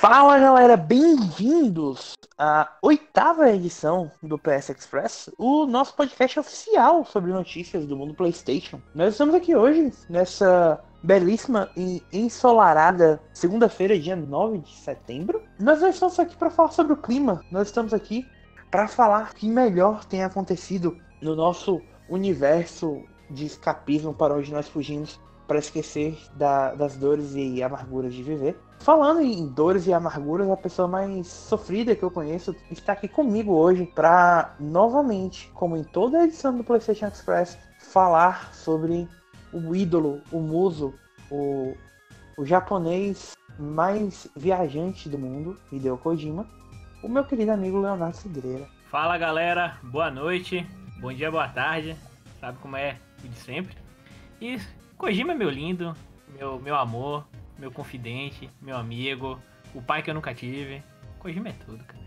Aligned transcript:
Fala 0.00 0.38
galera, 0.38 0.78
bem-vindos 0.78 2.14
à 2.38 2.74
oitava 2.80 3.50
edição 3.50 4.10
do 4.22 4.38
PS 4.38 4.70
Express, 4.70 5.30
o 5.36 5.66
nosso 5.66 5.94
podcast 5.94 6.40
oficial 6.40 7.04
sobre 7.04 7.30
notícias 7.30 7.84
do 7.84 7.94
mundo 7.94 8.14
PlayStation. 8.14 8.80
Nós 8.94 9.12
estamos 9.12 9.34
aqui 9.34 9.54
hoje 9.54 9.92
nessa 10.08 10.82
belíssima 11.02 11.70
e 11.76 12.02
ensolarada 12.10 13.20
segunda-feira, 13.34 13.98
dia 13.98 14.16
9 14.16 14.60
de 14.60 14.74
setembro. 14.74 15.42
Nós 15.58 15.82
não 15.82 15.90
estamos 15.90 16.18
aqui 16.18 16.34
para 16.34 16.48
falar 16.48 16.70
sobre 16.70 16.94
o 16.94 16.96
clima, 16.96 17.44
nós 17.52 17.68
estamos 17.68 17.92
aqui 17.92 18.26
para 18.70 18.88
falar 18.88 19.32
o 19.32 19.34
que 19.34 19.46
melhor 19.46 20.06
tem 20.06 20.24
acontecido 20.24 20.96
no 21.20 21.36
nosso 21.36 21.78
universo 22.08 23.04
de 23.28 23.44
escapismo 23.44 24.14
para 24.14 24.32
onde 24.32 24.50
nós 24.50 24.66
fugimos 24.66 25.20
para 25.46 25.58
esquecer 25.58 26.16
da, 26.36 26.74
das 26.74 26.96
dores 26.96 27.34
e 27.34 27.62
amarguras 27.62 28.14
de 28.14 28.22
viver. 28.22 28.56
Falando 28.80 29.20
em 29.20 29.46
dores 29.46 29.86
e 29.86 29.92
amarguras, 29.92 30.50
a 30.50 30.56
pessoa 30.56 30.88
mais 30.88 31.26
sofrida 31.26 31.94
que 31.94 32.02
eu 32.02 32.10
conheço 32.10 32.56
está 32.70 32.94
aqui 32.94 33.06
comigo 33.06 33.52
hoje 33.52 33.84
para 33.84 34.54
novamente, 34.58 35.50
como 35.52 35.76
em 35.76 35.84
toda 35.84 36.18
a 36.18 36.24
edição 36.24 36.56
do 36.56 36.64
PlayStation 36.64 37.06
Express, 37.06 37.58
falar 37.78 38.54
sobre 38.54 39.06
o 39.52 39.76
ídolo, 39.76 40.22
o 40.32 40.40
muso, 40.40 40.94
o, 41.30 41.76
o 42.38 42.46
japonês 42.46 43.36
mais 43.58 44.26
viajante 44.34 45.10
do 45.10 45.18
mundo, 45.18 45.60
Hideo 45.70 45.98
Kojima, 45.98 46.46
o 47.02 47.08
meu 47.08 47.24
querido 47.24 47.52
amigo 47.52 47.78
Leonardo 47.78 48.16
Cidreira. 48.16 48.66
Fala 48.90 49.18
galera, 49.18 49.76
boa 49.82 50.10
noite, 50.10 50.66
bom 51.02 51.12
dia, 51.12 51.30
boa 51.30 51.48
tarde, 51.48 51.94
sabe 52.40 52.56
como 52.62 52.78
é 52.78 52.96
de 53.22 53.36
sempre. 53.36 53.76
E 54.40 54.58
Kojima 54.96 55.32
é 55.32 55.36
meu 55.36 55.50
lindo, 55.50 55.94
meu, 56.34 56.58
meu 56.58 56.74
amor, 56.74 57.26
meu 57.60 57.70
confidente, 57.70 58.50
meu 58.60 58.76
amigo, 58.76 59.38
o 59.74 59.82
pai 59.82 60.02
que 60.02 60.10
eu 60.10 60.14
nunca 60.14 60.34
tive. 60.34 60.82
Kojima 61.18 61.50
é 61.50 61.52
tudo, 61.52 61.84
cara. 61.84 62.02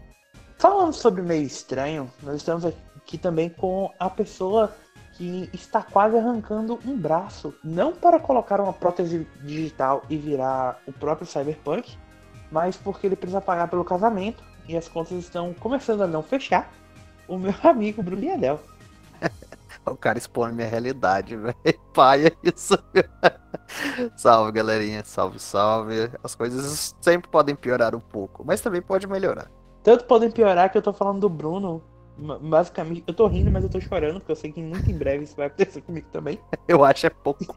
Falando 0.57 0.93
sobre 0.93 1.21
meio 1.21 1.43
estranho, 1.43 2.11
nós 2.23 2.37
estamos 2.37 2.65
aqui 2.65 3.17
também 3.17 3.49
com 3.49 3.91
a 3.99 4.09
pessoa 4.09 4.75
que 5.13 5.47
está 5.53 5.83
quase 5.83 6.17
arrancando 6.17 6.79
um 6.85 6.97
braço, 6.97 7.53
não 7.63 7.93
para 7.93 8.19
colocar 8.19 8.59
uma 8.59 8.73
prótese 8.73 9.27
digital 9.43 10.03
e 10.09 10.17
virar 10.17 10.81
o 10.87 10.91
próprio 10.91 11.27
Cyberpunk, 11.27 11.95
mas 12.51 12.75
porque 12.75 13.05
ele 13.05 13.15
precisa 13.15 13.39
pagar 13.39 13.67
pelo 13.67 13.85
casamento 13.85 14.43
e 14.67 14.75
as 14.75 14.87
contas 14.87 15.17
estão 15.19 15.53
começando 15.53 16.01
a 16.01 16.07
não 16.07 16.23
fechar. 16.23 16.71
O 17.27 17.37
meu 17.37 17.53
amigo 17.63 18.01
Bruno 18.01 18.21
Biedel. 18.21 18.59
o 19.91 19.95
cara 19.95 20.17
expõe 20.17 20.51
minha 20.51 20.67
realidade, 20.67 21.35
velho. 21.37 21.55
Pai, 21.93 22.27
é 22.27 22.31
isso. 22.43 22.77
salve, 24.15 24.51
galerinha. 24.51 25.03
Salve, 25.03 25.39
salve. 25.39 26.09
As 26.23 26.35
coisas 26.35 26.95
sempre 27.01 27.29
podem 27.29 27.55
piorar 27.55 27.95
um 27.95 27.99
pouco, 27.99 28.43
mas 28.45 28.61
também 28.61 28.81
pode 28.81 29.07
melhorar. 29.07 29.49
Tanto 29.83 30.05
podem 30.05 30.31
piorar 30.31 30.71
que 30.71 30.77
eu 30.77 30.81
tô 30.81 30.93
falando 30.93 31.19
do 31.19 31.29
Bruno. 31.29 31.83
Basicamente, 32.41 33.03
eu 33.07 33.13
tô 33.13 33.25
rindo, 33.27 33.51
mas 33.51 33.63
eu 33.63 33.69
tô 33.69 33.81
chorando, 33.81 34.19
porque 34.19 34.31
eu 34.31 34.35
sei 34.35 34.51
que 34.51 34.61
muito 34.61 34.89
em 34.89 34.97
breve 34.97 35.23
isso 35.23 35.35
vai 35.35 35.47
acontecer 35.47 35.81
comigo 35.81 36.07
também. 36.11 36.39
eu 36.67 36.85
acho 36.85 37.07
é 37.07 37.09
pouco. 37.09 37.55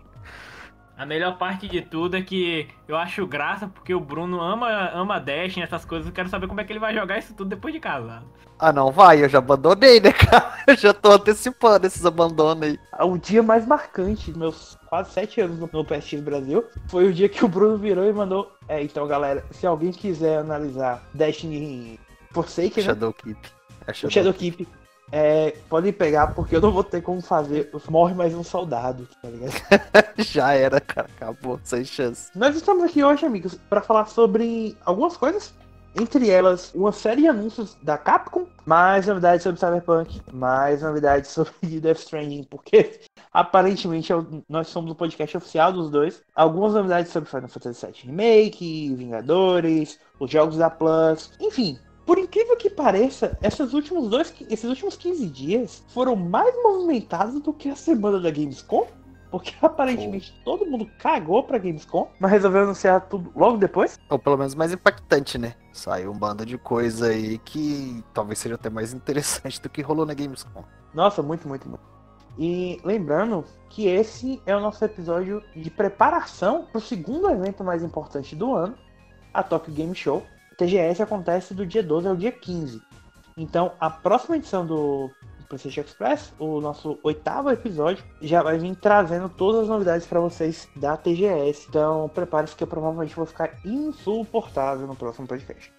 A 0.96 1.04
melhor 1.04 1.36
parte 1.36 1.68
de 1.68 1.82
tudo 1.82 2.16
é 2.16 2.22
que 2.22 2.68
eu 2.88 2.96
acho 2.96 3.26
graça 3.26 3.68
porque 3.68 3.94
o 3.94 4.00
Bruno 4.00 4.40
ama, 4.40 4.90
ama 4.94 5.20
Dash 5.20 5.58
essas 5.58 5.84
coisas. 5.84 6.06
Eu 6.06 6.12
quero 6.12 6.30
saber 6.30 6.46
como 6.48 6.58
é 6.60 6.64
que 6.64 6.72
ele 6.72 6.80
vai 6.80 6.94
jogar 6.94 7.18
isso 7.18 7.34
tudo 7.34 7.50
depois 7.50 7.74
de 7.74 7.78
casado. 7.80 8.24
Ah, 8.58 8.72
não, 8.72 8.90
vai, 8.90 9.22
eu 9.22 9.28
já 9.28 9.36
abandonei, 9.36 10.00
né, 10.00 10.10
cara? 10.16 10.56
Eu 10.66 10.74
já 10.74 10.94
tô 10.94 11.12
antecipando 11.12 11.86
esses 11.86 12.06
abandonos 12.06 12.62
aí. 12.62 12.78
O 13.00 13.18
dia 13.18 13.42
mais 13.42 13.66
marcante 13.66 14.30
dos 14.30 14.38
meus 14.38 14.78
quase 14.86 15.10
sete 15.10 15.38
anos 15.42 15.58
no 15.58 15.84
PSX 15.84 16.20
Brasil 16.22 16.64
foi 16.88 17.06
o 17.06 17.12
dia 17.12 17.28
que 17.28 17.44
o 17.44 17.48
Bruno 17.48 17.76
virou 17.76 18.06
e 18.06 18.12
mandou. 18.14 18.50
É, 18.66 18.82
então, 18.82 19.06
galera, 19.06 19.44
se 19.50 19.66
alguém 19.66 19.92
quiser 19.92 20.38
analisar 20.38 21.02
Destiny 21.12 22.00
Forsaken, 22.30 22.82
né? 22.82 22.82
Shadowkeep. 22.82 23.38
É 23.86 23.92
Shadow, 23.92 24.10
Shadowkeep 24.10 24.66
é, 25.12 25.56
podem 25.68 25.92
pegar, 25.92 26.28
porque 26.28 26.56
eu 26.56 26.60
não 26.60 26.72
vou 26.72 26.84
ter 26.84 27.00
como 27.00 27.20
fazer. 27.20 27.70
Morre 27.88 28.14
mais 28.14 28.34
um 28.34 28.42
soldado, 28.42 29.08
tá 29.22 29.28
ligado? 29.28 29.52
Já 30.18 30.52
era, 30.52 30.80
cara. 30.80 31.08
Acabou, 31.16 31.60
sem 31.62 31.84
chance. 31.84 32.30
Nós 32.34 32.56
estamos 32.56 32.82
aqui 32.84 33.04
hoje, 33.04 33.24
amigos, 33.24 33.54
para 33.68 33.80
falar 33.80 34.06
sobre 34.06 34.76
algumas 34.84 35.16
coisas. 35.16 35.54
Entre 35.98 36.28
elas, 36.28 36.74
uma 36.74 36.92
série 36.92 37.22
de 37.22 37.28
anúncios 37.28 37.74
da 37.82 37.96
Capcom, 37.96 38.46
mais 38.66 39.06
novidades 39.06 39.42
sobre 39.42 39.58
Cyberpunk, 39.58 40.20
mais 40.30 40.82
novidades 40.82 41.30
sobre 41.30 41.52
Death 41.80 42.00
Stranding, 42.00 42.44
porque 42.44 43.00
aparentemente 43.32 44.12
é 44.12 44.16
nós 44.46 44.68
somos 44.68 44.90
o 44.90 44.94
podcast 44.94 45.38
oficial 45.38 45.72
dos 45.72 45.88
dois. 45.88 46.22
Algumas 46.34 46.74
novidades 46.74 47.10
sobre 47.10 47.30
Final 47.30 47.48
Fantasy 47.48 47.86
VII 47.86 47.94
Remake, 48.08 48.94
Vingadores, 48.94 49.98
os 50.20 50.30
jogos 50.30 50.58
da 50.58 50.68
Plus, 50.68 51.32
enfim, 51.40 51.78
por 52.06 52.18
incrível 52.18 52.56
que 52.56 52.70
pareça, 52.70 53.36
esses 53.42 53.72
últimos, 53.72 54.08
dois, 54.08 54.32
esses 54.48 54.70
últimos 54.70 54.96
15 54.96 55.26
dias 55.26 55.82
foram 55.88 56.14
mais 56.14 56.54
movimentados 56.62 57.40
do 57.40 57.52
que 57.52 57.68
a 57.68 57.74
semana 57.74 58.20
da 58.20 58.30
Gamescom. 58.30 58.86
Porque 59.28 59.52
aparentemente 59.60 60.32
oh. 60.38 60.44
todo 60.44 60.70
mundo 60.70 60.88
cagou 61.00 61.42
pra 61.42 61.58
Gamescom, 61.58 62.08
mas 62.20 62.30
resolveu 62.30 62.62
anunciar 62.62 63.08
tudo 63.08 63.32
logo 63.34 63.56
depois. 63.58 63.98
Ou 64.08 64.20
pelo 64.20 64.38
menos 64.38 64.54
mais 64.54 64.72
impactante, 64.72 65.36
né? 65.36 65.54
Saiu 65.72 66.12
um 66.12 66.16
bando 66.16 66.46
de 66.46 66.56
coisa 66.56 67.08
aí 67.08 67.38
que 67.38 68.04
talvez 68.14 68.38
seja 68.38 68.54
até 68.54 68.70
mais 68.70 68.94
interessante 68.94 69.60
do 69.60 69.68
que 69.68 69.82
rolou 69.82 70.06
na 70.06 70.14
Gamescom. 70.14 70.62
Nossa, 70.94 71.20
muito, 71.24 71.48
muito, 71.48 71.68
muito. 71.68 71.82
E 72.38 72.80
lembrando 72.84 73.44
que 73.68 73.88
esse 73.88 74.40
é 74.46 74.54
o 74.54 74.60
nosso 74.60 74.84
episódio 74.84 75.42
de 75.56 75.70
preparação 75.70 76.66
para 76.70 76.78
o 76.78 76.80
segundo 76.80 77.28
evento 77.28 77.64
mais 77.64 77.82
importante 77.82 78.36
do 78.36 78.54
ano, 78.54 78.76
a 79.34 79.42
Tokyo 79.42 79.72
Game 79.72 79.94
Show, 79.94 80.22
TGS 80.56 81.02
acontece 81.02 81.54
do 81.54 81.66
dia 81.66 81.82
12 81.82 82.08
ao 82.08 82.16
dia 82.16 82.32
15. 82.32 82.80
Então, 83.36 83.72
a 83.78 83.90
próxima 83.90 84.36
edição 84.36 84.66
do 84.66 85.10
PlayStation 85.48 85.82
Express, 85.82 86.32
o 86.38 86.60
nosso 86.60 86.98
oitavo 87.02 87.50
episódio, 87.50 88.04
já 88.20 88.42
vai 88.42 88.58
vir 88.58 88.74
trazendo 88.76 89.28
todas 89.28 89.62
as 89.62 89.68
novidades 89.68 90.06
para 90.06 90.20
vocês 90.20 90.68
da 90.76 90.96
TGS. 90.96 91.66
Então, 91.68 92.08
prepare-se 92.08 92.56
que 92.56 92.64
eu 92.64 92.68
provavelmente 92.68 93.14
vou 93.14 93.26
ficar 93.26 93.58
insuportável 93.64 94.86
no 94.86 94.96
próximo 94.96 95.26
podcast. 95.26 95.72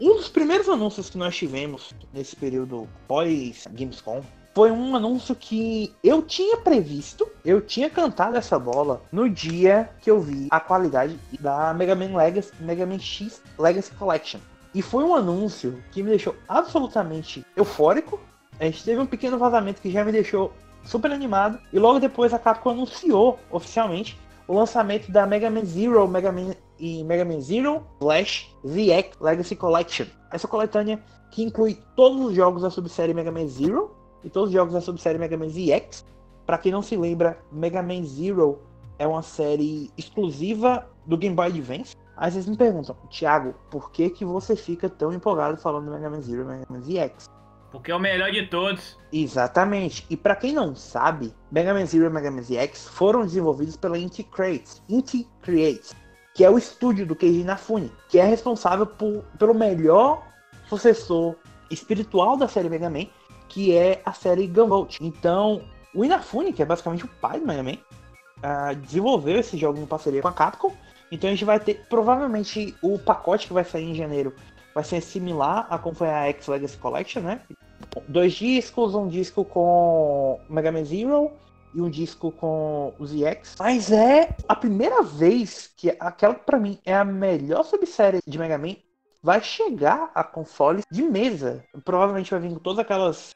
Um 0.00 0.14
dos 0.16 0.28
primeiros 0.28 0.68
anúncios 0.68 1.10
que 1.10 1.18
nós 1.18 1.36
tivemos 1.36 1.92
nesse 2.12 2.36
período 2.36 2.88
pós-Gamescom 3.08 4.22
foi 4.58 4.72
um 4.72 4.96
anúncio 4.96 5.36
que 5.36 5.94
eu 6.02 6.20
tinha 6.20 6.56
previsto, 6.56 7.24
eu 7.44 7.60
tinha 7.60 7.88
cantado 7.88 8.36
essa 8.36 8.58
bola 8.58 9.00
no 9.12 9.30
dia 9.30 9.88
que 10.00 10.10
eu 10.10 10.20
vi 10.20 10.48
a 10.50 10.58
qualidade 10.58 11.16
da 11.38 11.72
Mega 11.72 11.94
Man 11.94 12.16
Legacy, 12.16 12.50
Mega 12.58 12.84
Man 12.84 12.98
X 12.98 13.40
Legacy 13.56 13.92
Collection. 13.92 14.40
E 14.74 14.82
foi 14.82 15.04
um 15.04 15.14
anúncio 15.14 15.80
que 15.92 16.02
me 16.02 16.10
deixou 16.10 16.34
absolutamente 16.48 17.46
eufórico. 17.56 18.18
A 18.58 18.64
gente 18.64 18.82
teve 18.82 19.00
um 19.00 19.06
pequeno 19.06 19.38
vazamento 19.38 19.80
que 19.80 19.92
já 19.92 20.04
me 20.04 20.10
deixou 20.10 20.52
super 20.82 21.12
animado. 21.12 21.60
E 21.72 21.78
logo 21.78 22.00
depois 22.00 22.34
a 22.34 22.38
Capcom 22.40 22.70
anunciou 22.70 23.38
oficialmente 23.52 24.18
o 24.48 24.54
lançamento 24.54 25.12
da 25.12 25.24
Mega 25.24 25.48
Man 25.48 25.64
Zero, 25.64 26.08
Mega 26.08 26.32
Man 26.32 26.56
e 26.80 27.04
Mega 27.04 27.24
Man 27.24 27.40
Zero 27.40 27.86
Flash 28.00 28.52
ZX 28.66 29.20
Legacy 29.20 29.54
Collection. 29.54 30.06
Essa 30.32 30.48
coletânea 30.48 31.00
que 31.30 31.44
inclui 31.44 31.78
todos 31.94 32.20
os 32.26 32.34
jogos 32.34 32.62
da 32.62 32.70
subsérie 32.70 33.14
Mega 33.14 33.30
Man 33.30 33.46
Zero, 33.46 33.97
e 34.24 34.30
todos 34.30 34.48
os 34.50 34.54
jogos 34.54 34.74
da 34.74 34.80
subsérie 34.80 35.18
Mega 35.18 35.36
Man 35.36 35.48
ZX. 35.48 36.04
Para 36.46 36.58
quem 36.58 36.72
não 36.72 36.82
se 36.82 36.96
lembra, 36.96 37.38
Mega 37.52 37.82
Man 37.82 38.02
Zero 38.04 38.60
é 38.98 39.06
uma 39.06 39.22
série 39.22 39.90
exclusiva 39.96 40.88
do 41.06 41.16
Game 41.16 41.36
Boy 41.36 41.46
Advance. 41.46 41.94
Aí 42.16 42.30
vocês 42.30 42.46
me 42.46 42.56
perguntam, 42.56 42.96
Thiago, 43.10 43.54
por 43.70 43.90
que, 43.92 44.10
que 44.10 44.24
você 44.24 44.56
fica 44.56 44.88
tão 44.88 45.12
empolgado 45.12 45.56
falando 45.56 45.86
do 45.86 45.92
Mega 45.92 46.10
Man 46.10 46.20
Zero 46.20 46.42
e 46.42 46.44
Mega 46.44 46.66
Man 46.68 46.80
ZX? 46.80 47.28
Porque 47.70 47.92
é 47.92 47.94
o 47.94 48.00
melhor 48.00 48.30
de 48.30 48.46
todos. 48.46 48.98
Exatamente. 49.12 50.06
E 50.08 50.16
para 50.16 50.34
quem 50.34 50.52
não 50.52 50.74
sabe, 50.74 51.34
Mega 51.52 51.74
Man 51.74 51.86
Zero 51.86 52.06
e 52.06 52.10
Mega 52.10 52.30
Man 52.30 52.42
ZX 52.42 52.88
foram 52.88 53.24
desenvolvidos 53.24 53.76
pela 53.76 53.98
Inti 53.98 54.22
Creates, 54.22 54.82
Inti 54.88 55.28
Creates, 55.42 55.94
que 56.34 56.44
é 56.44 56.50
o 56.50 56.58
estúdio 56.58 57.06
do 57.06 57.14
Keiji 57.14 57.40
Inafune, 57.40 57.92
que 58.08 58.18
é 58.18 58.24
responsável 58.24 58.86
por, 58.86 59.22
pelo 59.38 59.54
melhor 59.54 60.26
sucessor 60.68 61.36
espiritual 61.70 62.36
da 62.36 62.48
série 62.48 62.68
Mega 62.68 62.88
Man 62.88 63.06
que 63.48 63.76
é 63.76 64.02
a 64.04 64.12
série 64.12 64.46
Gunvolt. 64.46 64.98
Então, 65.00 65.62
o 65.94 66.04
Inafune, 66.04 66.52
que 66.52 66.62
é 66.62 66.66
basicamente 66.66 67.04
o 67.04 67.08
pai 67.20 67.40
do 67.40 67.46
Mega 67.46 67.62
Man, 67.62 67.78
uh, 68.38 68.76
desenvolveu 68.76 69.38
esse 69.38 69.56
jogo 69.56 69.80
em 69.80 69.86
parceria 69.86 70.22
com 70.22 70.28
a 70.28 70.32
Capcom. 70.32 70.72
Então 71.10 71.28
a 71.28 71.32
gente 71.32 71.44
vai 71.44 71.58
ter, 71.58 71.86
provavelmente, 71.88 72.76
o 72.82 72.98
pacote 72.98 73.46
que 73.46 73.52
vai 73.52 73.64
sair 73.64 73.84
em 73.84 73.94
janeiro 73.94 74.34
vai 74.74 74.84
ser 74.84 75.00
similar 75.00 75.66
a 75.70 75.78
como 75.78 75.96
foi 75.96 76.08
a 76.08 76.28
X 76.28 76.46
Legacy 76.46 76.76
Collection, 76.76 77.22
né? 77.22 77.40
Dois 78.06 78.34
discos, 78.34 78.94
um 78.94 79.08
disco 79.08 79.44
com 79.44 80.38
Mega 80.48 80.70
Man 80.70 80.84
Zero 80.84 81.32
e 81.74 81.80
um 81.80 81.90
disco 81.90 82.30
com 82.30 82.94
os 82.98 83.12
EX. 83.12 83.56
Mas 83.58 83.90
é 83.90 84.36
a 84.46 84.54
primeira 84.54 85.02
vez 85.02 85.72
que 85.76 85.90
aquela 85.98 86.34
que 86.34 86.44
pra 86.44 86.60
mim 86.60 86.78
é 86.84 86.94
a 86.94 87.04
melhor 87.04 87.64
subsérie 87.64 88.20
de 88.24 88.38
Mega 88.38 88.58
Man 88.58 88.76
vai 89.22 89.42
chegar 89.42 90.10
a 90.14 90.22
consoles 90.22 90.84
de 90.90 91.02
mesa. 91.02 91.64
Provavelmente 91.84 92.30
vai 92.30 92.40
vir 92.40 92.50
com 92.50 92.60
todas 92.60 92.78
aquelas 92.78 93.30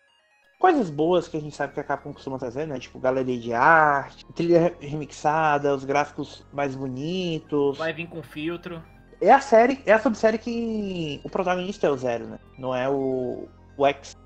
coisas 0.62 0.90
boas 0.90 1.26
que 1.26 1.36
a 1.36 1.40
gente 1.40 1.56
sabe 1.56 1.74
que 1.74 1.80
a 1.80 1.82
Capcom 1.82 2.12
costuma 2.12 2.38
trazer, 2.38 2.68
né? 2.68 2.78
Tipo, 2.78 3.00
galeria 3.00 3.36
de 3.36 3.52
arte, 3.52 4.24
trilha 4.26 4.72
remixada, 4.80 5.74
os 5.74 5.84
gráficos 5.84 6.46
mais 6.52 6.76
bonitos. 6.76 7.78
Vai 7.78 7.92
vir 7.92 8.06
com 8.06 8.22
filtro. 8.22 8.80
É 9.20 9.32
a 9.32 9.40
série, 9.40 9.82
é 9.84 9.92
a 9.92 9.98
subsérie 9.98 10.38
que 10.38 11.20
o 11.24 11.28
protagonista 11.28 11.88
é 11.88 11.90
o 11.90 11.96
Zero, 11.96 12.28
né? 12.28 12.38
Não 12.56 12.72
é 12.72 12.88
o, 12.88 13.48
o 13.76 13.86
X. 13.88 14.16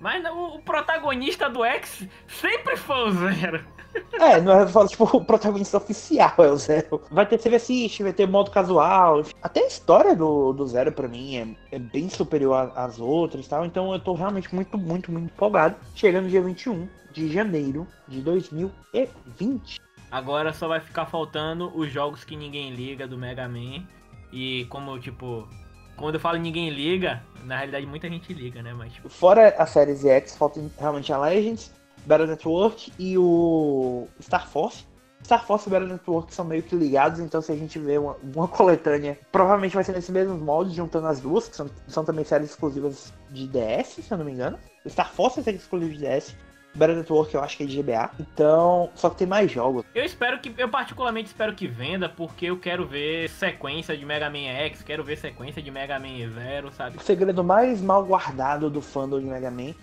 Mas 0.00 0.24
o, 0.24 0.58
o 0.58 0.62
protagonista 0.62 1.50
do 1.50 1.64
X 1.64 2.06
sempre 2.28 2.76
foi 2.76 3.08
o 3.08 3.10
Zero. 3.10 3.66
É, 4.12 4.40
não 4.40 4.52
é 4.52 4.66
falo, 4.66 4.88
tipo, 4.88 5.04
o 5.16 5.24
protagonista 5.24 5.78
oficial 5.78 6.34
é 6.38 6.50
o 6.50 6.56
Zero. 6.56 7.02
Vai 7.10 7.26
ter 7.26 7.38
CV 7.38 7.56
Assist, 7.56 8.02
vai 8.02 8.12
ter 8.12 8.28
modo 8.28 8.50
casual. 8.50 9.24
Até 9.42 9.60
a 9.64 9.66
história 9.66 10.14
do, 10.14 10.52
do 10.52 10.66
Zero, 10.66 10.92
pra 10.92 11.08
mim, 11.08 11.36
é, 11.36 11.76
é 11.76 11.78
bem 11.78 12.08
superior 12.08 12.72
às 12.76 13.00
outras 13.00 13.46
e 13.46 13.48
tal. 13.48 13.64
Então 13.64 13.92
eu 13.92 13.98
tô 13.98 14.14
realmente 14.14 14.54
muito, 14.54 14.76
muito, 14.76 15.10
muito 15.10 15.32
empolgado. 15.32 15.76
Chegando 15.94 16.28
dia 16.28 16.42
21 16.42 16.88
de 17.12 17.32
janeiro 17.32 17.86
de 18.06 18.20
2020. 18.20 19.80
Agora 20.10 20.52
só 20.52 20.68
vai 20.68 20.80
ficar 20.80 21.06
faltando 21.06 21.70
os 21.74 21.90
jogos 21.90 22.24
que 22.24 22.36
ninguém 22.36 22.74
liga 22.74 23.06
do 23.06 23.16
Mega 23.16 23.48
Man. 23.48 23.84
E 24.32 24.66
como, 24.68 24.98
tipo, 24.98 25.48
quando 25.96 26.14
eu 26.14 26.20
falo 26.20 26.38
ninguém 26.38 26.70
liga, 26.70 27.22
na 27.44 27.56
realidade 27.56 27.86
muita 27.86 28.08
gente 28.08 28.32
liga, 28.32 28.62
né? 28.62 28.72
Mas, 28.72 28.92
tipo... 28.92 29.08
Fora 29.08 29.54
a 29.58 29.66
série 29.66 29.96
X, 29.96 30.36
falta 30.36 30.60
realmente 30.78 31.12
a 31.12 31.18
Legends, 31.18 31.72
Battle 32.06 32.28
Network 32.28 32.92
e 32.98 33.16
o 33.16 34.06
Star 34.20 34.48
Force. 34.48 34.84
Star 35.24 35.44
Force 35.44 35.68
e 35.68 35.70
Battle 35.70 35.88
Network 35.88 36.34
são 36.34 36.44
meio 36.44 36.62
que 36.62 36.74
ligados, 36.74 37.20
então 37.20 37.42
se 37.42 37.52
a 37.52 37.56
gente 37.56 37.78
vê 37.78 37.98
uma, 37.98 38.16
uma 38.34 38.48
coletânea, 38.48 39.18
provavelmente 39.30 39.74
vai 39.74 39.84
ser 39.84 39.92
nesse 39.92 40.10
mesmo 40.10 40.36
molde, 40.36 40.74
juntando 40.74 41.06
as 41.06 41.20
duas, 41.20 41.48
que 41.48 41.56
são, 41.56 41.68
são 41.86 42.04
também 42.04 42.24
séries 42.24 42.50
exclusivas 42.50 43.12
de 43.30 43.46
DS, 43.46 44.00
se 44.02 44.10
eu 44.10 44.18
não 44.18 44.24
me 44.24 44.32
engano. 44.32 44.58
Star 44.88 45.12
Force 45.12 45.40
é 45.40 45.42
série 45.42 45.58
exclusiva 45.58 45.92
de 45.92 45.98
DS, 45.98 46.34
Battle 46.74 46.98
Network 46.98 47.34
eu 47.34 47.42
acho 47.42 47.56
que 47.56 47.64
é 47.64 47.66
de 47.66 47.82
GBA. 47.82 48.10
Então, 48.18 48.90
só 48.94 49.10
que 49.10 49.16
tem 49.16 49.26
mais 49.26 49.50
jogos. 49.50 49.84
Eu 49.94 50.04
espero 50.04 50.38
que, 50.38 50.52
eu 50.56 50.68
particularmente 50.68 51.28
espero 51.28 51.54
que 51.54 51.66
venda, 51.66 52.08
porque 52.08 52.46
eu 52.46 52.58
quero 52.58 52.86
ver 52.86 53.28
sequência 53.28 53.96
de 53.96 54.04
Mega 54.04 54.30
Man 54.30 54.48
X, 54.48 54.82
quero 54.82 55.02
ver 55.02 55.16
sequência 55.16 55.60
de 55.60 55.70
Mega 55.70 55.98
Man 55.98 56.30
Zero, 56.32 56.72
sabe? 56.72 56.96
O 56.96 57.00
segredo 57.00 57.42
mais 57.42 57.80
mal 57.80 58.04
guardado 58.04 58.70
do 58.70 58.80
fandom 58.80 59.20
de 59.20 59.26
Mega 59.26 59.50
Man 59.50 59.74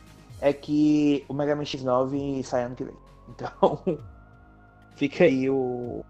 é 0.42 0.54
que 0.54 1.26
o 1.28 1.34
Mega 1.34 1.56
Man 1.56 1.64
X9 1.64 2.44
sai 2.44 2.64
ano 2.64 2.76
que 2.76 2.84
vem. 2.84 2.96
Então, 3.30 4.00
fica 4.96 5.26
aí 5.26 5.50
o, 5.50 6.02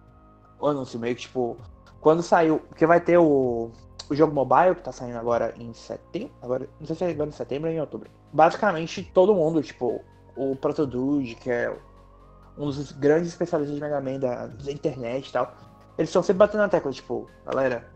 o 0.59 0.67
anúncio 0.67 0.99
meio 0.99 1.15
que 1.15 1.21
tipo, 1.21 1.57
quando 1.99 2.21
saiu, 2.21 2.59
porque 2.59 2.85
vai 2.85 3.01
ter 3.01 3.17
o, 3.17 3.71
o 4.07 4.15
jogo 4.15 4.33
mobile 4.33 4.75
que 4.75 4.83
tá 4.83 4.91
saindo 4.91 5.17
agora 5.17 5.53
em 5.57 5.73
setembro, 5.73 6.31
agora, 6.43 6.69
não 6.79 6.85
sei 6.85 6.95
se 6.95 7.03
é 7.03 7.09
agora 7.09 7.29
em 7.29 7.33
setembro 7.33 7.69
ou 7.69 7.75
em 7.75 7.79
outubro. 7.79 8.09
Basicamente 8.31 9.03
todo 9.13 9.33
mundo, 9.33 9.63
tipo, 9.63 9.99
o 10.35 10.55
Protodude, 10.55 11.33
que 11.35 11.49
é 11.49 11.75
um 12.57 12.67
dos 12.67 12.91
grandes 12.91 13.29
especialistas 13.29 13.75
de 13.75 13.81
Mega 13.81 13.99
Man 13.99 14.19
da, 14.19 14.47
da 14.47 14.71
internet 14.71 15.27
e 15.27 15.33
tal, 15.33 15.55
eles 15.97 16.09
estão 16.09 16.21
sempre 16.21 16.39
batendo 16.39 16.61
na 16.61 16.69
tecla, 16.69 16.91
tipo, 16.91 17.27
galera, 17.45 17.89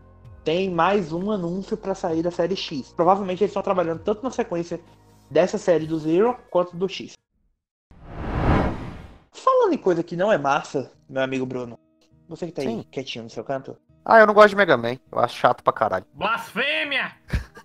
tem 0.44 0.70
mais 0.70 1.12
um 1.12 1.30
anúncio 1.30 1.76
para 1.76 1.94
sair 1.94 2.22
da 2.22 2.30
série 2.30 2.56
X. 2.56 2.92
Provavelmente 2.92 3.42
eles 3.42 3.50
estão 3.50 3.62
trabalhando 3.62 4.00
tanto 4.00 4.22
na 4.22 4.30
sequência 4.30 4.80
dessa 5.32 5.56
série 5.56 5.86
do 5.86 5.98
Zero 5.98 6.36
quanto 6.50 6.76
do 6.76 6.86
X. 6.88 7.14
Falando 9.32 9.72
em 9.72 9.78
coisa 9.78 10.02
que 10.02 10.14
não 10.14 10.30
é 10.30 10.36
massa, 10.36 10.92
meu 11.08 11.22
amigo 11.22 11.46
Bruno, 11.46 11.78
você 12.28 12.46
que 12.46 12.52
tá 12.52 12.60
aí 12.62 12.68
Sim. 12.68 12.84
quietinho 12.90 13.24
no 13.24 13.30
seu 13.30 13.42
canto. 13.42 13.76
Ah, 14.04 14.18
eu 14.20 14.26
não 14.26 14.34
gosto 14.34 14.50
de 14.50 14.56
Mega 14.56 14.76
Man. 14.76 14.98
Eu 15.10 15.18
acho 15.20 15.36
chato 15.36 15.62
pra 15.62 15.72
caralho. 15.72 16.04
Blasfêmia! 16.12 17.12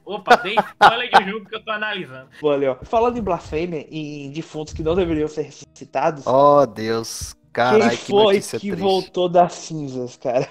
Opa, 0.05 0.35
dei 0.37 0.55
spoiler 0.55 1.09
de 1.11 1.29
jogo 1.31 1.45
que 1.49 1.55
eu 1.55 1.63
tô 1.65 1.71
analisando. 1.71 2.29
Olha, 2.41 2.71
ó. 2.73 2.85
Falando 2.85 3.17
em 3.17 3.21
blasfêmia 3.23 3.85
e 3.89 4.27
em 4.27 4.31
defuntos 4.31 4.71
que 4.73 4.83
não 4.83 4.95
deveriam 4.95 5.27
ser 5.27 5.41
ressuscitados, 5.41 6.25
Oh, 6.25 6.65
Deus. 6.65 7.35
Caralho, 7.51 7.89
quem 7.89 7.97
que 7.97 8.05
foi 8.05 8.39
que 8.39 8.47
triste. 8.47 8.71
voltou 8.75 9.27
das 9.27 9.53
cinzas, 9.53 10.15
cara? 10.15 10.47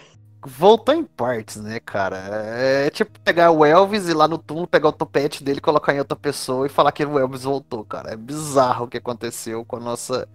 Voltou 0.48 0.94
em 0.94 1.02
partes, 1.02 1.56
né, 1.56 1.80
cara? 1.80 2.18
É 2.18 2.88
tipo 2.90 3.18
pegar 3.20 3.50
o 3.50 3.64
Elvis 3.64 4.08
e 4.08 4.14
lá 4.14 4.28
no 4.28 4.38
túmulo, 4.38 4.68
pegar 4.68 4.90
o 4.90 4.92
topete 4.92 5.42
dele, 5.42 5.60
colocar 5.60 5.92
em 5.92 5.98
outra 5.98 6.16
pessoa 6.16 6.66
e 6.66 6.68
falar 6.68 6.92
que 6.92 7.04
o 7.04 7.18
Elvis 7.18 7.42
voltou, 7.42 7.84
cara. 7.84 8.12
É 8.12 8.16
bizarro 8.16 8.84
o 8.84 8.88
que 8.88 8.96
aconteceu 8.96 9.64
com 9.64 9.76
a 9.76 9.80
nossa. 9.80 10.28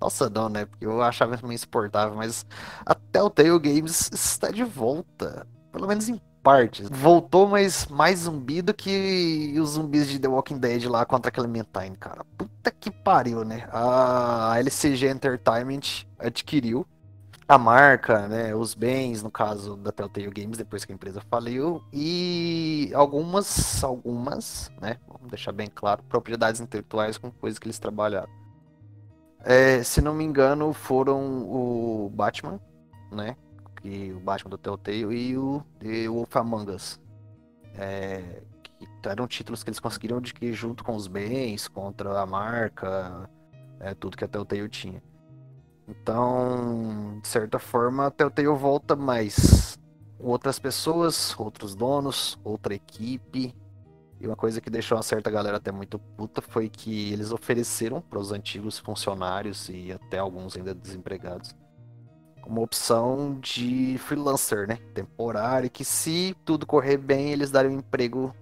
Nossa, 0.00 0.30
não, 0.30 0.48
né? 0.48 0.64
Porque 0.64 0.86
eu 0.86 1.02
achava 1.02 1.38
meio 1.42 1.52
insuportável, 1.52 2.16
mas 2.16 2.46
a 2.86 2.94
Telltale 2.94 3.58
Games 3.58 4.10
está 4.10 4.50
de 4.50 4.64
volta. 4.64 5.46
Pelo 5.70 5.86
menos 5.86 6.08
em 6.08 6.18
partes. 6.42 6.88
Voltou, 6.90 7.46
mas 7.46 7.86
mais 7.88 8.20
zumbi 8.20 8.62
do 8.62 8.72
que 8.72 9.54
os 9.60 9.70
zumbis 9.70 10.08
de 10.08 10.18
The 10.18 10.28
Walking 10.28 10.58
Dead 10.58 10.84
lá 10.86 11.04
contra 11.04 11.30
Clementine, 11.30 11.94
cara. 12.00 12.24
Puta 12.38 12.70
que 12.70 12.90
pariu, 12.90 13.44
né? 13.44 13.68
A 13.70 14.54
LCG 14.58 15.08
Entertainment 15.08 16.06
adquiriu 16.18 16.86
a 17.48 17.56
marca, 17.56 18.28
né, 18.28 18.54
os 18.54 18.74
bens, 18.74 19.22
no 19.22 19.30
caso 19.30 19.74
da 19.74 19.90
Telltale 19.90 20.30
Games, 20.30 20.58
depois 20.58 20.84
que 20.84 20.92
a 20.92 20.94
empresa 20.94 21.22
faliu, 21.30 21.82
e 21.90 22.92
algumas, 22.94 23.82
algumas, 23.82 24.70
né, 24.78 24.98
vamos 25.08 25.30
deixar 25.30 25.52
bem 25.52 25.66
claro, 25.74 26.02
propriedades 26.02 26.60
intelectuais 26.60 27.16
com 27.16 27.30
coisas 27.30 27.58
que 27.58 27.66
eles 27.66 27.78
trabalharam. 27.78 28.28
É, 29.40 29.82
se 29.82 30.02
não 30.02 30.12
me 30.12 30.24
engano, 30.24 30.74
foram 30.74 31.48
o 31.48 32.10
Batman, 32.14 32.60
né, 33.10 33.34
que 33.80 34.12
o 34.12 34.20
Batman 34.20 34.50
do 34.50 34.58
Telltale 34.58 35.14
e 35.14 35.38
o 35.38 35.62
The 35.78 36.06
Wolf 36.06 36.36
Among 36.36 36.70
Us. 36.70 37.00
É, 37.74 38.42
que 38.62 38.86
eram 39.08 39.26
títulos 39.26 39.64
que 39.64 39.70
eles 39.70 39.80
conseguiram 39.80 40.18
adquirir 40.18 40.52
junto 40.52 40.84
com 40.84 40.94
os 40.94 41.06
bens, 41.06 41.66
contra 41.66 42.20
a 42.20 42.26
marca, 42.26 43.30
é, 43.80 43.94
tudo 43.94 44.18
que 44.18 44.24
a 44.24 44.28
Telltale 44.28 44.68
tinha. 44.68 45.02
Então, 45.88 47.18
de 47.22 47.28
certa 47.28 47.58
forma, 47.58 48.06
a 48.06 48.10
Telltale 48.10 48.48
volta 48.48 48.94
mais 48.94 49.78
outras 50.18 50.58
pessoas, 50.58 51.34
outros 51.38 51.74
donos, 51.74 52.38
outra 52.44 52.74
equipe. 52.74 53.54
E 54.20 54.26
uma 54.26 54.36
coisa 54.36 54.60
que 54.60 54.68
deixou 54.68 54.98
uma 54.98 55.02
certa 55.02 55.30
galera 55.30 55.56
até 55.56 55.72
muito 55.72 55.98
puta 55.98 56.42
foi 56.42 56.68
que 56.68 57.12
eles 57.12 57.32
ofereceram 57.32 58.00
para 58.00 58.18
os 58.18 58.32
antigos 58.32 58.78
funcionários 58.78 59.68
e 59.68 59.92
até 59.92 60.18
alguns 60.18 60.56
ainda 60.56 60.74
desempregados 60.74 61.54
uma 62.48 62.62
opção 62.62 63.38
de 63.40 63.98
freelancer, 63.98 64.66
né? 64.66 64.78
Temporário, 64.94 65.70
que 65.70 65.84
se 65.84 66.34
tudo 66.44 66.66
correr 66.66 66.96
bem, 66.96 67.30
eles 67.30 67.50
dariam 67.50 67.74
um 67.74 67.78
emprego 67.78 68.34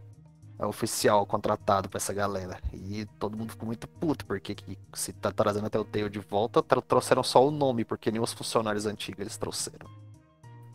oficial 0.59 1.27
contratado 1.27 1.89
pra 1.89 1.99
essa 1.99 2.13
galera. 2.15 2.59
E 2.73 3.05
todo 3.19 3.37
mundo 3.37 3.51
ficou 3.51 3.67
muito 3.67 3.87
puto, 3.87 4.25
porque 4.25 4.55
que, 4.55 4.79
se 4.95 5.13
tá 5.13 5.31
trazendo 5.31 5.67
até 5.67 5.79
o 5.79 5.85
Tale 5.85 6.09
de 6.09 6.19
volta, 6.21 6.63
tro- 6.63 6.81
trouxeram 6.81 7.23
só 7.23 7.47
o 7.47 7.51
nome, 7.51 7.85
porque 7.85 8.11
nem 8.11 8.21
os 8.21 8.33
funcionários 8.33 8.87
antigos 8.87 9.21
eles 9.21 9.37
trouxeram. 9.37 9.89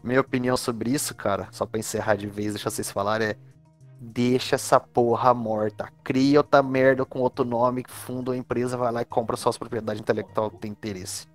Minha 0.03 0.21
opinião 0.21 0.57
sobre 0.57 0.91
isso, 0.91 1.15
cara, 1.15 1.47
só 1.51 1.65
pra 1.65 1.79
encerrar 1.79 2.15
de 2.15 2.27
vez, 2.27 2.53
deixa 2.53 2.69
vocês 2.69 2.91
falarem, 2.91 3.29
é. 3.29 3.35
Deixa 4.03 4.55
essa 4.55 4.79
porra 4.79 5.31
morta. 5.31 5.87
Cria 6.03 6.39
outra 6.39 6.63
merda 6.63 7.05
com 7.05 7.19
outro 7.19 7.45
nome, 7.45 7.83
funda 7.87 8.31
uma 8.31 8.37
empresa, 8.37 8.75
vai 8.75 8.91
lá 8.91 9.03
e 9.03 9.05
compra 9.05 9.37
só 9.37 9.49
as 9.49 9.59
propriedades 9.59 10.01
intelectuais 10.01 10.51
que 10.53 10.57
tem 10.57 10.71
interesse. 10.71 11.27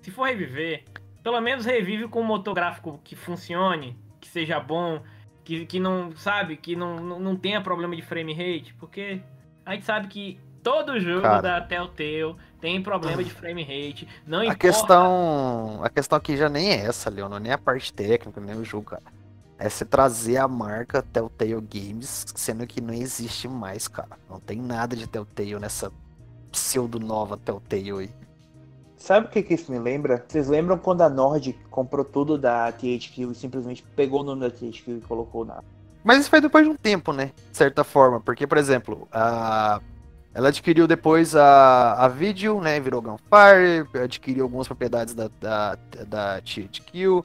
Se 0.00 0.10
for 0.10 0.24
reviver, 0.24 0.84
pelo 1.22 1.38
menos 1.42 1.66
revive 1.66 2.08
com 2.08 2.22
um 2.22 2.24
motor 2.24 2.54
gráfico 2.54 2.98
que 3.04 3.14
funcione, 3.14 3.98
que 4.18 4.28
seja 4.28 4.58
bom, 4.58 5.02
que, 5.44 5.66
que 5.66 5.78
não, 5.78 6.16
sabe, 6.16 6.56
que 6.56 6.74
não, 6.74 6.96
não, 6.96 7.20
não 7.20 7.36
tenha 7.36 7.60
problema 7.60 7.94
de 7.94 8.02
frame 8.02 8.32
rate, 8.32 8.74
porque 8.74 9.20
a 9.64 9.74
gente 9.74 9.84
sabe 9.84 10.08
que 10.08 10.40
todo 10.62 10.98
jogo 10.98 11.22
Cara. 11.22 11.42
da 11.42 11.60
Telltale 11.60 12.36
tem 12.60 12.82
problema 12.82 13.22
de 13.22 13.30
frame 13.30 13.62
rate, 13.62 14.08
não 14.26 14.38
A 14.40 14.44
importa. 14.44 14.58
questão, 14.58 15.80
a 15.84 15.90
questão 15.90 16.16
aqui 16.16 16.36
já 16.36 16.48
nem 16.48 16.70
é 16.70 16.86
essa, 16.86 17.10
Leonor, 17.10 17.38
nem 17.38 17.52
a 17.52 17.58
parte 17.58 17.92
técnica, 17.92 18.40
nem 18.40 18.56
o 18.56 18.64
jogo, 18.64 18.86
cara. 18.90 19.02
É 19.58 19.68
você 19.68 19.84
trazer 19.84 20.38
a 20.38 20.48
marca 20.48 21.02
Telltale 21.02 21.60
Games, 21.60 22.24
sendo 22.34 22.66
que 22.66 22.80
não 22.80 22.92
existe 22.92 23.46
mais, 23.46 23.86
cara. 23.86 24.18
Não 24.28 24.40
tem 24.40 24.60
nada 24.60 24.96
de 24.96 25.06
Telltale 25.06 25.58
nessa 25.60 25.92
pseudo 26.50 26.98
nova 26.98 27.36
Telltale 27.36 27.90
aí. 27.92 28.10
Sabe 29.04 29.26
o 29.26 29.28
que, 29.28 29.42
que 29.42 29.52
isso 29.52 29.70
me 29.70 29.78
lembra? 29.78 30.24
Vocês 30.26 30.48
lembram 30.48 30.78
quando 30.78 31.02
a 31.02 31.10
Nordic 31.10 31.58
comprou 31.70 32.06
tudo 32.06 32.38
da 32.38 32.72
THQ 32.72 33.30
e 33.30 33.34
simplesmente 33.34 33.84
pegou 33.94 34.22
o 34.22 34.24
nome 34.24 34.40
da 34.40 34.50
THQ 34.50 34.92
e 34.92 35.00
colocou 35.02 35.44
na. 35.44 35.62
Mas 36.02 36.20
isso 36.20 36.30
foi 36.30 36.40
depois 36.40 36.64
de 36.64 36.70
um 36.70 36.74
tempo, 36.74 37.12
né? 37.12 37.30
De 37.50 37.58
certa 37.58 37.84
forma. 37.84 38.18
Porque, 38.18 38.46
por 38.46 38.56
exemplo, 38.56 39.06
a... 39.12 39.78
ela 40.32 40.48
adquiriu 40.48 40.86
depois 40.86 41.36
a, 41.36 42.02
a 42.02 42.08
Video, 42.08 42.62
né? 42.62 42.80
Virou 42.80 43.02
Gunfire, 43.02 43.86
adquiriu 44.02 44.44
algumas 44.44 44.66
propriedades 44.66 45.12
da, 45.12 45.28
da, 45.38 45.76
da 46.06 46.40
THQ, 46.40 47.22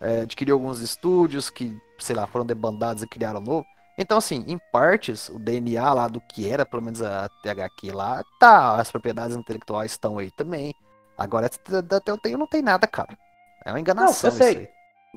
é, 0.00 0.20
adquiriu 0.20 0.54
alguns 0.54 0.80
estúdios 0.80 1.50
que, 1.50 1.76
sei 1.98 2.14
lá, 2.14 2.28
foram 2.28 2.46
debandados 2.46 3.02
e 3.02 3.08
criaram 3.08 3.40
novo. 3.40 3.66
Então, 3.98 4.18
assim, 4.18 4.44
em 4.46 4.60
partes, 4.70 5.28
o 5.28 5.40
DNA 5.40 5.92
lá 5.92 6.06
do 6.06 6.20
que 6.20 6.48
era, 6.48 6.64
pelo 6.64 6.82
menos 6.82 7.02
a 7.02 7.28
THQ 7.42 7.90
lá, 7.90 8.22
tá. 8.38 8.76
As 8.76 8.92
propriedades 8.92 9.36
intelectuais 9.36 9.90
estão 9.90 10.18
aí 10.18 10.30
também. 10.30 10.72
Agora, 11.16 11.50
da- 11.68 11.80
da 11.80 12.00
Telltale 12.00 12.36
não 12.36 12.46
tem 12.46 12.62
nada, 12.62 12.86
cara. 12.86 13.16
É 13.64 13.70
uma 13.72 13.80
enganação 13.80 14.30
Não, 14.30 14.36
eu 14.38 14.42
sei. 14.42 14.70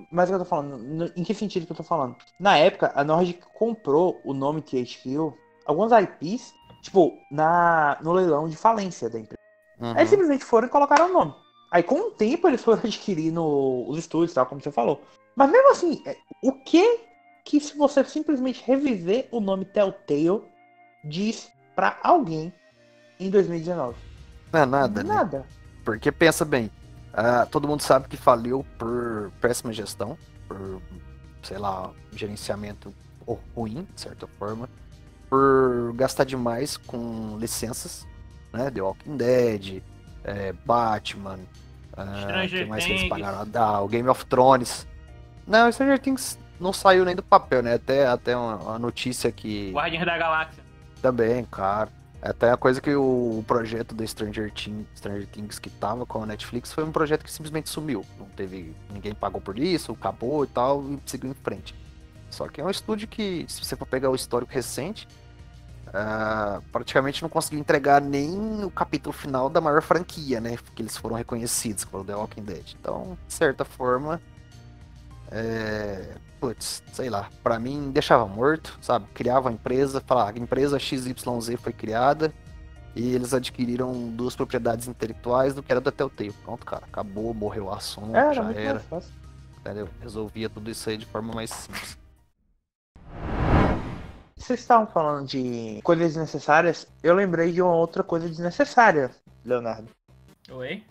Mas 0.09 0.29
o 0.29 0.31
que 0.31 0.35
eu 0.35 0.39
tô 0.39 0.45
falando? 0.45 1.11
Em 1.15 1.23
que 1.23 1.33
sentido 1.33 1.65
que 1.65 1.71
eu 1.71 1.77
tô 1.77 1.83
falando? 1.83 2.15
Na 2.39 2.57
época, 2.57 2.91
a 2.95 3.03
Nordic 3.03 3.41
comprou 3.53 4.21
o 4.23 4.33
nome 4.33 4.61
THQ, 4.61 5.33
alguns 5.65 5.91
IPs, 5.91 6.53
Tipo, 6.81 7.19
na, 7.29 7.97
no 8.01 8.13
leilão 8.13 8.47
de 8.47 8.55
falência 8.55 9.09
da 9.09 9.19
empresa. 9.19 9.37
Uhum. 9.79 9.93
Aí 9.97 10.07
simplesmente 10.07 10.45
foram 10.45 10.67
e 10.67 10.71
colocaram 10.71 11.09
o 11.09 11.13
nome. 11.13 11.35
Aí 11.71 11.83
com 11.83 11.99
o 11.99 12.11
tempo 12.11 12.47
eles 12.47 12.63
foram 12.63 12.79
adquirindo 12.83 13.43
os 13.87 13.97
estúdios, 13.97 14.33
tal, 14.33 14.45
como 14.45 14.61
você 14.61 14.71
falou. 14.71 15.01
Mas 15.35 15.51
mesmo 15.51 15.71
assim, 15.71 16.01
é, 16.05 16.15
o 16.41 16.53
que 16.53 17.01
que 17.43 17.59
se 17.59 17.77
você 17.77 18.03
simplesmente 18.05 18.63
reviver 18.65 19.27
o 19.31 19.39
nome 19.39 19.65
Telltale 19.65 20.43
diz 21.03 21.51
pra 21.75 21.97
alguém 22.03 22.53
em 23.19 23.29
2019? 23.29 23.97
Não 24.51 24.61
é 24.61 24.65
nada, 24.65 25.03
né? 25.03 25.49
Porque 25.89 26.11
pensa 26.11 26.45
bem, 26.45 26.69
ah, 27.11 27.47
todo 27.49 27.67
mundo 27.67 27.81
sabe 27.81 28.07
que 28.07 28.15
faliu 28.15 28.63
por 28.77 29.31
péssima 29.41 29.73
gestão, 29.73 30.15
por, 30.47 30.79
sei 31.41 31.57
lá, 31.57 31.89
gerenciamento 32.13 32.93
ruim, 33.55 33.87
de 33.95 34.01
certa 34.01 34.27
forma, 34.27 34.69
por 35.27 35.93
gastar 35.95 36.25
demais 36.25 36.77
com 36.77 37.37
licenças, 37.39 38.07
né? 38.53 38.69
The 38.69 38.81
Walking 38.81 39.17
Dead, 39.17 39.83
é, 40.23 40.53
Batman, 40.65 41.39
que 42.47 42.65
mais 42.65 42.85
que 42.85 42.91
eles 42.91 43.09
pagaram? 43.09 43.47
Ah, 43.55 43.81
o 43.81 43.87
Game 43.87 44.07
of 44.07 44.25
Thrones. 44.27 44.87
Não, 45.47 45.71
Stranger 45.71 45.99
Things 45.99 46.37
não 46.59 46.71
saiu 46.71 47.03
nem 47.03 47.15
do 47.15 47.23
papel, 47.23 47.63
né? 47.63 47.73
Até, 47.73 48.05
até 48.05 48.37
uma, 48.37 48.55
uma 48.57 48.79
notícia 48.79 49.31
que 49.31 49.71
Guardiões 49.71 50.05
da 50.05 50.17
Galáxia. 50.17 50.63
também, 51.01 51.43
cara. 51.45 51.89
Até 52.21 52.51
a 52.51 52.57
coisa 52.57 52.81
que 52.81 52.93
o 52.93 53.43
projeto 53.47 53.95
do 53.95 54.05
Stranger 54.05 54.51
Things, 54.51 54.85
Stranger 54.95 55.27
Things 55.27 55.57
que 55.57 55.69
tava 55.69 56.05
com 56.05 56.21
a 56.21 56.25
Netflix 56.25 56.73
foi 56.73 56.83
um 56.83 56.91
projeto 56.91 57.23
que 57.23 57.31
simplesmente 57.31 57.69
sumiu. 57.69 58.05
Não 58.17 58.25
teve. 58.27 58.75
Ninguém 58.91 59.15
pagou 59.15 59.39
por 59.39 59.57
isso, 59.57 59.93
acabou 59.93 60.43
e 60.43 60.47
tal, 60.47 60.83
e 60.83 60.99
seguiu 61.05 61.31
em 61.31 61.33
frente. 61.33 61.73
Só 62.29 62.47
que 62.47 62.59
é 62.59 62.63
um 62.63 62.69
estúdio 62.69 63.07
que, 63.07 63.45
se 63.47 63.63
você 63.63 63.75
for 63.75 63.85
pegar 63.85 64.09
o 64.09 64.15
histórico 64.15 64.51
recente, 64.51 65.07
ah, 65.93 66.61
praticamente 66.71 67.21
não 67.21 67.29
conseguiu 67.29 67.59
entregar 67.59 68.01
nem 68.01 68.63
o 68.63 68.69
capítulo 68.69 69.13
final 69.13 69.49
da 69.49 69.61
maior 69.61 69.81
franquia, 69.81 70.41
né? 70.41 70.57
Que 70.75 70.81
eles 70.81 70.97
foram 70.97 71.15
reconhecidos, 71.15 71.85
foi 71.85 72.01
o 72.01 72.03
The 72.03 72.15
Walking 72.15 72.43
Dead. 72.43 72.75
Então, 72.79 73.17
de 73.27 73.33
certa 73.33 73.63
forma. 73.63 74.21
É, 75.31 76.15
putz, 76.39 76.81
sei 76.93 77.09
lá, 77.09 77.29
pra 77.43 77.59
mim 77.59 77.91
deixava 77.91 78.25
morto, 78.25 78.77
sabe? 78.81 79.05
Criava 79.13 79.49
a 79.49 79.51
empresa, 79.51 80.01
falava, 80.01 80.31
a 80.31 80.39
empresa 80.39 80.79
XYZ 80.79 81.13
foi 81.61 81.73
criada 81.73 82.33
e 82.95 83.13
eles 83.13 83.33
adquiriram 83.33 84.09
duas 84.09 84.35
propriedades 84.35 84.87
intelectuais 84.87 85.53
do 85.53 85.61
que 85.61 85.71
era 85.71 85.81
da 85.81 85.91
Telltale. 85.91 86.33
Pronto, 86.43 86.65
cara, 86.65 86.85
acabou, 86.85 87.33
morreu 87.33 87.65
o 87.65 87.71
assunto, 87.71 88.15
Era 88.15 88.33
já 88.33 88.51
era, 88.53 88.83
entendeu? 89.59 89.89
Resolvia 90.01 90.49
tudo 90.49 90.69
isso 90.69 90.89
aí 90.89 90.97
de 90.97 91.05
forma 91.05 91.33
mais 91.33 91.49
simples. 91.49 91.97
Vocês 94.35 94.61
estavam 94.61 94.87
falando 94.87 95.27
de 95.27 95.79
coisas 95.83 96.07
desnecessárias. 96.07 96.87
Eu 97.03 97.13
lembrei 97.13 97.51
de 97.51 97.61
uma 97.61 97.75
outra 97.75 98.01
coisa 98.01 98.27
desnecessária, 98.27 99.11
Leonardo. 99.43 99.89
Oi? 100.49 100.83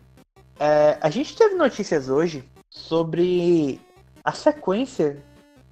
É, 0.60 0.98
a 1.00 1.08
gente 1.08 1.34
teve 1.34 1.54
notícias 1.54 2.08
hoje 2.08 2.48
sobre 2.68 3.80
a 4.22 4.32
sequência 4.32 5.24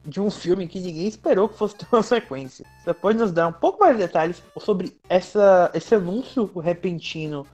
de 0.06 0.20
um 0.20 0.30
filme 0.30 0.68
que 0.68 0.78
ninguém 0.78 1.06
esperou 1.08 1.48
que 1.48 1.58
fosse 1.58 1.74
ter 1.76 1.86
uma 1.92 2.02
sequência. 2.02 2.64
Você 2.82 2.94
pode 2.94 3.18
nos 3.18 3.32
dar 3.32 3.48
um 3.48 3.52
pouco 3.52 3.80
mais 3.80 3.96
de 3.96 4.02
detalhes 4.02 4.42
sobre 4.58 4.96
essa, 5.08 5.70
esse 5.74 5.94
anúncio 5.94 6.46
repentino 6.58 7.46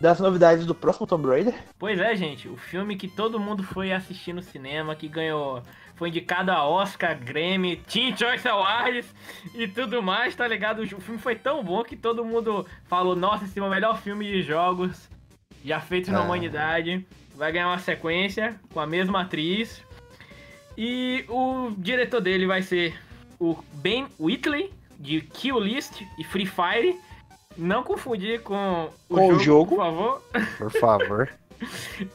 das 0.00 0.20
novidades 0.20 0.64
do 0.64 0.74
próximo 0.74 1.06
Tomb 1.06 1.26
Raider? 1.28 1.54
Pois 1.78 1.98
é, 1.98 2.14
gente, 2.14 2.48
o 2.48 2.56
filme 2.56 2.96
que 2.96 3.08
todo 3.08 3.38
mundo 3.40 3.62
foi 3.64 3.92
assistir 3.92 4.32
no 4.32 4.40
cinema, 4.42 4.94
que 4.94 5.08
ganhou, 5.08 5.60
foi 5.96 6.08
indicado 6.08 6.52
a 6.52 6.64
Oscar, 6.64 7.18
Grammy, 7.18 7.76
Teen 7.76 8.16
Choice 8.16 8.46
Awards 8.46 9.12
e 9.54 9.66
tudo 9.66 10.00
mais, 10.00 10.36
tá 10.36 10.46
ligado? 10.46 10.82
O 10.82 11.00
filme 11.00 11.20
foi 11.20 11.34
tão 11.34 11.64
bom 11.64 11.82
que 11.82 11.96
todo 11.96 12.24
mundo 12.24 12.64
falou, 12.86 13.16
nossa, 13.16 13.44
esse 13.44 13.58
é 13.58 13.62
o 13.62 13.68
melhor 13.68 14.00
filme 14.00 14.24
de 14.24 14.42
jogos 14.42 15.10
já 15.64 15.80
feito 15.80 16.12
na 16.12 16.20
Ah. 16.20 16.22
humanidade. 16.22 17.04
Vai 17.34 17.50
ganhar 17.52 17.66
uma 17.68 17.78
sequência 17.80 18.54
com 18.72 18.78
a 18.80 18.86
mesma 18.86 19.22
atriz. 19.22 19.82
E 20.80 21.24
o 21.28 21.72
diretor 21.76 22.20
dele 22.20 22.46
vai 22.46 22.62
ser 22.62 22.96
o 23.40 23.56
Ben 23.72 24.06
Whitley, 24.18 24.72
de 24.96 25.20
Kill 25.20 25.58
List 25.58 26.02
e 26.16 26.22
Free 26.22 26.46
Fire. 26.46 26.96
Não 27.56 27.82
confundir 27.82 28.42
com 28.42 28.88
o 29.08 29.14
Com 29.16 29.38
jogo, 29.40 29.42
jogo. 29.42 29.76
por 29.76 29.76
favor. 29.78 30.22
Por 30.56 30.70
favor. 30.70 31.28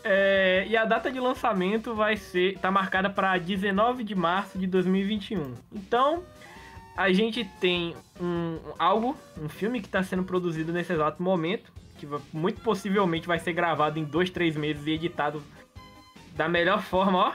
É, 0.06 0.66
e 0.70 0.78
a 0.78 0.86
data 0.86 1.12
de 1.12 1.20
lançamento 1.20 1.94
vai 1.94 2.16
ser 2.16 2.58
tá 2.60 2.72
marcada 2.72 3.10
para 3.10 3.38
19 3.38 4.02
de 4.02 4.16
março 4.16 4.58
de 4.58 4.66
2021. 4.66 5.54
Então, 5.70 6.24
a 6.96 7.12
gente 7.12 7.44
tem 7.60 7.94
um 8.22 8.58
algo, 8.80 9.18
um 9.38 9.50
filme 9.50 9.82
que 9.82 9.88
está 9.88 10.02
sendo 10.02 10.24
produzido 10.24 10.72
nesse 10.72 10.94
exato 10.94 11.22
momento, 11.22 11.74
que 11.98 12.08
muito 12.32 12.62
possivelmente 12.62 13.28
vai 13.28 13.38
ser 13.38 13.52
gravado 13.52 14.00
em 14.00 14.06
dois, 14.06 14.30
três 14.30 14.56
meses 14.56 14.88
e 14.88 14.92
editado 14.92 15.44
da 16.38 16.48
melhor 16.48 16.82
forma, 16.82 17.18
ó, 17.18 17.34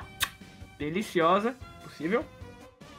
deliciosa 0.78 1.54
possível. 1.82 2.24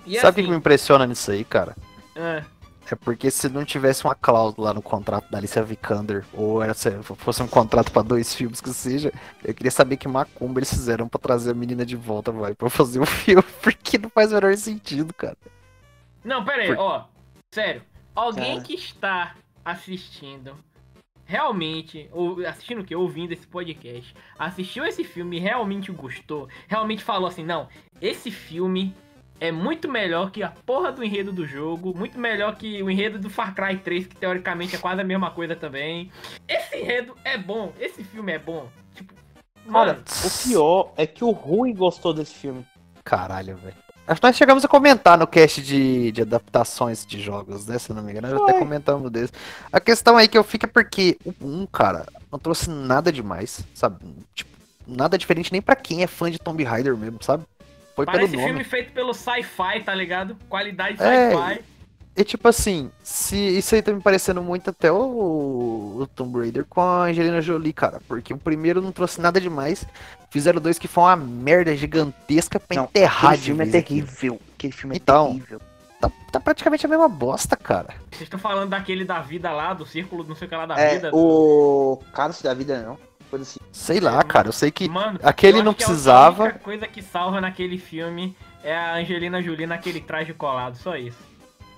E 0.06 0.20
Sabe 0.20 0.32
o 0.32 0.34
que 0.36 0.40
assim, 0.42 0.44
que 0.44 0.52
me 0.52 0.58
impressiona 0.58 1.06
nisso 1.06 1.32
aí, 1.32 1.44
cara? 1.44 1.76
ah, 2.16 2.44
É 2.92 2.96
porque 2.96 3.30
se 3.30 3.48
não 3.50 3.64
tivesse 3.64 4.04
uma 4.04 4.16
cláusula 4.16 4.70
lá 4.70 4.74
no 4.74 4.82
contrato 4.82 5.30
da 5.30 5.38
Alicia 5.38 5.62
Vikander, 5.64 6.26
ou 6.34 6.64
era, 6.64 6.74
se 6.74 6.90
fosse 7.18 7.44
um 7.44 7.48
contrato 7.48 7.92
pra 7.92 8.02
dois 8.02 8.34
filmes 8.34 8.60
que 8.62 8.70
seja, 8.72 9.12
eu 9.44 9.54
queria 9.54 9.70
saber 9.72 9.98
que 9.98 10.08
macumba 10.08 10.60
eles 10.60 10.70
fizeram 10.72 11.08
pra 11.08 11.20
trazer 11.20 11.52
a 11.52 11.54
menina 11.54 11.86
de 11.86 11.96
volta, 11.96 12.32
vai, 12.32 12.56
pra 12.56 12.70
fazer 12.70 13.00
o 13.00 13.06
filme, 13.08 13.44
porque 13.62 13.98
não 14.00 14.10
faz 14.10 14.32
o 14.32 14.36
menor 14.36 14.56
sentido, 14.58 15.14
cara. 15.14 15.38
Não, 16.24 16.44
pera 16.44 16.64
aí, 16.64 16.68
Por- 16.76 16.80
ó. 16.80 17.06
Sério. 17.54 17.84
Alguém 18.16 18.56
Cara. 18.56 18.62
que 18.66 18.74
está 18.74 19.36
assistindo, 19.64 20.56
realmente, 21.30 22.10
ou 22.12 22.44
assistindo 22.44 22.82
o 22.82 22.84
quê? 22.84 22.96
Ouvindo 22.96 23.32
esse 23.32 23.46
podcast, 23.46 24.16
assistiu 24.38 24.84
esse 24.84 25.04
filme 25.04 25.38
e 25.38 25.40
realmente 25.40 25.92
gostou, 25.92 26.50
realmente 26.68 27.04
falou 27.04 27.28
assim, 27.28 27.46
não, 27.46 27.68
esse 28.02 28.32
filme 28.32 28.96
é 29.40 29.52
muito 29.52 29.88
melhor 29.88 30.32
que 30.32 30.42
a 30.42 30.50
porra 30.50 30.92
do 30.92 31.04
enredo 31.04 31.32
do 31.32 31.46
jogo, 31.46 31.96
muito 31.96 32.20
melhor 32.20 32.56
que 32.56 32.82
o 32.82 32.90
enredo 32.90 33.20
do 33.20 33.30
Far 33.30 33.54
Cry 33.54 33.78
3, 33.78 34.08
que 34.08 34.16
teoricamente 34.16 34.76
é 34.76 34.80
quase 34.80 35.02
a 35.02 35.04
mesma 35.04 35.30
coisa 35.30 35.56
também. 35.56 36.12
Esse 36.48 36.78
enredo 36.78 37.16
é 37.24 37.38
bom, 37.38 37.72
esse 37.80 38.04
filme 38.04 38.32
é 38.32 38.40
bom. 38.40 38.68
Tipo, 38.96 39.14
Cara, 39.72 39.94
mano, 39.94 40.04
o 40.26 40.48
pior 40.48 40.94
é 40.98 41.06
que 41.06 41.24
o 41.24 41.30
Rui 41.30 41.74
gostou 41.74 42.12
desse 42.12 42.34
filme. 42.34 42.66
Caralho, 43.04 43.56
velho. 43.56 43.89
Acho 44.10 44.20
que 44.20 44.26
nós 44.28 44.36
chegamos 44.36 44.66
a 44.66 44.68
comentar 44.68 45.16
no 45.20 45.28
cast 45.28 45.62
de, 45.62 46.12
de 46.12 46.24
adaptações 46.24 47.06
de 47.06 47.22
jogos, 47.22 47.68
né? 47.68 47.78
Se 47.78 47.94
não 47.94 48.02
me 48.02 48.12
engano, 48.12 48.28
nós 48.28 48.42
até 48.42 48.58
comentamos 48.58 49.12
desse. 49.12 49.32
A 49.72 49.80
questão 49.80 50.18
aí 50.18 50.28
que 50.28 50.36
eu 50.36 50.44
fico 50.44 50.66
é 50.66 50.68
porque 50.68 51.16
o 51.24 51.34
1, 51.40 51.68
cara, 51.68 52.08
não 52.32 52.40
trouxe 52.40 52.72
nada 52.72 53.12
demais, 53.12 53.62
sabe? 53.74 53.98
Tipo, 54.34 54.50
nada 54.88 55.16
diferente 55.16 55.52
nem 55.52 55.62
pra 55.62 55.76
quem 55.76 56.02
é 56.02 56.08
fã 56.08 56.32
de 56.32 56.40
Tomb 56.40 56.64
Raider 56.64 56.98
mesmo, 56.98 57.22
sabe? 57.22 57.44
Foi 57.96 58.04
parece 58.06 58.32
pelo 58.32 58.42
nome. 58.42 58.48
filme 58.48 58.64
feito 58.64 58.92
pelo 58.94 59.14
sci-fi, 59.14 59.84
tá 59.86 59.94
ligado? 59.94 60.36
Qualidade 60.50 60.98
É, 61.00 61.30
sci-fi. 61.30 61.64
E 62.16 62.24
tipo 62.24 62.48
assim, 62.50 62.92
se 63.02 63.38
isso 63.38 63.76
aí 63.76 63.82
tá 63.82 63.94
me 63.94 64.02
parecendo 64.02 64.42
muito 64.42 64.70
até 64.70 64.92
o, 64.92 66.00
o 66.02 66.08
Tomb 66.16 66.40
Raider 66.40 66.66
com 66.66 66.82
a 66.82 67.04
Angelina 67.06 67.42
Jolie, 67.42 67.72
cara. 67.72 68.02
Porque 68.08 68.34
o 68.34 68.38
primeiro 68.38 68.82
não 68.82 68.92
trouxe 68.92 69.22
nada 69.22 69.40
demais. 69.40 69.86
Fizeram 70.30 70.60
dois 70.60 70.78
que 70.78 70.88
foi 70.88 71.04
uma 71.06 71.16
merda 71.16 71.76
gigantesca 71.76 72.60
pra 72.60 72.82
enterrar 72.84 73.32
aquele 73.34 73.38
de 73.38 73.44
filme 73.46 73.64
é 73.64 73.72
terrível. 73.72 74.42
Aquele 74.56 74.74
filme 74.74 74.96
é 74.96 74.98
Então. 74.98 75.28
terrível. 75.28 75.62
Tá, 76.02 76.12
tá 76.32 76.40
praticamente 76.40 76.86
a 76.86 76.90
mesma 76.90 77.10
bosta, 77.10 77.56
cara. 77.58 77.90
Vocês 78.12 78.22
estão 78.24 78.40
falando 78.40 78.70
daquele 78.70 79.04
da 79.04 79.20
vida 79.22 79.52
lá, 79.52 79.74
do 79.74 79.86
círculo, 79.86 80.24
não 80.26 80.36
sei 80.36 80.48
o 80.48 80.50
que 80.50 80.56
lá 80.56 80.66
da 80.66 80.80
É, 80.80 80.96
vida. 80.96 81.12
o 81.14 82.02
Cálice 82.14 82.44
da 82.44 82.54
Vida 82.54 82.82
não. 82.82 82.98
Coisa 83.30 83.44
assim. 83.44 83.60
Sei 83.72 84.00
lá, 84.00 84.22
cara. 84.24 84.48
Eu 84.48 84.54
sei 84.54 84.72
que 84.72 84.88
Mano, 84.90 85.20
aquele 85.24 85.60
eu 85.60 85.64
não 85.64 85.74
precisava. 85.74 86.44
A 86.44 86.46
única 86.48 86.60
coisa 86.60 86.88
que 86.88 87.02
salva 87.02 87.40
naquele 87.42 87.78
filme 87.78 88.36
é 88.64 88.76
a 88.76 88.96
Angelina 88.96 89.42
Jolie 89.42 89.68
naquele 89.68 90.00
traje 90.02 90.34
colado, 90.34 90.78
só 90.78 90.96
isso. 90.98 91.18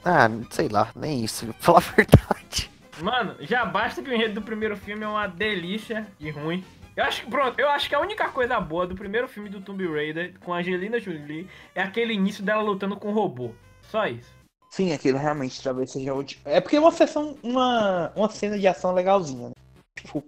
Ah, 0.04 0.30
sei 0.50 0.68
lá, 0.68 0.92
nem 0.96 1.24
isso, 1.24 1.46
pra 1.46 1.54
falar 1.60 1.78
a 1.78 1.82
verdade. 1.96 2.72
Mano, 3.02 3.36
já 3.42 3.66
basta 3.66 4.02
que 4.02 4.10
o 4.10 4.14
enredo 4.14 4.36
do 4.36 4.42
primeiro 4.42 4.78
filme 4.78 5.04
é 5.04 5.08
uma 5.08 5.28
delícia 5.28 6.08
de 6.20 6.30
ruim. 6.30 6.64
Eu 6.96 7.06
acho 7.06 7.24
que, 7.24 7.30
pronto, 7.30 7.58
eu 7.60 7.70
acho 7.70 7.88
que 7.88 7.96
a 7.96 8.00
única 8.00 8.30
coisa 8.30 8.60
boa 8.60 8.86
do 8.86 8.96
primeiro 8.96 9.28
filme 9.28 9.50
do 9.50 9.62
Tomb 9.62 9.88
Raider 9.88 10.34
com 10.40 10.54
a 10.54 10.58
Angelina 10.58 11.00
Jolie 11.00 11.48
é 11.74 11.82
aquele 11.82 12.14
início 12.14 12.44
dela 12.44 12.62
lutando 12.62 12.98
com 12.98 13.10
o 13.10 13.14
robô. 13.14 13.52
Só 13.90 14.06
isso. 14.08 14.30
Sim, 14.70 14.92
aquilo 14.94 15.18
realmente 15.18 15.62
talvez 15.62 15.92
seja 15.92 16.14
útil. 16.14 16.40
É 16.46 16.60
porque 16.60 16.76
é 16.76 16.80
uma 16.80 16.92
sessão, 16.92 17.38
uma, 17.42 18.12
uma 18.16 18.30
cena 18.30 18.58
de 18.58 18.68
ação 18.68 18.94
legalzinha, 18.94 19.50
né? 19.50 19.56
Tipo, 19.98 20.24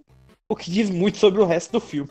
o 0.48 0.56
que 0.56 0.70
diz 0.70 0.90
muito 0.90 1.18
sobre 1.18 1.40
o 1.40 1.46
resto 1.46 1.72
do 1.72 1.80
filme. 1.80 2.10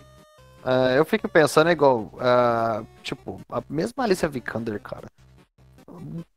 Ah, 0.63 0.93
eu 0.95 1.03
fico 1.03 1.27
pensando 1.27 1.69
igual, 1.69 2.11
ah, 2.19 2.83
tipo, 3.01 3.41
a 3.49 3.61
mesma 3.69 4.03
Alicia 4.03 4.29
Vikander, 4.29 4.79
cara. 4.79 5.07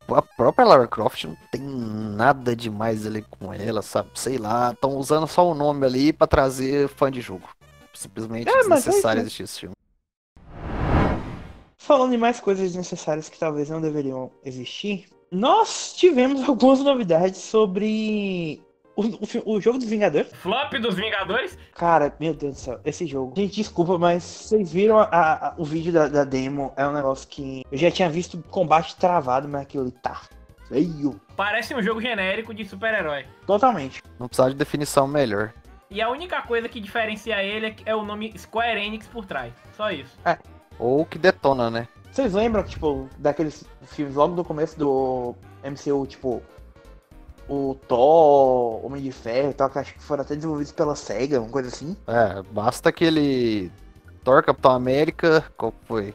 A 0.08 0.22
própria 0.22 0.64
Lara 0.66 0.86
Croft 0.86 1.24
não 1.24 1.36
tem 1.50 1.60
nada 1.60 2.54
demais 2.54 3.06
ali 3.06 3.22
com 3.22 3.52
ela, 3.52 3.82
sabe? 3.82 4.10
Sei 4.14 4.38
lá, 4.38 4.70
estão 4.72 4.96
usando 4.96 5.26
só 5.26 5.48
o 5.50 5.54
nome 5.54 5.84
ali 5.84 6.12
pra 6.12 6.26
trazer 6.26 6.88
fã 6.88 7.10
de 7.10 7.20
jogo. 7.20 7.48
Simplesmente 7.92 8.48
É, 8.48 8.52
é 8.52 8.58
desnecessário 8.58 9.20
isso. 9.20 9.26
existir 9.26 9.42
esse 9.44 9.60
filme. 9.60 9.74
Falando 11.78 12.14
em 12.14 12.18
mais 12.18 12.40
coisas 12.40 12.64
desnecessárias 12.68 13.28
que 13.28 13.38
talvez 13.38 13.70
não 13.70 13.80
deveriam 13.80 14.30
existir, 14.44 15.08
nós 15.30 15.92
tivemos 15.94 16.42
algumas 16.48 16.80
novidades 16.80 17.40
sobre 17.40 18.62
O, 18.96 19.02
o, 19.02 19.56
o 19.56 19.60
jogo 19.60 19.78
dos 19.78 19.88
Vingadores? 19.88 20.32
Flop 20.32 20.72
dos 20.80 20.94
Vingadores? 20.94 21.58
Cara, 21.74 22.14
meu 22.18 22.32
Deus 22.32 22.54
do 22.54 22.58
céu, 22.58 22.80
esse 22.82 23.06
jogo. 23.06 23.34
Gente, 23.36 23.56
desculpa, 23.56 23.98
mas 23.98 24.22
vocês 24.22 24.72
viram 24.72 24.98
a, 24.98 25.04
a, 25.10 25.54
o 25.58 25.64
vídeo 25.64 25.92
da, 25.92 26.08
da, 26.08 26.24
demo? 26.24 26.72
É 26.76 26.88
um 26.88 26.92
negócio 26.92 27.28
que. 27.28 27.62
Eu 27.70 27.76
já 27.76 27.90
tinha 27.90 28.08
visto 28.08 28.42
combate 28.50 28.96
travado, 28.96 29.46
mas 29.46 29.62
aquilo 29.62 29.84
ali 29.84 29.92
tá 29.92 30.22
feio. 30.66 31.20
Parece 31.36 31.74
um 31.74 31.82
jogo 31.82 32.00
genérico 32.00 32.54
de 32.54 32.64
super-herói. 32.64 33.26
Totalmente. 33.46 34.02
Não 34.18 34.28
precisa 34.28 34.48
de 34.48 34.56
definição 34.56 35.06
melhor. 35.06 35.52
E 35.90 36.00
a 36.00 36.08
única 36.08 36.40
coisa 36.42 36.66
que 36.66 36.80
diferencia 36.80 37.42
ele 37.42 37.76
é 37.84 37.94
o 37.94 38.02
nome 38.02 38.32
Square 38.36 38.80
Enix 38.80 39.06
por 39.06 39.26
trás. 39.26 39.52
Só 39.76 39.90
isso. 39.90 40.18
É. 40.24 40.38
Ou 40.78 41.04
que 41.04 41.18
detona, 41.18 41.70
né? 41.70 41.86
Vocês 42.10 42.32
lembram, 42.32 42.64
tipo, 42.64 43.10
daqueles 43.18 43.68
filmes 43.82 44.14
logo 44.14 44.34
do 44.34 44.42
começo 44.42 44.78
do 44.78 45.34
MCU, 45.62 46.06
tipo, 46.06 46.42
o 47.48 47.76
Thor, 47.86 48.84
Homem 48.84 49.02
de 49.02 49.12
Ferro 49.12 49.50
e 49.50 49.54
tal, 49.54 49.70
que 49.70 49.78
acho 49.78 49.94
que 49.94 50.02
foram 50.02 50.22
até 50.22 50.34
desenvolvidos 50.34 50.72
pela 50.72 50.96
SEGA, 50.96 51.40
uma 51.40 51.50
coisa 51.50 51.68
assim. 51.68 51.96
É, 52.06 52.42
basta 52.50 52.88
aquele 52.88 53.70
Thor, 54.24 54.42
Capitão 54.42 54.72
América, 54.72 55.44
qual 55.56 55.72
foi? 55.84 56.14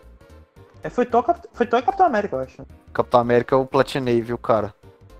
É, 0.83 0.89
foi 0.89 1.05
Thor, 1.05 1.23
foi 1.53 1.65
Thor 1.65 1.79
e 1.79 1.83
Capitão 1.83 2.05
América, 2.05 2.35
eu 2.35 2.39
acho. 2.41 2.65
Capitão 2.93 3.19
América 3.19 3.55
eu 3.55 3.65
platinei, 3.65 4.21
viu, 4.21 4.37
cara? 4.37 4.73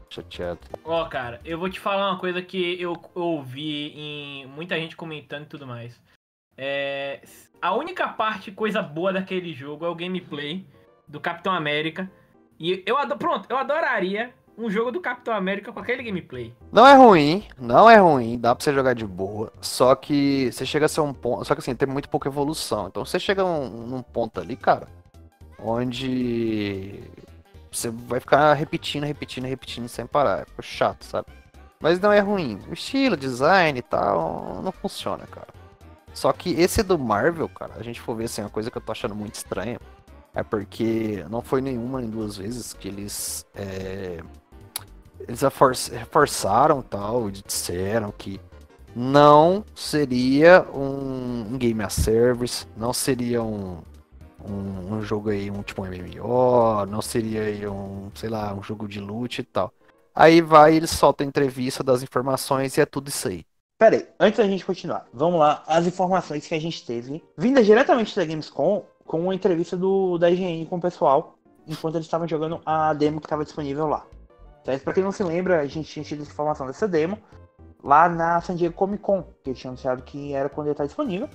Chateado. 0.09 0.59
Ó, 0.83 1.03
oh, 1.03 1.09
cara, 1.09 1.39
eu 1.45 1.57
vou 1.57 1.69
te 1.69 1.79
falar 1.79 2.09
uma 2.09 2.19
coisa 2.19 2.41
que 2.41 2.81
eu 2.81 2.99
ouvi 3.15 3.93
em 3.95 4.45
muita 4.47 4.75
gente 4.75 4.95
comentando 4.95 5.43
e 5.43 5.47
tudo 5.47 5.65
mais. 5.65 5.97
É, 6.57 7.21
a 7.61 7.73
única 7.73 8.09
parte, 8.09 8.51
coisa 8.51 8.81
boa 8.81 9.13
daquele 9.13 9.53
jogo 9.53 9.85
é 9.85 9.89
o 9.89 9.95
gameplay 9.95 10.65
do 11.07 11.19
Capitão 11.19 11.53
América. 11.53 12.11
E 12.59 12.83
eu 12.85 12.97
adoro, 12.97 13.17
pronto, 13.17 13.47
eu 13.49 13.57
adoraria 13.57 14.33
um 14.57 14.69
jogo 14.69 14.91
do 14.91 14.99
Capitão 14.99 15.33
América 15.33 15.71
com 15.71 15.79
aquele 15.79 16.03
gameplay. 16.03 16.53
Não 16.71 16.85
é 16.85 16.95
ruim, 16.95 17.45
não 17.59 17.89
é 17.89 17.97
ruim, 17.97 18.37
dá 18.37 18.53
pra 18.53 18.63
você 18.63 18.73
jogar 18.73 18.93
de 18.93 19.05
boa. 19.05 19.51
Só 19.61 19.95
que 19.95 20.51
você 20.51 20.65
chega 20.65 20.85
a 20.85 20.89
ser 20.89 21.01
um 21.01 21.13
ponto. 21.13 21.45
Só 21.45 21.55
que 21.55 21.59
assim, 21.59 21.75
tem 21.75 21.87
muito 21.87 22.09
pouca 22.09 22.29
evolução. 22.29 22.87
Então 22.87 23.05
você 23.05 23.19
chega 23.19 23.43
num, 23.43 23.87
num 23.87 24.01
ponto 24.01 24.39
ali, 24.39 24.55
cara, 24.55 24.87
onde 25.59 27.03
você 27.71 27.89
vai 27.89 28.19
ficar 28.19 28.53
repetindo, 28.53 29.05
repetindo, 29.05 29.45
repetindo 29.45 29.87
sem 29.87 30.05
parar. 30.05 30.41
É 30.57 30.61
chato, 30.61 31.03
sabe? 31.05 31.27
Mas 31.79 31.99
não 31.99 32.11
é 32.11 32.19
ruim. 32.19 32.59
O 32.69 32.73
estilo, 32.73 33.17
design 33.17 33.79
e 33.79 33.81
tal, 33.81 34.61
não 34.61 34.71
funciona, 34.71 35.25
cara. 35.25 35.47
Só 36.13 36.31
que 36.33 36.51
esse 36.51 36.83
do 36.83 36.99
Marvel, 36.99 37.47
cara, 37.49 37.73
a 37.77 37.83
gente 37.83 38.01
for 38.01 38.15
ver 38.15 38.25
assim, 38.25 38.41
uma 38.41 38.49
coisa 38.49 38.69
que 38.69 38.77
eu 38.77 38.81
tô 38.81 38.91
achando 38.91 39.15
muito 39.15 39.35
estranha. 39.35 39.79
É 40.33 40.43
porque 40.43 41.25
não 41.29 41.41
foi 41.41 41.61
nenhuma 41.61 41.99
nem 41.99 42.09
duas 42.09 42.37
vezes 42.37 42.73
que 42.73 42.87
eles 42.87 43.45
é, 43.53 44.21
eles 45.27 45.41
reforçaram 45.91 46.81
tal, 46.81 47.29
disseram 47.29 48.11
que 48.11 48.39
não 48.95 49.63
seria 49.75 50.65
um, 50.73 51.57
game 51.57 51.81
as 51.83 51.93
service, 51.93 52.65
não 52.75 52.93
seria 52.93 53.41
um, 53.41 53.77
um, 54.43 54.95
um, 54.95 55.01
jogo 55.01 55.29
aí, 55.29 55.49
um 55.49 55.61
tipo 55.63 55.81
um 55.81 55.85
MMO, 55.85 56.85
não 56.87 57.01
seria 57.01 57.43
aí 57.43 57.67
um, 57.67 58.11
sei 58.13 58.29
lá, 58.29 58.53
um 58.53 58.61
jogo 58.61 58.87
de 58.87 58.99
loot 58.99 59.39
e 59.39 59.43
tal. 59.43 59.71
Aí 60.13 60.41
vai, 60.41 60.75
eles 60.75 60.89
soltam 60.89 61.25
a 61.25 61.29
entrevista 61.29 61.83
das 61.83 62.03
informações 62.03 62.75
e 62.77 62.81
é 62.81 62.85
tudo 62.85 63.07
isso 63.07 63.27
aí. 63.27 63.45
Pera 63.79 63.95
aí, 63.95 64.07
antes 64.19 64.37
da 64.37 64.47
gente 64.47 64.65
continuar, 64.65 65.07
vamos 65.13 65.39
lá, 65.39 65.63
as 65.65 65.87
informações 65.87 66.45
que 66.45 66.53
a 66.53 66.59
gente 66.59 66.85
teve, 66.85 67.23
vindas 67.37 67.65
diretamente 67.65 68.15
da 68.15 68.25
Gamescom, 68.25 68.85
com 69.05 69.21
uma 69.21 69.33
entrevista 69.33 69.75
do, 69.75 70.17
da 70.17 70.29
IGN 70.29 70.65
com 70.67 70.77
o 70.77 70.81
pessoal, 70.81 71.35
enquanto 71.67 71.95
eles 71.95 72.05
estavam 72.05 72.27
jogando 72.27 72.61
a 72.65 72.93
demo 72.93 73.19
que 73.19 73.25
estava 73.25 73.43
disponível 73.43 73.87
lá. 73.87 74.05
Certo? 74.63 74.83
Pra 74.83 74.93
quem 74.93 75.03
não 75.03 75.11
se 75.11 75.23
lembra, 75.23 75.59
a 75.59 75.65
gente 75.65 75.89
tinha 75.89 76.03
tido 76.03 76.21
informação 76.21 76.67
dessa 76.67 76.87
demo 76.87 77.17
lá 77.83 78.07
na 78.07 78.39
San 78.41 78.55
Diego 78.55 78.75
Comic 78.75 79.01
Con, 79.01 79.23
que 79.43 79.49
eles 79.49 79.59
tinham 79.59 79.71
anunciado 79.71 80.03
que 80.03 80.33
era 80.33 80.49
quando 80.49 80.67
ia 80.67 80.71
estar 80.71 80.85
disponível. 80.85 81.27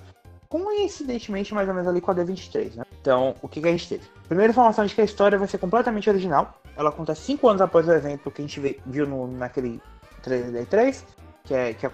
Coincidentemente, 0.49 1.53
mais 1.53 1.67
ou 1.67 1.73
menos 1.73 1.89
ali 1.89 1.99
com 1.99 2.11
a 2.11 2.15
D23, 2.15 2.75
né? 2.75 2.85
Então, 3.01 3.35
o 3.41 3.49
que, 3.49 3.61
que 3.61 3.67
a 3.67 3.71
gente 3.71 3.89
teve? 3.89 4.03
Primeira 4.27 4.51
informação 4.51 4.85
de 4.85 4.95
que 4.95 5.01
a 5.01 5.03
história 5.03 5.37
vai 5.37 5.47
ser 5.47 5.57
completamente 5.57 6.09
original. 6.09 6.61
Ela 6.75 6.89
acontece 6.89 7.21
5 7.21 7.49
anos 7.49 7.61
após 7.61 7.87
o 7.87 7.91
evento 7.91 8.31
que 8.31 8.41
a 8.41 8.45
gente 8.45 8.81
viu 8.85 9.05
no, 9.05 9.27
naquele 9.27 9.81
trailer 10.21 10.51
da 10.51 10.59
E3, 10.61 11.03
que 11.43 11.53
é, 11.53 11.73
que 11.73 11.85
é 11.85 11.91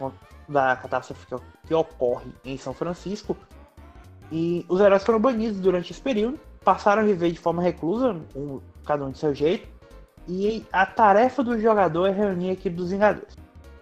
da 0.47 0.75
catástrofe 0.75 1.25
que, 1.25 1.35
que 1.67 1.73
ocorre 1.73 2.31
em 2.45 2.57
São 2.57 2.73
Francisco. 2.73 3.35
E 4.31 4.65
os 4.69 4.79
heróis 4.79 5.03
foram 5.03 5.19
banidos 5.19 5.59
durante 5.59 5.91
esse 5.91 6.01
período, 6.01 6.39
passaram 6.63 7.01
a 7.01 7.05
viver 7.05 7.31
de 7.31 7.39
forma 7.39 7.61
reclusa, 7.61 8.15
um, 8.35 8.59
cada 8.85 9.05
um 9.05 9.11
de 9.11 9.17
seu 9.17 9.33
jeito, 9.33 9.67
e 10.27 10.65
a 10.71 10.85
tarefa 10.85 11.43
do 11.43 11.59
jogador 11.59 12.07
é 12.07 12.11
reunir 12.11 12.49
a 12.49 12.53
equipe 12.53 12.75
dos 12.75 12.91
Vingadores. 12.91 13.35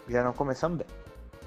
Já 0.08 0.23
não 0.23 0.34
começamos 0.34 0.80
bem. 0.80 0.88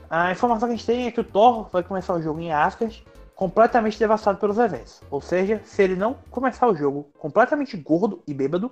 A 0.08 0.30
informação 0.30 0.68
que 0.68 0.74
a 0.74 0.76
gente 0.76 0.86
tem 0.86 1.06
é 1.06 1.10
que 1.10 1.20
o 1.20 1.24
Thor 1.24 1.68
vai 1.72 1.82
começar 1.82 2.14
o 2.14 2.22
jogo 2.22 2.40
em 2.40 2.52
Asgard 2.52 3.04
completamente 3.34 3.98
devastado 3.98 4.38
pelos 4.38 4.58
eventos. 4.58 5.02
Ou 5.10 5.20
seja, 5.20 5.60
se 5.64 5.82
ele 5.82 5.96
não 5.96 6.14
começar 6.30 6.68
o 6.68 6.74
jogo 6.74 7.10
completamente 7.18 7.76
gordo 7.76 8.22
e 8.26 8.32
bêbado, 8.32 8.70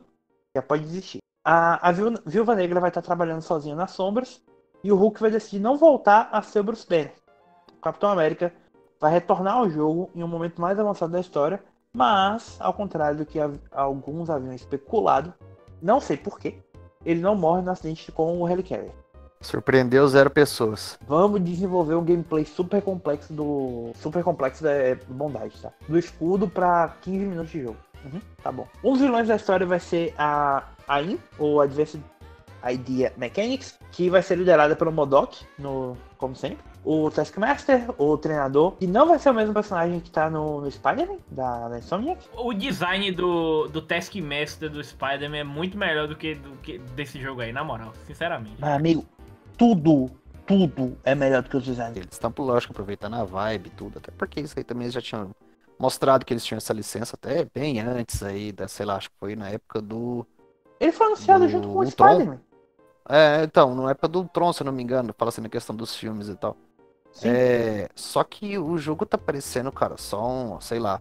já 0.55 0.63
pode 0.63 0.85
desistir. 0.85 1.19
A, 1.45 1.89
a 1.89 1.93
Viúva 1.93 2.55
Negra 2.55 2.79
vai 2.79 2.91
estar 2.91 3.03
trabalhando 3.03 3.43
sozinha 3.43 3.75
nas 3.75 3.91
sombras 3.91 4.41
e 4.85 4.93
o 4.93 4.97
Hulk 4.97 5.21
vai 5.21 5.31
decidir 5.31 5.61
não 5.61 5.77
voltar 5.77 6.29
a 6.31 6.41
ser 6.43 6.63
Bruce 6.63 6.87
Banner. 6.89 7.13
O 7.77 7.81
Capitão 7.81 8.11
América 8.11 8.53
vai 9.01 9.13
retornar 9.13 9.55
ao 9.55 9.69
jogo 9.69 10.11
em 10.15 10.23
um 10.23 10.29
momento 10.29 10.61
mais 10.61 10.79
avançado 10.79 11.11
da 11.11 11.21
história, 11.21 11.63
mas, 11.93 12.57
ao 12.61 12.73
contrário 12.73 13.19
do 13.19 13.27
que 13.27 13.39
alguns 13.73 14.31
haviam 14.31 14.55
especulado, 14.55 15.35
não 15.83 16.01
sei 16.01 16.17
porquê, 16.17 16.55
ele 17.05 17.21
não 17.21 17.35
morre 17.35 17.63
no 17.63 17.71
acidente 17.71 18.11
com 18.13 18.41
o 18.41 18.49
Helicarrier. 18.49 18.93
Surpreendeu 19.41 20.07
zero 20.07 20.31
pessoas. 20.31 20.97
Vamos 21.07 21.43
desenvolver 21.43 21.97
um 21.97 22.05
gameplay 22.05 22.45
super 22.45 22.81
complexo 22.81 23.33
do. 23.33 23.91
Super 23.97 24.23
complexo 24.23 24.63
da 24.63 24.71
bondade, 25.09 25.61
tá? 25.61 25.73
Do 25.89 25.99
escudo 25.99 26.49
pra 26.49 26.97
15 27.03 27.19
minutos 27.19 27.51
de 27.51 27.63
jogo. 27.63 27.77
Uhum, 28.05 28.21
tá 28.41 28.53
bom. 28.53 28.69
Um 28.85 28.93
dos 28.93 29.01
vilões 29.01 29.27
da 29.27 29.35
história 29.35 29.67
vai 29.67 29.81
ser 29.81 30.15
a 30.17 30.63
AIM, 30.87 31.19
ou 31.39 31.61
Advanced 31.61 32.01
Idea 32.71 33.13
Mechanics, 33.17 33.79
que 33.91 34.09
vai 34.11 34.23
ser 34.23 34.37
liderada 34.37 34.77
pelo 34.77 34.93
Modok, 34.93 35.45
no, 35.59 35.97
como 36.19 36.37
sempre 36.37 36.73
o 36.85 37.11
Taskmaster, 37.11 37.85
o 37.97 38.17
treinador, 38.19 38.73
que 38.73 38.87
não 38.87 39.07
vai 39.07 39.19
ser 39.19 39.31
o 39.31 39.35
mesmo 39.35 39.55
personagem 39.55 40.01
que 40.01 40.11
tá 40.11 40.29
no, 40.29 40.61
no 40.61 40.71
Spider-Man, 40.71 41.19
da, 41.31 41.69
da 41.69 41.79
Insomniac. 41.79 42.25
O 42.37 42.53
design 42.53 43.13
do, 43.13 43.69
do 43.69 43.81
Taskmaster 43.81 44.69
do 44.69 44.83
Spider-Man 44.83 45.39
é 45.39 45.45
muito 45.45 45.79
melhor 45.79 46.09
do 46.09 46.17
que, 46.17 46.35
do 46.35 46.51
que 46.57 46.79
desse 46.79 47.21
jogo 47.21 47.41
aí, 47.41 47.53
na 47.53 47.63
moral, 47.63 47.93
sinceramente. 48.07 48.57
Mas, 48.59 48.73
amigo, 48.75 49.05
tudo, 49.57 50.11
tudo 50.45 50.97
é 51.05 51.15
melhor 51.15 51.43
do 51.43 51.51
que 51.51 51.57
os 51.57 51.65
designs. 51.65 51.97
Eles 51.97 52.09
estão, 52.13 52.33
lógico, 52.39 52.73
aproveitando 52.73 53.15
a 53.15 53.25
vibe 53.25 53.69
e 53.69 53.71
tudo, 53.71 53.99
até 53.99 54.11
porque 54.11 54.41
isso 54.41 54.55
aí 54.57 54.65
também 54.65 54.87
eles 54.87 54.95
já 54.95 55.01
tinham 55.01 55.31
mostrado 55.79 56.25
que 56.25 56.33
eles 56.33 56.45
tinham 56.45 56.59
essa 56.59 56.73
licença 56.73 57.17
até 57.17 57.47
bem 57.55 57.81
antes 57.81 58.23
aí, 58.23 58.51
da, 58.51 58.67
sei 58.67 58.87
lá, 58.87 58.97
acho 58.97 59.09
que 59.11 59.17
foi 59.19 59.37
na 59.37 59.49
época 59.49 59.81
do... 59.81 60.27
Ele 60.81 60.91
foi 60.91 61.07
anunciado 61.07 61.45
do, 61.45 61.51
junto 61.51 61.69
com 61.69 61.79
o 61.79 61.87
Spider-Man. 61.87 62.41
É, 63.09 63.43
então, 63.45 63.75
na 63.75 63.91
época 63.91 64.09
do 64.09 64.25
Tron, 64.25 64.53
se 64.53 64.63
eu 64.63 64.67
não 64.67 64.73
me 64.73 64.83
engano, 64.83 65.15
fala 65.17 65.29
assim 65.31 65.41
na 65.41 65.49
questão 65.49 65.75
dos 65.75 65.95
filmes 65.95 66.29
e 66.29 66.35
tal. 66.37 66.57
É, 67.23 67.89
só 67.95 68.25
que 68.25 68.57
o 68.57 68.79
jogo 68.79 69.05
tá 69.05 69.19
parecendo, 69.19 69.71
cara, 69.71 69.97
só 69.97 70.27
um, 70.27 70.61
sei 70.61 70.79
lá. 70.79 71.01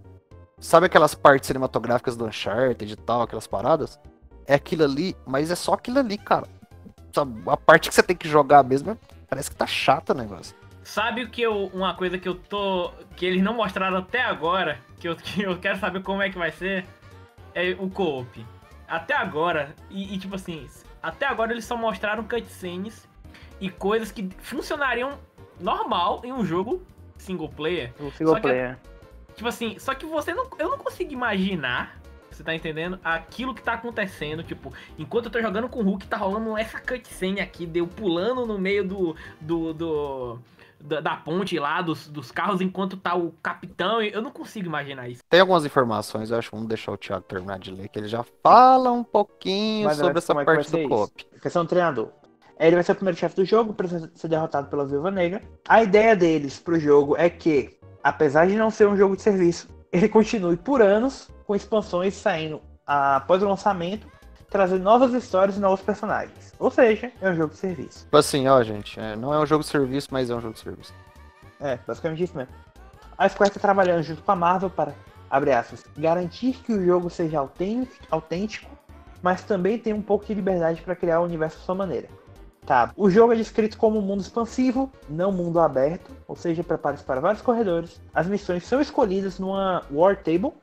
Sabe 0.60 0.88
aquelas 0.88 1.16
partes 1.16 1.48
cinematográficas 1.48 2.16
do 2.16 2.26
Uncharted 2.26 2.94
e 2.94 2.96
tal, 2.96 3.22
aquelas 3.22 3.48
paradas? 3.48 4.00
É 4.46 4.56
aquilo 4.56 4.84
ali, 4.84 5.16
mas 5.26 5.50
é 5.50 5.56
só 5.56 5.74
aquilo 5.74 6.00
ali, 6.00 6.18
cara. 6.18 6.48
Sabe, 7.14 7.42
a 7.48 7.58
parte 7.58 7.90
que 7.90 7.96
você 7.96 8.04
tem 8.04 8.16
que 8.16 8.28
jogar 8.28 8.64
mesmo, 8.64 8.98
parece 9.30 9.50
que 9.50 9.56
tá 9.56 9.66
chato 9.66 10.12
o 10.12 10.14
negócio. 10.14 10.56
Sabe 10.84 11.24
o 11.24 11.30
que 11.30 11.42
eu. 11.42 11.68
Uma 11.74 11.94
coisa 11.94 12.18
que 12.18 12.28
eu 12.28 12.36
tô. 12.36 12.92
que 13.16 13.26
eles 13.26 13.42
não 13.42 13.54
mostraram 13.54 13.98
até 13.98 14.22
agora, 14.22 14.80
que 15.00 15.08
eu, 15.08 15.16
que 15.18 15.42
eu 15.42 15.58
quero 15.60 15.80
saber 15.80 16.02
como 16.04 16.22
é 16.22 16.30
que 16.30 16.38
vai 16.38 16.52
ser, 16.52 16.86
é 17.54 17.76
o 17.80 17.90
co-op. 17.90 18.46
Até 18.88 19.16
agora, 19.16 19.74
e, 19.90 20.14
e 20.14 20.18
tipo 20.18 20.36
assim, 20.36 20.68
até 21.02 21.26
agora 21.26 21.52
eles 21.52 21.66
só 21.66 21.76
mostraram 21.76 22.24
cutscenes 22.24 23.08
e 23.60 23.70
coisas 23.70 24.12
que 24.12 24.30
funcionariam 24.40 25.18
normal 25.60 26.22
em 26.24 26.32
um 26.32 26.46
jogo 26.46 26.82
single 27.18 27.50
player. 27.50 27.94
Um 28.00 28.12
single 28.12 28.42
player. 28.42 28.78
Tipo 29.36 29.48
assim, 29.48 29.80
só 29.80 29.94
que 29.94 30.06
você 30.06 30.34
não. 30.34 30.48
Eu 30.58 30.70
não 30.70 30.78
consigo 30.78 31.12
imaginar. 31.14 32.00
Você 32.30 32.44
tá 32.44 32.56
entendendo? 32.56 33.00
Aquilo 33.04 33.54
que 33.54 33.62
tá 33.62 33.74
acontecendo, 33.74 34.42
tipo, 34.42 34.74
enquanto 34.98 35.26
eu 35.26 35.32
tô 35.32 35.42
jogando 35.42 35.68
com 35.68 35.80
o 35.80 35.84
Hulk, 35.84 36.08
tá 36.08 36.16
rolando 36.16 36.58
essa 36.58 36.80
cutscene 36.80 37.42
aqui, 37.42 37.66
deu 37.66 37.86
pulando 37.86 38.46
no 38.46 38.58
meio 38.58 38.84
do. 38.84 39.16
do, 39.40 39.74
do 39.74 40.40
da, 40.84 41.00
da, 41.02 41.16
ponte 41.16 41.58
lá, 41.60 41.82
dos, 41.82 42.08
dos 42.08 42.32
carros, 42.32 42.62
enquanto 42.62 42.98
tá 42.98 43.16
o 43.16 43.32
capitão. 43.44 44.02
Eu 44.02 44.22
não 44.22 44.32
consigo 44.32 44.68
imaginar 44.68 45.10
isso. 45.10 45.22
Tem 45.30 45.40
algumas 45.40 45.66
informações, 45.66 46.32
eu 46.32 46.38
acho. 46.38 46.52
Vamos 46.52 46.68
deixar 46.68 46.92
o 46.92 46.98
Thiago 46.98 47.24
terminar 47.24 47.60
de 47.60 47.72
ler, 47.72 47.88
que 47.90 48.00
ele 48.00 48.08
já 48.08 48.24
fala 48.44 48.92
um 48.92 49.04
pouquinho 49.04 49.86
Mas 49.86 49.98
sobre 49.98 50.18
essa 50.18 50.34
é 50.34 50.46
parte 50.46 50.72
do 50.72 50.90
coop. 50.90 51.26
Questão 51.42 51.64
do 51.64 51.70
treinador. 51.70 52.10
Ele 52.60 52.76
vai 52.76 52.84
ser 52.84 52.92
o 52.92 52.96
primeiro 52.96 53.18
chefe 53.18 53.36
do 53.36 53.46
jogo 53.46 53.74
para 53.74 53.88
ser 53.88 54.28
derrotado 54.28 54.68
pela 54.68 54.86
Viúva 54.86 55.10
Negra. 55.10 55.42
A 55.68 55.82
ideia 55.82 56.16
deles 56.16 56.60
pro 56.60 56.80
jogo 56.80 57.18
é 57.18 57.30
que, 57.30 57.78
apesar 58.04 58.46
de 58.48 58.56
não 58.56 58.70
ser 58.70 58.88
um 58.88 58.96
jogo 58.96 59.16
de 59.16 59.24
serviço, 59.24 59.68
ele 59.92 60.08
continue 60.08 60.56
por 60.58 60.82
anos 60.82 61.30
com 61.46 61.56
expansões 61.56 62.14
saindo 62.14 62.62
após 62.86 63.42
o 63.42 63.48
lançamento 63.48 64.08
trazer 64.52 64.80
novas 64.80 65.14
histórias 65.14 65.58
e 65.58 65.60
novos 65.60 65.82
personagens. 65.82 66.54
Ou 66.60 66.70
seja, 66.70 67.12
é 67.22 67.30
um 67.30 67.36
jogo 67.36 67.54
de 67.54 67.58
serviço. 67.58 68.04
Tipo 68.04 68.18
assim, 68.18 68.48
ó, 68.48 68.62
gente, 68.62 69.00
é, 69.00 69.16
não 69.16 69.34
é 69.34 69.40
um 69.40 69.46
jogo 69.46 69.64
de 69.64 69.70
serviço, 69.70 70.10
mas 70.12 70.30
é 70.30 70.36
um 70.36 70.42
jogo 70.42 70.54
de 70.54 70.60
serviço. 70.60 70.94
É, 71.60 71.80
basicamente 71.88 72.24
isso 72.24 72.38
mesmo. 72.38 72.54
A 73.18 73.30
Square 73.30 73.50
está 73.50 73.60
trabalhando 73.62 74.04
junto 74.04 74.22
com 74.22 74.32
a 74.32 74.36
Marvel 74.36 74.70
para, 74.70 74.94
abre 75.30 75.54
aspas, 75.54 75.86
garantir 75.98 76.54
que 76.66 76.74
o 76.74 76.86
jogo 76.86 77.10
seja 77.10 77.40
autêntico, 78.10 78.70
mas 79.24 79.42
também 79.44 79.80
tem 79.80 79.94
um 79.94 80.02
pouco 80.02 80.26
de 80.26 80.34
liberdade 80.34 80.82
para 80.82 80.96
criar 80.96 81.22
o 81.22 81.24
universo 81.24 81.58
à 81.58 81.62
sua 81.62 81.76
maneira. 81.76 82.10
Tá. 82.66 82.92
O 82.96 83.10
jogo 83.10 83.34
é 83.34 83.36
descrito 83.36 83.78
como 83.78 84.00
um 84.00 84.02
mundo 84.02 84.22
expansivo, 84.22 84.92
não 85.10 85.32
mundo 85.32 85.60
aberto, 85.60 86.12
ou 86.28 86.36
seja, 86.36 86.64
prepare-se 86.64 87.04
para 87.04 87.22
vários 87.22 87.42
corredores. 87.42 88.02
As 88.14 88.28
missões 88.28 88.66
são 88.66 88.82
escolhidas 88.82 89.40
numa 89.40 89.84
War 89.92 90.18
Table, 90.18 90.54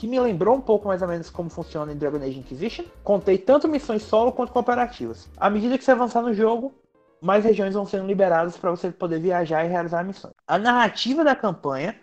que 0.00 0.08
me 0.08 0.18
lembrou 0.18 0.56
um 0.56 0.62
pouco 0.62 0.88
mais 0.88 1.02
ou 1.02 1.08
menos 1.08 1.28
como 1.28 1.50
funciona 1.50 1.92
em 1.92 1.94
Dragon 1.94 2.16
Age 2.16 2.38
Inquisition. 2.38 2.86
Contei 3.04 3.36
tanto 3.36 3.68
missões 3.68 4.02
solo 4.02 4.32
quanto 4.32 4.50
cooperativas. 4.50 5.28
À 5.36 5.50
medida 5.50 5.76
que 5.76 5.84
você 5.84 5.90
avançar 5.90 6.22
no 6.22 6.32
jogo, 6.32 6.72
mais 7.20 7.44
regiões 7.44 7.74
vão 7.74 7.84
sendo 7.84 8.06
liberadas 8.06 8.56
para 8.56 8.70
você 8.70 8.90
poder 8.90 9.20
viajar 9.20 9.62
e 9.62 9.68
realizar 9.68 10.02
missões. 10.02 10.32
A 10.48 10.56
narrativa 10.56 11.22
da 11.22 11.36
campanha 11.36 11.94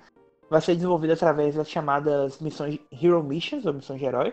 vai 0.47 0.61
ser 0.61 0.75
desenvolvida 0.75 1.13
através 1.13 1.55
das 1.55 1.67
chamadas 1.67 2.37
missões 2.39 2.77
Hero 2.91 3.23
Missions, 3.23 3.65
ou 3.65 3.73
missões 3.73 3.99
de 3.99 4.05
herói, 4.05 4.31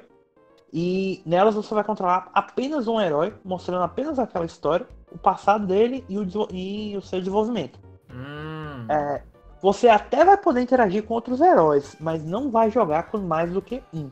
e 0.70 1.22
nelas 1.24 1.54
você 1.54 1.72
vai 1.72 1.84
controlar 1.84 2.28
apenas 2.34 2.86
um 2.86 3.00
herói, 3.00 3.32
mostrando 3.42 3.82
apenas 3.82 4.18
aquela 4.18 4.44
história, 4.44 4.86
o 5.10 5.16
passado 5.16 5.66
dele 5.66 6.04
e 6.06 6.18
o, 6.18 6.26
e 6.52 6.94
o 6.98 7.00
seu 7.00 7.18
desenvolvimento. 7.18 7.78
Hum. 8.12 8.86
É, 8.90 9.22
você 9.64 9.88
até 9.88 10.22
vai 10.26 10.36
poder 10.36 10.60
interagir 10.60 11.04
com 11.04 11.14
outros 11.14 11.40
heróis, 11.40 11.96
mas 11.98 12.22
não 12.22 12.50
vai 12.50 12.70
jogar 12.70 13.04
com 13.04 13.16
mais 13.16 13.50
do 13.50 13.62
que 13.62 13.82
um. 13.94 14.10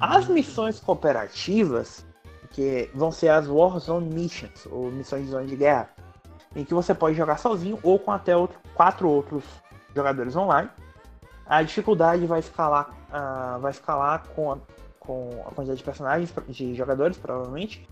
As 0.00 0.26
missões 0.26 0.80
cooperativas, 0.80 2.06
que 2.52 2.88
vão 2.94 3.12
ser 3.12 3.28
as 3.28 3.46
Warzone 3.46 4.08
Missions, 4.08 4.64
ou 4.70 4.90
missões 4.90 5.26
de 5.26 5.30
zona 5.30 5.44
de 5.44 5.56
guerra, 5.56 5.90
em 6.56 6.64
que 6.64 6.72
você 6.72 6.94
pode 6.94 7.14
jogar 7.14 7.36
sozinho 7.36 7.78
ou 7.82 7.98
com 7.98 8.12
até 8.12 8.34
outro, 8.34 8.58
quatro 8.74 9.10
outros 9.10 9.44
jogadores 9.94 10.34
online. 10.34 10.70
A 11.44 11.62
dificuldade 11.62 12.24
vai 12.24 12.40
escalar, 12.40 12.96
uh, 13.10 13.60
vai 13.60 13.72
escalar 13.72 14.26
com 14.28 14.58
com 14.98 15.44
a 15.46 15.50
quantidade 15.50 15.80
de 15.80 15.84
personagens, 15.84 16.32
de 16.48 16.74
jogadores, 16.74 17.18
provavelmente, 17.18 17.86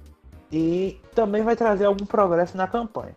e 0.50 0.98
também 1.14 1.42
vai 1.42 1.56
trazer 1.56 1.84
algum 1.84 2.06
progresso 2.06 2.56
na 2.56 2.66
campanha. 2.66 3.14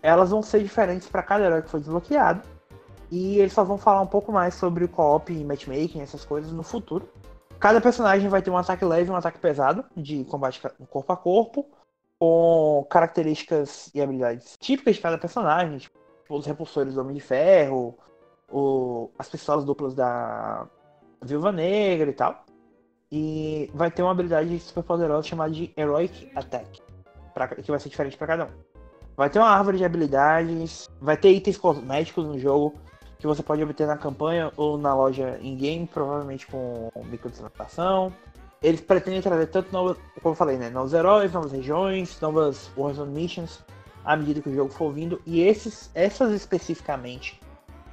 Elas 0.00 0.30
vão 0.30 0.42
ser 0.42 0.62
diferentes 0.62 1.08
para 1.08 1.24
cada 1.24 1.44
herói 1.44 1.62
que 1.62 1.70
foi 1.70 1.80
desbloqueado, 1.80 2.40
e 3.10 3.38
eles 3.38 3.52
só 3.52 3.64
vão 3.64 3.78
falar 3.78 4.00
um 4.00 4.06
pouco 4.06 4.30
mais 4.30 4.54
sobre 4.54 4.84
o 4.84 4.88
co-op 4.88 5.32
e 5.32 5.44
matchmaking, 5.44 6.00
essas 6.00 6.24
coisas 6.24 6.52
no 6.52 6.62
futuro. 6.62 7.08
Cada 7.58 7.80
personagem 7.80 8.28
vai 8.28 8.42
ter 8.42 8.50
um 8.50 8.56
ataque 8.56 8.84
leve 8.84 9.08
e 9.08 9.12
um 9.12 9.16
ataque 9.16 9.38
pesado, 9.38 9.84
de 9.96 10.24
combate 10.24 10.60
corpo 10.88 11.12
a 11.12 11.16
corpo, 11.16 11.66
com 12.18 12.86
características 12.90 13.90
e 13.94 14.00
habilidades 14.00 14.56
típicas 14.58 14.96
de 14.96 15.02
cada 15.02 15.18
personagem, 15.18 15.78
tipo 15.78 15.98
os 16.30 16.46
repulsores 16.46 16.94
do 16.94 17.00
Homem 17.00 17.14
de 17.14 17.20
Ferro, 17.20 17.96
o, 18.50 19.10
as 19.18 19.28
pistolas 19.28 19.64
duplas 19.64 19.94
da 19.94 20.66
Viúva 21.22 21.50
Negra 21.50 22.10
e 22.10 22.12
tal. 22.12 22.44
E 23.10 23.70
vai 23.72 23.90
ter 23.90 24.02
uma 24.02 24.10
habilidade 24.10 24.60
super 24.60 24.82
poderosa 24.82 25.26
chamada 25.26 25.50
de 25.50 25.72
Heroic 25.74 26.30
Attack, 26.34 26.82
pra, 27.32 27.48
que 27.48 27.70
vai 27.70 27.80
ser 27.80 27.88
diferente 27.88 28.18
para 28.18 28.26
cada 28.26 28.44
um. 28.44 28.50
Vai 29.16 29.30
ter 29.30 29.38
uma 29.38 29.48
árvore 29.48 29.78
de 29.78 29.84
habilidades, 29.84 30.86
vai 31.00 31.16
ter 31.16 31.30
itens 31.30 31.56
cosméticos 31.56 32.26
no 32.26 32.38
jogo 32.38 32.74
que 33.18 33.26
você 33.26 33.42
pode 33.42 33.62
obter 33.62 33.86
na 33.86 33.96
campanha 33.96 34.52
ou 34.56 34.78
na 34.78 34.94
loja 34.94 35.38
in-game, 35.42 35.86
provavelmente 35.86 36.46
com 36.46 36.90
microtransação. 37.04 38.12
Eles 38.62 38.80
pretendem 38.80 39.20
trazer 39.20 39.46
tanto 39.46 39.72
novos, 39.72 39.96
como 40.22 40.32
eu 40.32 40.36
falei, 40.36 40.56
né, 40.56 40.70
novos 40.70 40.92
heróis, 40.92 41.32
novas 41.32 41.52
regiões, 41.52 42.20
novas 42.20 42.70
Warzone 42.76 43.12
Missions 43.12 43.60
à 44.04 44.16
medida 44.16 44.40
que 44.40 44.48
o 44.48 44.54
jogo 44.54 44.70
for 44.70 44.92
vindo. 44.92 45.20
E 45.26 45.42
esses, 45.42 45.90
essas 45.94 46.32
especificamente 46.32 47.40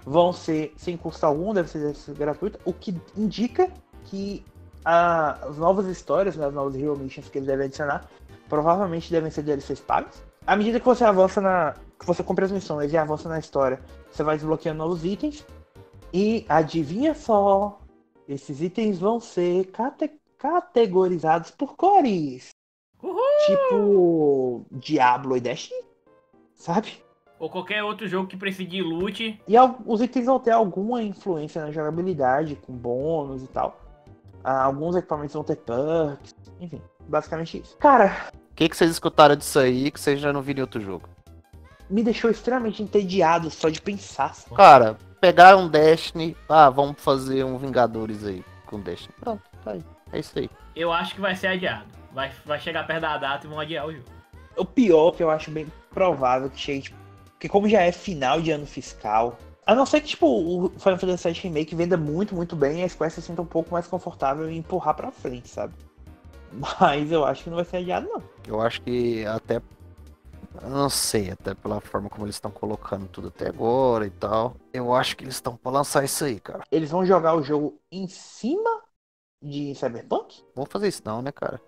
vão 0.06 0.32
ser 0.32 0.74
sem 0.78 0.96
custo 0.96 1.26
algum, 1.26 1.54
deve 1.54 1.68
ser 1.68 2.16
gratuita, 2.16 2.60
o 2.64 2.72
que 2.72 2.96
indica 3.18 3.70
que 4.06 4.46
a, 4.84 5.32
as 5.48 5.58
novas 5.58 5.88
histórias, 5.88 6.36
né, 6.36 6.46
as 6.46 6.54
novas 6.54 6.76
Hero 6.76 6.98
Missions 6.98 7.28
que 7.28 7.40
eles 7.40 7.48
devem 7.48 7.66
adicionar, 7.66 8.08
provavelmente 8.48 9.12
devem 9.12 9.32
ser 9.32 9.42
DLCs 9.42 9.80
pagos. 9.80 10.22
À 10.46 10.56
medida 10.56 10.80
que 10.80 10.86
você 10.86 11.04
avança 11.04 11.42
na. 11.42 11.74
que 12.00 12.06
você 12.06 12.24
cumpre 12.24 12.46
as 12.46 12.52
missões 12.52 12.94
e 12.94 12.98
avança 12.98 13.28
na 13.28 13.40
história, 13.40 13.80
você 14.15 14.23
vai 14.23 14.38
desbloqueando 14.38 14.80
novos 14.80 15.04
itens. 15.04 15.45
E 16.13 16.45
adivinha 16.47 17.13
só, 17.13 17.80
esses 18.28 18.62
itens 18.62 18.99
vão 18.99 19.19
ser 19.19 19.65
cate 19.71 20.12
categorizados 20.38 21.51
por 21.51 21.75
cores. 21.75 22.49
Uhul! 23.04 23.21
Tipo 23.45 24.65
Diablo 24.71 25.36
e 25.36 25.41
Destiny, 25.41 25.82
sabe? 26.54 27.04
Ou 27.38 27.49
qualquer 27.49 27.84
outro 27.84 28.08
jogo 28.08 28.28
que 28.28 28.38
precise 28.38 28.65
de 28.65 28.82
loot. 28.82 29.41
E 29.45 29.56
os 29.86 30.01
itens 30.01 30.25
vão 30.25 30.39
ter 30.39 30.51
alguma 30.51 31.04
influência 31.04 31.62
na 31.62 31.71
jogabilidade, 31.71 32.56
com 32.56 32.73
bônus 32.73 33.43
e 33.43 33.47
tal. 33.47 33.82
Ah, 34.43 34.63
alguns 34.63 34.95
equipamentos 34.95 35.34
vão 35.34 35.43
ter 35.43 35.58
perks, 35.58 36.36
enfim, 36.62 36.82
basicamente 37.08 37.60
isso. 37.60 37.75
Cara. 37.78 38.30
O 38.34 38.56
que, 38.56 38.69
que 38.69 38.78
vocês 38.78 38.91
escutaram 38.91 39.36
disso 39.36 39.60
aí 39.60 39.91
que 39.91 39.99
vocês 39.99 40.19
já 40.19 40.32
não 40.32 40.41
viram 40.41 40.60
em 40.60 40.62
outro 40.62 40.80
jogo? 40.80 41.10
Me 41.89 42.04
deixou 42.04 42.32
extremamente 42.32 42.82
entediado 42.82 43.50
só 43.50 43.69
de 43.69 43.82
pensar. 43.82 44.36
Cara, 44.56 44.98
pegar 45.21 45.56
um 45.56 45.67
Destiny, 45.67 46.36
ah, 46.50 46.69
vamos 46.69 47.00
fazer 47.00 47.43
um 47.43 47.58
Vingadores 47.58 48.26
aí 48.26 48.43
com 48.65 48.80
Destiny. 48.80 49.13
Pronto, 49.19 49.43
tá 49.63 49.71
aí. 49.71 49.84
É 50.12 50.19
isso 50.19 50.38
aí. 50.38 50.50
Eu 50.76 50.91
acho 50.91 51.15
que 51.15 51.21
vai 51.21 51.36
ser 51.36 51.48
adiado. 51.48 51.86
Vai, 52.12 52.32
vai 52.45 52.60
chegar 52.60 52.88
perto 52.88 53.02
da 53.02 53.17
data 53.17 53.45
e 53.45 53.50
vão 53.50 53.60
adiar 53.60 53.86
o 53.86 53.91
jogo. 53.91 54.06
O 54.56 54.65
pior 54.65 55.12
que 55.12 55.21
eu 55.21 55.30
acho 55.30 55.52
bem 55.52 55.67
provável 55.91 56.50
que 56.50 56.60
chegue, 56.60 56.82
tipo, 56.84 56.98
porque 57.32 57.50
como 57.50 57.67
já 57.67 57.82
é 57.82 57.91
final 57.91 58.41
de 58.41 58.52
ano 58.52 58.65
fiscal, 58.65 59.38
a 59.65 59.74
não 59.74 59.86
ser 59.86 60.02
que, 60.02 60.08
tipo, 60.08 60.28
o 60.28 60.69
Final 60.80 60.98
Fantasy 60.98 61.30
VII 61.30 61.39
Remake 61.41 61.76
venda 61.76 61.98
muito, 61.98 62.36
muito 62.36 62.56
bem 62.56 62.82
e 62.82 62.84
a 62.84 62.89
Square 62.89 63.12
se 63.12 63.21
sinta 63.21 63.41
um 63.41 63.45
pouco 63.45 63.74
mais 63.74 63.88
confortável 63.88 64.50
em 64.50 64.58
empurrar 64.58 64.95
pra 64.95 65.12
frente, 65.12 65.50
sabe? 65.50 65.74
Mas 66.80 67.12
eu 67.12 67.26
acho 67.26 67.43
que 67.43 67.50
não 67.50 67.58
vai 67.58 67.65
ser 67.65 67.78
adiado, 67.78 68.08
não. 68.08 68.24
Eu 68.48 68.62
acho 68.62 68.82
que 68.82 69.26
até. 69.26 69.62
Eu 70.62 70.70
não 70.70 70.89
sei, 70.89 71.32
até 71.32 71.54
pela 71.54 71.82
forma 71.82 72.10
como 72.10 72.26
eles 72.26 72.36
estão 72.36 72.52
colocando 72.52 73.08
tudo 73.08 73.28
até 73.30 73.48
agora 73.48 74.06
e 74.06 74.10
tal. 74.10 74.56
Eu 74.74 74.94
acho 74.94 75.15
que 75.15 75.24
eles 75.24 75.36
estão 75.36 75.56
pra 75.56 75.72
lançar 75.72 76.04
isso 76.04 76.26
aí, 76.26 76.39
cara. 76.39 76.63
Eles 76.72 76.91
vão 76.91 77.06
jogar 77.06 77.36
o 77.36 77.44
jogo 77.44 77.80
em 77.91 78.08
cima 78.08 78.82
de 79.41 79.76
Cyberpunk? 79.76 80.44
Vão 80.56 80.65
fazer 80.65 80.88
isso 80.88 81.02
não, 81.06 81.22
né, 81.22 81.32
cara? 81.32 81.62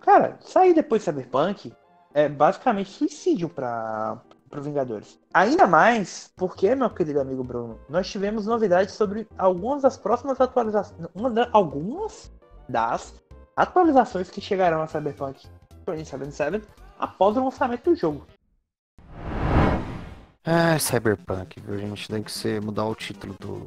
Cara, 0.00 0.38
sair 0.40 0.74
depois 0.74 1.02
de 1.02 1.06
Cyberpunk 1.06 1.72
é 2.14 2.28
basicamente 2.28 2.90
suicídio 2.90 3.48
pra, 3.48 4.20
para 4.48 4.60
Vingadores. 4.60 5.18
Ainda 5.34 5.66
mais 5.66 6.32
porque, 6.36 6.74
meu 6.74 6.90
querido 6.90 7.20
amigo 7.20 7.44
Bruno, 7.44 7.78
nós 7.88 8.08
tivemos 8.08 8.46
novidades 8.46 8.94
sobre 8.94 9.28
algumas 9.36 9.82
das 9.82 9.96
próximas 9.96 10.40
atualizações. 10.40 11.08
algumas 11.52 12.32
das 12.68 13.14
atualizações 13.56 14.30
que 14.30 14.40
chegarão 14.40 14.82
a 14.82 14.86
Cyberpunk 14.86 15.46
2077 15.84 16.66
após 16.98 17.36
o 17.36 17.44
lançamento 17.44 17.90
do 17.90 17.96
jogo. 17.96 18.26
Ah, 20.44 20.78
Cyberpunk, 20.78 21.60
viu? 21.60 21.74
A 21.74 21.78
gente 21.78 22.08
tem 22.08 22.22
que 22.22 22.32
ser, 22.32 22.60
mudar 22.62 22.84
o 22.84 22.94
título 22.94 23.34
do, 23.38 23.64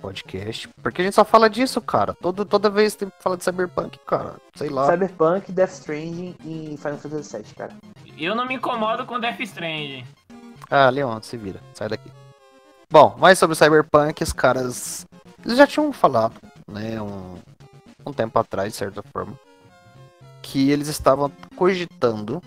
podcast. 0.00 0.68
Porque 0.82 1.02
a 1.02 1.04
gente 1.04 1.14
só 1.14 1.24
fala 1.24 1.48
disso, 1.48 1.80
cara. 1.80 2.14
Todo, 2.14 2.44
toda 2.44 2.70
vez 2.70 2.94
tem 2.94 3.08
que 3.08 3.22
falar 3.22 3.36
de 3.36 3.44
Cyberpunk, 3.44 3.98
cara. 4.06 4.36
Sei 4.54 4.68
lá. 4.68 4.90
Cyberpunk, 4.90 5.52
Death 5.52 5.70
Stranding 5.70 6.36
e 6.44 6.76
Final 6.76 6.98
Fantasy 6.98 7.36
VII, 7.36 7.54
cara. 7.54 7.72
Eu 8.16 8.34
não 8.34 8.46
me 8.46 8.54
incomodo 8.54 9.04
com 9.06 9.18
Death 9.18 9.40
Stranding. 9.40 10.04
Ah, 10.70 10.90
Leon, 10.90 11.20
se 11.22 11.36
vira. 11.36 11.60
Sai 11.74 11.88
daqui. 11.88 12.10
Bom, 12.90 13.16
mais 13.18 13.38
sobre 13.38 13.56
Cyberpunk, 13.56 14.22
os 14.22 14.32
caras. 14.32 15.06
Eles 15.44 15.58
já 15.58 15.66
tinham 15.66 15.92
falado, 15.92 16.34
né? 16.68 17.00
Um, 17.00 17.38
um 18.06 18.12
tempo 18.12 18.38
atrás, 18.38 18.72
de 18.72 18.78
certa 18.78 19.02
forma. 19.02 19.38
Que 20.48 20.70
eles 20.70 20.86
estavam 20.86 21.30
cogitando 21.56 22.40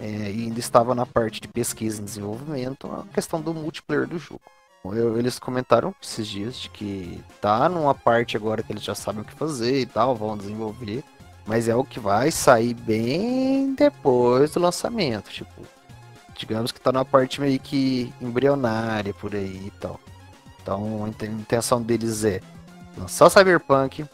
é, 0.00 0.30
e 0.32 0.44
ainda 0.44 0.58
estava 0.58 0.94
na 0.94 1.04
parte 1.04 1.38
de 1.40 1.48
pesquisa 1.48 2.00
e 2.00 2.04
desenvolvimento 2.04 2.86
a 2.86 3.04
questão 3.12 3.40
do 3.40 3.52
multiplayer 3.52 4.06
do 4.06 4.18
jogo. 4.18 4.40
Eu, 4.84 5.18
eles 5.18 5.38
comentaram 5.38 5.94
esses 6.02 6.26
dias 6.26 6.56
de 6.56 6.70
que 6.70 7.22
tá 7.40 7.68
numa 7.68 7.94
parte 7.94 8.36
agora 8.36 8.62
que 8.62 8.72
eles 8.72 8.82
já 8.82 8.94
sabem 8.94 9.22
o 9.22 9.24
que 9.24 9.34
fazer 9.34 9.80
e 9.80 9.86
tal, 9.86 10.14
vão 10.14 10.36
desenvolver, 10.36 11.04
mas 11.44 11.68
é 11.68 11.74
o 11.74 11.84
que 11.84 12.00
vai 12.00 12.30
sair 12.30 12.72
bem 12.72 13.74
depois 13.74 14.52
do 14.52 14.60
lançamento, 14.60 15.28
tipo, 15.30 15.62
digamos 16.38 16.72
que 16.72 16.80
tá 16.80 16.90
numa 16.90 17.04
parte 17.04 17.40
meio 17.40 17.58
que 17.58 18.14
embrionária 18.20 19.12
por 19.12 19.34
aí 19.34 19.66
e 19.66 19.72
tal. 19.80 20.00
Então 20.62 21.04
a 21.04 21.26
intenção 21.26 21.82
deles 21.82 22.24
é 22.24 22.40
lançar 22.96 23.28
Cyberpunk, 23.28 24.06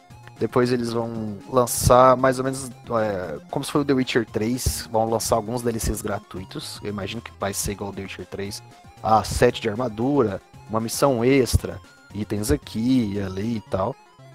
depois 0.43 0.73
eles 0.73 0.93
vão 0.93 1.39
lançar 1.49 2.17
mais 2.17 2.41
ou 2.41 2.45
menos 2.45 2.69
é, 2.69 3.39
como 3.49 3.65
se 3.65 3.71
foi 3.71 3.83
o 3.83 3.85
The 3.85 3.93
Witcher 3.93 4.27
3, 4.27 4.89
vão 4.91 5.09
lançar 5.09 5.37
alguns 5.37 5.63
DLCs 5.63 6.03
gratuitos. 6.03 6.81
Eu 6.83 6.89
imagino 6.89 7.23
que 7.23 7.31
vai 7.39 7.55
ser 7.55 7.71
igual 7.71 7.91
o 7.91 7.93
The 7.93 8.03
Witcher 8.03 8.27
3, 8.27 8.61
a 9.05 9.21
ah, 9.21 9.25
set 9.25 9.61
de 9.61 9.69
armadura, 9.69 10.43
uma 10.69 10.81
missão 10.81 11.25
extra, 11.25 11.81
itens 12.13 12.51
aqui 12.51 13.13
e 13.13 13.21
ali 13.21 13.59
e 13.59 13.61
tal. 13.71 13.95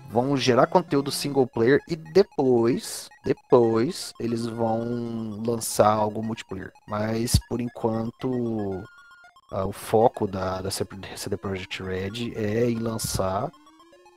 vão 0.10 0.38
gerar 0.38 0.68
conteúdo 0.68 1.12
single 1.12 1.46
player 1.46 1.82
e 1.90 1.98
depois, 1.98 3.10
depois 3.26 4.14
eles 4.18 4.46
vão 4.46 5.44
lançar 5.46 5.92
algo 5.92 6.24
multiplayer. 6.24 6.72
Mas 6.88 7.38
por 7.50 7.60
enquanto 7.60 8.30
uh, 8.32 9.68
o 9.68 9.74
foco 9.74 10.26
da, 10.26 10.62
da 10.62 10.72
CD 10.72 11.36
Projekt 11.36 11.84
Red 11.84 12.32
é 12.34 12.70
em 12.70 12.80
lançar 12.80 13.52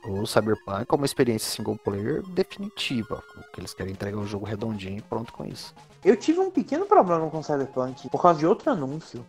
o 0.05 0.25
Cyberpunk 0.25 0.85
como 0.85 1.01
uma 1.01 1.05
experiência 1.05 1.51
single 1.51 1.77
player 1.77 2.23
definitiva. 2.29 3.23
Que 3.53 3.59
eles 3.59 3.73
querem 3.73 3.93
entregar 3.93 4.17
o 4.17 4.27
jogo 4.27 4.45
redondinho 4.45 4.97
e 4.97 5.01
pronto 5.01 5.31
com 5.33 5.45
isso. 5.45 5.73
Eu 6.03 6.17
tive 6.17 6.39
um 6.39 6.49
pequeno 6.49 6.85
problema 6.85 7.29
com 7.29 7.39
o 7.39 7.43
Cyberpunk 7.43 8.09
por 8.09 8.21
causa 8.21 8.39
de 8.39 8.45
outro 8.45 8.71
anúncio 8.71 9.25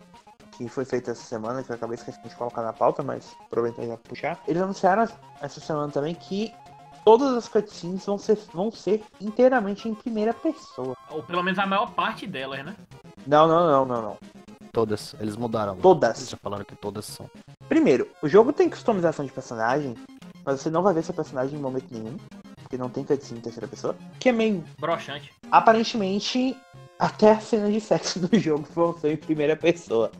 que 0.57 0.67
foi 0.69 0.85
feito 0.85 1.09
essa 1.09 1.23
semana, 1.23 1.63
que 1.63 1.71
eu 1.71 1.75
acabei 1.75 1.95
esquecendo 1.95 2.29
de 2.29 2.35
colocar 2.35 2.61
na 2.61 2.73
pauta, 2.73 3.01
mas 3.03 3.35
aproveitando 3.45 3.87
já 3.87 3.97
puxar. 3.97 4.39
Eles 4.47 4.61
anunciaram 4.61 5.07
essa 5.41 5.59
semana 5.59 5.91
também 5.91 6.13
que 6.13 6.53
todas 7.03 7.33
as 7.33 7.47
cutscenes 7.47 8.05
vão 8.05 8.17
ser, 8.17 8.37
vão 8.53 8.71
ser 8.71 9.03
inteiramente 9.19 9.87
em 9.87 9.93
primeira 9.93 10.33
pessoa. 10.33 10.95
Ou 11.09 11.23
pelo 11.23 11.43
menos 11.43 11.59
a 11.59 11.65
maior 11.65 11.91
parte 11.91 12.27
delas, 12.27 12.63
né? 12.65 12.75
Não, 13.25 13.47
não, 13.47 13.67
não, 13.67 13.85
não, 13.85 14.01
não. 14.01 14.17
Todas. 14.71 15.15
Eles 15.19 15.35
mudaram. 15.35 15.75
Todas. 15.77 16.17
Eles 16.17 16.29
já 16.29 16.37
falaram 16.37 16.65
que 16.65 16.75
todas 16.75 17.05
são. 17.05 17.29
Primeiro, 17.69 18.07
o 18.21 18.27
jogo 18.27 18.51
tem 18.51 18.69
customização 18.69 19.23
de 19.25 19.31
personagem, 19.31 19.95
mas 20.45 20.61
você 20.61 20.69
não 20.69 20.81
vai 20.83 20.93
ver 20.93 21.03
seu 21.03 21.13
personagem 21.13 21.57
em 21.57 21.61
momento 21.61 21.87
nenhum. 21.91 22.17
Porque 22.61 22.77
não 22.77 22.89
tem 22.89 23.03
cutscene 23.03 23.39
em 23.39 23.43
terceira 23.43 23.67
pessoa. 23.67 23.95
Que 24.19 24.29
é 24.29 24.31
meio. 24.31 24.63
Broxante. 24.79 25.31
Aparentemente, 25.51 26.57
até 26.97 27.31
as 27.31 27.43
cenas 27.43 27.73
de 27.73 27.81
sexo 27.81 28.19
do 28.19 28.39
jogo 28.39 28.67
vão 28.73 28.97
ser 28.97 29.13
em 29.13 29.17
primeira 29.17 29.55
pessoa. 29.55 30.11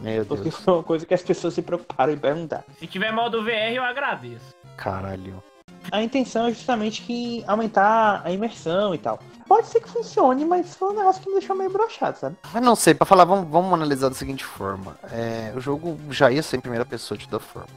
Meu 0.00 0.24
Porque 0.24 0.50
Deus. 0.50 0.56
foi 0.56 0.74
uma 0.74 0.82
coisa 0.82 1.06
que 1.06 1.14
as 1.14 1.22
pessoas 1.22 1.54
se 1.54 1.62
preocuparam 1.62 2.12
em 2.12 2.18
perguntar. 2.18 2.64
Se 2.78 2.86
tiver 2.86 3.12
modo 3.12 3.42
VR, 3.44 3.72
eu 3.74 3.84
agradeço. 3.84 4.54
Caralho. 4.76 5.42
A 5.90 6.02
intenção 6.02 6.46
é 6.46 6.52
justamente 6.52 7.02
que 7.02 7.44
aumentar 7.46 8.22
a 8.24 8.30
imersão 8.30 8.94
e 8.94 8.98
tal. 8.98 9.18
Pode 9.46 9.66
ser 9.66 9.80
que 9.80 9.88
funcione, 9.88 10.44
mas 10.44 10.74
foi 10.74 10.90
um 10.90 10.96
negócio 10.96 11.20
que 11.20 11.28
me 11.28 11.38
deixou 11.38 11.54
meio 11.56 11.70
broxado, 11.70 12.18
sabe? 12.18 12.36
Mas 12.52 12.62
não 12.62 12.74
sei, 12.76 12.94
pra 12.94 13.04
falar, 13.04 13.24
vamos, 13.24 13.50
vamos 13.50 13.72
analisar 13.72 14.08
da 14.08 14.14
seguinte 14.14 14.44
forma. 14.44 14.96
É, 15.10 15.52
o 15.54 15.60
jogo 15.60 15.98
já 16.10 16.30
ia 16.30 16.42
ser 16.42 16.56
em 16.56 16.60
primeira 16.60 16.84
pessoa 16.84 17.18
de 17.18 17.28
toda 17.28 17.42
forma. 17.42 17.68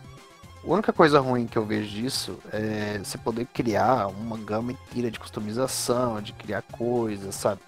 A 0.67 0.73
única 0.73 0.91
coisa 0.91 1.19
ruim 1.19 1.45
que 1.45 1.57
eu 1.57 1.63
vejo 1.63 1.87
disso 1.87 2.39
é 2.51 2.97
você 2.97 3.19
poder 3.19 3.45
criar 3.45 4.07
uma 4.07 4.35
gama 4.35 4.71
inteira 4.71 5.11
de 5.11 5.19
customização, 5.19 6.19
de 6.19 6.33
criar 6.33 6.63
coisas, 6.63 7.35
sabe? 7.35 7.61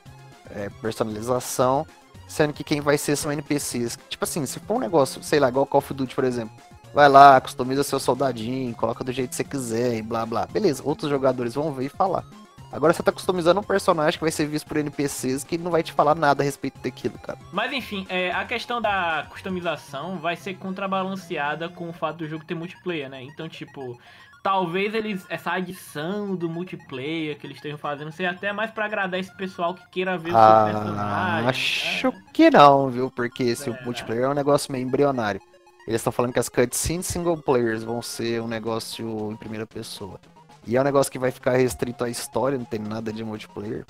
É, 0.49 0.67
personalização, 0.81 1.85
sendo 2.27 2.53
que 2.53 2.63
quem 2.63 2.81
vai 2.81 2.97
ser 2.97 3.15
são 3.15 3.31
NPCs. 3.31 3.99
Tipo 4.09 4.23
assim, 4.23 4.43
se 4.47 4.59
for 4.59 4.77
um 4.77 4.79
negócio, 4.79 5.21
sei 5.21 5.39
lá, 5.39 5.47
igual 5.47 5.67
Call 5.67 5.77
of 5.77 5.93
Duty, 5.93 6.15
por 6.15 6.23
exemplo. 6.23 6.55
Vai 6.91 7.07
lá, 7.07 7.39
customiza 7.39 7.83
seu 7.83 7.99
soldadinho, 7.99 8.73
coloca 8.73 9.03
do 9.03 9.11
jeito 9.11 9.29
que 9.29 9.35
você 9.35 9.43
quiser 9.43 9.95
e 9.95 10.01
blá 10.01 10.25
blá. 10.25 10.47
Beleza, 10.47 10.81
outros 10.83 11.07
jogadores 11.07 11.53
vão 11.53 11.71
ver 11.71 11.85
e 11.85 11.89
falar. 11.89 12.25
Agora 12.71 12.91
você 12.93 13.01
tá 13.01 13.11
customizando 13.11 13.59
um 13.59 13.63
personagem 13.63 14.17
que 14.17 14.23
vai 14.23 14.31
ser 14.31 14.45
visto 14.45 14.67
por 14.67 14.77
NPCs 14.77 15.43
que 15.43 15.57
não 15.57 15.71
vai 15.71 15.81
te 15.83 15.93
falar 15.93 16.15
nada 16.15 16.43
a 16.43 16.45
respeito 16.45 16.79
daquilo, 16.79 17.17
cara. 17.19 17.39
Mas 17.51 17.71
enfim, 17.71 18.05
é, 18.09 18.31
a 18.31 18.43
questão 18.45 18.81
da 18.81 19.25
customização 19.29 20.17
vai 20.17 20.35
ser 20.35 20.55
contrabalanceada 20.55 21.69
com 21.69 21.89
o 21.89 21.93
fato 21.93 22.17
do 22.17 22.27
jogo 22.27 22.43
ter 22.45 22.55
multiplayer, 22.55 23.09
né? 23.09 23.23
Então, 23.23 23.47
tipo, 23.47 23.97
talvez 24.43 24.93
eles 24.93 25.25
essa 25.29 25.51
adição 25.51 26.35
do 26.35 26.49
multiplayer 26.49 27.37
que 27.37 27.47
eles 27.47 27.57
estejam 27.57 27.77
fazendo 27.77 28.11
seja 28.11 28.31
até 28.31 28.51
mais 28.51 28.69
pra 28.71 28.85
agradar 28.85 29.19
esse 29.19 29.35
pessoal 29.37 29.73
que 29.73 29.87
queira 29.89 30.17
ver 30.17 30.31
o 30.31 30.33
seu 30.33 30.73
personagem. 30.73 31.45
Ah, 31.45 31.49
acho 31.49 32.07
né? 32.07 32.23
que 32.33 32.49
não, 32.49 32.89
viu? 32.89 33.09
Porque 33.09 33.55
se 33.55 33.69
É. 33.69 33.73
o 33.73 33.83
multiplayer 33.85 34.23
é 34.25 34.29
um 34.29 34.33
negócio 34.33 34.71
meio 34.71 34.85
embrionário. 34.85 35.41
Eles 35.87 36.01
estão 36.01 36.11
falando 36.11 36.33
que 36.33 36.39
as 36.39 36.49
cutscenes 36.49 37.05
single 37.05 37.37
players 37.37 37.81
vão 37.81 38.01
ser 38.01 38.41
um 38.41 38.47
negócio 38.47 39.31
em 39.31 39.37
primeira 39.37 39.65
pessoa. 39.65 40.19
E 40.67 40.75
é 40.75 40.81
um 40.81 40.83
negócio 40.83 41.09
que 41.09 41.17
vai 41.17 41.31
ficar 41.31 41.51
restrito 41.51 42.03
à 42.03 42.09
história, 42.09 42.57
não 42.57 42.65
tem 42.65 42.79
nada 42.79 43.13
de 43.13 43.23
multiplayer. 43.23 43.85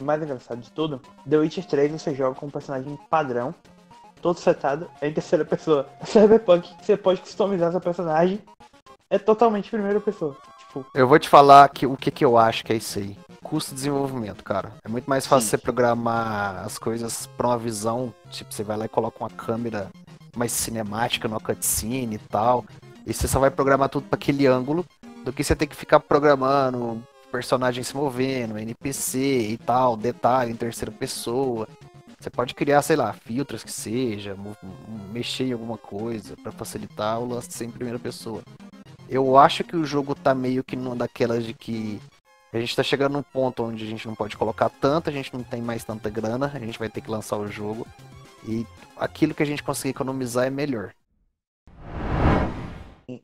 O 0.00 0.04
mais 0.04 0.20
engraçado 0.20 0.60
de 0.60 0.72
tudo, 0.72 1.00
The 1.28 1.38
Witcher 1.38 1.64
3 1.64 1.92
você 1.92 2.14
joga 2.16 2.34
com 2.34 2.46
um 2.46 2.50
personagem 2.50 2.98
padrão, 3.08 3.54
todo 4.20 4.36
setado, 4.38 4.90
é 5.00 5.08
em 5.08 5.12
terceira 5.12 5.44
pessoa. 5.44 5.88
Cyberpunk, 6.04 6.68
você 6.82 6.96
pode 6.96 7.20
customizar 7.20 7.70
seu 7.70 7.80
personagem, 7.80 8.40
é 9.08 9.18
totalmente 9.18 9.70
primeira 9.70 10.00
pessoa. 10.00 10.36
Tipo, 10.58 10.84
Eu 10.92 11.06
vou 11.06 11.18
te 11.18 11.28
falar 11.28 11.68
que, 11.68 11.86
o 11.86 11.96
que, 11.96 12.10
que 12.10 12.24
eu 12.24 12.36
acho 12.36 12.64
que 12.64 12.72
é 12.72 12.76
isso 12.76 12.98
aí. 12.98 13.16
Custo 13.42 13.70
de 13.70 13.76
desenvolvimento, 13.76 14.42
cara. 14.42 14.72
É 14.84 14.88
muito 14.88 15.08
mais 15.08 15.24
fácil 15.24 15.48
Sim. 15.48 15.50
você 15.50 15.58
programar 15.58 16.64
as 16.64 16.76
coisas 16.76 17.28
pra 17.36 17.46
uma 17.46 17.58
visão. 17.58 18.12
Tipo, 18.30 18.52
você 18.52 18.64
vai 18.64 18.76
lá 18.76 18.86
e 18.86 18.88
coloca 18.88 19.22
uma 19.22 19.30
câmera 19.30 19.88
mais 20.36 20.50
cinemática 20.50 21.28
no 21.28 21.40
cutscene 21.40 22.16
e 22.16 22.18
tal. 22.18 22.64
E 23.06 23.14
você 23.14 23.28
só 23.28 23.38
vai 23.38 23.52
programar 23.52 23.88
tudo 23.88 24.08
pra 24.08 24.16
aquele 24.16 24.48
ângulo. 24.48 24.84
Do 25.26 25.32
que 25.32 25.42
você 25.42 25.56
ter 25.56 25.66
que 25.66 25.74
ficar 25.74 25.98
programando 25.98 27.02
personagem 27.32 27.82
se 27.82 27.96
movendo, 27.96 28.56
NPC 28.56 29.18
e 29.18 29.58
tal, 29.58 29.96
detalhe 29.96 30.52
em 30.52 30.56
terceira 30.56 30.92
pessoa. 30.92 31.66
Você 32.16 32.30
pode 32.30 32.54
criar, 32.54 32.80
sei 32.80 32.94
lá, 32.94 33.12
filtros 33.12 33.64
que 33.64 33.72
seja, 33.72 34.36
mexer 35.12 35.48
em 35.48 35.52
alguma 35.52 35.76
coisa 35.76 36.36
pra 36.36 36.52
facilitar 36.52 37.18
o 37.18 37.26
lance 37.26 37.64
em 37.64 37.72
primeira 37.72 37.98
pessoa. 37.98 38.40
Eu 39.08 39.36
acho 39.36 39.64
que 39.64 39.74
o 39.74 39.84
jogo 39.84 40.14
tá 40.14 40.32
meio 40.32 40.62
que 40.62 40.76
numa 40.76 40.94
daquelas 40.94 41.44
de 41.44 41.52
que 41.52 42.00
a 42.52 42.60
gente 42.60 42.76
tá 42.76 42.84
chegando 42.84 43.14
num 43.14 43.22
ponto 43.24 43.64
onde 43.64 43.82
a 43.82 43.88
gente 43.88 44.06
não 44.06 44.14
pode 44.14 44.36
colocar 44.36 44.68
tanto, 44.68 45.10
a 45.10 45.12
gente 45.12 45.34
não 45.34 45.42
tem 45.42 45.60
mais 45.60 45.82
tanta 45.82 46.08
grana, 46.08 46.52
a 46.54 46.58
gente 46.60 46.78
vai 46.78 46.88
ter 46.88 47.00
que 47.00 47.10
lançar 47.10 47.36
o 47.36 47.48
jogo. 47.48 47.84
E 48.46 48.64
aquilo 48.96 49.34
que 49.34 49.42
a 49.42 49.46
gente 49.46 49.64
conseguir 49.64 49.90
economizar 49.90 50.46
é 50.46 50.50
melhor. 50.50 50.92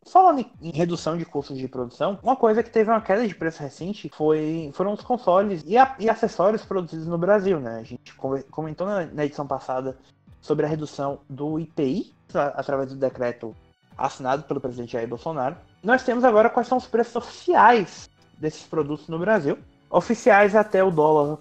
Falando 0.07 0.47
em- 0.61 0.71
redução 0.71 1.17
de 1.17 1.25
custos 1.25 1.59
de 1.59 1.67
produção, 1.67 2.19
uma 2.23 2.37
coisa 2.37 2.63
que 2.63 2.71
teve 2.71 2.91
uma 2.91 3.01
queda 3.01 3.27
de 3.27 3.35
preço 3.35 3.61
recente 3.61 4.09
foi, 4.15 4.71
foram 4.75 4.93
os 4.93 5.01
consoles 5.03 5.63
e, 5.67 5.77
a- 5.77 5.97
e 5.99 6.09
acessórios 6.09 6.65
produzidos 6.65 7.07
no 7.07 7.19
Brasil, 7.19 7.59
né? 7.59 7.79
A 7.81 7.83
gente 7.83 8.15
comentou 8.51 8.87
na, 8.87 9.07
na 9.07 9.25
edição 9.25 9.47
passada 9.47 9.97
sobre 10.41 10.67
a 10.67 10.69
redução 10.69 11.19
do 11.29 11.59
IPI 11.59 12.15
a- 12.35 12.47
através 12.61 12.91
do 12.91 12.97
decreto 12.97 13.55
assinado 13.99 14.45
pelo 14.45 14.61
presidente 14.61 14.93
Jair 14.93 15.09
Bolsonaro. 15.09 15.57
Nós 15.83 16.05
temos 16.05 16.23
agora 16.25 16.49
quais 16.49 16.69
são 16.69 16.79
os 16.79 16.87
preços 16.87 17.17
oficiais 17.17 18.09
desses 18.39 18.63
produtos 18.63 19.09
no 19.09 19.19
Brasil. 19.19 19.59
Oficiais 19.91 20.55
até 20.55 20.83
o 20.83 20.91
dólar 20.91 21.39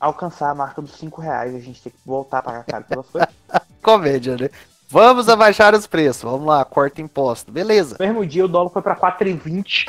alcançar 0.00 0.50
a 0.50 0.54
marca 0.54 0.82
dos 0.82 0.92
5 0.96 1.20
reais. 1.20 1.54
A 1.54 1.60
gente 1.60 1.82
tem 1.82 1.92
que 1.92 1.98
voltar 2.04 2.38
a 2.38 2.42
pagar 2.42 2.64
caro 2.64 2.84
pelas 2.84 3.06
coisas. 3.06 3.28
Comédia, 3.82 4.36
né? 4.36 4.48
Vamos 4.88 5.28
abaixar 5.28 5.74
os 5.74 5.86
preços, 5.86 6.22
vamos 6.22 6.46
lá, 6.46 6.64
corta 6.64 7.00
imposto, 7.00 7.50
beleza. 7.50 7.96
No 7.98 8.06
mesmo 8.06 8.26
dia 8.26 8.44
o 8.44 8.48
dólar 8.48 8.70
foi 8.70 8.82
para 8.82 8.96
4,20. 8.96 9.86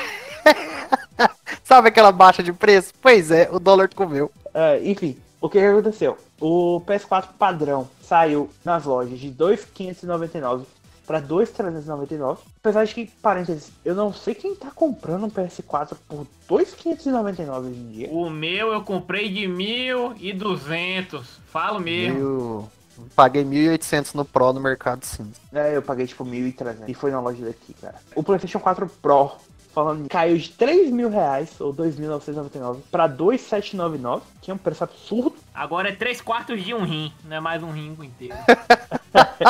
Sabe 1.62 1.88
aquela 1.88 2.12
baixa 2.12 2.42
de 2.42 2.52
preço? 2.52 2.92
Pois 3.00 3.30
é, 3.30 3.48
o 3.50 3.58
dólar 3.58 3.88
comeu. 3.94 4.30
É, 4.54 4.80
enfim, 4.82 5.16
o 5.40 5.48
que 5.48 5.58
aconteceu? 5.58 6.16
O 6.40 6.80
PS4 6.86 7.28
padrão 7.38 7.88
saiu 8.02 8.50
nas 8.64 8.84
lojas 8.84 9.18
de 9.18 9.30
2,599 9.30 10.66
para 11.06 11.20
2,399. 11.20 12.40
Apesar 12.60 12.84
de 12.84 12.94
que, 12.94 13.06
parênteses, 13.22 13.70
eu 13.84 13.94
não 13.94 14.12
sei 14.12 14.34
quem 14.34 14.54
tá 14.54 14.70
comprando 14.74 15.24
um 15.24 15.30
PS4 15.30 15.96
por 16.08 16.26
2,599 16.48 17.68
hoje 17.68 17.78
em 17.78 17.88
dia. 17.88 18.08
O 18.10 18.28
meu 18.28 18.72
eu 18.72 18.82
comprei 18.82 19.28
de 19.28 19.46
1.200. 19.46 21.22
Falo 21.46 21.78
mesmo. 21.78 22.18
Eu 22.18 22.75
paguei 23.14 23.44
1.800 23.44 24.14
no 24.14 24.24
Pro 24.24 24.52
no 24.52 24.60
Mercado 24.60 25.04
Cinza. 25.04 25.40
É, 25.52 25.76
eu 25.76 25.82
paguei 25.82 26.06
tipo 26.06 26.24
1.300 26.24 26.88
e 26.88 26.94
foi 26.94 27.10
na 27.10 27.20
loja 27.20 27.44
daqui, 27.44 27.74
cara. 27.74 27.96
O 28.14 28.22
PlayStation 28.22 28.58
4 28.58 28.88
Pro, 29.02 29.32
falando, 29.72 30.08
caiu 30.08 30.36
de 30.36 30.50
3 30.50 30.90
mil 30.90 31.10
reais, 31.10 31.60
ou 31.60 31.74
2.999, 31.74 32.78
para 32.90 33.06
2,799, 33.06 34.22
que 34.40 34.50
é 34.50 34.54
um 34.54 34.58
preço 34.58 34.84
absurdo. 34.84 35.36
Agora 35.54 35.88
é 35.88 35.92
3 35.92 36.20
quartos 36.20 36.62
de 36.62 36.72
um 36.72 36.84
rim, 36.84 37.12
não 37.24 37.36
é 37.36 37.40
mais 37.40 37.62
um 37.62 37.70
rim 37.70 37.96
inteiro. 38.00 38.36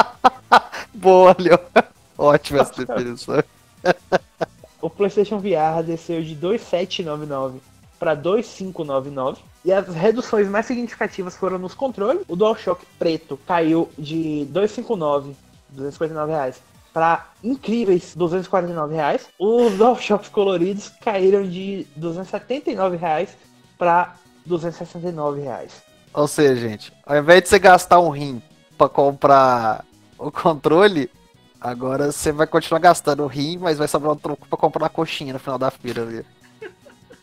Boa, 0.92 1.36
Leo. 1.38 1.58
Ótima 2.18 2.60
essa 2.60 2.84
definição. 2.84 3.42
O 4.80 4.90
PlayStation 4.90 5.38
VR 5.38 5.82
desceu 5.84 6.22
de 6.22 6.34
2,799 6.34 7.60
para 7.98 8.14
2,599. 8.14 9.40
E 9.64 9.72
as 9.72 9.88
reduções 9.88 10.48
mais 10.48 10.66
significativas 10.66 11.36
foram 11.36 11.58
nos 11.58 11.74
controles. 11.74 12.22
O 12.28 12.36
DualShock 12.36 12.84
preto 12.98 13.38
caiu 13.46 13.88
de 13.98 14.44
259, 14.46 15.34
259 15.70 16.32
reais, 16.32 16.60
para 16.92 17.26
incríveis 17.42 18.14
249 18.14 18.94
reais. 18.94 19.26
Os 19.38 19.74
DualShocks 19.76 20.28
coloridos 20.28 20.88
caíram 21.00 21.42
de 21.42 21.86
279 21.96 22.96
reais 22.96 23.36
para 23.76 24.14
269 24.46 25.42
reais. 25.42 25.82
Ou 26.14 26.26
seja, 26.26 26.56
gente, 26.56 26.92
ao 27.04 27.18
invés 27.18 27.42
de 27.42 27.48
você 27.48 27.58
gastar 27.58 28.00
um 28.00 28.08
rim 28.08 28.40
pra 28.78 28.88
comprar 28.88 29.84
o 30.18 30.30
controle, 30.30 31.10
agora 31.60 32.10
você 32.10 32.32
vai 32.32 32.46
continuar 32.46 32.78
gastando 32.78 33.22
o 33.22 33.26
rim, 33.26 33.58
mas 33.58 33.76
vai 33.76 33.88
sobrar 33.88 34.12
um 34.12 34.16
troco 34.16 34.48
pra 34.48 34.56
comprar 34.56 34.86
a 34.86 34.88
coxinha 34.88 35.34
no 35.34 35.38
final 35.38 35.58
da 35.58 35.70
feira. 35.70 36.24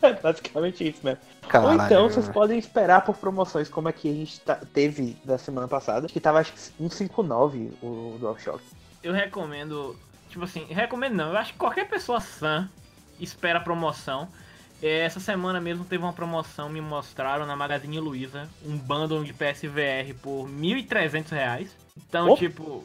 É 0.06 0.12
basicamente 0.20 0.88
isso 0.88 1.00
mesmo. 1.02 1.20
Caralho. 1.48 1.78
Ou 1.80 1.84
então 1.86 2.08
vocês 2.08 2.28
podem 2.28 2.58
esperar 2.58 3.04
por 3.04 3.16
promoções 3.16 3.68
como 3.68 3.88
a 3.88 3.92
que 3.92 4.08
a 4.08 4.12
gente 4.14 4.40
tá- 4.40 4.60
teve 4.72 5.16
da 5.24 5.36
semana 5.38 5.66
passada, 5.68 6.06
que 6.08 6.20
tava 6.20 6.38
acho 6.40 6.52
que 6.52 6.60
159 6.60 7.72
o 7.82 8.16
DualShock. 8.20 8.62
Eu 9.02 9.12
recomendo, 9.12 9.94
tipo 10.30 10.44
assim, 10.44 10.64
recomendo 10.68 11.14
não, 11.14 11.30
eu 11.32 11.36
acho 11.36 11.52
que 11.52 11.58
qualquer 11.58 11.88
pessoa 11.88 12.20
sã 12.20 12.68
espera 13.20 13.60
promoção. 13.60 14.28
É, 14.82 15.00
essa 15.00 15.20
semana 15.20 15.60
mesmo 15.60 15.84
teve 15.84 16.02
uma 16.02 16.12
promoção, 16.12 16.68
me 16.68 16.80
mostraram 16.80 17.46
na 17.46 17.54
Magazine 17.56 17.98
Luiza, 18.00 18.48
um 18.64 18.76
bundle 18.76 19.22
de 19.24 19.32
PSVR 19.32 20.12
por 20.20 20.44
R$ 20.46 20.52
1.300. 20.52 21.68
Então, 21.96 22.30
Oh. 22.30 22.36
tipo, 22.36 22.84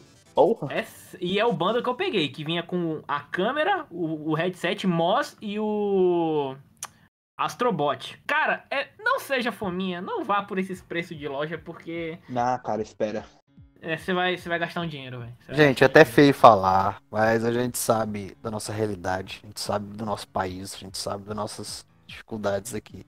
é- 0.70 0.86
e 1.20 1.40
é 1.40 1.46
o 1.46 1.52
bundle 1.52 1.82
que 1.84 1.90
eu 1.90 1.96
peguei, 1.96 2.30
que 2.30 2.44
vinha 2.44 2.64
com 2.64 3.02
a 3.08 3.20
câmera, 3.20 3.86
o, 3.90 4.30
o 4.32 4.34
headset 4.34 4.86
MOS 4.88 5.36
e 5.42 5.60
o 5.60 6.56
Astrobot. 7.46 8.22
Cara, 8.28 8.64
é, 8.70 8.88
não 9.00 9.20
seja 9.20 9.52
fominha, 9.52 10.02
não 10.02 10.24
vá 10.24 10.42
por 10.44 10.58
esses 10.60 10.82
preços 10.82 11.18
de 11.18 11.28
loja, 11.28 11.58
porque 11.58 12.18
Não, 12.28 12.58
cara, 12.60 12.82
espera. 12.82 13.24
é, 13.82 13.98
você 13.98 14.14
vai, 14.14 14.38
você 14.38 14.50
vai 14.50 14.60
gastar 14.60 14.82
um 14.82 14.88
dinheiro, 14.88 15.20
velho. 15.20 15.34
Vai 15.48 15.56
Gente, 15.56 15.84
é 15.84 15.86
até 15.86 16.02
dinheiro. 16.04 16.16
feio 16.16 16.34
falar, 16.34 17.02
mas 17.10 17.44
a 17.46 17.52
gente 17.52 17.78
sabe 17.78 18.36
da 18.42 18.52
nossa 18.52 18.72
realidade, 18.74 19.40
a 19.44 19.48
gente 19.48 19.60
sabe 19.60 19.86
do 19.96 20.06
nosso 20.06 20.28
país, 20.28 20.74
a 20.76 20.78
gente 20.78 20.98
sabe 20.98 21.24
das 21.26 21.36
nossas 21.36 21.86
dificuldades 22.06 22.74
aqui. 22.76 23.06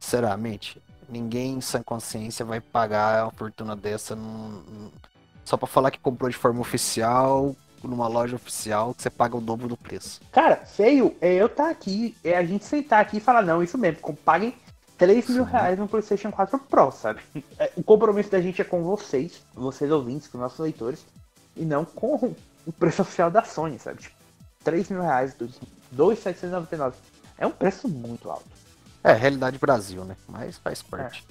Sinceramente, 0.00 0.80
ninguém 1.08 1.60
sem 1.60 1.82
consciência 1.82 2.44
vai 2.44 2.60
pagar 2.60 3.24
uma 3.24 3.32
fortuna 3.32 3.74
dessa 3.74 4.14
num- 4.14 4.62
num- 4.68 4.92
só 5.44 5.56
pra 5.56 5.66
falar 5.66 5.90
que 5.90 5.98
comprou 5.98 6.28
de 6.30 6.36
forma 6.36 6.60
oficial, 6.60 7.54
numa 7.84 8.08
loja 8.08 8.36
oficial, 8.36 8.94
que 8.94 9.02
você 9.02 9.10
paga 9.10 9.36
o 9.36 9.40
dobro 9.40 9.68
do 9.68 9.76
preço. 9.76 10.20
Cara, 10.32 10.56
feio 10.56 11.16
é 11.20 11.34
eu 11.34 11.46
estar 11.46 11.70
aqui, 11.70 12.16
é 12.24 12.36
a 12.36 12.44
gente 12.44 12.64
sentar 12.64 13.00
aqui 13.00 13.16
e 13.18 13.20
falar, 13.20 13.42
não, 13.42 13.62
isso 13.62 13.76
mesmo, 13.78 14.00
paguem 14.24 14.54
3 14.98 15.28
mil 15.28 15.44
Sim. 15.44 15.50
reais 15.50 15.78
no 15.78 15.86
PlayStation 15.86 16.30
4 16.32 16.58
Pro, 16.58 16.90
sabe? 16.90 17.20
É, 17.58 17.70
O 17.76 17.82
compromisso 17.82 18.30
da 18.30 18.40
gente 18.40 18.60
é 18.60 18.64
com 18.64 18.82
vocês, 18.82 19.42
vocês 19.54 19.90
ouvintes, 19.90 20.28
com 20.28 20.38
nossos 20.38 20.58
leitores, 20.58 21.04
e 21.56 21.64
não 21.64 21.84
com 21.84 22.34
o 22.66 22.72
preço 22.72 23.02
oficial 23.02 23.30
da 23.30 23.42
Sony, 23.44 23.78
sabe? 23.78 24.02
Tipo, 24.02 24.16
3 24.64 24.88
mil 24.90 25.00
reais, 25.02 25.34
dois- 25.34 25.58
2,799. 25.92 26.96
É 27.38 27.46
um 27.46 27.50
preço 27.50 27.88
muito 27.88 28.30
alto. 28.30 28.44
É, 29.04 29.12
realidade 29.12 29.58
Brasil, 29.58 30.04
né? 30.04 30.16
Mas 30.28 30.58
faz 30.58 30.82
parte. 30.82 31.24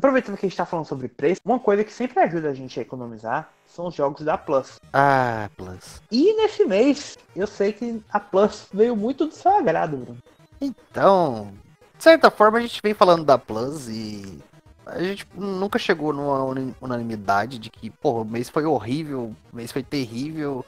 Aproveitando 0.00 0.38
que 0.38 0.46
a 0.46 0.48
gente 0.48 0.56
tá 0.56 0.64
falando 0.64 0.86
sobre 0.86 1.08
preço, 1.08 1.42
uma 1.44 1.58
coisa 1.58 1.84
que 1.84 1.92
sempre 1.92 2.18
ajuda 2.20 2.48
a 2.48 2.54
gente 2.54 2.78
a 2.78 2.82
economizar 2.82 3.50
são 3.66 3.88
os 3.88 3.94
jogos 3.94 4.24
da 4.24 4.38
Plus. 4.38 4.80
Ah, 4.94 5.50
Plus. 5.58 6.00
E 6.10 6.32
nesse 6.36 6.64
mês, 6.64 7.18
eu 7.36 7.46
sei 7.46 7.70
que 7.74 8.02
a 8.10 8.18
Plus 8.18 8.66
veio 8.72 8.96
muito 8.96 9.26
do 9.26 9.34
seu 9.34 9.54
agrado, 9.54 9.98
Bruno. 9.98 10.18
Então, 10.58 11.52
de 11.98 12.02
certa 12.02 12.30
forma 12.30 12.56
a 12.56 12.60
gente 12.62 12.80
vem 12.82 12.94
falando 12.94 13.24
da 13.24 13.36
Plus 13.36 13.90
e 13.90 14.38
a 14.86 15.02
gente 15.02 15.26
nunca 15.34 15.78
chegou 15.78 16.14
numa 16.14 16.44
unanimidade 16.80 17.58
de 17.58 17.68
que, 17.68 17.90
pô, 17.90 18.22
o 18.22 18.24
mês 18.24 18.48
foi 18.48 18.64
horrível, 18.64 19.36
o 19.52 19.56
mês 19.56 19.70
foi 19.70 19.82
terrível. 19.82 20.64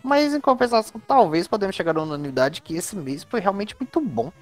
Mas 0.00 0.32
em 0.32 0.40
compensação, 0.40 1.00
talvez 1.08 1.48
podemos 1.48 1.74
chegar 1.74 1.92
numa 1.92 2.06
unanimidade 2.06 2.62
que 2.62 2.76
esse 2.76 2.94
mês 2.94 3.24
foi 3.24 3.40
realmente 3.40 3.74
muito 3.80 4.00
bom. 4.00 4.32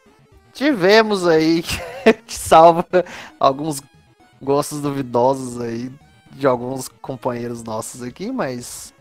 Tivemos 0.53 1.27
aí 1.27 1.62
que 2.27 2.35
salva 2.35 2.85
alguns 3.41 3.81
gostos 4.40 4.81
duvidosos 4.81 5.61
aí 5.61 5.90
de 6.33 6.46
alguns 6.46 6.88
companheiros 6.88 7.62
nossos 7.62 8.03
aqui, 8.03 8.31
mas 8.31 8.92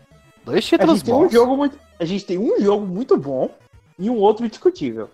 dois 0.44 0.64
A 0.64 0.68
títulos 0.68 1.02
tem 1.02 1.14
um 1.14 1.24
bons. 1.24 1.32
jogo 1.32 1.56
muito, 1.56 1.78
a 1.98 2.04
gente 2.04 2.24
tem 2.24 2.38
um 2.38 2.60
jogo 2.60 2.86
muito 2.86 3.16
bom 3.16 3.54
e 3.98 4.08
um 4.10 4.16
outro 4.16 4.48
discutível. 4.48 5.10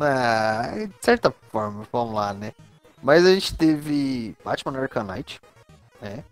Ah, 0.00 0.72
de 0.76 1.04
certa 1.04 1.34
forma, 1.50 1.84
vamos 1.92 2.14
lá, 2.14 2.32
né? 2.32 2.52
Mas 3.02 3.24
a 3.26 3.32
gente 3.32 3.54
teve 3.56 4.36
Batman 4.44 4.78
Arkham 4.78 5.04
Knight, 5.04 5.40
né? 6.00 6.22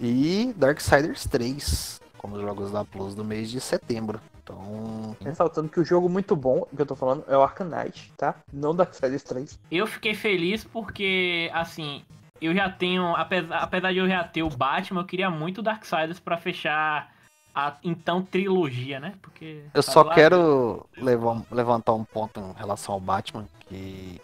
E 0.00 0.52
Darksiders 0.56 1.24
3 1.26 2.00
como 2.24 2.40
jogos 2.40 2.70
da 2.70 2.84
Plus 2.84 3.14
do 3.14 3.22
mês 3.22 3.50
de 3.50 3.60
setembro. 3.60 4.18
Então, 4.42 5.14
Ressaltando 5.20 5.68
que 5.68 5.78
o 5.78 5.84
jogo 5.84 6.08
muito 6.08 6.34
bom 6.34 6.66
que 6.74 6.80
eu 6.80 6.86
tô 6.86 6.96
falando 6.96 7.22
é 7.28 7.36
o 7.36 7.42
Arkham 7.42 7.68
Knight, 7.68 8.12
tá? 8.16 8.34
Não 8.52 8.74
Darksiders 8.74 9.22
3. 9.22 9.58
Eu 9.70 9.86
fiquei 9.86 10.14
feliz 10.14 10.64
porque, 10.64 11.50
assim, 11.52 12.02
eu 12.46 12.54
já 12.54 12.68
tenho, 12.70 13.14
apesar, 13.16 13.56
apesar 13.58 13.92
de 13.92 13.98
eu 13.98 14.08
já 14.08 14.24
ter 14.24 14.42
o 14.42 14.48
Batman, 14.50 15.00
eu 15.02 15.06
queria 15.06 15.30
muito 15.30 15.58
o 15.58 15.62
Darksiders 15.62 16.20
pra 16.20 16.36
fechar 16.36 17.12
a 17.54 17.74
então 17.84 18.22
trilogia, 18.22 18.98
né? 19.00 19.14
Porque 19.22 19.62
eu 19.72 19.82
tá 19.82 19.92
só 19.92 20.02
lado- 20.02 20.14
quero 20.14 20.86
levar- 20.96 21.42
levantar 21.50 21.92
um 21.94 22.04
ponto 22.04 22.40
em 22.40 22.52
relação 22.58 22.94
ao 22.94 23.00
Batman, 23.00 23.46
que 23.68 24.20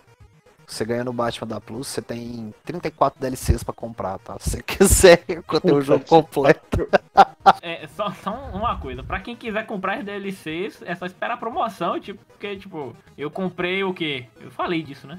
você 0.67 0.85
ganhando 0.85 1.09
o 1.11 1.13
Batman 1.13 1.49
da 1.49 1.61
Plus, 1.61 1.87
você 1.89 2.01
tem 2.03 2.55
34 2.65 3.21
DLCs 3.21 3.63
pra 3.65 3.75
comprar, 3.75 4.19
tá? 4.19 4.37
Se 4.39 4.51
você 4.51 4.63
quiser 4.63 5.17
ter 5.27 5.73
o 5.73 5.81
jogo 5.81 6.05
completo. 6.05 6.89
É, 7.63 7.87
só, 7.89 8.11
só 8.13 8.33
uma 8.53 8.77
coisa, 8.79 9.03
pra 9.03 9.19
quem 9.19 9.35
quiser 9.35 9.65
comprar 9.65 9.95
as 9.99 10.05
DLCs, 10.05 10.83
é 10.83 10.95
só 10.95 11.07
esperar 11.07 11.35
a 11.35 11.37
promoção, 11.39 11.99
tipo, 11.99 12.23
porque, 12.27 12.55
tipo, 12.57 12.95
eu 13.17 13.31
comprei 13.31 13.83
o 13.83 13.95
quê? 13.95 14.27
Eu 14.41 14.51
falei 14.51 14.83
disso, 14.83 15.07
né? 15.07 15.19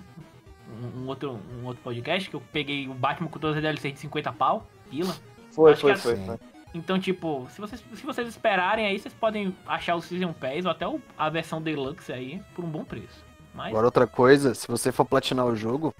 Um, 0.81 1.03
um 1.03 1.07
outro, 1.07 1.39
um 1.61 1.65
outro 1.65 1.81
podcast 1.83 2.29
que 2.29 2.35
eu 2.35 2.41
peguei 2.51 2.87
o 2.87 2.93
Batman 2.93 3.27
com 3.29 3.37
todas 3.39 3.55
as 3.57 3.61
DLCs 3.61 3.93
de 3.93 3.99
50 3.99 4.33
pau, 4.33 4.65
pila. 4.89 5.13
Foi, 5.51 5.75
foi, 5.75 5.95
foi, 5.95 6.13
assim. 6.13 6.25
foi. 6.25 6.39
Então, 6.73 6.97
tipo, 6.99 7.45
se 7.51 7.59
vocês, 7.59 7.83
se 7.93 8.05
vocês 8.05 8.27
esperarem 8.27 8.85
aí, 8.85 8.97
vocês 8.97 9.13
podem 9.13 9.55
achar 9.67 9.95
o 9.95 10.01
Season 10.01 10.31
Pass 10.33 10.63
ou 10.65 10.71
até 10.71 10.87
o- 10.87 11.01
a 11.17 11.29
versão 11.29 11.61
Deluxe 11.61 12.11
aí 12.13 12.41
por 12.55 12.63
um 12.63 12.69
bom 12.69 12.83
preço. 12.85 13.23
Mas, 13.53 13.67
Agora 13.69 13.85
outra 13.87 14.07
coisa, 14.07 14.53
se 14.55 14.65
você 14.67 14.89
for 14.91 15.03
platinar 15.03 15.45
o 15.45 15.53
jogo, 15.53 15.93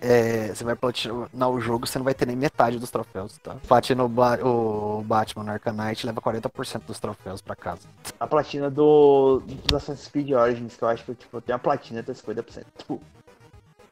é, 0.00 0.48
você 0.54 0.62
vai 0.64 0.74
platinar 0.76 1.48
o 1.50 1.60
jogo, 1.60 1.86
você 1.86 1.98
não 1.98 2.04
vai 2.04 2.14
ter 2.14 2.26
nem 2.26 2.36
metade 2.36 2.78
dos 2.78 2.90
troféus, 2.90 3.36
tá? 3.38 3.56
Platina 3.66 4.04
o, 4.04 4.08
Ba- 4.08 4.38
o 4.44 5.02
Batman 5.04 5.44
no 5.44 5.50
Arkham 5.52 5.72
Knight 5.72 6.04
leva 6.06 6.20
40% 6.20 6.82
dos 6.86 6.98
troféus 7.00 7.40
pra 7.40 7.54
casa. 7.56 7.88
A 8.18 8.26
platina 8.26 8.68
do, 8.70 9.40
do 9.66 9.76
Assassin's 9.76 10.08
Creed 10.08 10.30
Origins, 10.32 10.76
que 10.76 10.82
eu 10.82 10.88
acho 10.88 11.04
que 11.04 11.14
tipo, 11.14 11.40
tem 11.40 11.54
a 11.54 11.58
platina 11.58 12.00
até 12.00 12.12
50%. 12.12 12.64
Tipo, 12.78 13.00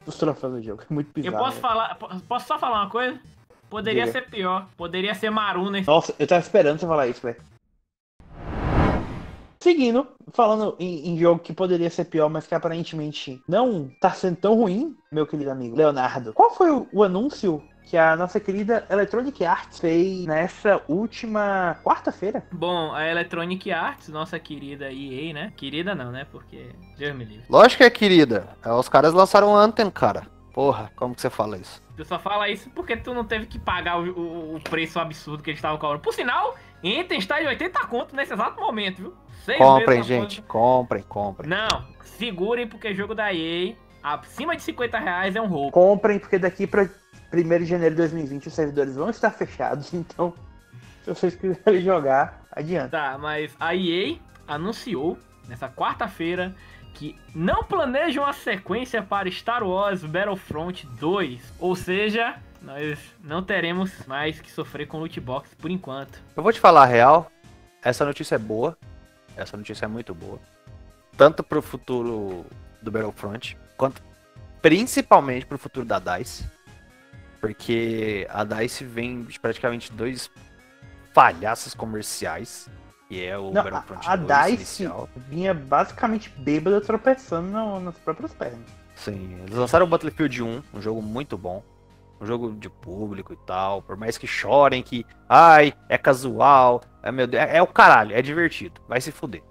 dos 0.07 0.17
troféus 0.17 0.53
do 0.53 0.61
jogo. 0.63 0.81
É 0.89 0.93
muito 0.93 1.09
eu 1.09 1.23
bizarro. 1.23 1.37
posso 1.43 1.55
né? 1.57 1.61
falar, 1.61 1.95
po- 1.95 2.09
posso 2.21 2.47
só 2.47 2.57
falar 2.57 2.83
uma 2.83 2.89
coisa? 2.89 3.19
Poderia 3.69 4.05
Diga. 4.05 4.13
ser 4.13 4.29
pior, 4.29 4.65
poderia 4.77 5.13
ser 5.13 5.29
Maru 5.29 5.69
nesse 5.69 5.87
Nossa, 5.87 6.15
eu 6.17 6.25
tava 6.25 6.39
esperando 6.41 6.79
você 6.79 6.87
falar 6.87 7.07
isso, 7.07 7.21
velho. 7.21 7.35
Seguindo, 9.59 10.07
falando 10.33 10.75
em, 10.79 11.09
em 11.09 11.17
jogo 11.19 11.41
que 11.41 11.51
poderia 11.51 11.89
ser 11.89 12.05
pior, 12.05 12.29
mas 12.29 12.47
que 12.47 12.55
aparentemente 12.55 13.41
não 13.47 13.89
tá 13.99 14.11
sendo 14.11 14.37
tão 14.37 14.55
ruim, 14.55 14.95
meu 15.11 15.27
querido 15.27 15.51
amigo 15.51 15.75
Leonardo. 15.75 16.31
Qual 16.31 16.51
foi 16.51 16.71
o, 16.71 16.87
o 16.93 17.03
anúncio 17.03 17.61
que 17.89 17.95
a 17.97 18.15
nossa 18.17 18.39
querida 18.39 18.85
Electronic 18.89 19.45
Arts 19.45 19.79
fez 19.79 20.25
nessa 20.25 20.81
última 20.89 21.77
quarta-feira? 21.83 22.43
Bom, 22.51 22.93
a 22.93 23.07
Electronic 23.07 23.71
Arts, 23.71 24.09
nossa 24.09 24.37
querida 24.37 24.91
EA, 24.91 25.33
né? 25.33 25.53
Querida 25.55 25.95
não, 25.95 26.11
né? 26.11 26.25
Porque 26.31 26.69
Deus 26.97 27.15
me 27.15 27.23
livre. 27.23 27.45
Lógico 27.49 27.77
que 27.77 27.83
é 27.85 27.89
querida. 27.89 28.47
É, 28.63 28.71
Os 28.73 28.89
caras 28.89 29.13
lançaram 29.13 29.51
o 29.51 29.55
Anthem, 29.55 29.89
cara. 29.89 30.27
Porra, 30.53 30.91
como 30.95 31.13
que 31.15 31.21
você 31.21 31.29
fala 31.29 31.57
isso? 31.57 31.81
Tu 31.95 32.03
só 32.03 32.17
fala 32.19 32.49
isso 32.49 32.69
porque 32.71 32.97
tu 32.97 33.13
não 33.13 33.23
teve 33.23 33.45
que 33.45 33.57
pagar 33.59 33.99
o, 33.99 34.09
o- 34.11 34.55
o 34.55 34.59
preço 34.61 34.99
absurdo 34.99 35.41
que 35.43 35.51
eles 35.51 35.59
estavam 35.59 35.77
cobrando. 35.77 36.01
Por 36.01 36.13
sinal, 36.13 36.55
Enten 36.83 37.17
está 37.19 37.41
em 37.41 37.47
80 37.47 37.79
conto 37.87 38.15
nesse 38.15 38.33
exato 38.33 38.59
momento, 38.59 38.97
viu? 38.97 39.13
Seis 39.45 39.57
Comprem, 39.59 40.03
gente. 40.03 40.41
Comprem, 40.41 41.03
comprem. 41.03 41.49
Não, 41.49 41.85
segurem 42.03 42.67
porque 42.67 42.93
jogo 42.93 43.15
da 43.15 43.33
EA, 43.33 43.75
acima 44.03 44.55
de 44.55 44.61
50 44.63 44.97
reais 44.99 45.35
é 45.35 45.41
um 45.41 45.47
roubo. 45.47 45.71
Comprem, 45.71 46.19
porque 46.19 46.37
daqui 46.39 46.65
pra 46.67 46.87
1 47.33 47.59
de 47.59 47.65
janeiro 47.65 47.95
de 47.95 48.01
2020 48.01 48.47
os 48.47 48.53
servidores 48.53 48.95
vão 48.95 49.09
estar 49.09 49.31
fechados, 49.31 49.93
então 49.95 50.33
se 51.03 51.13
vocês 51.13 51.35
quiserem 51.35 51.81
jogar, 51.81 52.41
adianta. 52.51 52.89
Tá, 52.89 53.17
mas 53.17 53.55
a 53.59 53.73
EA 53.73 54.17
anunciou 54.47 55.17
nessa 55.47 55.69
quarta-feira 55.69 56.53
que 56.93 57.15
não 57.33 57.63
planeja 57.63 58.19
uma 58.19 58.33
sequência 58.33 59.01
para 59.01 59.31
Star 59.31 59.63
Wars 59.63 60.03
Battlefront 60.03 60.85
2. 60.99 61.53
Ou 61.59 61.75
seja, 61.75 62.35
nós 62.61 62.99
não 63.23 63.41
teremos 63.41 64.05
mais 64.05 64.41
que 64.41 64.51
sofrer 64.51 64.87
com 64.87 64.99
loot 64.99 65.19
box 65.21 65.55
por 65.55 65.71
enquanto. 65.71 66.21
Eu 66.35 66.43
vou 66.43 66.51
te 66.51 66.59
falar 66.59 66.83
a 66.83 66.85
real. 66.85 67.31
Essa 67.81 68.03
notícia 68.03 68.35
é 68.35 68.39
boa. 68.39 68.77
Essa 69.37 69.55
notícia 69.55 69.85
é 69.85 69.87
muito 69.87 70.13
boa. 70.13 70.39
Tanto 71.15 71.43
pro 71.43 71.61
futuro 71.61 72.45
do 72.81 72.91
Battlefront, 72.91 73.57
quanto 73.77 74.01
principalmente 74.61 75.45
pro 75.45 75.57
futuro 75.57 75.85
da 75.85 75.99
DICE. 75.99 76.56
Porque 77.41 78.27
a 78.29 78.43
DICE 78.43 78.83
vem 78.83 79.23
de 79.23 79.39
praticamente 79.39 79.91
dois 79.91 80.29
falhaços 81.13 81.73
comerciais. 81.73 82.69
Que 83.09 83.23
é 83.25 83.37
o 83.37 83.51
Não, 83.51 83.63
Battlefront 83.63 84.05
a, 84.07 84.13
a 84.13 84.15
2 84.17 84.27
DICE 84.27 84.53
inicial. 84.83 85.09
vinha 85.29 85.53
basicamente 85.53 86.29
bêbada 86.39 86.81
tropeçando 86.81 87.49
no- 87.49 87.79
nas 87.79 87.97
próprias 87.99 88.33
pernas. 88.33 88.59
Sim, 88.95 89.37
eles 89.43 89.55
lançaram 89.55 89.85
o 89.85 89.89
Battlefield 89.89 90.43
1, 90.43 90.63
um 90.73 90.81
jogo 90.81 91.01
muito 91.01 91.37
bom. 91.37 91.63
Um 92.19 92.25
jogo 92.25 92.51
de 92.53 92.67
público 92.69 93.31
e 93.31 93.37
tal. 93.45 93.81
Por 93.81 93.95
mais 93.95 94.17
que 94.17 94.27
chorem 94.27 94.83
que, 94.83 95.05
ai, 95.29 95.73
é 95.87 95.97
casual, 95.97 96.81
é 97.01 97.09
meu 97.11 97.27
Deus, 97.27 97.43
é, 97.43 97.57
é 97.57 97.61
o 97.61 97.67
caralho, 97.67 98.13
é 98.13 98.21
divertido. 98.21 98.81
Vai 98.89 98.99
se 98.99 99.11
fuder. 99.11 99.43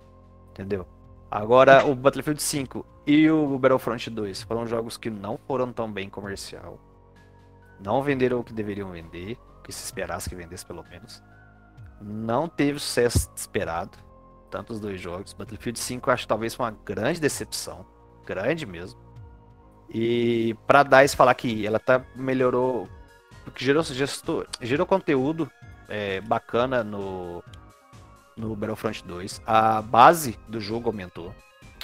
Entendeu? 0.51 0.87
Agora, 1.31 1.87
o 1.87 1.95
Battlefield 1.95 2.43
5 2.43 2.85
e 3.07 3.31
o 3.31 3.59
Battlefront 3.59 4.11
2 4.11 4.43
foram 4.43 4.67
jogos 4.67 4.97
que 4.99 5.09
não 5.09 5.39
foram 5.47 5.73
tão 5.73 5.91
bem 5.91 6.11
comercial. 6.11 6.79
Não 7.81 8.03
venderam 8.03 8.41
o 8.41 8.45
que 8.45 8.53
deveriam 8.53 8.91
vender, 8.91 9.39
o 9.59 9.62
que 9.62 9.72
se 9.72 9.85
esperasse 9.85 10.29
que 10.29 10.35
vendesse 10.35 10.64
pelo 10.64 10.83
menos. 10.85 11.22
Não 12.01 12.49
teve 12.49 12.77
o 12.77 12.81
sucesso 12.81 13.31
esperado. 13.35 13.99
tanto 14.51 14.72
os 14.72 14.81
dois 14.81 15.01
jogos. 15.01 15.33
Battlefield 15.33 15.79
5 15.79 16.09
eu 16.09 16.14
acho 16.14 16.29
talvez 16.29 16.57
uma 16.59 16.70
grande 16.70 17.20
decepção. 17.20 17.85
Grande 18.24 18.64
mesmo. 18.64 18.99
E 19.89 20.57
pra 20.66 20.83
DICE 20.83 21.16
falar 21.16 21.35
que 21.35 21.66
ela 21.66 21.79
tá 21.79 22.05
melhorou. 22.14 22.89
Porque 23.45 23.64
gerou, 23.64 23.83
gestor, 23.83 24.47
gerou 24.61 24.87
conteúdo 24.87 25.51
é, 25.89 26.20
bacana 26.20 26.83
no, 26.83 27.43
no 28.37 28.57
Battlefront 28.57 29.05
2. 29.05 29.43
A 29.47 29.81
base 29.83 30.39
do 30.49 30.61
jogo 30.61 30.89
aumentou. 30.89 31.35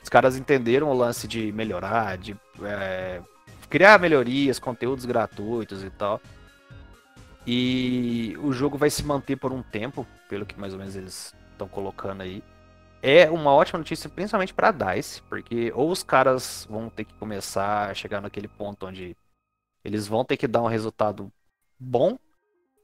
Os 0.03 0.09
caras 0.09 0.37
entenderam 0.37 0.89
o 0.89 0.95
lance 0.95 1.29
de 1.29 1.53
melhorar, 1.53 2.19
de 2.19 2.37
é, 2.63 3.23
criar 3.73 3.99
melhorias, 3.99 4.59
conteúdos 4.59 5.07
gratuitos 5.07 5.83
e 5.83 5.89
tal. 5.89 6.21
E 7.47 8.37
o 8.43 8.53
jogo 8.53 8.77
vai 8.77 8.91
se 8.91 9.03
manter 9.03 9.37
por 9.37 9.51
um 9.51 9.63
tempo, 9.63 10.07
pelo 10.29 10.45
que 10.45 10.61
mais 10.61 10.75
ou 10.75 10.79
menos 10.79 10.95
eles 10.95 11.35
estão 11.53 11.67
colocando 11.67 12.21
aí. 12.21 12.45
É 13.01 13.31
uma 13.31 13.51
ótima 13.51 13.79
notícia, 13.79 14.11
principalmente 14.11 14.53
para 14.53 14.73
DICE, 14.73 15.23
porque 15.23 15.73
ou 15.75 15.91
os 15.91 16.03
caras 16.03 16.67
vão 16.69 16.91
ter 16.91 17.07
que 17.07 17.15
começar 17.15 17.91
a 17.91 17.95
chegar 17.95 18.21
naquele 18.21 18.47
ponto 18.47 18.87
onde 18.87 19.17
eles 19.83 20.07
vão 20.07 20.23
ter 20.23 20.37
que 20.37 20.47
dar 20.47 20.61
um 20.61 20.69
resultado 20.69 21.33
bom, 21.81 22.19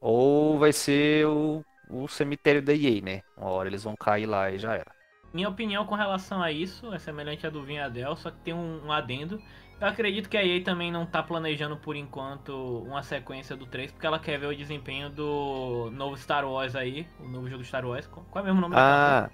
ou 0.01 0.59
vai 0.59 0.73
ser 0.73 1.27
o, 1.27 1.63
o 1.91 2.09
cemitério 2.09 2.63
da 2.63 2.73
EA, 2.73 3.03
né? 3.03 3.23
Uma 3.37 3.51
hora 3.51 3.69
eles 3.69 3.85
vão 3.85 3.95
cair 3.95 4.25
lá 4.25 4.51
e 4.51 4.59
já 4.59 4.73
era. 4.73 4.91
Minha 5.35 5.51
opinião 5.51 5.85
com 5.85 5.95
relação 5.95 6.43
a 6.43 6.51
isso 6.51 6.95
é 6.95 6.99
semelhante 6.99 7.47
à 7.47 7.51
do 7.51 7.63
Vinhadel, 7.63 8.17
só 8.17 8.31
que 8.31 8.39
tem 8.39 8.55
um, 8.55 8.87
um 8.87 8.91
adendo. 8.91 9.39
Eu 9.81 9.87
acredito 9.87 10.29
que 10.29 10.37
a 10.37 10.45
EA 10.45 10.63
também 10.65 10.91
não 10.91 11.07
tá 11.07 11.23
planejando 11.23 11.77
por 11.77 11.95
enquanto 11.95 12.83
uma 12.83 13.03
sequência 13.03 13.57
do 13.57 13.65
3, 13.65 13.93
porque 13.93 14.07
ela 14.07 14.19
quer 14.19 14.39
ver 14.39 14.47
o 14.47 14.57
desempenho 14.57 15.09
do 15.09 15.89
novo 15.93 16.17
Star 16.17 16.45
Wars 16.45 16.75
aí, 16.75 17.07
o 17.21 17.29
novo 17.29 17.49
jogo 17.49 17.63
Star 17.65 17.87
Wars. 17.87 18.07
Qual 18.09 18.27
é 18.35 18.41
o 18.41 18.45
mesmo 18.45 18.61
nome 18.61 18.75
Ah, 18.77 19.31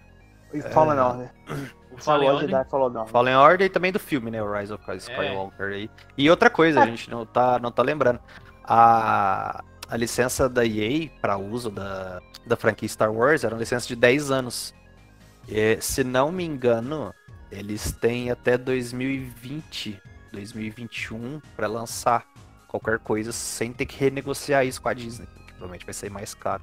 E 0.53 0.61
Fallen 0.61 0.99
Order. 0.99 1.31
O 1.91 1.97
Fallen 1.97 2.29
Order. 2.29 2.49
Jedi 2.51 2.71
Fallen 2.71 2.97
Order. 2.97 3.07
Fallen 3.07 3.37
Order 3.37 3.67
e 3.67 3.71
também 3.71 3.91
do 3.91 3.99
filme, 3.99 4.31
né? 4.31 4.43
O 4.43 4.53
Rise 4.53 4.73
of 4.73 4.85
Skywalker 4.97 5.67
aí. 5.67 5.91
E 6.17 6.29
outra 6.29 6.51
coisa, 6.51 6.83
a 6.83 6.87
gente 6.87 7.11
não 7.11 7.25
tá, 7.25 7.59
não 7.59 7.73
tá 7.73 7.83
lembrando. 7.83 8.21
A, 8.65 9.65
a 9.89 9.97
licença 9.97 10.47
da 10.47 10.65
EA 10.65 11.09
para 11.23 11.39
uso 11.39 11.71
da, 11.71 12.21
da 12.47 12.55
franquia 12.57 12.89
Star 12.89 13.11
Wars 13.11 13.45
era 13.45 13.55
uma 13.55 13.61
licença 13.61 13.89
de 13.89 13.97
10 13.97 14.31
anos. 14.31 14.75
E, 15.49 15.79
se 15.81 16.05
não 16.05 16.31
me 16.31 16.45
engano, 16.45 17.15
eles 17.51 17.93
têm 17.93 18.31
até 18.31 18.59
2020, 18.59 20.01
2021 20.35 21.41
para 21.57 21.67
lançar 21.67 22.27
qualquer 22.69 22.99
coisa 22.99 23.33
sem 23.33 23.73
ter 23.73 23.87
que 23.87 23.99
renegociar 23.99 24.67
isso 24.67 24.83
com 24.83 24.89
a 24.89 24.95
Disney, 24.95 25.27
que 25.27 25.53
provavelmente 25.53 25.85
vai 25.85 25.95
ser 25.95 26.11
mais 26.11 26.35
caro. 26.35 26.63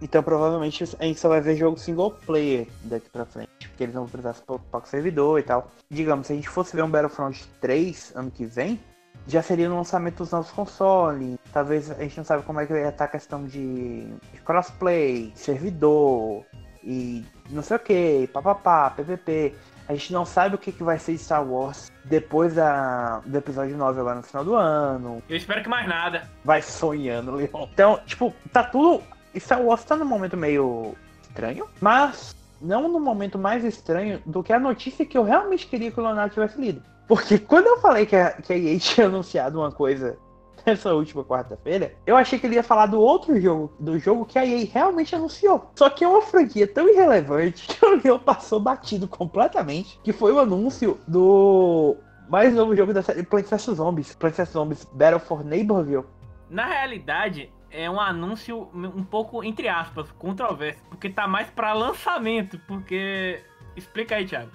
Então 0.00 0.20
provavelmente 0.20 0.82
a 0.98 1.04
gente 1.04 1.20
só 1.20 1.28
vai 1.28 1.40
ver 1.40 1.54
jogo 1.54 1.78
single 1.78 2.10
player 2.10 2.66
daqui 2.82 3.08
pra 3.08 3.24
frente. 3.24 3.68
Porque 3.68 3.84
eles 3.84 3.94
vão 3.94 4.06
precisar 4.06 4.34
se 4.34 4.42
preocupar 4.42 4.80
com 4.80 4.86
o 4.86 4.90
servidor 4.90 5.38
e 5.38 5.44
tal. 5.44 5.70
Digamos, 5.88 6.26
se 6.26 6.32
a 6.32 6.36
gente 6.36 6.48
fosse 6.48 6.74
ver 6.74 6.82
um 6.82 6.90
Battlefront 6.90 7.46
3 7.60 8.12
ano 8.16 8.30
que 8.30 8.44
vem, 8.44 8.80
já 9.28 9.40
seria 9.42 9.68
no 9.68 9.76
lançamento 9.76 10.18
dos 10.18 10.32
novos 10.32 10.50
consoles. 10.50 11.38
Talvez 11.52 11.88
a 11.90 12.02
gente 12.02 12.16
não 12.16 12.24
sabe 12.24 12.42
como 12.42 12.60
é 12.60 12.66
que 12.66 12.72
vai 12.72 12.88
estar 12.88 13.04
a 13.04 13.08
questão 13.08 13.44
de, 13.44 14.06
de 14.06 14.40
crossplay, 14.44 15.32
servidor 15.36 16.44
e 16.82 17.24
não 17.50 17.62
sei 17.62 17.76
o 17.76 17.80
que, 17.80 18.28
papapá, 18.32 18.90
PVP. 18.90 19.54
A 19.88 19.94
gente 19.94 20.12
não 20.12 20.24
sabe 20.24 20.54
o 20.54 20.58
que, 20.58 20.72
que 20.72 20.82
vai 20.82 20.98
ser 20.98 21.16
Star 21.18 21.44
Wars 21.46 21.90
depois 22.04 22.54
da, 22.54 23.20
do 23.24 23.36
episódio 23.36 23.76
9 23.76 24.00
agora 24.00 24.16
no 24.16 24.22
final 24.22 24.44
do 24.44 24.54
ano 24.54 25.22
Eu 25.28 25.36
espero 25.36 25.62
que 25.62 25.68
mais 25.68 25.88
nada. 25.88 26.28
vai 26.44 26.62
sonhando, 26.62 27.32
Leon. 27.32 27.66
Então, 27.72 28.00
tipo, 28.06 28.34
tá 28.52 28.62
tudo. 28.64 29.02
Star 29.36 29.60
Wars 29.60 29.84
tá 29.84 29.96
num 29.96 30.04
momento 30.04 30.36
meio 30.36 30.94
estranho, 31.22 31.66
mas 31.80 32.36
não 32.60 32.88
no 32.88 33.00
momento 33.00 33.38
mais 33.38 33.64
estranho 33.64 34.22
do 34.24 34.42
que 34.42 34.52
a 34.52 34.60
notícia 34.60 35.04
que 35.04 35.16
eu 35.16 35.24
realmente 35.24 35.66
queria 35.66 35.90
que 35.90 35.98
o 35.98 36.02
Leonardo 36.02 36.32
tivesse 36.34 36.60
lido. 36.60 36.82
Porque 37.08 37.38
quando 37.38 37.66
eu 37.66 37.80
falei 37.80 38.06
que 38.06 38.14
a, 38.16 38.30
que 38.32 38.52
a 38.52 38.56
EA 38.56 38.78
tinha 38.78 39.06
anunciado 39.06 39.58
uma 39.58 39.72
coisa 39.72 40.16
nessa 40.66 40.94
última 40.94 41.24
quarta-feira, 41.24 41.94
eu 42.06 42.16
achei 42.16 42.38
que 42.38 42.46
ele 42.46 42.56
ia 42.56 42.62
falar 42.62 42.86
do 42.86 43.00
outro 43.00 43.40
jogo, 43.40 43.72
do 43.78 43.98
jogo 43.98 44.24
que 44.24 44.38
a 44.38 44.46
EA 44.46 44.66
realmente 44.72 45.14
anunciou. 45.14 45.70
Só 45.74 45.90
que 45.90 46.04
é 46.04 46.08
uma 46.08 46.22
franquia 46.22 46.66
tão 46.66 46.88
irrelevante 46.88 47.66
que 47.74 47.84
o 47.84 48.00
Leon 48.02 48.18
passou 48.18 48.60
batido 48.60 49.06
completamente, 49.08 49.98
que 50.02 50.12
foi 50.12 50.32
o 50.32 50.38
anúncio 50.38 50.98
do 51.06 51.96
mais 52.28 52.54
novo 52.54 52.74
jogo 52.74 52.94
da 52.94 53.02
série 53.02 53.22
Plants 53.22 53.50
vs 53.50 53.76
Zombies, 53.76 54.14
Plants 54.14 54.36
vs 54.36 54.48
Zombies 54.50 54.84
Battle 54.92 55.20
for 55.20 55.44
Neighborville. 55.44 56.04
Na 56.48 56.66
realidade, 56.66 57.50
é 57.70 57.90
um 57.90 58.00
anúncio 58.00 58.68
um 58.74 59.02
pouco, 59.02 59.42
entre 59.42 59.68
aspas, 59.68 60.10
controverso, 60.12 60.82
porque 60.88 61.08
tá 61.08 61.26
mais 61.26 61.48
pra 61.50 61.72
lançamento, 61.72 62.58
porque... 62.68 63.42
Explica 63.74 64.16
aí, 64.16 64.26
Thiago. 64.26 64.50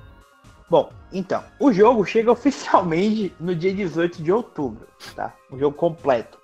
Bom, 0.70 0.92
então, 1.12 1.44
o 1.60 1.72
jogo 1.72 2.06
chega 2.06 2.32
oficialmente 2.32 3.34
no 3.40 3.56
dia 3.56 3.74
18 3.74 4.22
de 4.22 4.32
outubro, 4.32 4.88
tá? 5.16 5.34
O 5.50 5.58
jogo 5.58 5.76
completo. 5.76 6.38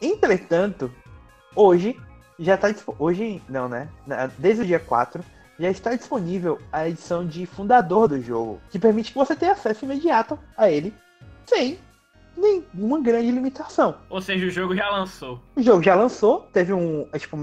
Entretanto, 0.00 0.90
hoje 1.54 1.98
já 2.38 2.56
tá 2.56 2.70
disponível. 2.70 3.06
Hoje, 3.06 3.42
não, 3.48 3.68
né? 3.68 3.88
Desde 4.38 4.62
o 4.62 4.66
dia 4.66 4.80
4, 4.80 5.22
já 5.58 5.70
está 5.70 5.94
disponível 5.94 6.58
a 6.72 6.88
edição 6.88 7.24
de 7.24 7.46
fundador 7.46 8.08
do 8.08 8.20
jogo, 8.20 8.60
que 8.70 8.78
permite 8.78 9.12
que 9.12 9.18
você 9.18 9.36
tenha 9.36 9.52
acesso 9.52 9.84
imediato 9.84 10.38
a 10.56 10.70
ele 10.70 10.92
sem 11.46 11.78
nenhuma 12.36 13.00
grande 13.00 13.30
limitação. 13.30 13.96
Ou 14.10 14.20
seja, 14.20 14.46
o 14.46 14.50
jogo 14.50 14.74
já 14.74 14.90
lançou. 14.90 15.40
O 15.54 15.62
jogo 15.62 15.82
já 15.82 15.94
lançou, 15.94 16.40
teve 16.52 16.72
um. 16.72 17.06
é, 17.12 17.18
Tipo, 17.18 17.36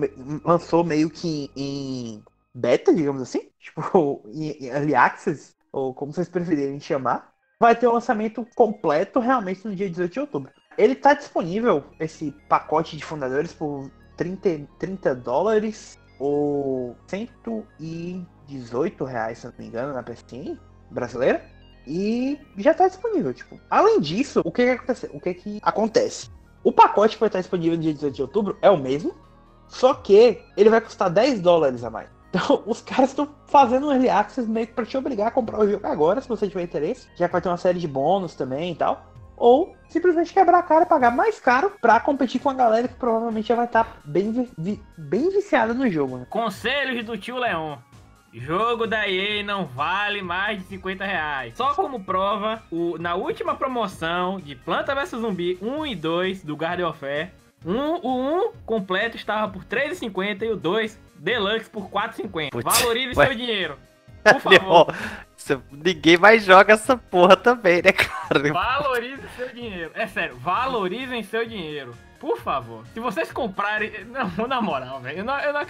lançou 0.43 0.83
meio 0.83 1.09
que 1.09 1.49
em 1.55 2.21
beta, 2.53 2.93
digamos 2.93 3.21
assim. 3.21 3.49
Tipo, 3.61 4.23
em, 4.33 4.49
em 4.49 4.65
early 4.69 4.95
access, 4.95 5.53
ou 5.71 5.93
como 5.93 6.11
vocês 6.13 6.29
preferirem 6.29 6.79
chamar. 6.79 7.31
Vai 7.59 7.75
ter 7.75 7.87
o 7.87 7.93
lançamento 7.93 8.45
completo 8.55 9.19
realmente 9.19 9.67
no 9.67 9.75
dia 9.75 9.89
18 9.89 10.11
de 10.11 10.19
outubro. 10.19 10.51
Ele 10.77 10.95
tá 10.95 11.13
disponível, 11.13 11.83
esse 11.99 12.31
pacote 12.49 12.97
de 12.97 13.05
fundadores, 13.05 13.53
por 13.53 13.91
30, 14.17 14.67
30 14.79 15.15
dólares 15.15 15.99
ou 16.19 16.95
118 17.07 19.03
reais, 19.03 19.39
se 19.39 19.47
não 19.47 19.53
me 19.57 19.67
engano, 19.67 19.93
na 19.93 20.03
PSN 20.03 20.57
brasileira. 20.89 21.43
E 21.85 22.39
já 22.57 22.73
tá 22.73 22.87
disponível, 22.87 23.33
tipo. 23.33 23.59
Além 23.69 23.99
disso, 23.99 24.41
o 24.43 24.51
que 24.51 24.63
que 24.63 24.71
acontece? 24.71 25.09
O 25.13 25.19
que 25.19 25.33
que 25.33 25.59
acontece? 25.63 26.29
O 26.63 26.71
pacote 26.71 27.15
que 27.15 27.19
vai 27.19 27.27
estar 27.27 27.39
disponível 27.39 27.75
no 27.75 27.83
dia 27.83 27.93
18 27.93 28.15
de 28.15 28.21
outubro 28.21 28.57
é 28.61 28.69
o 28.69 28.77
mesmo, 28.77 29.15
só 29.67 29.93
que 29.93 30.43
ele 30.55 30.69
vai 30.69 30.79
custar 30.79 31.09
10 31.09 31.41
dólares 31.41 31.83
a 31.83 31.89
mais. 31.89 32.09
Então, 32.33 32.63
os 32.65 32.81
caras 32.81 33.09
estão 33.11 33.27
fazendo 33.45 33.87
um 33.87 33.91
early 33.91 34.09
access 34.09 34.49
meio 34.49 34.65
que 34.67 34.73
pra 34.73 34.85
te 34.85 34.97
obrigar 34.97 35.27
a 35.27 35.31
comprar 35.31 35.59
o 35.59 35.69
jogo 35.69 35.85
agora, 35.85 36.19
se 36.21 36.27
você 36.29 36.47
tiver 36.47 36.63
interesse. 36.63 37.07
Já 37.15 37.27
vai 37.27 37.41
ter 37.41 37.49
uma 37.49 37.57
série 37.57 37.77
de 37.79 37.87
bônus 37.87 38.33
também 38.33 38.71
e 38.71 38.75
tal. 38.75 39.05
Ou 39.37 39.75
simplesmente 39.89 40.31
quebrar 40.33 40.59
a 40.59 40.63
cara 40.63 40.83
e 40.83 40.87
pagar 40.87 41.11
mais 41.11 41.39
caro 41.39 41.71
pra 41.81 41.99
competir 41.99 42.39
com 42.39 42.49
a 42.49 42.53
galera 42.53 42.87
que 42.87 42.93
provavelmente 42.93 43.47
já 43.47 43.55
vai 43.55 43.65
estar 43.65 43.99
bem, 44.05 44.31
vi- 44.31 44.51
vi- 44.57 44.83
bem 44.97 45.29
viciada 45.31 45.73
no 45.73 45.89
jogo, 45.89 46.17
né? 46.17 46.27
Conselhos 46.29 47.03
do 47.05 47.17
tio 47.17 47.37
Leon. 47.37 47.75
Jogo 48.33 48.87
da 48.87 49.09
EA 49.09 49.43
não 49.43 49.65
vale 49.65 50.21
mais 50.21 50.59
de 50.59 50.63
50 50.65 51.03
reais. 51.03 51.53
Só 51.57 51.73
como 51.73 52.01
prova, 52.03 52.61
o- 52.71 52.97
na 52.97 53.15
última 53.15 53.55
promoção 53.55 54.39
de 54.39 54.55
Planta 54.55 54.95
vs 54.95 55.09
Zumbi 55.19 55.57
1 55.61 55.85
e 55.87 55.95
2 55.95 56.43
do 56.43 56.55
Garden 56.55 56.85
of 56.85 56.97
Fair, 56.99 57.31
um, 57.65 57.95
o 58.07 58.47
1 58.47 58.51
completo 58.65 59.17
estava 59.17 59.51
por 59.51 59.65
3,50 59.65 60.45
e 60.45 60.51
o 60.51 60.55
2 60.55 60.97
Deluxe 61.21 61.69
por 61.69 61.87
4,50. 61.89 62.49
Putz, 62.49 62.63
Valorize 62.79 63.17
ué. 63.19 63.25
seu 63.27 63.35
dinheiro. 63.35 63.77
Por 64.23 64.39
favor. 64.39 64.95
Ninguém 65.71 66.15
mais 66.17 66.43
joga 66.45 66.73
essa 66.73 66.95
porra 66.95 67.35
também, 67.35 67.81
né, 67.81 67.91
cara? 67.91 68.53
Valorize 68.53 69.21
seu 69.35 69.49
dinheiro. 69.49 69.91
É 69.95 70.05
sério, 70.05 70.35
valorizem 70.37 71.23
seu 71.23 71.45
dinheiro. 71.47 71.93
Por 72.19 72.37
favor. 72.37 72.85
Se 72.93 72.99
vocês 72.99 73.31
comprarem. 73.31 73.91
Não, 74.05 74.29
na 74.47 74.61
moral, 74.61 74.99
velho. 74.99 75.19
Eu 75.19 75.23
não, 75.25 75.39
eu, 75.39 75.51
não, 75.53 75.61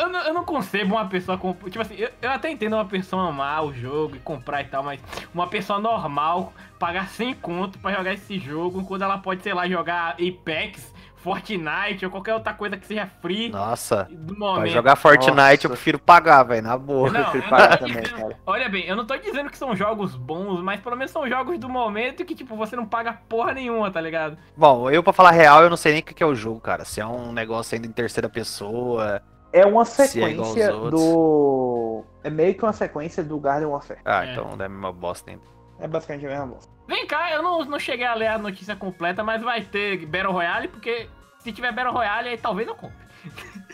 eu, 0.00 0.08
não, 0.08 0.20
eu 0.20 0.34
não 0.34 0.44
concebo 0.44 0.94
uma 0.94 1.08
pessoa. 1.08 1.36
comp- 1.36 1.64
Tipo 1.64 1.80
assim, 1.82 1.96
eu, 1.96 2.08
eu 2.22 2.30
até 2.30 2.48
entendo 2.48 2.74
uma 2.74 2.84
pessoa 2.84 3.28
amar 3.28 3.64
o 3.64 3.74
jogo 3.74 4.14
e 4.14 4.20
comprar 4.20 4.62
e 4.62 4.66
tal, 4.66 4.84
mas 4.84 5.00
uma 5.34 5.48
pessoa 5.48 5.80
normal 5.80 6.52
pagar 6.78 7.08
100 7.08 7.34
conto 7.34 7.76
pra 7.80 7.92
jogar 7.92 8.12
esse 8.14 8.38
jogo 8.38 8.84
quando 8.84 9.02
ela 9.02 9.18
pode, 9.18 9.42
sei 9.42 9.52
lá, 9.52 9.68
jogar 9.68 10.10
Apex, 10.12 10.94
Fortnite 11.18 12.04
ou 12.04 12.10
qualquer 12.10 12.34
outra 12.34 12.52
coisa 12.54 12.76
que 12.76 12.86
seja 12.86 13.06
free 13.20 13.48
Nossa, 13.50 14.08
do 14.10 14.34
pra 14.34 14.46
momento. 14.54 14.72
jogar 14.72 14.96
Fortnite 14.96 15.34
Nossa. 15.36 15.66
eu 15.66 15.70
prefiro 15.70 15.98
pagar, 15.98 16.42
velho, 16.44 16.62
na 16.62 16.76
boa. 16.78 17.10
Não, 17.10 17.22
prefiro 17.24 17.44
eu 17.44 17.50
pagar 17.50 17.78
também, 17.78 18.02
dizendo- 18.02 18.16
cara. 18.20 18.36
Olha 18.46 18.68
bem, 18.68 18.84
eu 18.86 18.96
não 18.96 19.04
tô 19.06 19.16
dizendo 19.16 19.50
que 19.50 19.58
são 19.58 19.74
jogos 19.76 20.14
bons, 20.16 20.60
mas 20.62 20.80
pelo 20.80 20.96
menos 20.96 21.10
são 21.10 21.28
jogos 21.28 21.58
do 21.58 21.68
momento 21.68 22.24
que, 22.24 22.34
tipo, 22.34 22.56
você 22.56 22.74
não 22.76 22.86
paga 22.86 23.18
porra 23.28 23.52
nenhuma, 23.52 23.90
tá 23.90 24.00
ligado? 24.00 24.38
Bom, 24.56 24.90
eu 24.90 25.02
pra 25.02 25.12
falar 25.12 25.30
real, 25.32 25.62
eu 25.62 25.70
não 25.70 25.76
sei 25.76 25.92
nem 25.92 26.00
o 26.00 26.04
que 26.04 26.22
é 26.22 26.26
o 26.26 26.34
jogo, 26.34 26.60
cara. 26.60 26.84
Se 26.84 27.00
é 27.00 27.06
um 27.06 27.32
negócio 27.32 27.74
ainda 27.74 27.86
em 27.86 27.92
terceira 27.92 28.28
pessoa. 28.28 29.20
É 29.52 29.64
uma 29.64 29.84
Se 29.84 30.02
é 30.02 30.06
sequência 30.06 30.72
do. 30.72 32.04
É 32.22 32.30
meio 32.30 32.54
que 32.54 32.62
uma 32.62 32.72
sequência 32.72 33.22
do 33.24 33.38
Garden 33.38 33.66
Warfare. 33.68 34.00
Ah, 34.04 34.26
É. 34.26 34.32
então 34.32 34.44
não 34.56 34.62
é 34.62 34.66
a 34.66 34.68
mesma 34.68 34.92
bosta 34.92 35.30
ainda. 35.30 35.42
É 35.80 35.86
basicamente 35.88 36.26
a 36.26 36.30
mesma 36.30 36.46
bosta. 36.46 36.70
Vem 36.88 37.06
cá, 37.06 37.30
eu 37.32 37.42
não, 37.42 37.64
não 37.64 37.78
cheguei 37.78 38.06
a 38.06 38.14
ler 38.14 38.28
a 38.28 38.38
notícia 38.38 38.74
completa, 38.74 39.22
mas 39.22 39.42
vai 39.42 39.62
ter 39.62 40.04
Battle 40.06 40.32
Royale, 40.32 40.68
porque 40.68 41.08
se 41.38 41.52
tiver 41.52 41.72
Battle 41.72 41.92
Royale, 41.94 42.30
aí 42.30 42.38
talvez 42.38 42.66
eu 42.66 42.74
compre. 42.74 42.96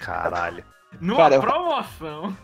Caralho. 0.00 0.64
Numa 1.00 1.16
Cara, 1.16 1.34
eu- 1.36 1.40
promoção. 1.40 2.36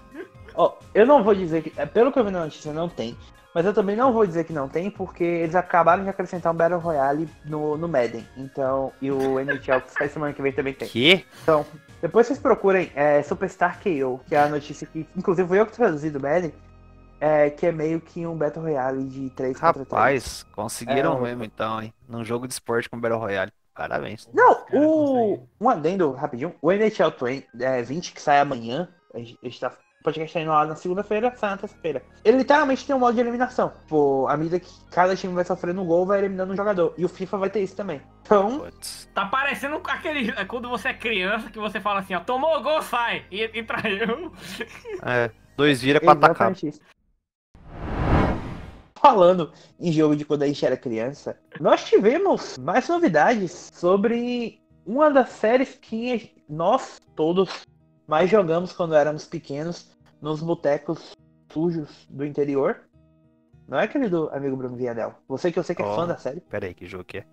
Ó, 0.55 0.75
eu 0.95 1.07
não 1.07 1.23
vou 1.23 1.35
dizer 1.35 1.63
que. 1.63 1.73
é, 1.77 1.87
Pelo 1.87 2.11
que 2.13 2.19
eu 2.19 2.25
vi 2.25 2.31
na 2.31 2.41
notícia, 2.45 2.73
não 2.73 2.89
tem. 2.89 3.17
Mas 3.55 3.67
eu 3.67 3.75
também 3.75 3.97
não 3.97 4.13
vou 4.13 4.25
dizer 4.25 4.45
que 4.45 4.53
não 4.53 4.69
tem, 4.69 4.89
porque 4.91 5.25
eles 5.25 5.57
acabaram 5.57 6.05
de 6.05 6.09
acrescentar 6.09 6.53
um 6.53 6.57
Battle 6.57 6.79
Royale 6.79 7.29
no, 7.45 7.77
no 7.77 7.89
Madden. 7.89 8.25
Então, 8.37 8.93
e 9.03 9.11
o 9.11 9.41
NHL 9.41 9.81
que 9.81 9.91
sai 9.91 10.09
semana 10.09 10.33
que 10.33 10.41
vem 10.41 10.53
também 10.53 10.73
tem. 10.73 10.89
Que? 10.89 11.25
Então, 11.43 11.67
depois 12.01 12.27
vocês 12.29 12.39
procurem 12.39 12.93
é, 12.95 13.23
Superstar 13.25 13.81
KO, 13.83 14.21
que 14.29 14.37
é 14.37 14.43
a 14.43 14.49
notícia 14.49 14.87
que, 14.87 15.05
inclusive, 15.17 15.49
foi 15.49 15.59
eu 15.59 15.67
que 15.67 15.73
traduzi 15.73 16.11
do 16.11 16.21
Madden, 16.21 16.53
é, 17.21 17.51
que 17.51 17.67
é 17.67 17.73
meio 17.73 18.01
que 18.01 18.27
um 18.27 18.37
Battle 18.37 18.65
Royale 18.65 19.05
de 19.05 19.31
3 19.31 19.55
contra 19.59 19.73
3. 19.85 19.89
Rapaz, 19.91 20.43
conseguiram 20.55 21.13
É, 21.13 21.17
o- 21.17 21.23
mesmo 21.23 21.45
então, 21.45 21.83
hein? 21.83 21.93
Num 22.09 22.25
jogo 22.25 22.47
de 22.47 22.53
esporte 22.55 22.89
com 22.89 22.99
Battle 23.01 23.21
Royale. 23.21 23.53
Parabéns. 23.75 24.29
Não, 24.35 24.65
o. 24.73 25.47
Um 25.61 25.69
adendo 25.71 26.11
rapidinho. 26.13 26.55
O 26.61 26.71
NHL 26.73 27.11
20, 27.19 27.49
é, 27.61 27.83
20 27.83 28.13
que 28.13 28.21
sai 28.21 28.41
amanhã, 28.41 28.89
a 29.15 29.19
gente, 29.19 29.61
tá. 29.61 29.73
O 30.01 30.03
podcast 30.03 30.33
tá 30.33 30.41
indo 30.41 30.51
lá 30.51 30.65
na 30.67 30.75
segunda-feira, 30.77 31.31
sai 31.37 31.51
na 31.51 31.57
terça-feira. 31.59 32.03
Ele 32.25 32.39
literalmente 32.39 32.87
tem 32.87 32.97
um 32.97 32.99
modo 32.99 33.15
de 33.15 33.21
eliminação. 33.21 33.69
Tipo, 33.83 34.27
à 34.29 34.37
medida 34.37 34.59
que 34.59 34.71
cada 34.91 35.15
time 35.15 35.35
vai 35.35 35.45
sofrendo 35.45 35.83
um 35.83 35.87
gol, 35.87 36.07
vai 36.07 36.21
eliminando 36.21 36.53
um 36.55 36.57
jogador. 36.57 36.95
E 36.97 37.05
o 37.05 37.09
FIFA 37.09 37.37
vai 37.37 37.51
ter 37.51 37.61
isso 37.61 37.77
também. 37.77 38.01
Então, 38.23 38.61
Putz. 38.61 39.09
Tá 39.15 39.27
parecendo 39.27 39.79
aquele. 39.85 40.31
é 40.31 40.45
Quando 40.47 40.71
você 40.71 40.89
é 40.89 40.95
criança, 40.95 41.51
que 41.51 41.59
você 41.59 41.81
fala 41.81 42.01
assim, 42.01 42.15
ó, 42.15 42.21
tomou 42.21 42.57
o 42.59 42.63
gol, 42.63 42.81
sai! 42.81 43.27
E 43.31 43.43
entra 43.59 43.87
eu. 43.91 44.33
É, 45.03 45.31
dois 45.57 45.83
vira 45.83 46.01
pra 46.01 46.13
atacar. 46.13 46.31
exatamente 46.51 46.69
isso. 46.69 46.81
Falando 49.01 49.51
em 49.79 49.91
jogo 49.93 50.15
de 50.15 50.25
quando 50.25 50.43
a 50.43 50.47
gente 50.47 50.65
era 50.65 50.77
criança, 50.77 51.39
nós 51.59 51.85
tivemos 51.85 52.59
mais 52.59 52.87
novidades 52.89 53.71
sobre 53.73 54.61
uma 54.85 55.11
das 55.11 55.31
séries 55.31 55.75
que 55.81 56.35
nós 56.49 57.01
todos 57.17 57.65
mais 58.07 58.29
jogamos 58.29 58.73
quando 58.73 58.95
éramos 58.95 59.25
pequenos 59.25 59.91
nos 60.21 60.43
botecos 60.43 61.13
sujos 61.51 62.07
do 62.11 62.25
interior. 62.27 62.83
Não 63.67 63.79
é, 63.79 63.87
querido 63.87 64.29
amigo 64.33 64.57
Bruno 64.57 64.77
Vianel? 64.77 65.15
Você 65.29 65.51
que 65.51 65.59
eu 65.59 65.63
sei 65.63 65.75
que 65.77 65.83
é 65.83 65.87
Oh. 65.87 65.95
fã 65.95 66.07
da 66.07 66.19
série. 66.19 66.41
Pera 66.41 66.67
aí, 66.67 66.75
que 66.75 66.87
jogo 66.87 67.05
que 67.05 67.19
é? 67.19 67.25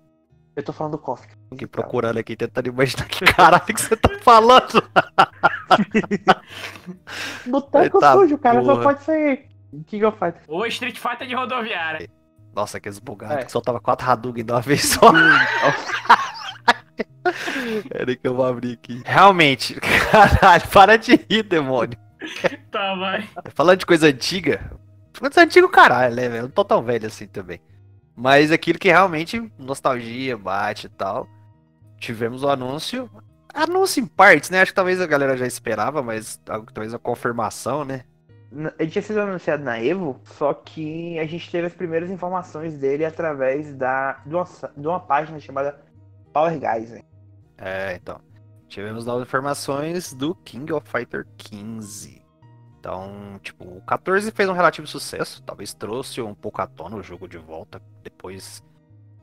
Eu 0.56 0.64
tô 0.64 0.72
falando 0.72 0.94
do 0.94 0.98
KOF. 1.00 1.28
Fiquei 1.50 1.68
procurando 1.68 2.18
aqui, 2.18 2.36
tentando 2.36 2.68
imaginar 2.70 3.08
que 3.08 3.26
caralho 3.26 3.64
que 3.66 3.82
você 3.82 3.96
tá 3.96 4.10
falando. 4.22 4.84
Boteco 7.46 7.98
Eita 7.98 8.14
sujo, 8.14 8.38
cara, 8.38 8.64
só 8.64 8.72
porra. 8.74 8.84
pode 8.84 9.04
ser 9.04 9.48
King 9.86 10.06
of 10.06 10.18
Fighters. 10.18 10.44
Ou 10.48 10.66
Street 10.68 10.98
Fighter 10.98 11.28
de 11.28 11.36
rodoviária. 11.36 12.10
Nossa, 12.56 12.78
aqueles 12.78 13.00
bugados 13.00 13.38
É. 13.38 13.44
que 13.46 13.52
soltava 13.52 13.80
quatro 13.80 14.10
Hadouken 14.10 14.44
de 14.44 14.52
uma 14.52 14.62
vez 14.62 14.84
só. 14.86 15.12
Pera 17.90 18.10
aí 18.12 18.16
que 18.16 18.28
eu 18.28 18.36
vou 18.36 18.46
abrir 18.46 18.74
aqui. 18.74 19.02
Realmente, 19.06 19.76
caralho, 20.12 20.68
para 20.70 20.98
de 20.98 21.16
rir, 21.30 21.44
demônio. 21.44 21.98
Tá, 22.72 22.96
vai. 22.96 23.28
Falando 23.54 23.80
de 23.80 23.86
coisa 23.86 24.08
antiga, 24.08 24.72
coisa 25.18 25.42
antiga 25.42 25.70
caralho, 25.70 26.16
né, 26.16 26.24
velho? 26.28 26.38
Eu 26.40 26.44
não 26.44 26.50
tô 26.50 26.66
tão 26.66 26.84
velho 26.84 27.08
assim 27.08 27.26
também. 27.28 27.62
Mas 28.16 28.52
aquilo 28.52 28.80
que 28.80 28.90
realmente 28.90 29.52
nostalgia 29.58 30.36
bate 30.38 30.88
e 30.88 30.90
tal. 30.90 31.28
Tivemos 32.00 32.44
o 32.44 32.50
anúncio. 32.50 33.10
Anúncio 33.54 34.02
em 34.04 34.06
partes, 34.08 34.50
né? 34.50 34.62
Acho 34.62 34.72
que 34.72 34.76
talvez 34.76 35.00
a 35.00 35.08
galera 35.08 35.38
já 35.38 35.46
esperava, 35.48 36.02
mas 36.04 36.38
talvez 36.44 36.94
a 36.94 37.00
confirmação, 37.00 37.86
né? 37.86 38.04
Ele 38.80 38.90
tinha 38.90 39.02
sido 39.02 39.20
anunciado 39.20 39.64
na 39.64 39.82
Evo, 39.82 40.22
só 40.24 40.54
que 40.54 41.20
a 41.20 41.26
gente 41.26 41.52
teve 41.52 41.68
as 41.68 41.74
primeiras 41.74 42.10
informações 42.10 42.78
dele 42.78 43.04
através 43.04 43.76
da, 43.76 44.22
de, 44.26 44.34
uma, 44.34 44.46
de 44.76 44.88
uma 44.88 45.00
página 45.00 45.40
chamada 45.40 45.80
Power 46.32 46.58
Guys. 46.58 46.92
né? 46.92 47.02
É, 47.58 47.96
então. 47.96 48.22
Tivemos 48.68 49.06
novas 49.06 49.24
informações 49.24 50.14
do 50.14 50.36
King 50.36 50.72
of 50.74 50.90
Fighter 50.90 51.26
15. 51.38 52.22
Então, 52.80 53.40
tipo, 53.42 53.66
o 53.66 53.82
14 53.82 54.32
fez 54.32 54.48
um 54.48 54.54
relativo 54.54 54.88
sucesso. 54.88 55.42
Talvez 55.44 55.74
trouxe 55.74 56.22
um 56.22 56.34
pouco 56.34 56.62
à 56.62 56.68
tona 56.68 56.96
o 56.96 57.04
jogo 57.04 57.28
de 57.28 57.38
volta. 57.38 57.82
Depois. 58.04 58.64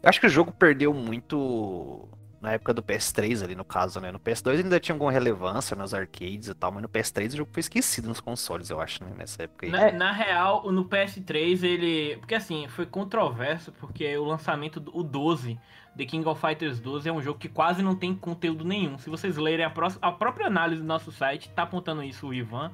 Eu 0.02 0.08
acho 0.08 0.20
que 0.20 0.26
o 0.26 0.30
jogo 0.30 0.52
perdeu 0.52 0.92
muito 0.92 2.08
na 2.44 2.52
época 2.52 2.72
do 2.72 2.82
PS3 2.82 3.42
ali, 3.42 3.54
no 3.56 3.64
caso, 3.64 4.00
né? 4.00 4.12
No 4.12 4.20
PS2 4.20 4.62
ainda 4.62 4.78
tinha 4.78 4.94
alguma 4.94 5.10
relevância 5.10 5.74
nos 5.74 5.92
arcades 5.92 6.48
e 6.48 6.54
tal, 6.54 6.70
mas 6.70 6.82
no 6.82 6.88
PS3 6.88 7.32
o 7.32 7.36
jogo 7.38 7.50
foi 7.52 7.60
esquecido 7.60 8.06
nos 8.08 8.20
consoles, 8.20 8.70
eu 8.70 8.80
acho, 8.80 9.02
né? 9.02 9.10
Nessa 9.16 9.42
época 9.44 9.66
aí. 9.66 9.72
Na, 9.72 9.90
na 9.90 10.12
real, 10.12 10.70
no 10.70 10.84
PS3 10.84 11.62
ele. 11.64 12.16
Porque 12.18 12.34
assim, 12.34 12.68
foi 12.68 12.86
controverso, 12.86 13.72
porque 13.72 14.16
o 14.16 14.24
lançamento 14.24 14.78
do 14.78 14.96
o 14.96 15.02
12, 15.02 15.58
The 15.96 16.04
King 16.04 16.28
of 16.28 16.40
Fighters 16.40 16.78
12, 16.78 17.08
é 17.08 17.12
um 17.12 17.22
jogo 17.22 17.38
que 17.38 17.48
quase 17.48 17.82
não 17.82 17.96
tem 17.96 18.14
conteúdo 18.14 18.64
nenhum. 18.64 18.98
Se 18.98 19.08
vocês 19.10 19.36
lerem 19.36 19.64
a, 19.64 19.70
pró- 19.70 19.96
a 20.00 20.12
própria 20.12 20.46
análise 20.46 20.80
do 20.82 20.86
nosso 20.86 21.10
site, 21.10 21.48
tá 21.50 21.62
apontando 21.64 22.02
isso 22.02 22.28
o 22.28 22.34
Ivan. 22.34 22.70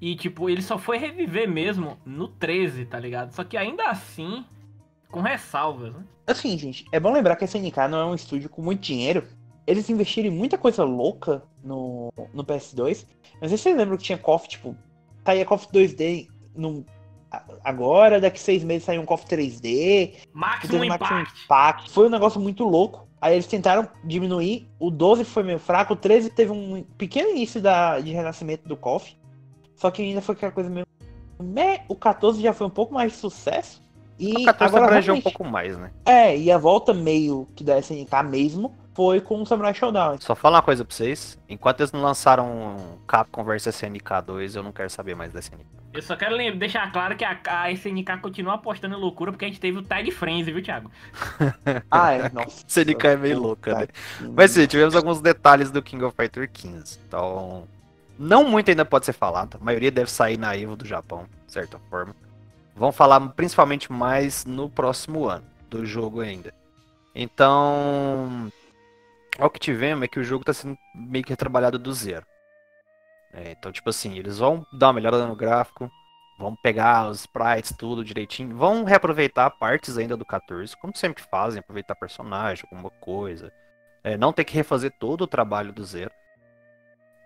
E 0.00 0.16
tipo, 0.16 0.50
ele 0.50 0.62
só 0.62 0.78
foi 0.78 0.98
reviver 0.98 1.48
mesmo 1.48 1.98
no 2.04 2.26
13, 2.28 2.86
tá 2.86 2.98
ligado? 2.98 3.32
Só 3.32 3.44
que 3.44 3.56
ainda 3.56 3.84
assim, 3.88 4.44
com 5.12 5.20
ressalvas, 5.20 5.92
né? 5.92 6.00
Assim, 6.26 6.56
gente, 6.58 6.84
é 6.90 6.98
bom 6.98 7.12
lembrar 7.12 7.36
que 7.36 7.44
a 7.44 7.46
SNK 7.46 7.76
não 7.88 7.98
é 8.00 8.04
um 8.06 8.14
estúdio 8.14 8.48
com 8.48 8.62
muito 8.62 8.80
dinheiro. 8.80 9.24
Eles 9.66 9.88
investiram 9.90 10.28
em 10.28 10.36
muita 10.36 10.58
coisa 10.58 10.82
louca 10.82 11.42
no, 11.62 12.12
no 12.34 12.44
PS2. 12.44 13.06
Mas 13.40 13.50
vocês 13.52 13.76
lembram 13.76 13.96
que 13.96 14.02
tinha 14.04 14.18
KOF, 14.18 14.48
tipo, 14.48 14.74
saía 15.24 15.44
KOF 15.44 15.66
2D 15.68 16.28
num, 16.56 16.84
a- 17.30 17.44
agora, 17.62 18.20
daqui 18.20 18.40
seis 18.40 18.64
meses 18.64 18.84
saiu 18.84 19.02
um 19.02 19.06
KOF 19.06 19.26
3D. 19.26 20.14
Maximum 20.32 20.72
Teve 20.80 20.88
Maximum 20.88 21.20
Impact. 21.20 21.44
Impact. 21.44 21.90
Foi 21.90 22.06
um 22.06 22.10
negócio 22.10 22.40
muito 22.40 22.64
louco. 22.64 23.06
Aí 23.20 23.34
eles 23.34 23.46
tentaram 23.46 23.88
diminuir. 24.04 24.68
O 24.80 24.90
12 24.90 25.24
foi 25.24 25.42
meio 25.42 25.58
fraco. 25.58 25.92
O 25.92 25.96
13 25.96 26.30
teve 26.30 26.50
um 26.50 26.82
pequeno 26.96 27.30
início 27.30 27.60
da, 27.60 28.00
de 28.00 28.10
renascimento 28.12 28.66
do 28.68 28.76
KOF. 28.76 29.16
Só 29.76 29.90
que 29.90 30.02
ainda 30.02 30.20
foi 30.20 30.34
aquela 30.34 30.52
coisa 30.52 30.70
meio. 30.70 30.86
O 31.88 31.94
14 31.96 32.40
já 32.40 32.52
foi 32.52 32.66
um 32.66 32.70
pouco 32.70 32.94
mais 32.94 33.12
de 33.12 33.18
sucesso. 33.18 33.81
E 34.22 34.42
o 34.42 34.44
14 34.44 34.64
agora 34.64 34.84
abrangeu 34.86 35.14
um 35.14 35.20
pouco 35.20 35.44
mais, 35.44 35.76
né? 35.76 35.90
É, 36.06 36.36
e 36.36 36.50
a 36.52 36.56
volta 36.56 36.94
meio 36.94 37.48
que 37.56 37.64
da 37.64 37.78
SNK 37.78 38.22
mesmo 38.24 38.72
foi 38.94 39.20
com 39.20 39.42
o 39.42 39.46
Samurai 39.46 39.74
Showdown. 39.74 40.18
Só 40.20 40.36
falar 40.36 40.58
uma 40.58 40.62
coisa 40.62 40.84
pra 40.84 40.94
vocês. 40.94 41.36
Enquanto 41.48 41.80
eles 41.80 41.90
não 41.90 42.02
lançaram 42.02 42.76
Capcom 43.06 43.42
vs 43.42 43.66
SNK 43.66 44.22
2, 44.24 44.54
eu 44.54 44.62
não 44.62 44.70
quero 44.70 44.90
saber 44.90 45.16
mais 45.16 45.32
da 45.32 45.40
SNK. 45.40 45.66
Eu 45.92 46.00
só 46.00 46.16
quero 46.16 46.36
deixar 46.56 46.90
claro 46.92 47.16
que 47.16 47.24
a, 47.24 47.38
a 47.46 47.72
SNK 47.72 48.18
continua 48.22 48.54
apostando 48.54 48.94
em 48.94 48.98
loucura, 48.98 49.32
porque 49.32 49.44
a 49.44 49.48
gente 49.48 49.60
teve 49.60 49.78
o 49.78 49.82
Tag 49.82 50.10
Frenzy, 50.10 50.52
viu, 50.52 50.62
Thiago? 50.62 50.90
Ah, 51.90 52.12
é, 52.12 52.28
nossa. 52.32 52.64
SNK 52.66 53.06
é 53.08 53.16
meio 53.16 53.40
louca, 53.40 53.74
né? 53.74 53.88
Mas 54.34 54.52
sim, 54.52 54.66
tivemos 54.66 54.94
alguns 54.94 55.20
detalhes 55.20 55.70
do 55.70 55.82
King 55.82 56.04
of 56.04 56.16
Fighter 56.16 56.48
15. 56.50 57.00
Então, 57.06 57.66
não 58.18 58.48
muito 58.48 58.70
ainda 58.70 58.84
pode 58.84 59.04
ser 59.04 59.12
falado. 59.12 59.58
A 59.60 59.64
maioria 59.64 59.90
deve 59.90 60.10
sair 60.10 60.38
na 60.38 60.56
Evo 60.56 60.76
do 60.76 60.86
Japão, 60.86 61.26
de 61.46 61.52
certa 61.52 61.78
forma. 61.90 62.14
Vão 62.74 62.92
falar 62.92 63.20
principalmente 63.30 63.92
mais 63.92 64.44
no 64.44 64.68
próximo 64.68 65.28
ano 65.28 65.44
do 65.68 65.84
jogo 65.84 66.20
ainda. 66.20 66.52
Então, 67.14 68.50
o 69.38 69.50
que 69.50 69.58
tivemos 69.58 70.04
é 70.04 70.08
que 70.08 70.20
o 70.20 70.24
jogo 70.24 70.42
está 70.42 70.52
sendo 70.52 70.76
meio 70.94 71.24
que 71.24 71.30
retrabalhado 71.30 71.78
do 71.78 71.92
zero. 71.92 72.26
É, 73.32 73.52
então, 73.52 73.72
tipo 73.72 73.88
assim, 73.88 74.18
eles 74.18 74.38
vão 74.38 74.66
dar 74.72 74.88
uma 74.88 74.92
melhorada 74.94 75.26
no 75.26 75.34
gráfico, 75.34 75.90
vão 76.38 76.54
pegar 76.56 77.08
os 77.08 77.20
sprites, 77.20 77.74
tudo 77.76 78.04
direitinho, 78.04 78.54
vão 78.56 78.84
reaproveitar 78.84 79.50
partes 79.50 79.96
ainda 79.96 80.16
do 80.16 80.24
14, 80.24 80.76
como 80.76 80.96
sempre 80.96 81.22
fazem, 81.22 81.60
aproveitar 81.60 81.94
personagem, 81.94 82.64
alguma 82.70 82.90
coisa. 82.90 83.52
É, 84.04 84.16
não 84.16 84.32
ter 84.32 84.44
que 84.44 84.54
refazer 84.54 84.92
todo 84.98 85.22
o 85.22 85.26
trabalho 85.26 85.72
do 85.72 85.84
zero. 85.84 86.10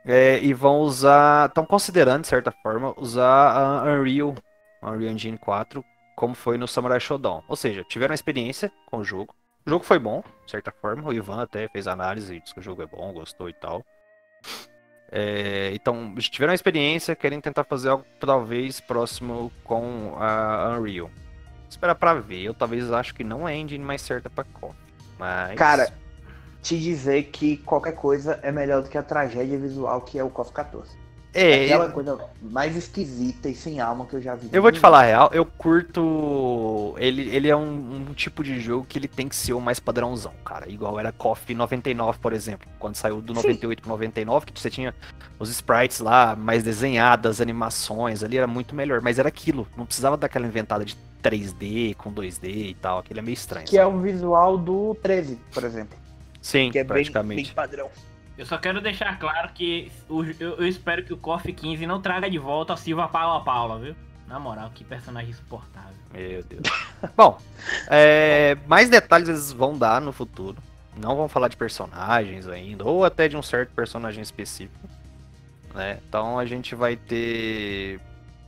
É, 0.05 0.38
e 0.40 0.55
vão 0.55 0.80
usar, 0.80 1.49
estão 1.49 1.66
considerando, 1.66 2.22
de 2.22 2.28
certa 2.28 2.53
forma, 2.53 2.94
usar 2.97 3.57
a 3.57 3.82
Unreal, 3.82 4.36
Unreal 4.87 5.12
Engine 5.12 5.39
4, 5.39 5.84
como 6.14 6.34
foi 6.34 6.57
no 6.57 6.68
Samurai 6.68 7.01
Shodown. 7.01 7.43
Ou 7.49 7.57
seja, 7.57 7.84
tiveram 7.84 8.14
experiência 8.14 8.70
com 8.87 8.99
o 8.99 9.05
jogo. 9.05 9.34
O 9.66 9.70
jogo 9.70 9.84
foi 9.84 9.99
bom, 9.99 10.22
de 10.45 10.51
certa 10.51 10.70
forma. 10.70 11.09
O 11.09 11.12
Ivan 11.12 11.43
até 11.43 11.68
fez 11.68 11.87
análise 11.87 12.34
e 12.34 12.41
disse 12.41 12.55
que 12.55 12.61
o 12.61 12.62
jogo 12.62 12.82
é 12.82 12.87
bom, 12.87 13.12
gostou 13.12 13.49
e 13.49 13.53
tal. 13.53 13.84
É, 15.11 15.70
então, 15.74 16.14
tiveram 16.16 16.53
experiência, 16.53 17.14
querem 17.14 17.41
tentar 17.41 17.64
fazer 17.64 17.91
algo 17.91 18.05
talvez 18.18 18.80
próximo 18.80 19.53
com 19.64 20.14
a 20.18 20.76
Unreal. 20.78 21.11
Esperar 21.68 21.95
pra 21.95 22.14
ver. 22.14 22.43
Eu 22.43 22.55
talvez 22.55 22.91
acho 22.93 23.14
que 23.14 23.24
não 23.24 23.49
é 23.49 23.53
a 23.53 23.57
engine 23.57 23.84
mais 23.84 24.03
certa 24.03 24.30
pra 24.30 24.45
KOF. 24.45 24.76
Mas. 25.18 25.57
Cara, 25.57 25.93
te 26.62 26.78
dizer 26.78 27.24
que 27.24 27.59
qualquer 27.59 27.95
coisa 27.95 28.39
é 28.43 28.51
melhor 28.51 28.82
do 28.82 28.89
que 28.89 28.99
a 28.99 29.03
tragédia 29.03 29.59
visual 29.59 30.01
que 30.01 30.18
é 30.18 30.24
o 30.24 30.30
KOF 30.30 30.53
14. 30.53 30.97
É, 31.37 31.64
Aquela 31.64 31.89
coisa 31.91 32.18
mais 32.41 32.74
esquisita 32.74 33.49
e 33.49 33.55
sem 33.55 33.80
alma 33.80 34.07
que 34.07 34.14
eu 34.14 34.20
já 34.22 34.34
vi. 34.34 34.49
Eu 34.53 34.62
vou 34.62 34.72
te 34.72 34.80
falar 34.80 35.01
a 35.01 35.03
real, 35.05 35.30
eu 35.32 35.45
curto. 35.45 36.95
Ele, 36.99 37.28
ele 37.28 37.49
é 37.49 37.57
um, 37.57 38.07
um 38.09 38.14
tipo 38.14 38.43
de 38.43 38.59
jogo 38.61 38.87
que 38.89 38.99
ele 38.99 39.09
tem 39.09 39.28
que 39.28 39.37
ser 39.37 39.53
o 39.53 39.61
mais 39.61 39.78
padrãozão, 39.78 40.32
cara. 40.45 40.70
Igual 40.70 40.99
era 40.99 41.12
KOF 41.12 41.55
99, 41.55 42.18
por 42.18 42.32
exemplo. 42.32 42.66
Quando 42.78 42.97
saiu 42.97 43.20
do 43.20 43.34
Sim. 43.34 43.43
98 43.43 43.82
pro 43.82 43.91
99, 43.91 44.47
que 44.47 44.61
você 44.61 44.70
tinha 44.70 44.95
os 45.39 45.51
sprites 45.51 46.01
lá 46.01 46.34
mais 46.34 46.62
desenhadas, 46.62 47.41
animações, 47.41 48.24
ali 48.24 48.39
era 48.39 48.47
muito 48.47 48.74
melhor. 48.74 49.01
Mas 49.03 49.18
era 49.18 49.28
aquilo, 49.28 49.66
não 49.76 49.84
precisava 49.84 50.16
daquela 50.16 50.47
inventada 50.47 50.84
de 50.84 50.97
3D 51.22 51.95
com 51.97 52.12
2D 52.12 52.45
e 52.70 52.74
tal. 52.74 52.99
Aquilo 53.01 53.20
é 53.20 53.22
meio 53.22 53.34
estranho. 53.34 53.66
Que 53.66 53.78
é 53.78 53.82
sabe? 53.84 53.97
o 53.97 54.01
visual 54.01 54.57
do 54.57 54.97
13, 55.03 55.39
por 55.53 55.64
exemplo. 55.64 55.99
Sim, 56.41 56.70
Que 56.70 56.78
é 56.78 56.84
bem, 56.84 56.89
praticamente. 56.89 57.45
bem 57.45 57.55
padrão. 57.55 57.91
Eu 58.39 58.45
só 58.45 58.59
quero 58.59 58.80
deixar 58.80 59.18
claro 59.18 59.51
que 59.53 59.91
o, 60.09 60.22
eu, 60.24 60.57
eu, 60.59 60.68
espero 60.68 61.03
que 61.03 61.12
o 61.12 61.16
KOF 61.16 61.53
15 61.53 61.87
não 61.87 62.01
traga 62.01 62.28
de 62.28 62.39
volta 62.39 62.74
a 62.74 62.76
Silva 62.76 63.09
Paula 63.09 63.43
Paula, 63.43 63.78
viu? 63.78 63.97
Na 64.26 64.39
moral, 64.39 64.70
que 64.74 64.84
personagem 64.84 65.30
insuportável. 65.30 65.97
Meu 66.12 66.43
Deus. 66.43 66.62
Bom, 67.16 67.39
é, 67.89 68.57
mais 68.66 68.91
detalhes 68.91 69.28
eles 69.28 69.53
vão 69.53 69.76
dar 69.78 70.01
no 70.01 70.12
futuro. 70.12 70.59
Não 70.97 71.16
vão 71.16 71.28
falar 71.28 71.49
de 71.49 71.57
personagens 71.57 72.49
ainda, 72.49 72.84
ou 72.84 73.05
até 73.05 73.28
de 73.28 73.37
um 73.37 73.43
certo 73.43 73.70
personagem 73.70 74.22
específico. 74.22 74.89
Né? 75.74 75.99
Então 76.09 76.39
a 76.39 76.45
gente 76.45 76.74
vai 76.74 76.97
ter 76.97 78.01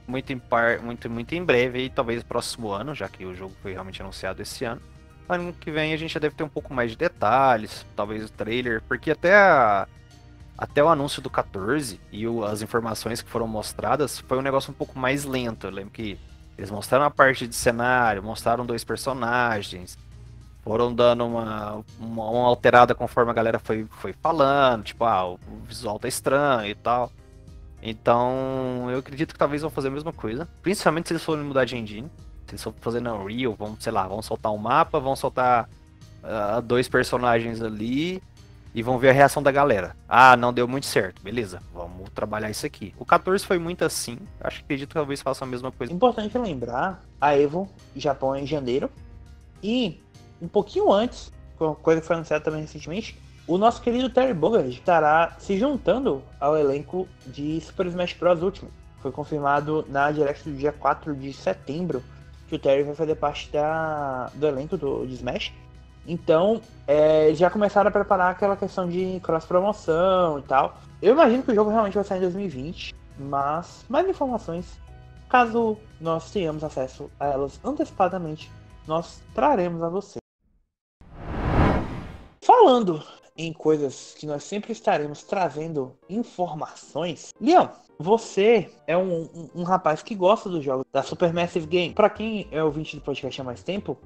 muito 0.06 0.32
em, 0.32 0.38
par, 0.38 0.80
muito, 0.80 1.08
muito 1.08 1.34
em 1.34 1.44
breve, 1.44 1.84
e 1.84 1.90
talvez 1.90 2.22
próximo 2.22 2.70
ano, 2.70 2.94
já 2.94 3.08
que 3.08 3.24
o 3.24 3.34
jogo 3.34 3.54
foi 3.62 3.72
realmente 3.72 4.00
anunciado 4.02 4.42
esse 4.42 4.64
ano. 4.64 4.80
Ano 5.28 5.52
que 5.52 5.70
vem 5.70 5.92
a 5.92 5.96
gente 5.96 6.14
já 6.14 6.20
deve 6.20 6.34
ter 6.34 6.42
um 6.42 6.48
pouco 6.48 6.72
mais 6.72 6.92
de 6.92 6.96
detalhes, 6.96 7.84
talvez 7.94 8.24
o 8.24 8.32
trailer, 8.32 8.82
porque 8.88 9.10
até 9.10 9.34
a, 9.34 9.86
até 10.56 10.82
o 10.82 10.88
anúncio 10.88 11.20
do 11.20 11.28
14 11.28 12.00
e 12.10 12.26
o, 12.26 12.44
as 12.44 12.62
informações 12.62 13.20
que 13.20 13.28
foram 13.28 13.46
mostradas 13.46 14.18
foi 14.20 14.38
um 14.38 14.42
negócio 14.42 14.70
um 14.70 14.74
pouco 14.74 14.98
mais 14.98 15.24
lento. 15.24 15.66
Eu 15.66 15.70
lembro 15.70 15.90
que 15.90 16.18
eles 16.56 16.70
mostraram 16.70 17.04
a 17.04 17.10
parte 17.10 17.46
de 17.46 17.54
cenário, 17.54 18.22
mostraram 18.22 18.66
dois 18.66 18.82
personagens, 18.82 19.96
foram 20.62 20.92
dando 20.92 21.24
uma, 21.24 21.84
uma, 22.00 22.30
uma, 22.30 22.48
alterada 22.48 22.94
conforme 22.94 23.30
a 23.30 23.34
galera 23.34 23.58
foi, 23.58 23.86
foi 23.88 24.12
falando, 24.12 24.84
tipo, 24.84 25.04
ah, 25.04 25.28
o 25.28 25.38
visual 25.64 25.98
tá 25.98 26.08
estranho 26.08 26.70
e 26.70 26.74
tal. 26.74 27.12
Então, 27.80 28.88
eu 28.90 28.98
acredito 28.98 29.32
que 29.32 29.38
talvez 29.38 29.62
vão 29.62 29.70
fazer 29.70 29.88
a 29.88 29.92
mesma 29.92 30.12
coisa, 30.12 30.48
principalmente 30.60 31.08
se 31.08 31.12
eles 31.12 31.22
forem 31.22 31.44
mudar 31.44 31.64
de 31.64 31.76
engine. 31.76 32.10
Eles 32.50 32.66
fazer 32.80 33.00
na 33.00 33.14
Unreal, 33.14 33.54
vão, 33.54 33.76
sei 33.78 33.92
lá, 33.92 34.06
vão 34.06 34.22
soltar 34.22 34.52
um 34.52 34.58
mapa, 34.58 34.98
vão 34.98 35.14
soltar 35.14 35.68
uh, 36.22 36.62
dois 36.62 36.88
personagens 36.88 37.62
ali 37.62 38.22
e 38.74 38.82
vão 38.82 38.98
ver 38.98 39.10
a 39.10 39.12
reação 39.12 39.42
da 39.42 39.50
galera. 39.50 39.96
Ah, 40.08 40.36
não 40.36 40.52
deu 40.52 40.68
muito 40.68 40.86
certo, 40.86 41.22
beleza, 41.22 41.62
vamos 41.72 42.08
trabalhar 42.10 42.50
isso 42.50 42.66
aqui. 42.66 42.94
O 42.98 43.04
14 43.04 43.44
foi 43.44 43.58
muito 43.58 43.84
assim, 43.84 44.18
acho 44.40 44.58
que 44.58 44.64
acredito 44.64 44.88
que 44.88 44.94
talvez 44.94 45.20
faça 45.20 45.44
a 45.44 45.48
mesma 45.48 45.72
coisa. 45.72 45.92
Importante 45.92 46.36
lembrar, 46.38 47.02
a 47.20 47.36
Evo, 47.36 47.68
Japão 47.96 48.36
em 48.36 48.46
janeiro, 48.46 48.90
e 49.62 50.00
um 50.40 50.48
pouquinho 50.48 50.92
antes, 50.92 51.32
coisa 51.82 52.00
que 52.00 52.06
foi 52.06 52.16
anunciada 52.16 52.44
também 52.44 52.60
recentemente, 52.60 53.18
o 53.46 53.56
nosso 53.56 53.80
querido 53.80 54.10
Terry 54.10 54.34
Bogard 54.34 54.68
estará 54.68 55.34
se 55.38 55.58
juntando 55.58 56.22
ao 56.38 56.56
elenco 56.56 57.08
de 57.26 57.58
Super 57.62 57.86
Smash 57.86 58.12
Bros. 58.12 58.42
Ultimate. 58.42 58.74
Foi 59.00 59.10
confirmado 59.10 59.86
na 59.88 60.10
Direct 60.10 60.48
do 60.48 60.54
dia 60.54 60.70
4 60.70 61.16
de 61.16 61.32
setembro 61.32 62.02
que 62.48 62.56
o 62.56 62.58
Terry 62.58 62.82
vai 62.82 62.94
fazer 62.94 63.14
parte 63.14 63.50
da, 63.52 64.30
do 64.34 64.46
elenco 64.46 64.76
do, 64.76 65.04
Smash. 65.04 65.52
Então, 66.06 66.60
é, 66.86 67.34
já 67.34 67.50
começaram 67.50 67.88
a 67.88 67.92
preparar 67.92 68.30
aquela 68.32 68.56
questão 68.56 68.88
de 68.88 69.20
cross-promoção 69.20 70.38
e 70.38 70.42
tal. 70.42 70.78
Eu 71.02 71.12
imagino 71.12 71.42
que 71.42 71.52
o 71.52 71.54
jogo 71.54 71.70
realmente 71.70 71.94
vai 71.94 72.04
sair 72.04 72.18
em 72.18 72.22
2020, 72.22 72.94
mas 73.18 73.84
mais 73.88 74.08
informações, 74.08 74.80
caso 75.28 75.76
nós 76.00 76.30
tenhamos 76.30 76.64
acesso 76.64 77.10
a 77.20 77.26
elas 77.26 77.60
antecipadamente, 77.62 78.50
nós 78.86 79.22
traremos 79.34 79.82
a 79.82 79.88
você. 79.90 80.18
Falando 82.42 83.02
em 83.38 83.52
coisas 83.52 84.14
que 84.18 84.26
nós 84.26 84.42
sempre 84.42 84.72
estaremos 84.72 85.22
trazendo 85.22 85.96
informações. 86.10 87.32
Leão, 87.40 87.70
você 87.98 88.68
é 88.86 88.98
um, 88.98 89.22
um, 89.22 89.50
um, 89.56 89.62
rapaz 89.62 90.02
que 90.02 90.14
gosta 90.14 90.48
dos 90.48 90.64
jogos 90.64 90.84
da 90.92 91.02
Supermassive 91.04 91.66
Game. 91.66 91.94
Para 91.94 92.10
quem 92.10 92.48
é 92.50 92.62
ouvinte 92.62 92.96
do 92.96 93.02
podcast 93.02 93.40
há 93.40 93.44
mais 93.44 93.62
tempo, 93.62 93.96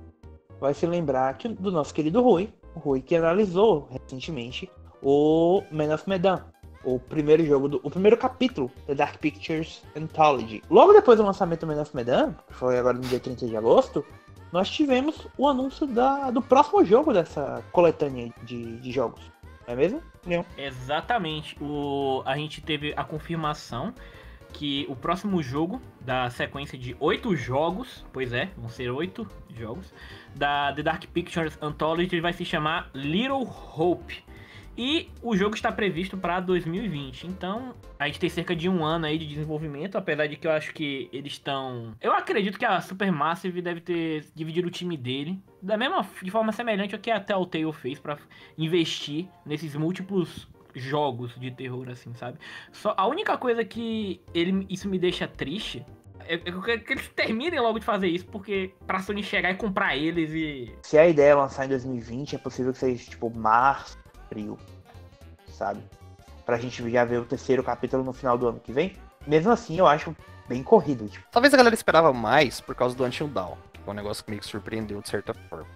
vai 0.60 0.74
se 0.74 0.86
lembrar 0.86 1.36
que, 1.38 1.48
do 1.48 1.72
nosso 1.72 1.94
querido 1.94 2.22
Rui, 2.22 2.52
o 2.74 2.78
Rui 2.78 3.00
que 3.00 3.16
analisou 3.16 3.88
recentemente 3.90 4.70
o 5.02 5.62
Man 5.72 5.94
of 5.94 6.08
Medan, 6.08 6.44
o 6.84 6.98
primeiro 6.98 7.44
jogo, 7.44 7.68
do, 7.68 7.80
o 7.82 7.90
primeiro 7.90 8.16
capítulo 8.16 8.70
da 8.86 8.94
Dark 8.94 9.18
Pictures 9.18 9.82
Anthology. 9.96 10.62
Logo 10.70 10.92
depois 10.92 11.18
do 11.18 11.24
lançamento 11.24 11.60
do 11.60 11.66
Man 11.66 11.80
of 11.80 11.94
Medan, 11.94 12.34
que 12.46 12.54
foi 12.54 12.78
agora 12.78 12.96
no 12.96 13.02
dia 13.02 13.20
30 13.20 13.46
de 13.46 13.56
agosto, 13.56 14.04
nós 14.52 14.70
tivemos 14.70 15.26
o 15.36 15.48
anúncio 15.48 15.86
da, 15.86 16.30
do 16.30 16.42
próximo 16.42 16.84
jogo 16.84 17.12
dessa 17.12 17.64
coletânea 17.72 18.32
de, 18.42 18.76
de 18.76 18.92
jogos. 18.92 19.20
Não 19.66 19.74
é 19.74 19.76
mesmo? 19.76 20.02
Não. 20.26 20.44
Exatamente. 20.56 21.56
O, 21.60 22.22
a 22.26 22.36
gente 22.36 22.60
teve 22.60 22.92
a 22.96 23.02
confirmação 23.02 23.94
que 24.52 24.86
o 24.88 24.94
próximo 24.94 25.42
jogo 25.42 25.80
da 26.00 26.28
sequência 26.28 26.76
de 26.76 26.94
oito 27.00 27.34
jogos, 27.34 28.04
pois 28.12 28.32
é, 28.32 28.50
vão 28.56 28.68
ser 28.68 28.90
oito 28.90 29.26
jogos, 29.50 29.92
da 30.34 30.72
The 30.74 30.82
Dark 30.82 31.04
Pictures 31.06 31.56
Anthology 31.60 32.20
vai 32.20 32.34
se 32.34 32.44
chamar 32.44 32.90
Little 32.94 33.48
Hope. 33.76 34.22
E 34.76 35.10
o 35.22 35.36
jogo 35.36 35.54
está 35.54 35.70
previsto 35.70 36.16
para 36.16 36.40
2020. 36.40 37.26
Então, 37.26 37.74
a 37.98 38.06
gente 38.06 38.18
tem 38.18 38.30
cerca 38.30 38.56
de 38.56 38.68
um 38.68 38.84
ano 38.84 39.06
aí 39.06 39.18
de 39.18 39.26
desenvolvimento, 39.26 39.96
apesar 39.96 40.26
de 40.26 40.36
que 40.36 40.46
eu 40.46 40.50
acho 40.50 40.72
que 40.72 41.08
eles 41.12 41.34
estão. 41.34 41.94
Eu 42.00 42.12
acredito 42.12 42.58
que 42.58 42.64
a 42.64 42.80
Supermassive 42.80 43.60
deve 43.60 43.80
ter 43.80 44.24
dividido 44.34 44.68
o 44.68 44.70
time 44.70 44.96
dele 44.96 45.42
da 45.60 45.76
mesma 45.76 46.06
de 46.22 46.30
forma 46.30 46.52
semelhante 46.52 46.94
ao 46.94 47.00
que 47.00 47.10
a 47.10 47.20
Telltale 47.20 47.72
fez 47.72 47.98
para 47.98 48.18
investir 48.56 49.28
nesses 49.44 49.76
múltiplos 49.76 50.48
jogos 50.74 51.34
de 51.38 51.50
terror 51.50 51.88
assim, 51.90 52.14
sabe? 52.14 52.38
Só 52.72 52.94
a 52.96 53.06
única 53.06 53.36
coisa 53.36 53.64
que 53.64 54.20
ele 54.34 54.66
isso 54.70 54.88
me 54.88 54.98
deixa 54.98 55.28
triste 55.28 55.84
é, 56.26 56.34
é 56.34 56.78
que 56.78 56.92
eles 56.92 57.08
terminem 57.08 57.60
logo 57.60 57.78
de 57.78 57.84
fazer 57.84 58.08
isso, 58.08 58.26
porque 58.26 58.72
pra 58.86 59.00
Sony 59.00 59.22
chegar 59.22 59.50
e 59.50 59.54
comprar 59.54 59.96
eles 59.96 60.30
e. 60.30 60.72
Se 60.82 60.98
a 60.98 61.06
ideia 61.06 61.30
é 61.30 61.34
lançar 61.34 61.66
em 61.66 61.68
2020, 61.68 62.36
é 62.36 62.38
possível 62.38 62.72
que 62.72 62.78
seja 62.78 63.10
tipo 63.10 63.30
março, 63.30 63.98
frio, 64.32 64.58
sabe? 65.48 65.80
Pra 66.46 66.56
gente 66.56 66.90
já 66.90 67.04
ver 67.04 67.18
o 67.18 67.24
terceiro 67.24 67.62
capítulo 67.62 68.02
no 68.02 68.12
final 68.12 68.38
do 68.38 68.48
ano 68.48 68.58
que 68.58 68.72
vem. 68.72 68.96
Mesmo 69.26 69.52
assim, 69.52 69.78
eu 69.78 69.86
acho 69.86 70.16
bem 70.48 70.62
corrido. 70.62 71.06
Tipo. 71.06 71.24
Talvez 71.30 71.52
a 71.52 71.56
galera 71.56 71.74
esperava 71.74 72.12
mais 72.12 72.60
por 72.60 72.74
causa 72.74 72.96
do 72.96 73.04
Until 73.04 73.28
Dawn, 73.28 73.56
que 73.72 73.80
foi 73.80 73.92
um 73.92 73.96
negócio 73.96 74.24
que 74.24 74.30
meio 74.30 74.40
que 74.40 74.48
surpreendeu 74.48 75.00
de 75.00 75.08
certa 75.08 75.34
forma. 75.34 75.68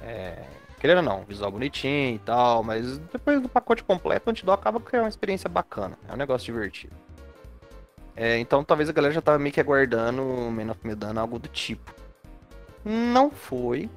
É... 0.00 0.44
Querendo 0.78 0.98
ou 0.98 1.04
não, 1.04 1.24
visual 1.24 1.52
bonitinho 1.52 2.16
e 2.16 2.18
tal, 2.18 2.64
mas 2.64 2.98
depois 2.98 3.40
do 3.40 3.48
pacote 3.48 3.84
completo, 3.84 4.28
o 4.28 4.30
Until 4.30 4.46
Dawn 4.46 4.54
acaba 4.54 4.80
com 4.80 4.96
uma 4.96 5.08
experiência 5.08 5.48
bacana. 5.48 5.96
É 6.08 6.12
um 6.12 6.16
negócio 6.16 6.52
divertido. 6.52 6.94
É, 8.14 8.38
então 8.38 8.62
talvez 8.62 8.90
a 8.90 8.92
galera 8.92 9.14
já 9.14 9.22
tava 9.22 9.38
meio 9.38 9.54
que 9.54 9.60
aguardando 9.60 10.22
o 10.22 10.50
Man 10.50 10.70
of 10.70 10.86
Medan 10.86 11.18
algo 11.18 11.38
do 11.38 11.48
tipo. 11.48 11.94
Não 12.84 13.30
foi, 13.30 13.88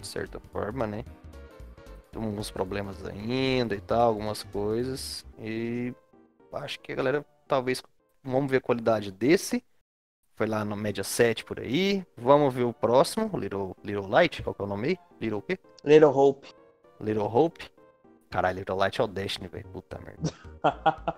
de 0.00 0.06
certa 0.06 0.38
forma, 0.52 0.86
né? 0.86 1.02
Alguns 2.16 2.50
problemas 2.50 3.04
ainda 3.04 3.74
e 3.74 3.80
tal, 3.80 4.08
algumas 4.08 4.42
coisas. 4.42 5.24
E 5.38 5.94
acho 6.52 6.80
que 6.80 6.92
a 6.92 6.96
galera 6.96 7.24
talvez 7.46 7.82
vamos 8.22 8.50
ver 8.50 8.58
a 8.58 8.60
qualidade 8.60 9.10
desse. 9.10 9.62
Foi 10.36 10.46
lá 10.46 10.64
no 10.64 10.74
média 10.74 11.04
7 11.04 11.44
por 11.44 11.60
aí. 11.60 12.04
Vamos 12.16 12.52
ver 12.52 12.64
o 12.64 12.72
próximo, 12.72 13.30
Little, 13.38 13.76
Little 13.84 14.08
Light, 14.08 14.42
qual 14.42 14.54
que 14.54 14.62
é 14.62 14.64
o 14.64 14.68
nome 14.68 14.88
aí? 14.88 14.98
Little 15.20 15.38
o 15.38 15.42
quê? 15.42 15.58
Little 15.84 16.10
Hope. 16.10 16.48
Little 17.00 17.24
Hope. 17.24 17.70
Caralho, 18.30 18.58
Little 18.58 18.76
Light 18.76 19.00
é 19.00 19.04
o 19.04 19.06
Destiny, 19.06 19.46
velho. 19.48 19.68
Puta 19.68 19.98
merda. 20.00 20.32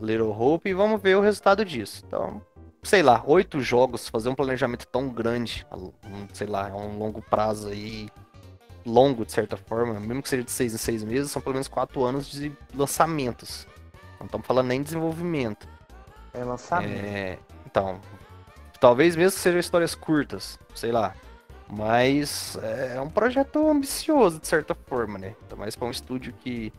Little 0.00 0.30
Hope 0.30 0.68
e 0.68 0.74
vamos 0.74 1.00
ver 1.00 1.16
o 1.16 1.20
resultado 1.20 1.64
disso. 1.64 2.04
Então, 2.06 2.40
sei 2.82 3.02
lá, 3.02 3.22
oito 3.26 3.60
jogos, 3.60 4.08
fazer 4.08 4.28
um 4.28 4.34
planejamento 4.34 4.86
tão 4.86 5.08
grande, 5.08 5.66
sei 6.32 6.46
lá, 6.46 6.70
a 6.70 6.76
um 6.76 6.98
longo 6.98 7.20
prazo 7.20 7.68
aí, 7.68 8.08
longo, 8.86 9.26
de 9.26 9.32
certa 9.32 9.56
forma, 9.56 9.98
mesmo 9.98 10.22
que 10.22 10.28
seja 10.28 10.44
de 10.44 10.50
seis 10.50 10.72
em 10.72 10.78
seis 10.78 11.02
meses, 11.02 11.30
são 11.30 11.42
pelo 11.42 11.54
menos 11.54 11.68
quatro 11.68 12.04
anos 12.04 12.30
de 12.30 12.52
lançamentos. 12.74 13.66
Não 14.18 14.26
estamos 14.26 14.46
falando 14.46 14.68
nem 14.68 14.80
de 14.80 14.84
desenvolvimento. 14.86 15.68
É 16.32 16.44
lançamento. 16.44 17.04
É, 17.04 17.38
então, 17.66 18.00
talvez 18.80 19.16
mesmo 19.16 19.36
que 19.36 19.42
sejam 19.42 19.60
histórias 19.60 19.94
curtas, 19.94 20.58
sei 20.74 20.92
lá. 20.92 21.14
Mas 21.68 22.56
é 22.62 23.00
um 23.00 23.10
projeto 23.10 23.68
ambicioso, 23.68 24.38
de 24.38 24.46
certa 24.46 24.74
forma, 24.74 25.18
né? 25.18 25.34
Então, 25.44 25.58
mais 25.58 25.74
para 25.74 25.88
um 25.88 25.90
estúdio 25.90 26.32
que, 26.32 26.72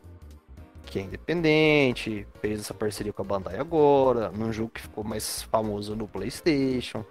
que 0.85 0.97
é 0.97 1.01
independente, 1.01 2.25
fez 2.39 2.61
essa 2.61 2.73
parceria 2.73 3.11
com 3.11 3.21
a 3.21 3.25
Bandai 3.25 3.59
agora, 3.59 4.29
num 4.31 4.53
jogo 4.53 4.69
que 4.69 4.81
ficou 4.81 5.03
mais 5.03 5.43
famoso 5.43 5.93
no 5.93 6.07
PlayStation. 6.07 7.03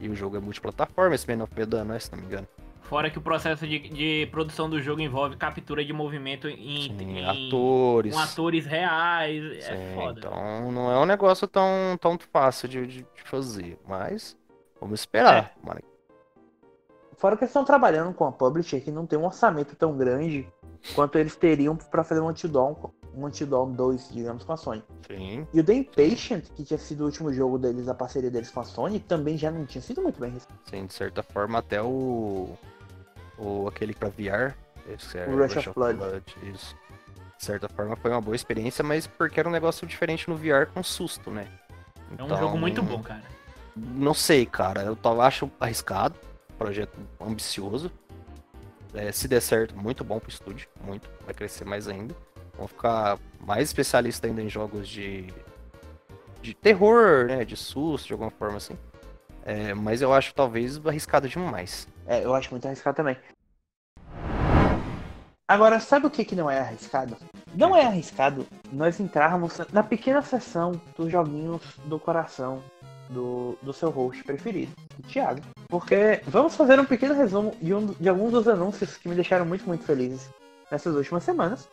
E 0.00 0.08
o 0.08 0.16
jogo 0.16 0.36
é 0.36 0.40
multiplataforma, 0.40 1.14
esse 1.14 1.30
Man 1.30 1.42
of 1.42 1.52
Medan, 1.54 1.84
né, 1.84 1.98
se 1.98 2.10
não 2.12 2.18
me 2.18 2.24
engano. 2.24 2.48
Fora 2.88 3.10
que 3.10 3.18
o 3.18 3.20
processo 3.20 3.66
de, 3.66 3.78
de 3.80 4.26
produção 4.30 4.68
do 4.68 4.80
jogo 4.80 5.02
envolve 5.02 5.36
captura 5.36 5.84
de 5.84 5.92
movimento 5.92 6.48
em, 6.48 6.84
Sim, 6.84 7.18
em 7.18 7.24
atores. 7.24 8.14
Com 8.14 8.18
atores 8.18 8.64
reais. 8.64 9.44
É 9.44 9.60
Sim, 9.60 9.72
é 9.72 9.94
foda. 9.94 10.20
Então 10.20 10.72
não 10.72 10.90
é 10.90 10.98
um 10.98 11.04
negócio 11.04 11.46
tão, 11.46 11.98
tão 12.00 12.18
fácil 12.32 12.66
de, 12.66 12.86
de 12.86 13.06
fazer. 13.26 13.78
Mas 13.86 14.34
vamos 14.80 15.00
esperar. 15.00 15.54
É. 15.66 15.82
Fora 17.18 17.36
que 17.36 17.44
eles 17.44 17.50
estão 17.50 17.62
trabalhando 17.62 18.14
com 18.14 18.24
a 18.24 18.32
publisher 18.32 18.80
que 18.80 18.90
não 18.90 19.04
tem 19.04 19.18
um 19.18 19.26
orçamento 19.26 19.76
tão 19.76 19.94
grande 19.94 20.48
quanto 20.94 21.18
eles 21.18 21.36
teriam 21.36 21.76
para 21.76 22.02
fazer 22.02 22.22
um 22.22 22.28
Antidown, 22.28 22.74
um 23.14 23.26
Antidown 23.26 23.70
2, 23.72 24.12
digamos, 24.12 24.44
com 24.44 24.52
a 24.54 24.56
Sony. 24.56 24.82
Sim. 25.06 25.46
E 25.52 25.60
o 25.60 25.64
The 25.64 25.74
Impatient, 25.74 26.44
que 26.54 26.64
tinha 26.64 26.78
sido 26.78 27.02
o 27.02 27.04
último 27.04 27.30
jogo 27.34 27.58
deles, 27.58 27.86
a 27.86 27.94
parceria 27.94 28.30
deles 28.30 28.50
com 28.50 28.60
a 28.60 28.64
Sony, 28.64 28.98
também 28.98 29.36
já 29.36 29.50
não 29.50 29.66
tinha 29.66 29.82
sido 29.82 30.00
muito 30.00 30.18
bem 30.18 30.30
recebido. 30.30 30.58
Sim, 30.70 30.86
de 30.86 30.94
certa 30.94 31.22
forma, 31.22 31.58
até 31.58 31.82
o 31.82 32.56
ou 33.38 33.68
aquele 33.68 33.94
pra 33.94 34.08
VR. 34.08 34.54
Esse 34.88 35.18
é 35.18 35.26
o 35.26 35.36
Rush, 35.36 35.54
Rush 35.54 35.66
of, 35.68 35.74
Blood. 35.74 35.98
Blood. 35.98 36.36
Isso. 36.42 36.76
De 37.38 37.44
certa 37.44 37.68
forma 37.68 37.94
foi 37.96 38.10
uma 38.10 38.20
boa 38.20 38.34
experiência, 38.34 38.82
mas 38.82 39.06
porque 39.06 39.38
era 39.38 39.48
um 39.48 39.52
negócio 39.52 39.86
diferente 39.86 40.28
no 40.28 40.36
VR 40.36 40.66
com 40.72 40.82
susto, 40.82 41.30
né? 41.30 41.46
É 42.18 42.22
um 42.22 42.28
jogo 42.28 42.58
muito 42.58 42.82
bom, 42.82 43.02
cara. 43.02 43.22
Não 43.76 44.14
sei, 44.14 44.44
cara. 44.44 44.82
Eu 44.82 44.96
tava, 44.96 45.24
acho 45.24 45.50
arriscado. 45.60 46.14
Projeto 46.56 46.98
ambicioso. 47.20 47.92
É, 48.94 49.12
se 49.12 49.28
der 49.28 49.40
certo, 49.40 49.76
muito 49.76 50.02
bom 50.02 50.18
pro 50.18 50.30
estúdio. 50.30 50.68
Muito. 50.82 51.08
Vai 51.24 51.34
crescer 51.34 51.64
mais 51.64 51.86
ainda. 51.86 52.14
Vamos 52.56 52.72
ficar 52.72 53.18
mais 53.38 53.68
especialista 53.68 54.26
ainda 54.26 54.42
em 54.42 54.48
jogos 54.48 54.88
de. 54.88 55.32
de 56.42 56.54
terror, 56.54 57.26
né? 57.26 57.44
De 57.44 57.56
susto, 57.56 58.06
de 58.06 58.12
alguma 58.14 58.30
forma 58.30 58.56
assim. 58.56 58.76
É, 59.44 59.72
mas 59.74 60.02
eu 60.02 60.12
acho 60.12 60.34
talvez 60.34 60.84
arriscado 60.84 61.28
demais. 61.28 61.86
É, 62.08 62.24
eu 62.24 62.34
acho 62.34 62.50
muito 62.50 62.66
arriscado 62.66 62.96
também. 62.96 63.16
Agora, 65.46 65.78
sabe 65.78 66.06
o 66.06 66.10
que, 66.10 66.24
que 66.24 66.34
não 66.34 66.50
é 66.50 66.58
arriscado? 66.58 67.16
Não 67.54 67.76
é 67.76 67.84
arriscado 67.84 68.46
nós 68.72 68.98
entrarmos 68.98 69.58
na 69.72 69.82
pequena 69.82 70.22
seção 70.22 70.80
dos 70.96 71.12
joguinhos 71.12 71.62
do 71.84 71.98
coração 71.98 72.62
do, 73.10 73.58
do 73.62 73.72
seu 73.72 73.90
host 73.90 74.24
preferido, 74.24 74.72
o 74.98 75.02
Thiago. 75.02 75.40
Porque 75.68 76.22
vamos 76.26 76.56
fazer 76.56 76.80
um 76.80 76.84
pequeno 76.84 77.14
resumo 77.14 77.54
de, 77.60 77.74
um, 77.74 77.86
de 77.86 78.08
alguns 78.08 78.32
dos 78.32 78.48
anúncios 78.48 78.96
que 78.96 79.08
me 79.08 79.14
deixaram 79.14 79.46
muito, 79.46 79.66
muito 79.66 79.84
felizes 79.84 80.30
nessas 80.70 80.94
últimas 80.94 81.24
semanas. 81.24 81.68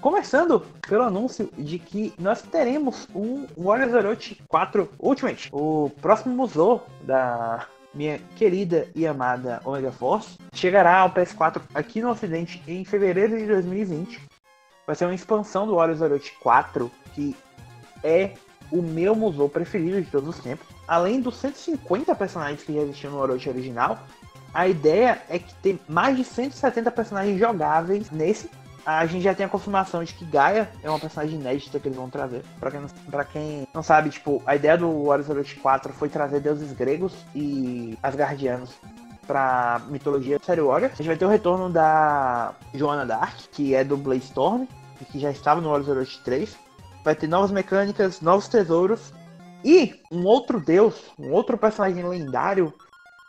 Começando 0.00 0.60
pelo 0.88 1.04
anúncio 1.04 1.50
de 1.58 1.78
que 1.78 2.12
nós 2.18 2.42
teremos 2.42 3.08
um 3.14 3.46
Warriors 3.56 3.94
Orochi 3.94 4.40
4 4.48 4.88
Ultimate, 4.98 5.48
o 5.52 5.90
próximo 6.00 6.34
museu 6.34 6.82
da 7.02 7.66
minha 7.92 8.18
querida 8.36 8.88
e 8.94 9.06
amada 9.06 9.60
Omega 9.64 9.92
Force, 9.92 10.38
chegará 10.52 10.98
ao 10.98 11.12
PS4 11.12 11.62
aqui 11.74 12.00
no 12.00 12.10
ocidente 12.10 12.62
em 12.66 12.84
fevereiro 12.84 13.36
de 13.36 13.46
2020. 13.46 14.20
Vai 14.86 14.96
ser 14.96 15.04
uma 15.04 15.14
expansão 15.14 15.66
do 15.66 15.76
Warriors 15.76 16.00
Orochi 16.00 16.32
4, 16.40 16.90
que 17.14 17.36
é 18.02 18.32
o 18.70 18.82
meu 18.82 19.14
museu 19.14 19.48
preferido 19.48 20.00
de 20.00 20.10
todos 20.10 20.28
os 20.28 20.42
tempos. 20.42 20.66
Além 20.86 21.20
dos 21.20 21.36
150 21.36 22.14
personagens 22.14 22.62
que 22.62 22.72
já 22.72 22.80
existiam 22.80 23.12
no 23.12 23.18
Orochi 23.18 23.48
original, 23.48 23.98
a 24.52 24.66
ideia 24.66 25.22
é 25.28 25.38
que 25.38 25.54
tem 25.56 25.78
mais 25.88 26.16
de 26.16 26.24
170 26.24 26.90
personagens 26.90 27.38
jogáveis 27.38 28.10
nesse 28.10 28.48
a 28.84 29.06
gente 29.06 29.22
já 29.22 29.34
tem 29.34 29.46
a 29.46 29.48
confirmação 29.48 30.02
de 30.02 30.14
que 30.14 30.24
Gaia 30.24 30.70
é 30.82 30.88
uma 30.88 30.98
personagem 30.98 31.38
inédita 31.38 31.78
que 31.78 31.88
eles 31.88 31.96
vão 31.96 32.10
trazer. 32.10 32.42
Pra 32.58 32.70
quem, 32.70 32.80
não, 32.80 32.88
pra 33.10 33.24
quem 33.24 33.68
não 33.74 33.82
sabe, 33.82 34.10
tipo, 34.10 34.42
a 34.46 34.56
ideia 34.56 34.76
do 34.76 35.04
Warriors 35.04 35.30
Orochi 35.30 35.56
4 35.56 35.92
foi 35.92 36.08
trazer 36.08 36.40
deuses 36.40 36.72
gregos 36.72 37.14
e 37.34 37.98
asgardianos 38.02 38.70
pra 39.26 39.80
mitologia 39.88 40.40
série 40.42 40.60
Warrior. 40.60 40.90
A 40.92 40.96
gente 40.96 41.06
vai 41.06 41.16
ter 41.16 41.24
o 41.24 41.28
retorno 41.28 41.70
da 41.70 42.54
Joana 42.74 43.06
Dark, 43.06 43.36
que 43.52 43.74
é 43.74 43.84
do 43.84 43.96
Blaze 43.96 44.24
Storm, 44.24 44.66
e 45.00 45.04
que 45.04 45.20
já 45.20 45.30
estava 45.30 45.60
no 45.60 45.68
Warriors 45.68 45.88
Orochi 45.88 46.20
3. 46.24 46.56
Vai 47.04 47.14
ter 47.14 47.28
novas 47.28 47.50
mecânicas, 47.50 48.20
novos 48.20 48.48
tesouros. 48.48 49.12
E 49.64 50.00
um 50.10 50.24
outro 50.24 50.58
deus, 50.58 50.96
um 51.18 51.32
outro 51.32 51.56
personagem 51.56 52.02
lendário 52.02 52.72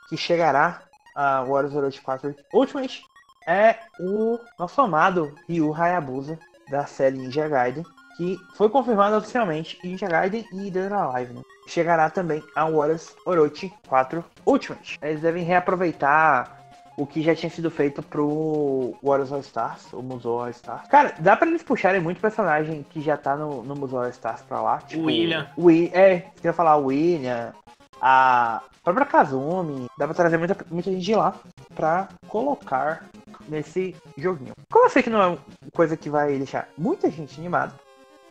que 0.10 0.18
chegará 0.18 0.82
a 1.16 1.44
Warriors 1.44 1.76
Orochi 1.76 2.02
4 2.02 2.36
Ultimate, 2.54 3.02
é 3.48 3.76
o 4.00 4.40
nosso 4.58 4.82
amado 4.82 5.34
Ryu 5.48 5.74
Hayabusa 5.74 6.38
da 6.70 6.86
série 6.86 7.18
Ninja 7.18 7.48
Gaiden, 7.48 7.86
que 8.18 8.38
foi 8.56 8.70
confirmado 8.70 9.18
oficialmente 9.18 9.78
em 9.84 9.90
Ninja 9.90 10.08
Gaiden 10.08 10.46
e 10.54 10.72
Dead 10.72 10.92
Alive. 10.92 11.34
Né? 11.34 11.42
Chegará 11.68 12.10
também 12.10 12.44
a 12.56 12.66
Warriors 12.66 13.16
Orochi 13.26 13.72
4 13.88 14.24
Ultimate. 14.46 15.00
Eles 15.02 15.22
devem 15.22 15.44
reaproveitar 15.44 16.60
o 16.98 17.06
que 17.06 17.22
já 17.22 17.36
tinha 17.36 17.50
sido 17.50 17.72
feito 17.72 18.04
pro 18.04 18.96
Warriors 19.02 19.32
All 19.32 19.40
Stars, 19.40 19.94
o 19.94 20.02
Musou 20.02 20.42
All 20.42 20.50
Stars. 20.50 20.88
Cara, 20.88 21.14
dá 21.20 21.36
pra 21.36 21.48
eles 21.48 21.64
puxarem 21.64 22.02
muito 22.02 22.22
personagem 22.22 22.86
que 22.90 23.02
já 23.02 23.18
tá 23.18 23.36
no, 23.36 23.64
no 23.64 23.76
Musou 23.76 24.04
All 24.04 24.10
Stars 24.10 24.42
pra 24.42 24.62
lá. 24.62 24.78
Tipo, 24.80 25.06
William. 25.06 25.48
O, 25.58 25.72
é, 25.72 26.26
queria 26.36 26.54
falar 26.54 26.76
o 26.78 26.88
William, 26.88 27.54
a 28.02 28.62
própria 28.84 29.06
Kazumi. 29.06 29.88
Dá 29.98 30.06
pra 30.06 30.16
trazer 30.16 30.38
muita, 30.38 30.58
muita 30.70 30.92
gente 30.92 31.04
de 31.04 31.16
lá 31.16 31.34
pra 31.74 32.10
colocar 32.28 33.06
nesse 33.52 33.94
joguinho. 34.18 34.54
Como 34.72 34.86
eu 34.86 34.90
sei 34.90 35.04
que 35.04 35.10
não 35.10 35.22
é 35.22 35.28
uma 35.28 35.40
coisa 35.74 35.98
que 35.98 36.10
vai 36.10 36.38
deixar 36.38 36.70
muita 36.78 37.12
gente 37.12 37.40
animada, 37.40 37.74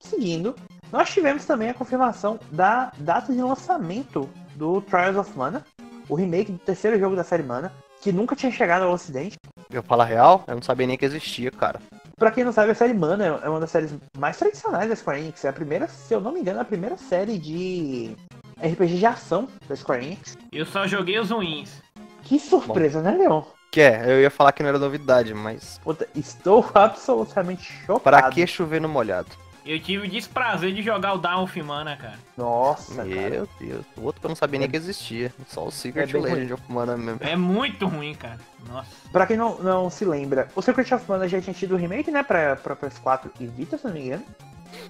seguindo, 0.00 0.56
nós 0.90 1.10
tivemos 1.10 1.44
também 1.44 1.68
a 1.68 1.74
confirmação 1.74 2.40
da 2.50 2.90
data 2.96 3.32
de 3.32 3.40
lançamento 3.40 4.28
do 4.56 4.80
Trials 4.80 5.16
of 5.16 5.36
Mana, 5.36 5.64
o 6.08 6.14
remake 6.14 6.50
do 6.50 6.58
terceiro 6.58 6.98
jogo 6.98 7.14
da 7.14 7.22
série 7.22 7.42
Mana, 7.42 7.72
que 8.00 8.10
nunca 8.10 8.34
tinha 8.34 8.50
chegado 8.50 8.82
ao 8.82 8.92
ocidente. 8.92 9.36
Eu 9.70 9.82
falo 9.82 10.02
a 10.02 10.06
real, 10.06 10.42
eu 10.48 10.54
não 10.54 10.62
sabia 10.62 10.86
nem 10.86 10.96
que 10.96 11.04
existia, 11.04 11.50
cara. 11.50 11.78
Pra 12.16 12.30
quem 12.30 12.44
não 12.44 12.52
sabe, 12.52 12.72
a 12.72 12.74
série 12.74 12.94
Mana 12.94 13.40
é 13.42 13.48
uma 13.48 13.60
das 13.60 13.70
séries 13.70 13.94
mais 14.18 14.38
tradicionais 14.38 14.88
da 14.88 14.96
Square 14.96 15.20
Enix. 15.20 15.44
É 15.44 15.48
a 15.48 15.52
primeira, 15.52 15.86
se 15.86 16.12
eu 16.12 16.20
não 16.20 16.32
me 16.32 16.40
engano, 16.40 16.58
é 16.58 16.62
a 16.62 16.64
primeira 16.66 16.96
série 16.96 17.38
de 17.38 18.16
RPG 18.58 18.98
de 18.98 19.06
ação 19.06 19.48
da 19.68 19.76
Square 19.76 20.04
Enix. 20.04 20.36
Eu 20.50 20.64
só 20.66 20.86
joguei 20.86 21.18
os 21.18 21.30
ruins. 21.30 21.82
Que 22.22 22.38
surpresa, 22.38 23.00
Bom. 23.00 23.10
né, 23.10 23.16
Leon? 23.16 23.42
Que 23.70 23.80
é, 23.80 24.04
eu 24.06 24.20
ia 24.20 24.30
falar 24.30 24.52
que 24.52 24.62
não 24.62 24.68
era 24.68 24.78
novidade, 24.78 25.32
mas. 25.32 25.80
Puta, 25.82 26.08
estou 26.14 26.68
absolutamente 26.74 27.72
chocado. 27.86 28.00
Pra 28.00 28.30
que 28.30 28.46
chover 28.46 28.80
no 28.80 28.88
molhado? 28.88 29.28
Eu 29.64 29.78
tive 29.78 30.06
o 30.06 30.10
desprazer 30.10 30.72
de 30.72 30.82
jogar 30.82 31.14
o 31.14 31.18
Down 31.18 31.44
of 31.44 31.62
Mana, 31.62 31.94
cara. 31.94 32.18
Nossa, 32.36 33.04
Meu 33.04 33.16
cara. 33.16 33.48
Deus. 33.60 33.84
O 33.96 34.02
outro 34.02 34.20
que 34.20 34.26
eu 34.26 34.30
não 34.30 34.34
sabia 34.34 34.58
nem 34.58 34.68
que 34.68 34.76
existia. 34.76 35.32
Só 35.46 35.66
o 35.66 35.70
Secret 35.70 36.12
É 36.12 36.18
Legend 36.18 36.54
of 36.54 36.62
Mana 36.68 36.96
mesmo. 36.96 37.20
É 37.20 37.36
muito 37.36 37.86
ruim, 37.86 38.14
cara. 38.14 38.38
Nossa. 38.66 38.88
Pra 39.12 39.26
quem 39.26 39.36
não, 39.36 39.58
não 39.58 39.90
se 39.90 40.04
lembra, 40.04 40.48
o 40.56 40.62
Secret 40.62 40.92
of 40.94 41.04
Mana 41.06 41.28
já 41.28 41.40
tinha 41.40 41.54
tido 41.54 41.74
o 41.74 41.76
remake, 41.76 42.10
né, 42.10 42.22
pra, 42.22 42.56
pra 42.56 42.74
PS4 42.74 43.30
e 43.38 43.46
Vita, 43.46 43.76
se 43.76 43.84
não 43.84 43.92
me 43.92 44.06
engano. 44.06 44.24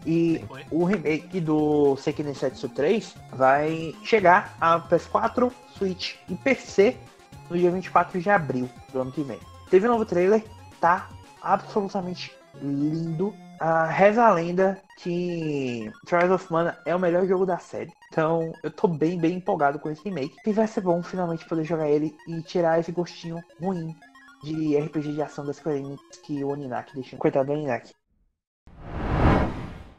E 0.06 0.44
Foi. 0.46 0.64
o 0.70 0.84
remake 0.84 1.40
do 1.40 1.96
Setsu 1.96 2.68
3 2.68 3.14
vai 3.32 3.94
chegar 4.04 4.56
a 4.60 4.78
PS4, 4.80 5.50
Switch 5.76 6.14
e 6.28 6.34
PC 6.34 6.96
no 7.51 7.59
dia 7.59 7.70
24 7.70 8.20
de 8.20 8.30
abril 8.30 8.70
do 8.92 9.01
ano 9.01 9.12
que 9.12 9.22
vem. 9.22 9.38
Teve 9.68 9.86
um 9.86 9.92
novo 9.92 10.07
trailer, 10.07 10.44
tá 10.80 11.11
absolutamente 11.42 12.34
lindo. 12.62 13.34
Ah, 13.59 13.84
reza 13.84 14.24
a 14.24 14.32
lenda 14.32 14.80
que 14.96 15.92
Trials 16.07 16.30
of 16.30 16.51
Mana 16.51 16.78
é 16.86 16.94
o 16.94 16.98
melhor 16.98 17.26
jogo 17.26 17.44
da 17.44 17.59
série. 17.59 17.92
Então 18.11 18.53
eu 18.62 18.70
tô 18.70 18.88
bem, 18.88 19.18
bem 19.18 19.36
empolgado 19.36 19.78
com 19.78 19.90
esse 19.90 20.03
remake. 20.03 20.34
E 20.46 20.53
vai 20.53 20.66
ser 20.66 20.80
bom 20.80 21.03
finalmente 21.03 21.46
poder 21.46 21.64
jogar 21.64 21.88
ele 21.88 22.16
e 22.26 22.40
tirar 22.42 22.80
esse 22.80 22.90
gostinho 22.90 23.42
ruim 23.61 23.94
de 24.42 24.78
RPG 24.78 25.12
de 25.12 25.22
ação 25.22 25.44
das 25.44 25.57
Square 25.57 25.96
que 26.24 26.42
o 26.42 26.48
Oninak 26.48 26.94
deixou. 26.94 27.18
Coitado 27.18 27.46
do 27.46 27.53
Oninak. 27.53 27.92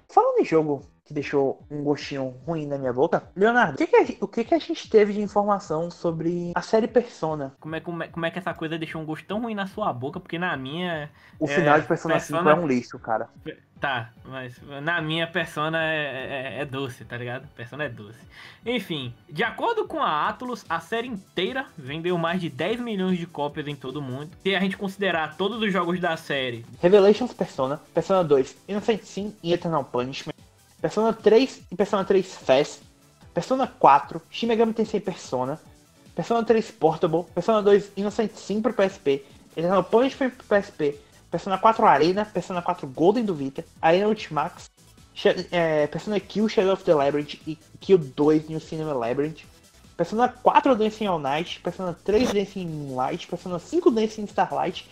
Falando 0.10 0.40
em 0.40 0.46
jogo 0.46 0.82
que 1.06 1.14
deixou 1.14 1.62
um 1.70 1.84
gostinho 1.84 2.34
ruim 2.46 2.66
na 2.68 2.78
minha 2.78 2.94
boca, 2.94 3.24
Leonardo, 3.36 3.74
o 3.74 3.78
que, 3.78 3.88
que, 3.88 3.96
a, 3.96 4.04
gente- 4.06 4.18
o 4.24 4.28
que, 4.28 4.44
que 4.44 4.54
a 4.54 4.60
gente 4.60 4.90
teve 4.90 5.14
de 5.14 5.22
informação 5.22 5.90
sobre 5.90 6.52
a 6.56 6.62
série 6.62 6.88
Persona? 6.88 7.54
Como 7.60 7.76
é, 7.76 7.80
como, 7.80 8.04
é, 8.04 8.08
como 8.08 8.26
é 8.26 8.32
que 8.32 8.40
essa 8.40 8.54
coisa 8.54 8.78
deixou 8.78 9.02
um 9.02 9.06
gosto 9.06 9.26
tão 9.26 9.42
ruim 9.42 9.56
na 9.56 9.68
sua 9.68 9.92
boca? 9.92 10.20
Porque 10.20 10.38
na 10.38 10.56
minha. 10.56 11.10
O 11.40 11.46
É, 11.46 11.48
final 11.48 11.80
de 11.82 11.88
Persona, 11.88 12.14
Persona- 12.16 12.40
5 12.40 12.50
é 12.50 12.56
um 12.64 12.68
lixo, 12.68 13.00
cara. 13.00 13.30
Tá, 13.80 14.12
mas 14.26 14.62
na 14.84 15.02
minha 15.02 15.26
persona 15.26 15.84
é, 15.84 16.58
é- 16.58 16.62
é 16.62 16.66
doce, 16.66 17.04
tá 17.04 17.18
ligado? 17.18 17.48
Persona 17.56 17.86
é 17.86 17.90
doce. 17.90 18.20
Enfim, 18.64 19.12
de 19.28 19.44
acordo 19.44 19.88
com 19.88 20.00
a 20.00 20.30
Atlus, 20.30 20.64
a 20.70 20.80
série 20.80 21.08
inteira 21.08 21.66
vendeu 21.76 22.16
mais 22.16 22.40
de 22.40 22.48
10 22.48 22.80
milhões 22.80 23.18
de 23.18 23.26
cópias 23.26 23.68
em 23.68 23.76
todo 23.76 23.98
o 23.98 24.02
mundo. 24.02 24.30
Se 24.44 24.56
a 24.56 24.60
gente 24.60 24.78
considerar 24.78 25.36
todos 25.36 25.60
os 25.60 25.74
jogos 25.74 26.00
da 26.00 26.16
série, 26.16 26.64
Revelations 26.80 27.34
Persona, 27.34 27.82
Persona 27.92 28.24
2, 28.24 28.56
Innocent 28.68 29.02
Sin 29.02 29.36
e 29.42 29.52
Eternal 29.52 29.84
Punishment, 29.84 30.36
Persona 30.82 31.14
3 31.14 31.66
e 31.70 31.76
Persona 31.76 32.04
3 32.04 32.24
Fast, 32.24 32.82
Persona 33.32 33.68
4, 33.68 34.22
Shin 34.30 34.50
Megami 34.50 34.74
Tensei 34.74 35.00
Persona, 35.00 35.62
Persona 36.14 36.44
3 36.44 36.74
Portable, 36.74 37.24
Persona 37.32 37.62
2 37.62 37.92
Innocent 37.98 38.36
Sin 38.36 38.62
pro 38.62 38.74
PSP, 38.74 39.24
Eternal 39.56 39.84
Punishment 39.84 40.34
pro 40.34 40.58
PSP, 40.58 40.98
Persona 41.30 41.60
4 41.60 41.86
Arena, 41.86 42.26
Persona 42.26 42.62
4 42.64 42.88
Golden 42.88 43.24
do 43.24 43.36
Vita, 43.36 43.64
Arena 43.80 44.08
Ultimax, 44.08 44.72
é, 45.52 45.86
Persona 45.86 46.20
Q 46.20 46.50
Shadow 46.50 46.74
of 46.74 46.84
the 46.84 46.96
Labyrinth 46.96 47.36
e 47.46 47.58
Q 47.80 48.00
2 48.00 48.46
New 48.50 48.60
Cinema 48.60 48.94
Labyrinth, 48.94 49.44
Persona 49.96 50.28
4 50.28 50.76
Dancing 50.76 51.06
All 51.06 51.20
Night, 51.20 51.60
Persona 51.62 51.94
3 51.94 52.34
Dancing 52.34 52.68
Moonlight, 52.68 53.28
Persona 53.28 53.60
5 53.60 53.92
Dancing 53.92 54.26
Starlight 54.26 54.84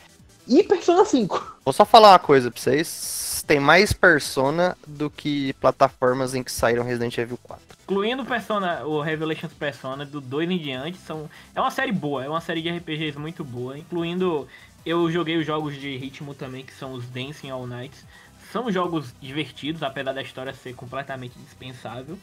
e 0.49 0.63
Persona 0.63 1.05
5. 1.05 1.57
Vou 1.63 1.71
só 1.71 1.85
falar 1.85 2.09
uma 2.13 2.19
coisa 2.19 2.49
pra 2.49 2.59
vocês. 2.59 3.43
Tem 3.45 3.59
mais 3.59 3.93
Persona 3.93 4.75
do 4.85 5.09
que 5.09 5.53
plataformas 5.53 6.33
em 6.33 6.43
que 6.43 6.51
saíram 6.51 6.83
Resident 6.83 7.17
Evil 7.17 7.39
4. 7.43 7.63
incluindo 7.83 8.25
Persona, 8.25 8.83
o 8.83 8.99
Revelations 8.99 9.53
Persona 9.53 10.05
do 10.05 10.19
2 10.19 10.49
em 10.49 10.57
diante, 10.57 10.97
são 10.97 11.29
é 11.55 11.61
uma 11.61 11.71
série 11.71 11.91
boa, 11.91 12.25
é 12.25 12.29
uma 12.29 12.41
série 12.41 12.61
de 12.61 12.69
RPGs 12.69 13.17
muito 13.17 13.43
boa, 13.43 13.77
incluindo 13.77 14.47
eu 14.85 15.11
joguei 15.11 15.37
os 15.37 15.45
jogos 15.45 15.79
de 15.79 15.97
ritmo 15.97 16.33
também, 16.33 16.65
que 16.65 16.73
são 16.73 16.93
os 16.93 17.05
Dancing 17.05 17.49
All 17.49 17.67
Nights. 17.67 18.03
São 18.51 18.71
jogos 18.71 19.13
divertidos, 19.21 19.83
apesar 19.83 20.13
da 20.13 20.21
história 20.23 20.53
ser 20.53 20.73
completamente 20.73 21.37
dispensável. 21.37 22.17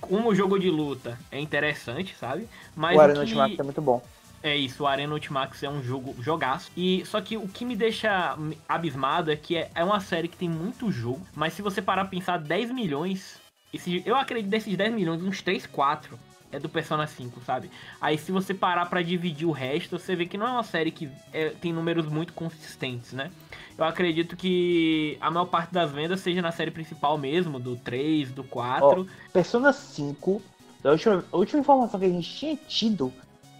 Como 0.00 0.32
jogo 0.32 0.58
de 0.58 0.70
luta 0.70 1.18
é 1.32 1.40
interessante, 1.40 2.14
sabe? 2.18 2.48
Mas 2.76 2.96
o 2.96 3.00
Arena 3.00 3.14
que... 3.14 3.20
Ultimax 3.24 3.58
é 3.58 3.62
muito 3.64 3.82
bom. 3.82 4.00
É 4.42 4.56
isso, 4.56 4.84
o 4.84 4.86
Arena 4.86 5.12
Ultimax 5.12 5.62
é 5.62 5.68
um 5.68 5.82
jogo 5.82 6.14
jogaço. 6.22 6.70
E 6.76 7.04
só 7.06 7.20
que 7.20 7.36
o 7.36 7.48
que 7.48 7.64
me 7.64 7.74
deixa 7.74 8.36
abismado 8.68 9.30
é 9.32 9.36
que 9.36 9.56
é, 9.56 9.70
é 9.74 9.84
uma 9.84 10.00
série 10.00 10.28
que 10.28 10.36
tem 10.36 10.48
muito 10.48 10.90
jogo, 10.90 11.20
mas 11.34 11.52
se 11.52 11.62
você 11.62 11.82
parar 11.82 12.04
pra 12.04 12.10
pensar 12.10 12.38
10 12.38 12.70
milhões, 12.70 13.40
esse, 13.72 14.02
eu 14.06 14.16
acredito 14.16 14.50
desses 14.50 14.76
10 14.76 14.94
milhões, 14.94 15.22
uns 15.22 15.42
3, 15.42 15.66
4 15.66 16.18
é 16.50 16.58
do 16.58 16.68
Persona 16.68 17.06
5, 17.06 17.40
sabe? 17.44 17.70
Aí 18.00 18.16
se 18.16 18.32
você 18.32 18.54
parar 18.54 18.86
para 18.86 19.02
dividir 19.02 19.46
o 19.46 19.50
resto, 19.50 19.98
você 19.98 20.16
vê 20.16 20.24
que 20.24 20.38
não 20.38 20.46
é 20.46 20.50
uma 20.50 20.62
série 20.62 20.90
que 20.90 21.10
é, 21.32 21.50
tem 21.50 21.72
números 21.72 22.06
muito 22.06 22.32
consistentes, 22.32 23.12
né? 23.12 23.30
Eu 23.76 23.84
acredito 23.84 24.36
que 24.36 25.18
a 25.20 25.30
maior 25.30 25.46
parte 25.46 25.72
das 25.72 25.92
vendas 25.92 26.20
seja 26.20 26.40
na 26.40 26.50
série 26.50 26.70
principal 26.70 27.18
mesmo, 27.18 27.60
do 27.60 27.76
3, 27.76 28.32
do 28.32 28.42
4. 28.44 29.02
Oh, 29.02 29.32
Persona 29.32 29.72
5, 29.72 30.42
a 30.82 30.90
última, 30.90 31.24
a 31.30 31.36
última 31.36 31.60
informação 31.60 32.00
que 32.00 32.06
a 32.06 32.10
gente 32.10 32.34
tinha 32.34 32.56
tido 32.56 33.12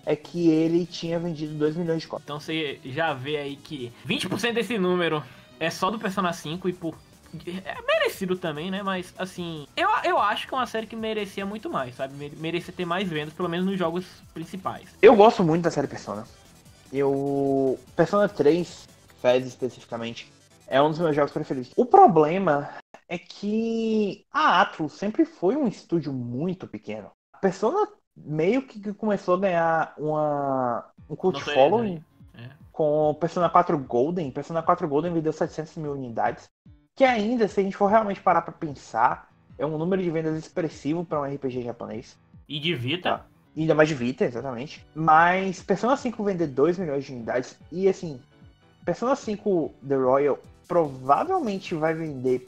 é 0.07 0.17
que 0.17 0.49
ele 0.49 0.87
tinha 0.87 1.19
vendido 1.19 1.55
2 1.55 1.77
milhões 1.77 2.03
de 2.03 2.09
cópias. 2.09 2.25
Então 2.25 2.41
você 2.41 2.81
já 2.85 3.13
vê 3.13 3.37
aí 3.37 3.57
que 3.57 3.93
20% 4.07 4.53
desse 4.53 4.79
número 4.79 5.23
é 5.61 5.71
só 5.71 5.91
do 5.91 5.99
Persona 5.99 6.33
5 6.33 6.69
e 6.69 6.73
por 6.73 6.95
é 7.47 7.83
merecido 7.87 8.37
também, 8.37 8.71
né? 8.71 8.83
Mas, 8.83 9.13
assim, 9.19 9.67
eu, 9.77 9.89
eu 10.05 10.19
acho 10.19 10.49
que 10.49 10.55
é 10.55 10.57
uma 10.57 10.67
série 10.67 10.87
que 10.87 10.97
merecia 10.97 11.45
muito 11.45 11.69
mais, 11.69 11.95
sabe? 11.95 12.33
Merecia 12.39 12.73
ter 12.73 12.87
mais 12.87 13.09
vendas, 13.09 13.35
pelo 13.35 13.49
menos 13.49 13.67
nos 13.67 13.79
jogos 13.79 14.07
principais. 14.33 14.89
Eu 15.03 15.15
gosto 15.15 15.45
muito 15.45 15.63
da 15.63 15.71
série 15.71 15.87
Persona. 15.87 16.27
Eu. 16.93 17.79
Persona 17.95 18.29
3, 18.29 18.89
Fez 19.21 19.47
especificamente, 19.47 20.33
é 20.69 20.81
um 20.81 20.91
dos 20.91 21.01
meus 21.01 21.15
jogos 21.15 21.33
preferidos. 21.33 21.73
O 21.77 21.85
problema 21.85 22.71
é 23.09 23.19
que 23.19 24.25
a 24.33 24.61
Atlus 24.61 24.93
sempre 24.93 25.25
foi 25.25 25.57
um 25.57 25.67
estúdio 25.67 26.13
muito 26.13 26.69
pequeno. 26.69 27.11
A 27.33 27.39
Persona 27.39 27.89
meio 28.25 28.63
que 28.63 28.93
começou 28.95 29.35
a 29.35 29.39
ganhar 29.39 29.95
uma, 29.99 30.85
um 31.09 31.17
cult 31.17 31.41
following 31.41 32.03
é. 32.35 32.49
com 32.73 33.17
Persona 33.21 33.49
4 33.49 33.79
Golden. 33.79 34.31
Persona 34.31 34.63
4 34.63 34.89
Golden 34.89 35.13
vendeu 35.13 35.33
700 35.33 35.77
mil 35.77 35.93
unidades. 35.93 36.49
Que 36.95 37.05
ainda, 37.05 37.47
se 37.47 37.61
a 37.61 37.63
gente 37.63 37.77
for 37.77 37.87
realmente 37.87 38.21
parar 38.21 38.43
pra 38.43 38.53
pensar, 38.53 39.29
é 39.59 39.65
um 39.65 39.79
número 39.79 40.03
de 40.03 40.11
vendas 40.11 40.37
expressivo 40.37 41.05
para 41.05 41.21
um 41.21 41.35
RPG 41.35 41.63
japonês. 41.63 42.17
E 42.49 42.59
de 42.59 42.75
Vita. 42.75 43.19
Tá? 43.19 43.27
E 43.55 43.63
ainda 43.63 43.75
mais 43.75 43.89
de 43.89 43.95
Vita, 43.95 44.25
exatamente. 44.25 44.85
Mas 44.95 45.63
Persona 45.63 45.97
5 45.97 46.23
vender 46.23 46.47
2 46.47 46.79
milhões 46.79 47.05
de 47.05 47.13
unidades. 47.13 47.59
E 47.73 47.89
assim, 47.89 48.21
Persona 48.85 49.17
5 49.17 49.75
The 49.87 49.97
Royal 49.97 50.39
provavelmente 50.67 51.75
vai 51.75 51.95
vender 51.95 52.47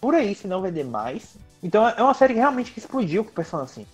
por 0.00 0.14
aí, 0.14 0.34
se 0.34 0.46
não 0.46 0.62
vender 0.62 0.84
mais. 0.84 1.36
Então 1.62 1.86
é 1.86 2.02
uma 2.02 2.14
série 2.14 2.34
que 2.34 2.40
realmente 2.40 2.72
que 2.72 2.78
explodiu 2.78 3.24
com 3.24 3.32
Persona 3.32 3.66
5, 3.66 3.88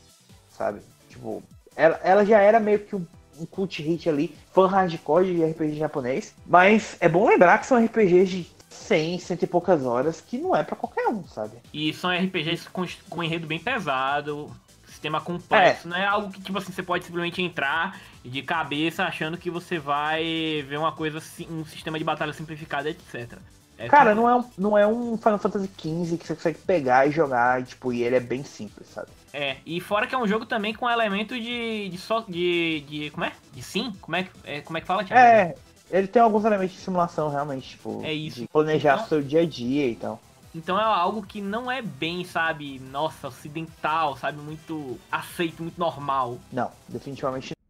sabe? 0.51 0.81
Tipo, 1.15 1.43
ela, 1.77 2.01
ela 2.03 2.25
já 2.25 2.41
era 2.41 2.59
meio 2.59 2.81
que 2.81 2.97
um, 2.97 3.07
um 3.39 3.47
cult 3.47 3.81
hit 3.81 4.09
ali, 4.09 4.35
fã 4.53 4.67
hardcore 4.67 5.25
de 5.25 5.45
RPG 5.45 5.77
japonês. 5.77 6.35
Mas 6.47 6.97
é 7.01 7.09
bom 7.09 7.29
lembrar 7.29 7.59
que 7.59 7.67
são 7.67 7.83
RPGs 7.83 8.27
de 8.27 8.47
100, 8.69 9.19
cento 9.21 9.43
e 9.45 9.47
poucas 9.47 9.85
horas, 9.87 10.21
que 10.21 10.37
não 10.37 10.55
é 10.55 10.63
para 10.63 10.77
qualquer 10.77 11.07
um, 11.09 11.25
sabe? 11.27 11.57
E 11.73 11.93
são 11.95 12.11
RPGs 12.11 12.69
com, 12.69 12.85
com 13.09 13.23
enredo 13.23 13.47
bem 13.47 13.59
pesado, 13.59 14.51
sistema 14.89 15.21
complexo, 15.21 15.87
é. 15.87 15.91
não 15.91 15.97
é 15.97 16.05
algo 16.05 16.33
que, 16.33 16.41
tipo 16.41 16.59
assim, 16.59 16.73
você 16.73 16.83
pode 16.83 17.05
simplesmente 17.05 17.41
entrar 17.41 18.01
de 18.25 18.43
cabeça 18.43 19.05
achando 19.05 19.39
que 19.39 19.51
você 19.51 19.79
vai 19.79 20.65
ver 20.69 20.79
uma 20.79 20.93
coisa, 20.93 21.19
assim, 21.19 21.47
um 21.49 21.65
sistema 21.65 21.99
de 21.99 22.05
batalha 22.05 22.33
simplificado, 22.33 22.89
etc. 22.89 23.39
É 23.85 23.89
Cara, 23.89 24.15
não 24.15 24.29
é, 24.29 24.35
um, 24.35 24.45
não 24.57 24.79
é 24.79 24.87
um 24.87 25.17
Final 25.19 25.39
Fantasy 25.39 25.67
XV 25.67 26.17
que 26.17 26.27
você 26.27 26.35
consegue 26.35 26.59
pegar 26.59 27.07
e 27.07 27.11
jogar, 27.11 27.63
tipo, 27.63 27.93
e 27.93 28.03
ele 28.03 28.17
é 28.17 28.21
bem 28.21 28.43
simples, 28.43 28.89
sabe? 28.89 29.09
É, 29.33 29.59
e 29.67 29.81
fora 29.81 30.07
que 30.07 30.15
é 30.15 30.19
um 30.19 30.27
jogo 30.27 30.47
também 30.47 30.73
com 30.73 30.89
elemento 30.89 31.39
de. 31.39 31.89
de, 31.91 31.99
so, 31.99 32.25
de, 32.27 32.81
de 32.89 33.11
como 33.11 33.27
é? 33.27 33.33
De 33.53 33.63
sim? 33.63 33.93
Como 34.01 34.17
é, 34.17 34.27
é, 34.45 34.61
como 34.63 34.79
é 34.79 34.81
que 34.81 34.87
fala, 34.87 35.05
Thiago? 35.05 35.21
É, 35.21 35.55
ele 35.91 36.07
tem 36.07 36.23
alguns 36.23 36.45
elementos 36.45 36.75
de 36.75 36.81
simulação, 36.81 37.29
realmente, 37.29 37.71
tipo, 37.71 38.01
é 38.03 38.13
isso. 38.13 38.41
de 38.41 38.49
planejar 38.49 38.95
então, 38.95 39.07
seu 39.07 39.23
dia 39.23 39.43
a 39.43 39.47
dia 39.47 39.89
e 39.89 39.97
tal. 39.97 40.21
Então 40.55 40.79
é 40.79 40.85
algo 40.85 41.27
que 41.27 41.41
não 41.41 41.71
é 41.71 41.83
bem, 41.83 42.25
sabe, 42.25 42.79
nossa, 42.79 43.29
ocidental, 43.29 44.17
sabe, 44.17 44.39
muito 44.39 44.99
aceito, 45.11 45.63
muito 45.63 45.79
normal. 45.79 46.39
Não, 46.53 46.71
definitivamente 46.89 47.51
não. 47.51 47.65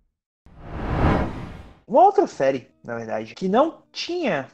Uma 1.87 2.03
outra 2.05 2.27
série, 2.27 2.69
na 2.85 2.97
verdade, 2.97 3.35
que 3.35 3.49
não 3.49 3.79
tinha 3.91 4.49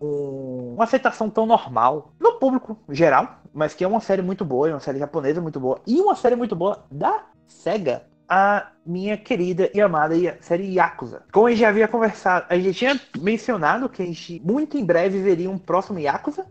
um, 0.00 0.74
uma 0.74 0.84
aceitação 0.84 1.30
tão 1.30 1.46
normal 1.46 2.12
no 2.20 2.34
público 2.34 2.78
geral, 2.88 3.40
mas 3.52 3.74
que 3.74 3.84
é 3.84 3.88
uma 3.88 4.00
série 4.00 4.22
muito 4.22 4.44
boa, 4.44 4.68
é 4.68 4.72
uma 4.72 4.80
série 4.80 4.98
japonesa 4.98 5.40
muito 5.40 5.58
boa, 5.58 5.80
e 5.86 6.00
uma 6.00 6.14
série 6.14 6.36
muito 6.36 6.54
boa 6.54 6.84
da 6.90 7.24
SEGA, 7.46 8.04
a 8.28 8.72
minha 8.84 9.16
querida 9.16 9.70
e 9.72 9.80
amada 9.80 10.14
série 10.40 10.74
Yakuza. 10.74 11.22
Como 11.32 11.46
a 11.46 11.50
gente 11.50 11.60
já 11.60 11.68
havia 11.68 11.88
conversado, 11.88 12.46
a 12.48 12.56
gente 12.56 12.74
tinha 12.74 13.00
mencionado 13.18 13.88
que 13.88 14.02
a 14.02 14.06
gente 14.06 14.42
muito 14.44 14.76
em 14.76 14.84
breve 14.84 15.20
veria 15.20 15.50
um 15.50 15.58
próximo 15.58 15.98
Yakuza. 15.98 16.46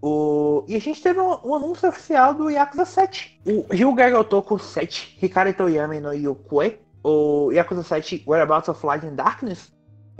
O... 0.00 0.64
E 0.68 0.76
a 0.76 0.78
gente 0.78 1.02
teve 1.02 1.18
um, 1.18 1.36
um 1.44 1.54
anúncio 1.54 1.88
oficial 1.88 2.34
do 2.34 2.50
Yakuza 2.50 2.84
7. 2.84 3.40
O 3.44 3.66
Ryuga 3.72 4.10
Gotoku 4.10 4.58
7, 4.58 5.18
Hikari 5.20 5.52
Toyama 5.52 5.98
no 5.98 6.12
Yokue, 6.12 6.78
o 7.02 7.50
Yakuza 7.52 7.82
7 7.82 8.22
Whereabouts 8.26 8.68
of 8.68 8.86
Light 8.86 9.04
and 9.04 9.14
Darkness, 9.14 9.72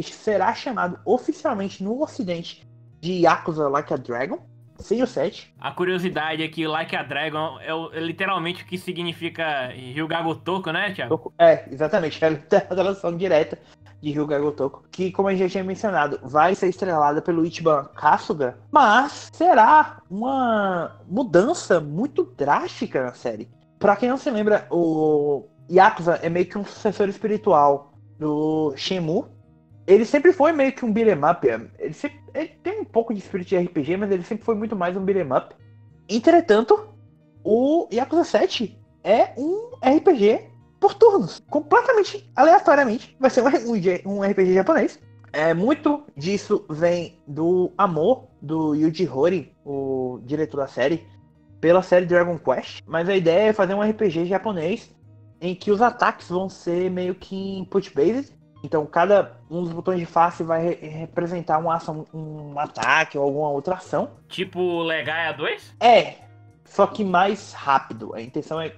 será 0.02 0.54
chamado 0.54 0.98
oficialmente 1.04 1.82
no 1.82 2.02
ocidente 2.02 2.66
de 3.00 3.12
Yakuza 3.12 3.68
Like 3.68 3.94
a 3.94 3.96
Dragon 3.96 4.38
sem 4.78 5.02
o 5.02 5.06
7. 5.06 5.54
A 5.58 5.72
curiosidade 5.72 6.42
é 6.42 6.48
que 6.48 6.66
Like 6.66 6.94
a 6.94 7.02
Dragon 7.02 7.58
é, 7.60 7.74
o, 7.74 7.92
é 7.92 8.00
literalmente 8.00 8.62
o 8.62 8.66
que 8.66 8.78
significa 8.78 9.68
Ryuga 9.68 10.22
Gotoku, 10.22 10.70
né, 10.70 10.92
Thiago? 10.92 11.32
É, 11.38 11.68
exatamente. 11.70 12.18
É 12.24 12.56
a 12.56 12.60
tradução 12.60 13.16
direta 13.16 13.58
de 14.00 14.12
Ryuga 14.12 14.38
Gotoku. 14.38 14.84
Que, 14.90 15.10
como 15.10 15.28
a 15.28 15.32
gente 15.32 15.40
já 15.42 15.48
tinha 15.48 15.64
mencionado, 15.64 16.20
vai 16.22 16.54
ser 16.54 16.68
estrelada 16.68 17.20
pelo 17.20 17.44
Ichiban 17.44 17.84
Kasuga. 17.94 18.58
Mas 18.70 19.30
será 19.32 20.00
uma 20.08 21.00
mudança 21.08 21.80
muito 21.80 22.24
drástica 22.36 23.02
na 23.02 23.12
série. 23.12 23.48
Pra 23.78 23.96
quem 23.96 24.08
não 24.08 24.16
se 24.16 24.30
lembra, 24.30 24.66
o 24.70 25.46
Yakuza 25.70 26.20
é 26.22 26.28
meio 26.28 26.46
que 26.46 26.58
um 26.58 26.64
sucessor 26.64 27.08
espiritual 27.08 27.92
do 28.18 28.72
Shenmue 28.76 29.24
ele 29.88 30.04
sempre 30.04 30.34
foi 30.34 30.52
meio 30.52 30.70
que 30.72 30.84
um 30.84 30.92
beat'em 30.92 31.18
up. 31.24 31.48
Ele, 31.78 31.94
sempre, 31.94 32.20
ele 32.34 32.48
tem 32.62 32.80
um 32.80 32.84
pouco 32.84 33.14
de 33.14 33.20
espírito 33.20 33.48
de 33.48 33.56
RPG, 33.56 33.96
mas 33.96 34.10
ele 34.10 34.22
sempre 34.22 34.44
foi 34.44 34.54
muito 34.54 34.76
mais 34.76 34.94
um 34.94 35.02
beat'em 35.02 35.32
up. 35.32 35.56
Entretanto, 36.06 36.90
o 37.42 37.88
Yakuza 37.90 38.24
7 38.24 38.78
é 39.02 39.32
um 39.38 39.70
RPG 39.82 40.50
por 40.78 40.92
turnos, 40.92 41.42
completamente 41.48 42.30
aleatoriamente. 42.36 43.16
Vai 43.18 43.30
ser 43.30 43.42
um, 43.42 44.12
um 44.12 44.22
RPG 44.22 44.52
japonês. 44.52 45.00
É, 45.32 45.54
muito 45.54 46.04
disso 46.14 46.66
vem 46.68 47.18
do 47.26 47.72
amor 47.78 48.28
do 48.42 48.74
Yuji 48.74 49.08
Horii, 49.08 49.52
o 49.64 50.20
diretor 50.22 50.58
da 50.58 50.66
série, 50.66 51.06
pela 51.62 51.82
série 51.82 52.04
Dragon 52.04 52.38
Quest. 52.38 52.82
Mas 52.86 53.08
a 53.08 53.16
ideia 53.16 53.48
é 53.48 53.52
fazer 53.54 53.72
um 53.72 53.80
RPG 53.80 54.26
japonês 54.26 54.94
em 55.40 55.54
que 55.54 55.70
os 55.70 55.80
ataques 55.80 56.28
vão 56.28 56.46
ser 56.50 56.90
meio 56.90 57.14
que 57.14 57.58
input-based 57.58 58.37
então, 58.62 58.84
cada 58.86 59.36
um 59.50 59.62
dos 59.62 59.72
botões 59.72 60.00
de 60.00 60.06
face 60.06 60.42
vai 60.42 60.62
re 60.62 60.88
representar 60.88 61.58
uma 61.58 61.76
ação, 61.76 62.04
um 62.12 62.58
ataque 62.58 63.16
ou 63.16 63.24
alguma 63.24 63.48
outra 63.50 63.76
ação. 63.76 64.10
Tipo 64.28 64.82
Legaia 64.82 65.32
2? 65.32 65.76
É, 65.80 66.14
só 66.64 66.86
que 66.86 67.04
mais 67.04 67.52
rápido. 67.52 68.14
A 68.14 68.20
intenção 68.20 68.60
é 68.60 68.74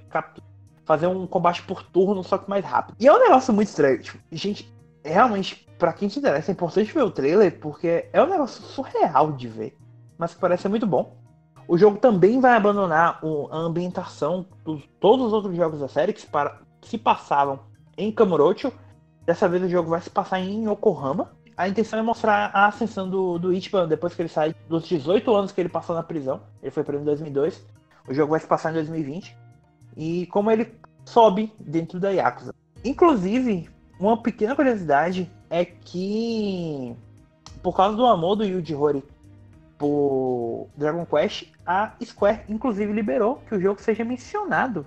fazer 0.85 1.07
um 1.07 1.27
combate 1.27 1.63
por 1.63 1.83
turno, 1.83 2.23
só 2.23 2.37
que 2.37 2.49
mais 2.49 2.65
rápido. 2.65 2.97
E 3.01 3.07
é 3.07 3.13
um 3.13 3.19
negócio 3.19 3.55
muito 3.55 3.69
estranho. 3.69 4.03
Tipo, 4.03 4.19
gente, 4.31 4.73
realmente, 5.05 5.67
para 5.79 5.93
quem 5.93 6.09
se 6.09 6.19
interessa, 6.19 6.51
é 6.51 6.53
importante 6.53 6.93
ver 6.93 7.03
o 7.03 7.11
trailer, 7.11 7.59
porque 7.59 8.09
é 8.13 8.23
um 8.23 8.29
negócio 8.29 8.63
surreal 8.63 9.33
de 9.33 9.49
ver. 9.49 9.77
Mas 10.19 10.35
que 10.35 10.41
parece 10.41 10.69
muito 10.69 10.87
bom. 10.87 11.17
O 11.67 11.79
jogo 11.79 11.99
também 11.99 12.41
vai 12.41 12.57
abandonar 12.57 13.21
a 13.51 13.57
ambientação 13.57 14.45
de 14.67 14.89
todos 15.01 15.27
os 15.27 15.33
outros 15.33 15.57
jogos 15.57 15.81
da 15.81 15.89
série 15.89 16.13
que 16.13 16.21
se, 16.21 16.27
para, 16.27 16.59
se 16.83 16.99
passavam 16.99 17.61
em 17.97 18.11
Kamurocho 18.11 18.73
Dessa 19.25 19.49
vez 19.49 19.63
o 19.63 19.69
jogo 19.69 19.91
vai 19.91 20.01
se 20.01 20.11
passar 20.11 20.41
em 20.41 20.69
Yokohama. 20.69 21.31
A 21.57 21.69
intenção 21.69 21.99
é 21.99 22.03
mostrar 22.03 22.51
a 22.55 22.67
ascensão 22.67 23.09
do, 23.09 23.39
do 23.39 23.53
Ichiban 23.53 23.87
depois 23.87 24.15
que 24.15 24.23
ele 24.23 24.29
sai 24.29 24.55
dos 24.69 24.85
18 24.85 25.35
anos 25.35 25.53
que 25.53 25.61
ele 25.61 25.69
passou 25.69 25.95
na 25.95 26.03
prisão. 26.03 26.41
Ele 26.63 26.71
foi 26.71 26.83
preso 26.83 27.03
em 27.03 27.07
2002. 27.07 27.63
O 28.09 28.15
jogo 28.15 28.31
vai 28.31 28.41
se 28.41 28.47
passar 28.47 28.71
em 28.71 28.75
2020. 28.75 29.37
E 29.97 30.27
como 30.27 30.51
ele 30.51 30.75
sobe 31.05 31.53
dentro 31.59 32.01
da 32.01 32.11
Yakuza. 32.11 32.55
Inclusive, 32.85 33.69
uma 33.99 34.23
pequena 34.23 34.57
curiosidade 34.57 35.31
é 35.51 35.65
que, 35.65 36.97
por 37.63 37.77
causa 37.77 37.97
do 37.97 38.07
amor 38.07 38.37
do 38.37 38.45
Yuji 38.45 38.75
Horii 38.75 39.05
por 39.77 40.69
Dragon 40.77 41.05
Quest, 41.07 41.53
a 41.67 41.93
Square 42.05 42.43
inclusive 42.49 42.93
liberou 42.93 43.37
que 43.49 43.55
o 43.55 43.61
jogo 43.61 43.81
seja 43.81 44.05
mencionado 44.05 44.87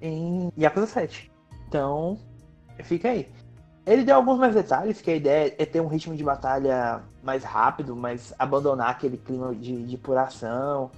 em 0.00 0.52
Yakuza 0.58 0.86
7. 0.86 1.30
Então, 1.68 2.18
fica 2.82 3.10
aí. 3.10 3.28
Ele 3.84 4.04
deu 4.04 4.16
alguns 4.16 4.38
mais 4.38 4.54
detalhes, 4.54 5.00
que 5.00 5.10
a 5.10 5.16
ideia 5.16 5.54
é 5.58 5.66
ter 5.66 5.80
um 5.80 5.88
ritmo 5.88 6.14
de 6.14 6.22
batalha 6.22 7.02
mais 7.22 7.42
rápido, 7.42 7.96
mas 7.96 8.32
abandonar 8.38 8.90
aquele 8.90 9.16
clima 9.16 9.54
de, 9.54 9.84
de 9.84 9.96
puração. 9.96 10.90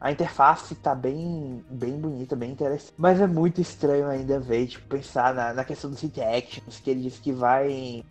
A 0.00 0.10
interface 0.10 0.74
tá 0.74 0.94
bem, 0.94 1.64
bem 1.70 1.98
bonita, 1.98 2.34
bem 2.34 2.50
interessante. 2.50 2.92
Mas 2.98 3.20
é 3.20 3.26
muito 3.26 3.60
estranho 3.60 4.08
ainda 4.08 4.40
ver, 4.40 4.66
tipo, 4.66 4.86
pensar 4.88 5.32
na, 5.32 5.54
na 5.54 5.64
questão 5.64 5.88
do 5.88 5.96
City 5.96 6.20
Actions, 6.20 6.80
que 6.80 6.90
ele 6.90 7.02
disse 7.02 7.20
que 7.20 7.32
vai 7.32 8.04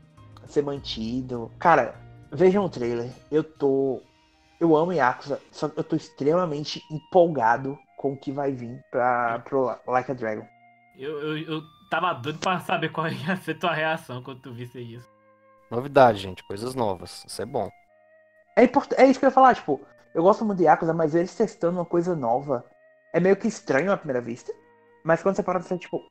ser 0.47 0.63
mantido. 0.63 1.51
Cara, 1.59 1.93
vejam 2.31 2.65
o 2.65 2.69
trailer. 2.69 3.11
Eu 3.29 3.43
tô. 3.43 4.01
Eu 4.59 4.75
amo 4.75 4.93
Yakuza, 4.93 5.41
só 5.51 5.67
que 5.67 5.77
eu 5.77 5.83
tô 5.83 5.95
extremamente 5.95 6.81
empolgado 6.89 7.77
com 7.97 8.13
o 8.13 8.17
que 8.17 8.31
vai 8.31 8.53
vir 8.53 8.81
pra, 8.89 9.39
pro 9.39 9.75
Like 9.85 10.11
a 10.11 10.15
Dragon. 10.15 10.47
Eu, 10.97 11.19
eu, 11.19 11.37
eu 11.37 11.61
tava 11.93 12.11
doido 12.11 12.39
pra 12.39 12.59
saber 12.59 12.89
qual 12.89 13.05
ia 13.13 13.35
ser 13.37 13.53
tua 13.53 13.71
reação 13.71 14.23
quando 14.23 14.39
tu 14.39 14.51
visse 14.51 14.79
isso. 14.79 15.07
Novidade, 15.69 16.17
gente, 16.17 16.43
coisas 16.43 16.73
novas. 16.73 17.23
Isso 17.27 17.39
é 17.39 17.45
bom. 17.45 17.69
É, 18.55 18.63
import... 18.63 18.91
é 18.93 19.05
isso 19.05 19.19
que 19.19 19.25
eu 19.25 19.29
ia 19.29 19.33
falar, 19.33 19.53
tipo, 19.53 19.79
eu 20.15 20.23
gosto 20.23 20.43
muito 20.43 20.57
de 20.57 20.63
Yakuza, 20.63 20.93
mas 20.93 21.13
eles 21.13 21.35
testando 21.35 21.77
uma 21.77 21.85
coisa 21.85 22.15
nova 22.15 22.65
é 23.13 23.19
meio 23.19 23.35
que 23.35 23.47
estranho 23.47 23.91
à 23.91 23.97
primeira 23.97 24.21
vista. 24.21 24.51
Mas 25.03 25.21
quando 25.21 25.35
você 25.35 25.43
para 25.43 25.59
pra 25.59 25.77
tipo, 25.77 26.01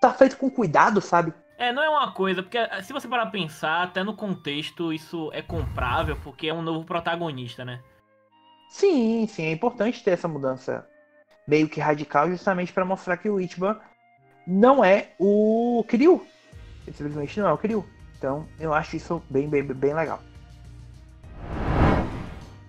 tá 0.00 0.12
feito 0.12 0.36
com 0.36 0.50
cuidado, 0.50 1.00
sabe? 1.00 1.32
É, 1.56 1.72
não 1.72 1.82
é 1.82 1.88
uma 1.88 2.10
coisa, 2.12 2.42
porque 2.42 2.58
eh, 2.58 2.82
se 2.82 2.92
você 2.92 3.06
parar 3.06 3.22
pra 3.22 3.32
pensar, 3.32 3.82
até 3.82 4.02
no 4.02 4.16
contexto 4.16 4.92
isso 4.92 5.30
é 5.32 5.42
comprável, 5.42 6.18
porque 6.24 6.48
é 6.48 6.54
um 6.54 6.62
novo 6.62 6.84
protagonista, 6.84 7.64
né? 7.64 7.80
Sim, 8.68 9.28
sim, 9.28 9.44
é 9.44 9.52
importante 9.52 10.02
ter 10.02 10.12
essa 10.12 10.26
mudança 10.26 10.88
meio 11.46 11.68
que 11.68 11.80
radical, 11.80 12.28
justamente 12.28 12.72
para 12.72 12.84
mostrar 12.84 13.16
que 13.16 13.28
o 13.28 13.40
Ichiban 13.40 13.78
não 14.50 14.84
é 14.84 15.10
o 15.18 15.84
Kiryu. 15.88 16.26
Ele 16.86 16.96
simplesmente 16.96 17.38
não 17.38 17.48
é 17.48 17.52
o 17.52 17.58
Kiryu. 17.58 17.84
Então, 18.18 18.46
eu 18.58 18.74
acho 18.74 18.96
isso 18.96 19.22
bem, 19.30 19.48
bem, 19.48 19.62
bem 19.62 19.94
legal. 19.94 20.20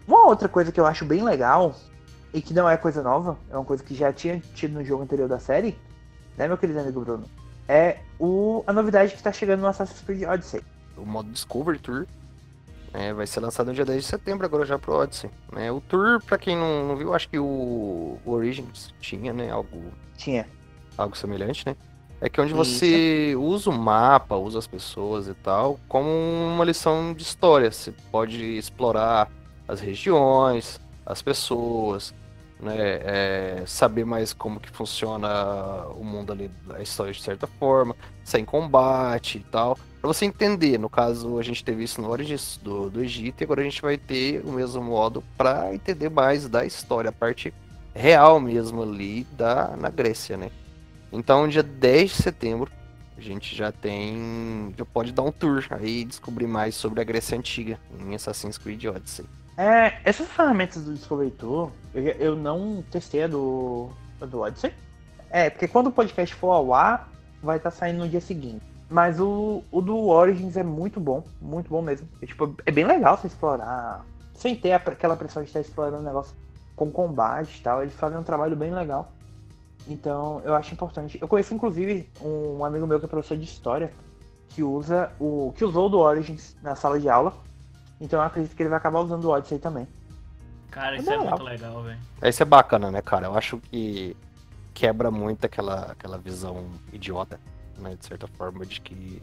Uma 0.07 0.27
outra 0.27 0.47
coisa 0.47 0.71
que 0.71 0.79
eu 0.79 0.85
acho 0.85 1.03
bem 1.05 1.23
legal, 1.23 1.75
e 2.33 2.41
que 2.41 2.53
não 2.53 2.69
é 2.69 2.77
coisa 2.77 3.01
nova, 3.01 3.37
é 3.49 3.55
uma 3.55 3.65
coisa 3.65 3.83
que 3.83 3.95
já 3.95 4.13
tinha 4.13 4.39
tido 4.53 4.73
no 4.73 4.85
jogo 4.85 5.03
anterior 5.03 5.27
da 5.27 5.39
série, 5.39 5.77
né, 6.37 6.47
meu 6.47 6.57
querido 6.57 6.79
amigo 6.79 7.01
Bruno? 7.01 7.25
É 7.67 7.99
o, 8.19 8.63
a 8.67 8.73
novidade 8.73 9.11
que 9.11 9.17
está 9.17 9.31
chegando 9.31 9.61
no 9.61 9.67
Assassin's 9.67 10.01
Creed 10.01 10.23
Odyssey. 10.23 10.61
O 10.97 11.05
modo 11.05 11.31
Discovery 11.31 11.79
Tour 11.79 12.05
é, 12.93 13.13
vai 13.13 13.25
ser 13.25 13.39
lançado 13.39 13.67
no 13.67 13.73
dia 13.73 13.85
10 13.85 14.03
de 14.03 14.07
setembro 14.07 14.45
agora 14.45 14.65
já 14.65 14.77
pro 14.77 14.93
Odyssey. 14.93 15.31
É, 15.55 15.71
o 15.71 15.81
Tour, 15.81 16.21
pra 16.21 16.37
quem 16.37 16.55
não, 16.55 16.87
não, 16.87 16.95
viu, 16.95 17.13
acho 17.13 17.27
que 17.27 17.39
o, 17.39 18.19
o 18.23 18.31
Origins 18.31 18.93
tinha, 18.99 19.33
né, 19.33 19.49
algo... 19.49 19.91
Tinha. 20.17 20.45
Algo 20.97 21.17
semelhante, 21.17 21.65
né? 21.65 21.75
É 22.19 22.29
que 22.29 22.39
onde 22.39 22.53
você 22.53 23.35
usa 23.35 23.71
o 23.71 23.73
mapa, 23.73 24.35
usa 24.35 24.59
as 24.59 24.67
pessoas 24.67 25.27
e 25.27 25.33
tal, 25.33 25.79
como 25.87 26.07
uma 26.07 26.63
lição 26.63 27.13
de 27.13 27.23
história. 27.23 27.71
Você 27.71 27.91
pode 28.11 28.57
explorar 28.57 29.27
as 29.67 29.79
regiões, 29.79 30.79
as 31.03 31.19
pessoas, 31.21 32.13
né, 32.59 32.75
é, 32.77 33.63
saber 33.65 34.05
mais 34.05 34.33
como 34.33 34.59
que 34.59 34.69
funciona 34.69 35.87
o 35.97 36.03
mundo 36.03 36.31
ali, 36.31 36.51
a 36.75 36.81
história 36.81 37.11
de 37.11 37.21
certa 37.21 37.47
forma, 37.47 37.95
sem 38.23 38.45
combate 38.45 39.39
e 39.39 39.43
tal, 39.51 39.77
para 39.99 40.07
você 40.07 40.25
entender. 40.25 40.77
No 40.77 40.89
caso, 40.89 41.39
a 41.39 41.43
gente 41.43 41.63
teve 41.63 41.83
isso 41.83 41.99
no 42.01 42.09
Origins 42.09 42.59
do, 42.61 42.89
do 42.89 43.03
Egito 43.03 43.41
e 43.41 43.43
agora 43.43 43.61
a 43.61 43.63
gente 43.63 43.81
vai 43.81 43.97
ter 43.97 44.43
o 44.45 44.51
mesmo 44.51 44.83
modo 44.83 45.23
para 45.35 45.73
entender 45.73 46.09
mais 46.09 46.47
da 46.47 46.63
história, 46.63 47.09
a 47.09 47.13
parte 47.13 47.51
real 47.93 48.39
mesmo 48.39 48.83
ali 48.83 49.25
da 49.33 49.75
na 49.75 49.89
Grécia, 49.89 50.37
né? 50.37 50.51
Então, 51.11 51.47
dia 51.47 51.63
10 51.63 52.09
de 52.09 52.23
setembro, 52.23 52.71
a 53.17 53.21
gente 53.21 53.55
já 53.55 53.71
tem. 53.71 54.73
Já 54.77 54.85
pode 54.85 55.11
dar 55.11 55.23
um 55.23 55.31
tour 55.31 55.65
aí 55.71 56.01
e 56.01 56.05
descobrir 56.05 56.47
mais 56.47 56.75
sobre 56.75 57.01
a 57.01 57.03
Grécia 57.03 57.37
Antiga 57.37 57.79
em 57.99 58.15
Assassin's 58.15 58.57
Creed 58.57 58.85
Odyssey. 58.85 59.25
É, 59.57 59.99
essas 60.03 60.27
ferramentas 60.27 60.83
do 60.83 60.93
Discovery 60.93 61.31
Tour, 61.31 61.71
eu, 61.93 62.03
eu 62.03 62.35
não 62.35 62.83
testei 62.89 63.23
a 63.23 63.27
do, 63.27 63.89
a 64.19 64.25
do 64.25 64.39
Odyssey. 64.39 64.73
É, 65.29 65.49
porque 65.49 65.67
quando 65.67 65.87
o 65.87 65.91
podcast 65.91 66.33
for 66.35 66.51
ao 66.51 66.73
ar, 66.73 67.09
vai 67.43 67.57
estar 67.57 67.71
tá 67.71 67.75
saindo 67.75 67.99
no 67.99 68.09
dia 68.09 68.21
seguinte. 68.21 68.65
Mas 68.89 69.19
o, 69.19 69.63
o 69.71 69.81
do 69.81 69.97
Origins 70.07 70.57
é 70.57 70.63
muito 70.63 70.99
bom, 70.99 71.23
muito 71.41 71.69
bom 71.69 71.81
mesmo. 71.81 72.07
É, 72.21 72.25
tipo, 72.25 72.55
é 72.65 72.71
bem 72.71 72.85
legal 72.85 73.17
você 73.17 73.27
explorar, 73.27 74.05
sem 74.33 74.55
ter 74.55 74.73
aquela 74.73 75.15
pressão 75.15 75.43
de 75.43 75.49
estar 75.49 75.61
explorando 75.61 76.01
o 76.01 76.05
negócio 76.05 76.35
com 76.75 76.91
combate 76.91 77.59
e 77.59 77.61
tal. 77.61 77.81
Eles 77.81 77.93
fazem 77.93 78.17
um 78.17 78.23
trabalho 78.23 78.55
bem 78.55 78.73
legal. 78.73 79.11
Então, 79.87 80.41
eu 80.45 80.53
acho 80.55 80.73
importante. 80.73 81.17
Eu 81.19 81.27
conheço, 81.27 81.53
inclusive, 81.53 82.09
um 82.21 82.63
amigo 82.63 82.85
meu 82.85 82.99
que 82.99 83.05
é 83.05 83.09
professor 83.09 83.37
de 83.37 83.43
história, 83.43 83.91
que 84.49 84.63
usa 84.63 85.11
o. 85.19 85.53
que 85.55 85.65
usou 85.65 85.87
o 85.87 85.89
do 85.89 85.99
Origins 85.99 86.55
na 86.61 86.75
sala 86.75 86.99
de 86.99 87.09
aula. 87.09 87.33
Então 87.99 88.19
eu 88.19 88.25
acredito 88.25 88.55
que 88.55 88.63
ele 88.63 88.69
vai 88.69 88.79
acabar 88.79 88.99
usando 88.99 89.25
o 89.25 89.29
Odyssey 89.29 89.59
também. 89.59 89.87
Cara, 90.71 90.95
isso 90.95 91.09
é, 91.09 91.13
é 91.13 91.17
muito 91.17 91.43
legal, 91.43 91.83
velho. 91.83 91.99
Isso 92.23 92.41
é 92.41 92.45
bacana, 92.45 92.89
né, 92.89 93.01
cara? 93.01 93.27
Eu 93.27 93.37
acho 93.37 93.59
que 93.59 94.15
quebra 94.73 95.11
muito 95.11 95.45
aquela, 95.45 95.91
aquela 95.91 96.17
visão 96.17 96.65
idiota, 96.91 97.39
né, 97.77 97.95
de 97.99 98.05
certa 98.05 98.25
forma, 98.25 98.65
de 98.65 98.81
que 98.81 99.21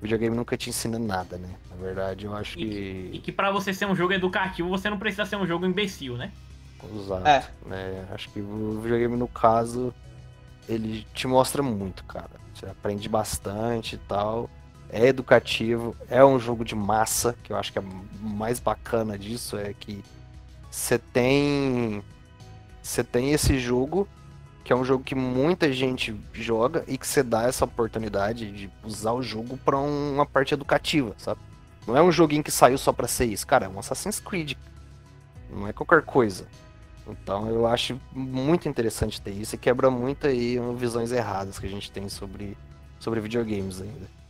videogame 0.00 0.36
nunca 0.36 0.56
te 0.56 0.68
ensina 0.70 0.98
nada, 0.98 1.36
né? 1.38 1.48
Na 1.70 1.76
verdade, 1.76 2.26
eu 2.26 2.34
acho 2.36 2.58
e 2.58 2.62
que. 2.62 3.10
E 3.14 3.18
que 3.18 3.32
pra 3.32 3.50
você 3.50 3.74
ser 3.74 3.86
um 3.86 3.96
jogo 3.96 4.12
educativo, 4.12 4.68
você 4.68 4.88
não 4.88 4.98
precisa 4.98 5.24
ser 5.26 5.36
um 5.36 5.46
jogo 5.46 5.66
imbecil, 5.66 6.16
né? 6.16 6.30
Exato. 6.94 7.26
É. 7.26 7.44
Né? 7.66 8.06
Acho 8.12 8.28
que 8.30 8.40
o 8.40 8.80
videogame, 8.80 9.16
no 9.16 9.28
caso, 9.28 9.94
ele 10.68 11.06
te 11.14 11.26
mostra 11.26 11.62
muito, 11.62 12.04
cara. 12.04 12.30
Você 12.54 12.66
aprende 12.66 13.08
bastante 13.08 13.96
e 13.96 13.98
tal 13.98 14.48
é 14.92 15.06
educativo, 15.06 15.96
é 16.08 16.22
um 16.22 16.38
jogo 16.38 16.64
de 16.64 16.74
massa, 16.74 17.34
que 17.42 17.50
eu 17.50 17.56
acho 17.56 17.72
que 17.72 17.78
é 17.78 17.82
mais 18.20 18.60
bacana 18.60 19.18
disso 19.18 19.56
é 19.56 19.72
que 19.72 20.04
você 20.70 20.98
tem 20.98 22.04
você 22.82 23.02
tem 23.02 23.32
esse 23.32 23.58
jogo 23.58 24.06
que 24.62 24.72
é 24.72 24.76
um 24.76 24.84
jogo 24.84 25.02
que 25.02 25.14
muita 25.14 25.72
gente 25.72 26.14
joga 26.32 26.84
e 26.86 26.98
que 26.98 27.06
você 27.06 27.22
dá 27.22 27.44
essa 27.44 27.64
oportunidade 27.64 28.52
de 28.52 28.70
usar 28.84 29.12
o 29.12 29.22
jogo 29.22 29.56
para 29.56 29.76
uma 29.76 30.24
parte 30.24 30.54
educativa, 30.54 31.14
sabe? 31.18 31.40
Não 31.84 31.96
é 31.96 32.02
um 32.02 32.12
joguinho 32.12 32.44
que 32.44 32.50
saiu 32.50 32.78
só 32.78 32.92
para 32.92 33.08
ser 33.08 33.24
isso, 33.24 33.44
cara, 33.44 33.66
é 33.66 33.68
um 33.68 33.78
Assassin's 33.78 34.20
Creed. 34.20 34.52
Não 35.50 35.66
é 35.66 35.72
qualquer 35.72 36.02
coisa. 36.02 36.46
Então 37.06 37.48
eu 37.48 37.66
acho 37.66 38.00
muito 38.12 38.68
interessante 38.68 39.20
ter 39.20 39.32
isso 39.32 39.54
e 39.54 39.58
quebra 39.58 39.90
muito 39.90 40.26
aí 40.26 40.58
visões 40.76 41.10
erradas 41.12 41.58
que 41.58 41.66
a 41.66 41.70
gente 41.70 41.90
tem 41.90 42.08
sobre, 42.08 42.56
sobre 42.98 43.20
videogames 43.20 43.80
ainda. 43.80 44.22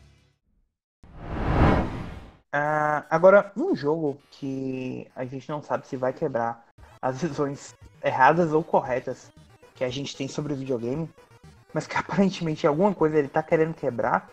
Uh, 2.54 3.00
agora, 3.08 3.50
um 3.56 3.74
jogo 3.74 4.18
que 4.30 5.08
a 5.16 5.24
gente 5.24 5.48
não 5.48 5.62
sabe 5.62 5.86
se 5.86 5.96
vai 5.96 6.12
quebrar 6.12 6.66
as 7.00 7.20
visões 7.22 7.74
erradas 8.04 8.52
ou 8.52 8.62
corretas 8.62 9.30
que 9.74 9.84
a 9.84 9.88
gente 9.88 10.14
tem 10.14 10.28
sobre 10.28 10.52
o 10.52 10.56
videogame, 10.56 11.08
mas 11.72 11.86
que 11.86 11.96
aparentemente 11.98 12.66
alguma 12.66 12.94
coisa 12.94 13.18
ele 13.18 13.28
tá 13.28 13.42
querendo 13.42 13.74
quebrar, 13.74 14.30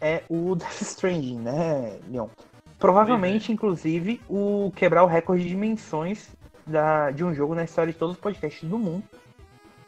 é 0.00 0.24
o 0.28 0.54
Death 0.56 0.82
Stranding, 0.82 1.38
né, 1.38 1.98
Leon? 2.08 2.28
Provavelmente, 2.76 3.52
é. 3.52 3.54
inclusive, 3.54 4.20
o 4.28 4.72
quebrar 4.74 5.04
o 5.04 5.06
recorde 5.06 5.44
de 5.44 5.48
dimensões 5.48 6.28
da, 6.66 7.10
de 7.10 7.24
um 7.24 7.34
jogo 7.34 7.54
na 7.54 7.64
história 7.64 7.92
de 7.92 7.98
todos 7.98 8.14
os 8.16 8.20
podcasts 8.20 8.68
do 8.68 8.78
mundo. 8.78 9.04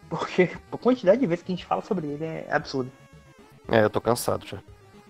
Porque 0.09 0.51
a 0.71 0.79
quantidade 0.79 1.21
de 1.21 1.27
vezes 1.27 1.45
que 1.45 1.53
a 1.53 1.57
gente 1.57 1.67
fala 1.67 1.83
sobre 1.83 2.07
ele 2.07 2.25
é 2.25 2.47
absurda. 2.51 2.91
É, 3.69 3.83
eu 3.83 3.91
tô 3.91 4.01
cansado 4.01 4.47
já. 4.47 4.59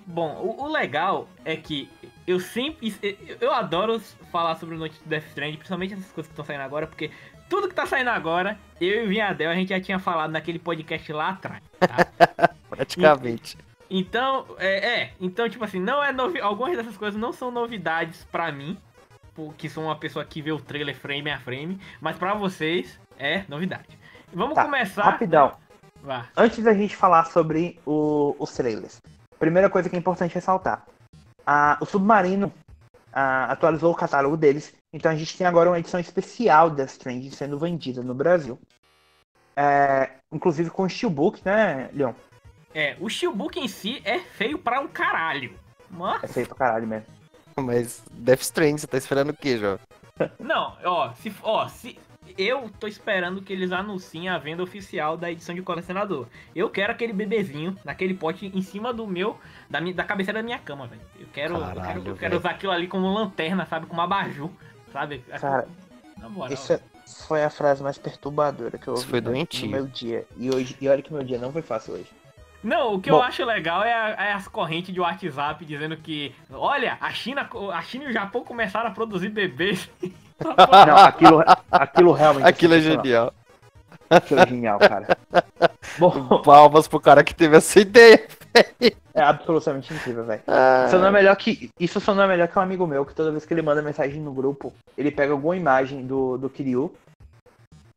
Bom, 0.06 0.36
o, 0.36 0.64
o, 0.64 0.68
legal 0.68 1.28
é 1.44 1.56
que 1.56 1.90
eu 2.26 2.38
sempre. 2.38 2.94
Eu 3.40 3.52
adoro 3.52 4.00
falar 4.30 4.54
sobre 4.56 4.76
o 4.76 4.78
Noite 4.78 4.98
do 5.02 5.08
Death 5.08 5.26
Strand, 5.26 5.54
principalmente 5.56 5.94
essas 5.94 6.12
coisas 6.12 6.28
que 6.28 6.32
estão 6.32 6.44
saindo 6.44 6.62
agora, 6.62 6.86
porque 6.86 7.10
tudo 7.48 7.68
que 7.68 7.74
tá 7.74 7.86
saindo 7.86 8.10
agora, 8.10 8.58
eu 8.80 9.02
e 9.02 9.06
o 9.06 9.08
Vinhadel, 9.08 9.50
a 9.50 9.54
gente 9.54 9.70
já 9.70 9.80
tinha 9.80 9.98
falado 9.98 10.30
naquele 10.30 10.58
podcast 10.58 11.12
lá 11.12 11.30
atrás. 11.30 11.62
Tá? 11.78 12.48
Praticamente. 12.70 13.58
Então, 13.88 14.46
é, 14.58 15.00
é, 15.00 15.12
então, 15.20 15.48
tipo 15.48 15.64
assim, 15.64 15.78
não 15.78 16.02
é 16.02 16.12
novi... 16.12 16.40
algumas 16.40 16.76
dessas 16.76 16.96
coisas 16.96 17.20
não 17.20 17.32
são 17.32 17.50
novidades 17.50 18.24
para 18.30 18.50
mim, 18.50 18.76
que 19.56 19.68
sou 19.68 19.84
uma 19.84 19.96
pessoa 19.96 20.24
que 20.24 20.42
vê 20.42 20.52
o 20.52 20.60
trailer 20.60 20.96
frame 20.96 21.30
a 21.30 21.38
frame, 21.38 21.80
mas 22.00 22.16
para 22.16 22.34
vocês 22.34 22.98
é 23.18 23.44
novidade. 23.48 23.98
Vamos 24.32 24.54
tá, 24.54 24.64
começar. 24.64 25.04
Rapidão. 25.04 25.52
Vá. 26.02 26.28
Antes 26.36 26.62
da 26.62 26.74
gente 26.74 26.94
falar 26.94 27.24
sobre 27.24 27.80
o, 27.84 28.36
os 28.38 28.52
trailers, 28.52 29.00
Primeira 29.38 29.68
coisa 29.68 29.88
que 29.88 29.96
é 29.96 29.98
importante 29.98 30.34
ressaltar. 30.34 30.86
A, 31.46 31.76
o 31.80 31.86
Submarino 31.86 32.52
a, 33.12 33.52
atualizou 33.52 33.92
o 33.92 33.96
catálogo 33.96 34.36
deles. 34.36 34.74
Então 34.92 35.10
a 35.10 35.14
gente 35.14 35.36
tem 35.36 35.46
agora 35.46 35.70
uma 35.70 35.78
edição 35.78 36.00
especial 36.00 36.70
da 36.70 36.84
Strange 36.84 37.30
sendo 37.30 37.58
vendida 37.58 38.02
no 38.02 38.14
Brasil. 38.14 38.58
É, 39.54 40.10
inclusive 40.32 40.70
com 40.70 40.82
o 40.84 40.88
Steelbook, 40.88 41.42
né, 41.44 41.90
Leon? 41.92 42.12
É, 42.74 42.96
o 43.00 43.08
Steelbook 43.08 43.58
em 43.58 43.68
si 43.68 44.00
é 44.04 44.18
feio 44.18 44.58
pra 44.58 44.80
um 44.80 44.88
caralho. 44.88 45.58
Mas... 45.90 46.24
É 46.24 46.26
feio 46.26 46.46
pra 46.46 46.56
caralho 46.56 46.86
mesmo. 46.86 47.06
Mas 47.62 48.02
Death 48.12 48.42
Stranding, 48.42 48.78
você 48.78 48.86
tá 48.86 48.98
esperando 48.98 49.30
o 49.30 49.36
quê, 49.36 49.56
João? 49.58 49.78
Não, 50.38 50.76
ó, 50.84 51.12
se, 51.12 51.34
ó, 51.42 51.68
se, 51.68 51.98
eu 52.38 52.70
tô 52.78 52.86
esperando 52.86 53.42
que 53.42 53.52
eles 53.52 53.72
anunciem 53.72 54.28
a 54.28 54.38
venda 54.38 54.62
oficial 54.62 55.16
da 55.16 55.30
edição 55.30 55.54
de 55.54 55.62
colecionador. 55.62 56.26
Eu 56.54 56.70
quero 56.70 56.92
aquele 56.92 57.12
bebezinho 57.12 57.76
naquele 57.84 58.14
pote 58.14 58.46
em 58.46 58.62
cima 58.62 58.92
do 58.92 59.06
meu, 59.06 59.38
da, 59.68 59.80
minha, 59.80 59.94
da 59.94 60.04
cabeceira 60.04 60.40
da 60.40 60.44
minha 60.44 60.58
cama, 60.58 60.86
velho. 60.86 61.02
Eu 61.18 61.26
quero, 61.32 61.58
Caralho, 61.58 61.78
eu 61.78 61.82
quero, 61.82 62.08
eu 62.08 62.16
quero 62.16 62.36
usar 62.38 62.50
aquilo 62.50 62.72
ali 62.72 62.88
como 62.88 63.12
lanterna, 63.12 63.66
sabe? 63.66 63.86
Como 63.86 64.00
abajur, 64.00 64.50
sabe? 64.92 65.18
Cara, 65.40 65.68
na 66.18 66.28
moral. 66.28 66.52
Isso 66.52 66.72
é, 66.72 66.80
foi 67.26 67.44
a 67.44 67.50
frase 67.50 67.82
mais 67.82 67.98
perturbadora 67.98 68.78
que 68.78 68.88
eu 68.88 68.94
ouvi 68.94 69.02
Isso 69.02 69.10
foi 69.10 69.20
doentio. 69.20 69.66
no 69.66 69.72
meu 69.72 69.86
dia. 69.86 70.26
E, 70.36 70.50
hoje, 70.50 70.76
e 70.80 70.88
olha 70.88 71.02
que 71.02 71.12
meu 71.12 71.22
dia 71.22 71.38
não 71.38 71.52
foi 71.52 71.62
fácil 71.62 71.94
hoje. 71.94 72.10
Não, 72.66 72.94
o 72.94 73.00
que 73.00 73.10
Bom. 73.10 73.18
eu 73.18 73.22
acho 73.22 73.44
legal 73.44 73.84
é, 73.84 73.92
a- 73.94 74.24
é 74.26 74.32
as 74.32 74.48
correntes 74.48 74.92
de 74.92 75.00
WhatsApp 75.00 75.64
dizendo 75.64 75.96
que, 75.96 76.34
olha, 76.50 76.98
a 77.00 77.10
China, 77.12 77.48
a 77.72 77.82
China 77.82 78.04
e 78.06 78.08
o 78.08 78.12
Japão 78.12 78.42
começaram 78.42 78.88
a 78.88 78.92
produzir 78.92 79.28
bebês. 79.28 79.88
Não, 80.42 80.96
aquilo, 80.96 81.44
aquilo 81.70 82.12
realmente. 82.12 82.44
Aquilo 82.44 82.74
é 82.74 82.80
genial. 82.80 83.32
Aquilo 84.10 84.40
é 84.40 84.46
genial, 84.48 84.78
cara. 84.80 85.16
Bom, 85.96 86.42
Palmas 86.42 86.88
pro 86.88 86.98
cara 87.00 87.22
que 87.22 87.32
teve 87.34 87.56
essa 87.56 87.78
ideia. 87.80 88.26
é 89.14 89.22
absolutamente 89.22 89.94
incrível, 89.94 90.24
velho. 90.24 90.42
Ah, 90.48 90.86
Isso 90.88 90.98
não 90.98 91.06
é 91.06 91.10
melhor 91.12 91.36
que. 91.36 91.70
Isso 91.78 92.00
só 92.00 92.14
não 92.14 92.24
é 92.24 92.26
melhor 92.26 92.48
que 92.48 92.58
um 92.58 92.62
amigo 92.62 92.84
meu, 92.86 93.06
que 93.06 93.14
toda 93.14 93.30
vez 93.30 93.46
que 93.46 93.54
ele 93.54 93.62
manda 93.62 93.80
mensagem 93.80 94.20
no 94.20 94.32
grupo, 94.32 94.72
ele 94.98 95.10
pega 95.12 95.32
alguma 95.32 95.56
imagem 95.56 96.04
do, 96.04 96.36
do 96.36 96.50
Kiryu 96.50 96.92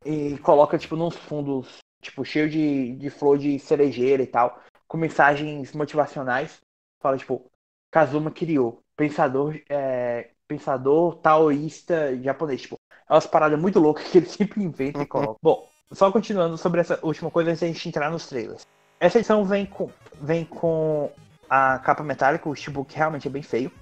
e 0.06 0.38
coloca, 0.38 0.78
tipo, 0.78 0.94
nos 0.96 1.16
fundos, 1.16 1.66
tipo, 2.00 2.24
cheio 2.24 2.48
de, 2.48 2.94
de 2.96 3.10
flor 3.10 3.38
de 3.38 3.58
cerejeira 3.58 4.22
e 4.22 4.26
tal, 4.26 4.60
com 4.88 4.96
mensagens 4.96 5.72
motivacionais. 5.72 6.60
Fala, 7.00 7.16
tipo, 7.16 7.50
Kazuma 7.90 8.30
Kiryu, 8.30 8.82
pensador, 8.96 9.58
é, 9.68 10.30
pensador 10.46 11.16
taoísta 11.16 12.16
japonês. 12.22 12.62
Tipo, 12.62 12.78
é 13.08 13.12
umas 13.14 13.26
paradas 13.26 13.58
muito 13.58 13.78
loucas 13.78 14.08
que 14.08 14.18
ele 14.18 14.26
sempre 14.30 14.62
inventa 14.62 15.02
e 15.02 15.06
coloca. 15.06 15.38
Bom, 15.42 15.68
só 15.92 16.10
continuando 16.12 16.56
sobre 16.56 16.80
essa 16.80 16.98
última 17.02 17.30
coisa 17.30 17.50
antes 17.50 17.60
da 17.60 17.66
gente 17.66 17.88
entrar 17.88 18.10
nos 18.10 18.26
trailers. 18.26 18.66
Essa 18.98 19.18
edição 19.18 19.44
vem 19.44 19.66
com, 19.66 19.90
vem 20.20 20.44
com 20.44 21.10
a 21.48 21.78
capa 21.78 22.02
metálica, 22.04 22.48
o 22.48 22.54
steelbook 22.54 22.94
realmente 22.94 23.26
é 23.26 23.30
bem 23.30 23.42
feio. 23.42 23.72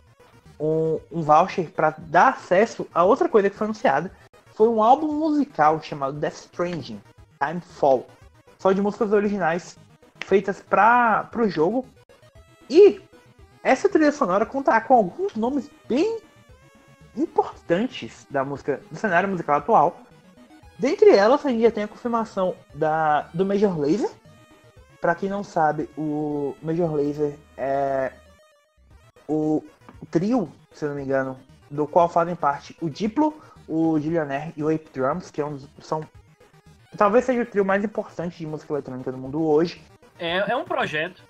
Um, 0.58 0.98
um 1.12 1.22
voucher 1.22 1.70
para 1.70 1.94
dar 1.98 2.30
acesso 2.30 2.86
a 2.94 3.04
outra 3.04 3.28
coisa 3.28 3.50
que 3.50 3.56
foi 3.56 3.66
anunciada. 3.66 4.10
Foi 4.54 4.68
um 4.68 4.82
álbum 4.82 5.12
musical 5.12 5.80
chamado 5.82 6.18
Death 6.18 6.34
Stranding, 6.34 7.00
Timefall. 7.40 8.06
Só 8.58 8.72
de 8.72 8.80
músicas 8.80 9.12
originais 9.12 9.76
feitas 10.24 10.60
para 10.60 11.28
o 11.36 11.48
jogo. 11.48 11.86
E 12.68 13.00
essa 13.62 13.88
trilha 13.88 14.12
sonora 14.12 14.44
contará 14.44 14.80
com 14.80 14.94
alguns 14.94 15.34
nomes 15.34 15.70
bem 15.88 16.20
importantes 17.16 18.26
da 18.30 18.44
música, 18.44 18.80
do 18.90 18.96
cenário 18.96 19.28
musical 19.28 19.56
atual. 19.56 20.00
Dentre 20.78 21.10
elas, 21.10 21.44
a 21.44 21.50
gente 21.50 21.62
já 21.62 21.70
tem 21.70 21.84
a 21.84 21.88
confirmação 21.88 22.54
da, 22.74 23.22
do 23.34 23.44
Major 23.44 23.78
Lazer. 23.78 24.10
Pra 25.00 25.14
quem 25.14 25.28
não 25.28 25.42
sabe, 25.42 25.88
o 25.96 26.54
Major 26.62 26.94
Lazer 26.94 27.36
é 27.56 28.12
o 29.28 29.62
trio, 30.10 30.50
se 30.72 30.84
não 30.84 30.94
me 30.94 31.02
engano, 31.02 31.38
do 31.70 31.86
qual 31.86 32.08
fazem 32.08 32.34
parte 32.34 32.76
o 32.80 32.88
Diplo, 32.88 33.34
o 33.66 33.98
Dillionaire 33.98 34.52
e 34.56 34.62
o 34.62 34.68
Ape 34.68 34.88
Drums, 34.92 35.30
que 35.30 35.40
é 35.40 35.44
um 35.44 35.58
são 35.80 36.02
talvez 36.98 37.24
seja 37.24 37.42
o 37.42 37.46
trio 37.46 37.64
mais 37.64 37.82
importante 37.82 38.36
de 38.36 38.46
música 38.46 38.72
eletrônica 38.74 39.10
do 39.10 39.16
mundo 39.16 39.42
hoje. 39.42 39.80
É, 40.18 40.50
é 40.52 40.56
um 40.56 40.64
projeto. 40.64 41.22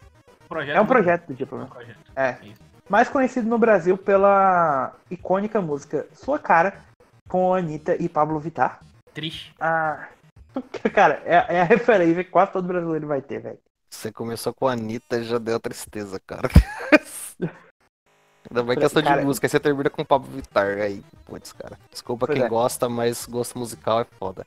projeto 0.48 0.76
É 0.76 0.80
um 0.80 0.86
projeto 0.86 1.26
do 1.28 1.34
Diplo, 1.34 1.58
É 1.58 1.60
um 1.60 1.64
né? 1.64 1.70
projeto. 1.70 1.98
É. 2.16 2.38
Isso. 2.42 2.60
Mais 2.88 3.08
conhecido 3.08 3.46
no 3.48 3.58
Brasil 3.58 3.96
pela 3.98 4.94
icônica 5.10 5.60
música 5.60 6.06
Sua 6.14 6.38
Cara, 6.38 6.80
com 7.28 7.52
a 7.54 7.58
Anitta 7.58 7.94
e 8.02 8.08
Pablo 8.08 8.40
Vittar. 8.40 8.80
Triste. 9.12 9.54
Ah, 9.60 10.08
cara, 10.94 11.22
é, 11.26 11.56
é 11.56 11.60
a 11.60 11.64
referência 11.64 12.24
que 12.24 12.30
quase 12.30 12.50
todo 12.52 12.66
brasileiro 12.66 13.06
vai 13.06 13.20
ter, 13.20 13.40
velho. 13.40 13.58
Você 13.90 14.10
começou 14.10 14.54
com 14.54 14.66
a 14.66 14.72
Anitta 14.72 15.18
e 15.18 15.24
já 15.24 15.38
deu 15.38 15.60
tristeza, 15.60 16.18
cara. 16.26 16.48
Ainda 18.50 18.62
mais 18.64 18.78
questão 18.78 19.02
de 19.02 19.08
Cara- 19.08 19.22
música, 19.22 19.46
aí 19.46 19.50
você 19.50 19.60
termina 19.60 19.90
com 19.90 20.00
o 20.00 20.06
Pablo 20.06 20.30
Vittar 20.30 20.78
aí. 20.78 21.02
Putz, 21.26 21.52
cara. 21.52 21.78
Desculpa 21.90 22.26
Pois 22.26 22.38
quem 22.38 22.46
é. 22.46 22.48
gosta, 22.48 22.88
mas 22.88 23.26
gosto 23.26 23.58
musical 23.58 24.00
é 24.00 24.04
foda. 24.04 24.46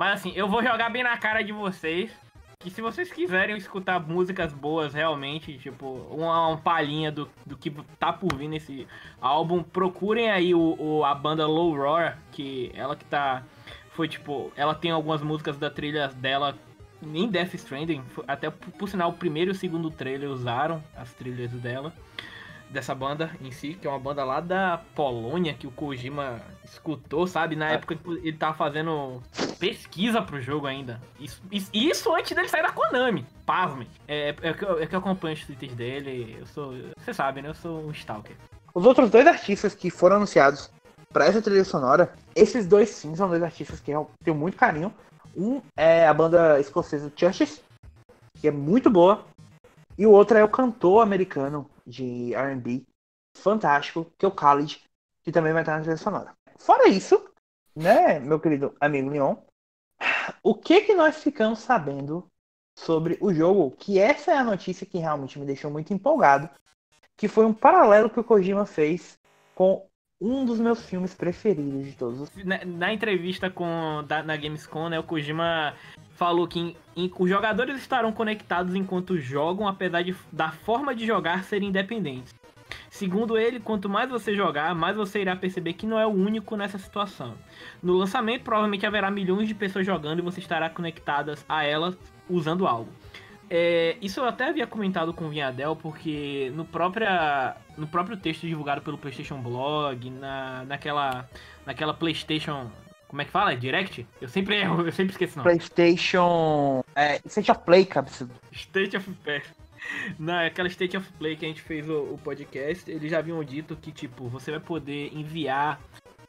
Mas 0.00 0.14
assim, 0.14 0.32
eu 0.34 0.48
vou 0.48 0.62
jogar 0.62 0.88
bem 0.88 1.02
na 1.02 1.14
cara 1.18 1.42
de 1.42 1.52
vocês. 1.52 2.10
Que 2.58 2.70
se 2.70 2.80
vocês 2.80 3.12
quiserem 3.12 3.54
escutar 3.54 4.00
músicas 4.00 4.50
boas 4.50 4.94
realmente, 4.94 5.58
tipo, 5.58 5.86
uma, 6.10 6.48
uma 6.48 6.56
palhinha 6.56 7.12
do, 7.12 7.28
do 7.44 7.54
que 7.54 7.70
tá 7.98 8.10
por 8.10 8.34
vir 8.34 8.48
nesse 8.48 8.86
álbum, 9.20 9.62
procurem 9.62 10.30
aí 10.30 10.54
o, 10.54 10.74
o- 10.78 11.04
a 11.04 11.14
banda 11.14 11.46
Low 11.46 11.74
Roar, 11.76 12.18
que 12.32 12.70
ela 12.74 12.96
que 12.96 13.04
tá. 13.04 13.42
Foi 13.90 14.08
tipo, 14.08 14.50
ela 14.56 14.74
tem 14.74 14.90
algumas 14.90 15.20
músicas 15.20 15.58
da 15.58 15.68
trilha 15.68 16.08
dela 16.08 16.56
em 17.02 17.28
Death 17.28 17.52
Stranding. 17.54 18.02
Até 18.26 18.48
por, 18.48 18.70
por 18.72 18.88
sinal, 18.88 19.10
o 19.10 19.14
primeiro 19.14 19.50
e 19.50 19.52
o 19.52 19.54
segundo 19.54 19.90
trailer 19.90 20.30
usaram 20.30 20.82
as 20.96 21.12
trilhas 21.12 21.50
dela. 21.52 21.92
Dessa 22.70 22.94
banda 22.94 23.30
em 23.40 23.50
si, 23.50 23.74
que 23.74 23.86
é 23.86 23.90
uma 23.90 23.98
banda 23.98 24.22
lá 24.22 24.40
da 24.40 24.80
Polônia 24.94 25.52
que 25.54 25.66
o 25.66 25.72
Kojima 25.72 26.40
escutou, 26.64 27.26
sabe? 27.26 27.56
Na 27.56 27.66
Ah. 27.66 27.72
época 27.72 27.98
ele 28.22 28.32
tava 28.32 28.54
fazendo 28.56 29.20
pesquisa 29.58 30.22
pro 30.22 30.40
jogo 30.40 30.68
ainda. 30.68 31.00
Isso, 31.18 31.42
isso, 31.50 31.68
isso 31.74 32.14
antes 32.14 32.32
dele 32.32 32.48
sair 32.48 32.62
da 32.62 32.70
Konami. 32.70 33.26
Pasmem. 33.44 33.88
É, 34.06 34.34
é, 34.40 34.52
que 34.52 34.64
eu, 34.64 34.80
é 34.80 34.86
que 34.86 34.94
eu 34.94 35.00
acompanho 35.00 35.34
os 35.34 35.44
twitters 35.44 35.74
dele. 35.74 36.36
Eu 36.38 36.46
sou. 36.46 36.72
Você 36.96 37.12
sabe, 37.12 37.42
né? 37.42 37.48
Eu 37.48 37.54
sou 37.54 37.80
um 37.80 37.90
stalker. 37.90 38.36
Os 38.72 38.86
outros 38.86 39.10
dois 39.10 39.26
artistas 39.26 39.74
que 39.74 39.90
foram 39.90 40.16
anunciados 40.16 40.70
para 41.12 41.26
essa 41.26 41.42
trilha 41.42 41.64
sonora, 41.64 42.12
esses 42.36 42.68
dois 42.68 42.88
sim 42.90 43.16
são 43.16 43.28
dois 43.28 43.42
artistas 43.42 43.80
que 43.80 43.90
eu 43.90 44.08
tenho 44.22 44.36
muito 44.36 44.56
carinho. 44.56 44.94
Um 45.36 45.60
é 45.76 46.06
a 46.06 46.14
banda 46.14 46.60
escocesa 46.60 47.12
Churches, 47.16 47.60
que 48.40 48.46
é 48.46 48.52
muito 48.52 48.88
boa, 48.88 49.24
e 49.98 50.06
o 50.06 50.12
outro 50.12 50.38
é 50.38 50.44
o 50.44 50.48
cantor 50.48 51.02
americano 51.02 51.68
de 51.90 52.32
R&B, 52.34 52.86
fantástico, 53.36 54.12
que 54.16 54.24
é 54.24 54.28
o 54.28 54.32
Khalid, 54.32 54.82
que 55.22 55.32
também 55.32 55.52
vai 55.52 55.62
estar 55.62 55.76
na 55.76 55.82
trilha 55.82 55.96
sonora. 55.96 56.34
Fora 56.56 56.88
isso, 56.88 57.28
né, 57.74 58.18
meu 58.20 58.38
querido 58.38 58.74
amigo 58.80 59.10
Leon, 59.10 59.36
o 60.42 60.54
que 60.54 60.82
que 60.82 60.94
nós 60.94 61.22
ficamos 61.22 61.58
sabendo 61.58 62.26
sobre 62.74 63.18
o 63.20 63.32
jogo? 63.32 63.72
Que 63.72 63.98
essa 63.98 64.30
é 64.32 64.36
a 64.36 64.44
notícia 64.44 64.86
que 64.86 64.98
realmente 64.98 65.38
me 65.38 65.46
deixou 65.46 65.70
muito 65.70 65.92
empolgado, 65.92 66.48
que 67.16 67.28
foi 67.28 67.44
um 67.44 67.52
paralelo 67.52 68.08
que 68.08 68.20
o 68.20 68.24
Kojima 68.24 68.64
fez 68.64 69.18
com 69.54 69.86
um 70.20 70.44
dos 70.44 70.60
meus 70.60 70.84
filmes 70.84 71.14
preferidos 71.14 71.86
de 71.86 71.92
todos 71.94 72.20
os 72.20 72.44
Na, 72.44 72.64
na 72.64 72.92
entrevista 72.92 73.50
com 73.50 74.04
da, 74.06 74.22
na 74.22 74.36
Gamescom, 74.36 74.88
né, 74.88 74.98
o 74.98 75.04
Kojima 75.04 75.74
falou 76.20 76.46
que 76.46 76.76
em- 76.94 77.10
os 77.18 77.30
jogadores 77.30 77.78
estarão 77.78 78.12
conectados 78.12 78.74
enquanto 78.74 79.16
jogam, 79.16 79.66
apesar 79.66 80.02
de, 80.02 80.14
da 80.30 80.50
forma 80.50 80.94
de 80.94 81.06
jogar 81.06 81.44
ser 81.44 81.62
independentes. 81.62 82.34
Segundo 82.90 83.38
ele, 83.38 83.58
quanto 83.58 83.88
mais 83.88 84.10
você 84.10 84.34
jogar, 84.36 84.74
mais 84.74 84.94
você 84.94 85.22
irá 85.22 85.34
perceber 85.34 85.72
que 85.72 85.86
não 85.86 85.98
é 85.98 86.06
o 86.06 86.10
único 86.10 86.56
nessa 86.56 86.76
situação. 86.76 87.36
No 87.82 87.94
lançamento, 87.94 88.42
provavelmente 88.42 88.84
haverá 88.84 89.10
milhões 89.10 89.48
de 89.48 89.54
pessoas 89.54 89.86
jogando 89.86 90.18
e 90.18 90.22
você 90.22 90.40
estará 90.40 90.68
conectadas 90.68 91.42
a 91.48 91.64
elas 91.64 91.96
usando 92.28 92.66
algo. 92.66 92.92
É, 93.48 93.96
isso 94.02 94.20
eu 94.20 94.26
até 94.26 94.50
havia 94.50 94.66
comentado 94.66 95.14
com 95.14 95.24
o 95.24 95.30
Vinhadel, 95.30 95.74
porque 95.74 96.52
no, 96.54 96.66
própria, 96.66 97.56
no 97.78 97.86
próprio 97.86 98.18
texto 98.18 98.46
divulgado 98.46 98.82
pelo 98.82 98.98
PlayStation 98.98 99.40
Blog, 99.40 100.10
na, 100.10 100.64
naquela, 100.66 101.26
naquela 101.64 101.94
PlayStation. 101.94 102.70
Como 103.10 103.22
é 103.22 103.24
que 103.24 103.32
fala? 103.32 103.56
Direct? 103.56 104.06
Eu 104.20 104.28
sempre 104.28 104.54
erro, 104.54 104.82
eu 104.86 104.92
sempre 104.92 105.10
esqueço 105.10 105.34
o 105.34 105.42
nome. 105.42 105.50
PlayStation. 105.50 106.84
É, 106.94 107.20
State 107.26 107.50
of 107.50 107.60
Play, 107.64 107.84
cabeçudo. 107.84 108.32
State 108.52 108.96
of 108.96 109.10
Play. 109.24 109.42
Naquela 110.16 110.68
State 110.68 110.96
of 110.96 111.12
Play 111.14 111.34
que 111.34 111.44
a 111.44 111.48
gente 111.48 111.60
fez 111.60 111.88
o, 111.88 112.14
o 112.14 112.18
podcast, 112.22 112.88
eles 112.88 113.10
já 113.10 113.18
haviam 113.18 113.42
dito 113.42 113.74
que, 113.74 113.90
tipo, 113.90 114.28
você 114.28 114.52
vai 114.52 114.60
poder 114.60 115.12
enviar 115.12 115.80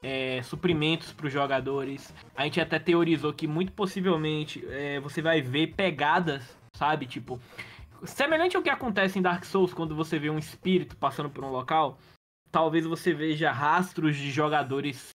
é, 0.02 0.42
suprimentos 0.42 1.14
para 1.14 1.28
os 1.28 1.34
jogadores. 1.34 2.12
A 2.36 2.46
gente 2.46 2.60
até 2.60 2.80
teorizou 2.80 3.32
que 3.32 3.46
muito 3.46 3.72
possivelmente 3.74 4.66
é, 4.68 5.00
você 5.02 5.22
vai 5.22 5.40
ver 5.40 5.76
pegadas, 5.76 6.58
sabe? 6.76 7.06
Tipo, 7.06 7.40
semelhante 8.04 8.58
ao 8.58 8.64
que 8.64 8.72
acontece 8.72 9.20
em 9.20 9.22
Dark 9.22 9.44
Souls 9.46 9.72
quando 9.72 9.96
você 9.96 10.18
vê 10.18 10.32
um 10.32 10.40
espírito 10.40 10.98
passando 10.98 11.30
por 11.30 11.44
um 11.44 11.52
local. 11.52 12.00
Talvez 12.52 12.88
você 12.88 13.14
veja 13.14 13.52
rastros 13.52 14.18
de 14.18 14.32
jogadores 14.32 15.12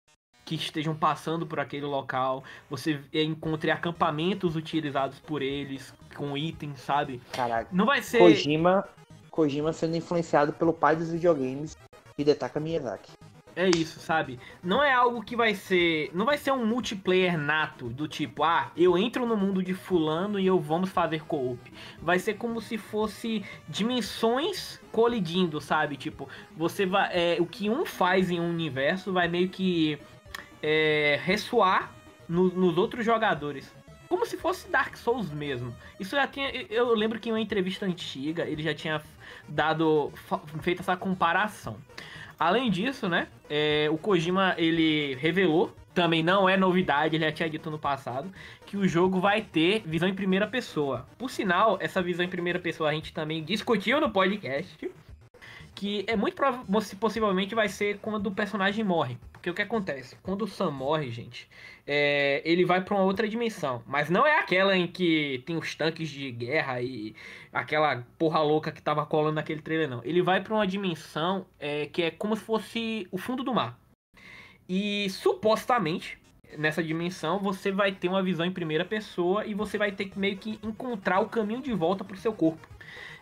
que 0.47 0.55
estejam 0.55 0.95
passando 0.95 1.45
por 1.45 1.59
aquele 1.59 1.85
local. 1.85 2.45
Você 2.71 3.01
encontre 3.13 3.71
acampamentos 3.71 4.55
utilizados 4.55 5.19
por 5.19 5.43
eles 5.43 5.93
com 6.15 6.39
itens, 6.39 6.81
sabe? 6.81 7.21
Caralho. 7.33 7.67
Não 7.73 7.85
vai 7.85 8.01
ser. 8.01 8.19
Kojima, 8.19 8.89
Kojima 9.29 9.73
sendo 9.73 9.97
influenciado 9.97 10.53
pelo 10.53 10.73
pai 10.73 10.95
dos 10.95 11.11
videogames, 11.11 11.77
Hidetaka 12.17 12.61
Miyazaki. 12.61 13.11
É 13.57 13.71
isso, 13.71 13.99
sabe? 13.99 14.39
Não 14.63 14.83
é 14.83 14.93
algo 14.93 15.23
que 15.23 15.35
vai 15.35 15.55
ser. 15.55 16.11
Não 16.13 16.27
vai 16.27 16.37
ser 16.37 16.53
um 16.53 16.65
multiplayer 16.65 17.39
nato, 17.39 17.89
do 17.89 18.07
tipo, 18.07 18.45
ah, 18.45 18.71
eu 18.77 18.99
entro 18.99 19.25
no 19.25 19.35
mundo 19.35 19.63
de 19.63 19.73
fulano 19.73 20.39
e 20.39 20.47
eu 20.47 20.61
vamos 20.61 20.91
fazer 20.91 21.25
co-op. 21.25 21.59
Vai 22.01 22.19
ser 22.19 22.35
como 22.35 22.61
se 22.61 22.77
fosse 22.77 23.43
dimensões 23.67 24.79
colidindo, 24.93 25.59
sabe? 25.59 25.97
Tipo, 25.97 26.29
você 26.55 26.85
vai. 26.85 27.09
É, 27.13 27.37
o 27.41 27.47
que 27.47 27.71
um 27.71 27.87
faz 27.87 28.31
em 28.31 28.39
um 28.39 28.51
universo 28.51 29.11
vai 29.11 29.27
meio 29.27 29.49
que 29.49 29.99
é, 30.63 31.19
ressoar 31.23 31.93
no- 32.29 32.51
nos 32.51 32.77
outros 32.79 33.05
jogadores. 33.05 33.73
Como 34.09 34.25
se 34.25 34.37
fosse 34.37 34.69
Dark 34.71 34.97
Souls 34.97 35.31
mesmo. 35.33 35.75
Isso 35.99 36.15
já 36.15 36.27
tinha. 36.29 36.49
Eu 36.71 36.95
lembro 36.95 37.19
que 37.19 37.29
em 37.29 37.33
uma 37.33 37.41
entrevista 37.41 37.85
antiga 37.87 38.45
ele 38.45 38.63
já 38.63 38.73
tinha 38.73 39.03
dado. 39.49 40.13
feito 40.63 40.81
essa 40.81 40.97
comparação. 40.97 41.77
Além 42.39 42.71
disso, 42.71 43.09
né, 43.09 43.29
é, 43.49 43.89
o 43.91 43.97
Kojima 43.97 44.55
ele 44.59 45.15
revelou, 45.15 45.75
também 45.95 46.23
não 46.23 46.47
é 46.47 46.55
novidade, 46.57 47.17
ele 47.17 47.25
já 47.25 47.33
tinha 47.33 47.49
dito 47.49 47.71
no 47.71 47.79
passado, 47.79 48.31
que 48.67 48.77
o 48.77 48.87
jogo 48.87 49.19
vai 49.19 49.41
ter 49.41 49.83
visão 49.87 50.07
em 50.07 50.15
primeira 50.15 50.47
pessoa. 50.47 51.07
Por 51.17 51.31
sinal, 51.31 51.79
essa 51.81 52.03
visão 52.03 52.23
em 52.25 52.29
primeira 52.29 52.59
pessoa 52.59 52.91
a 52.91 52.93
gente 52.93 53.13
também 53.15 53.43
discutiu 53.43 53.99
no 54.03 54.11
podcast 54.11 54.91
que 55.77 56.05
é 56.09 56.17
muito 56.17 56.35
provável, 56.35 56.65
possivelmente 56.99 57.55
vai 57.55 57.69
ser 57.69 57.99
quando 57.99 58.29
o 58.29 58.33
personagem 58.33 58.83
morre. 58.83 59.19
Porque 59.31 59.51
o 59.51 59.55
que 59.55 59.61
acontece? 59.61 60.17
Quando 60.23 60.43
o 60.43 60.49
Sam 60.49 60.71
morre, 60.71 61.11
gente, 61.11 61.49
é, 61.87 62.41
ele 62.47 62.65
vai 62.65 62.81
para 62.81 62.95
uma 62.95 63.05
outra 63.05 63.29
dimensão. 63.29 63.83
Mas 63.87 64.09
não 64.09 64.27
é 64.27 64.39
aquela 64.41 64.75
em 64.75 64.87
que 64.87 65.43
tem 65.45 65.55
os 65.55 65.75
tanques 65.75 66.09
de 66.09 66.33
guerra 66.33 66.81
e 66.81 67.15
aquela 67.53 68.03
porra 68.19 68.41
louca 68.41 68.73
que 68.73 68.81
tava 68.83 69.05
colando 69.05 69.35
naquele 69.35 69.61
trailer, 69.61 69.89
não. 69.89 70.03
Ele 70.03 70.23
vai 70.23 70.43
para 70.43 70.55
uma 70.55 70.67
dimensão 70.67 71.47
é, 71.61 71.87
que 71.87 72.03
é 72.03 72.11
como 72.11 72.35
se 72.35 72.43
fosse 72.43 73.07
o 73.13 73.19
fundo 73.19 73.45
do 73.45 73.55
mar. 73.55 73.79
E 74.67 75.09
supostamente, 75.11 76.19
nessa 76.57 76.83
dimensão, 76.83 77.39
você 77.39 77.71
vai 77.71 77.93
ter 77.93 78.09
uma 78.09 78.23
visão 78.23 78.47
em 78.47 78.51
primeira 78.51 78.85
pessoa 78.85 79.45
e 79.45 79.53
você 79.53 79.77
vai 79.77 79.93
ter 79.93 80.07
que 80.07 80.19
meio 80.19 80.39
que 80.39 80.59
encontrar 80.63 81.21
o 81.21 81.29
caminho 81.29 81.61
de 81.61 81.73
volta 81.75 82.03
pro 82.03 82.17
seu 82.17 82.33
corpo. 82.33 82.67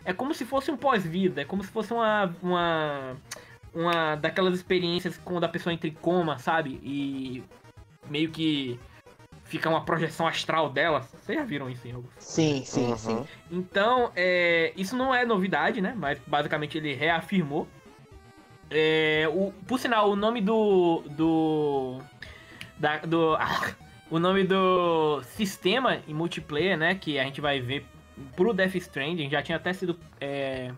É 0.05 0.13
como 0.13 0.33
se 0.33 0.45
fosse 0.45 0.71
um 0.71 0.77
pós-vida, 0.77 1.41
é 1.41 1.45
como 1.45 1.63
se 1.63 1.69
fosse 1.69 1.91
uma, 1.91 2.33
uma. 2.41 3.17
Uma 3.73 4.15
daquelas 4.15 4.53
experiências 4.53 5.17
quando 5.17 5.43
a 5.43 5.49
pessoa 5.49 5.73
entra 5.73 5.89
em 5.89 5.93
coma, 5.93 6.39
sabe? 6.39 6.79
E 6.81 7.43
meio 8.09 8.31
que 8.31 8.79
fica 9.45 9.69
uma 9.69 9.81
projeção 9.83 10.27
astral 10.27 10.69
dela. 10.69 11.01
Vocês 11.01 11.37
já 11.37 11.43
viram 11.43 11.69
isso 11.69 11.87
em 11.87 11.91
algo? 11.91 12.09
Sim, 12.17 12.63
sim, 12.65 12.87
uhum. 12.87 12.97
sim. 12.97 13.25
Então, 13.51 14.11
é, 14.15 14.73
isso 14.75 14.95
não 14.95 15.13
é 15.13 15.25
novidade, 15.25 15.81
né? 15.81 15.93
Mas 15.95 16.19
basicamente 16.25 16.77
ele 16.77 16.93
reafirmou. 16.93 17.67
É, 18.69 19.29
o, 19.31 19.53
por 19.67 19.79
sinal, 19.79 20.09
o 20.09 20.15
nome 20.15 20.41
do. 20.41 21.03
do. 21.09 22.01
Da, 22.77 22.97
do 22.99 23.35
ah, 23.35 23.71
o 24.09 24.19
nome 24.19 24.43
do 24.43 25.21
sistema 25.23 25.99
em 26.07 26.13
multiplayer, 26.13 26.77
né? 26.77 26.95
Que 26.95 27.19
a 27.19 27.23
gente 27.23 27.39
vai 27.39 27.59
ver 27.59 27.85
pro 28.35 28.53
Death 28.53 28.75
Stranding 28.75 29.29
já 29.29 29.41
tinha 29.41 29.57
até 29.57 29.73
sido 29.73 29.99
é, 30.19 30.71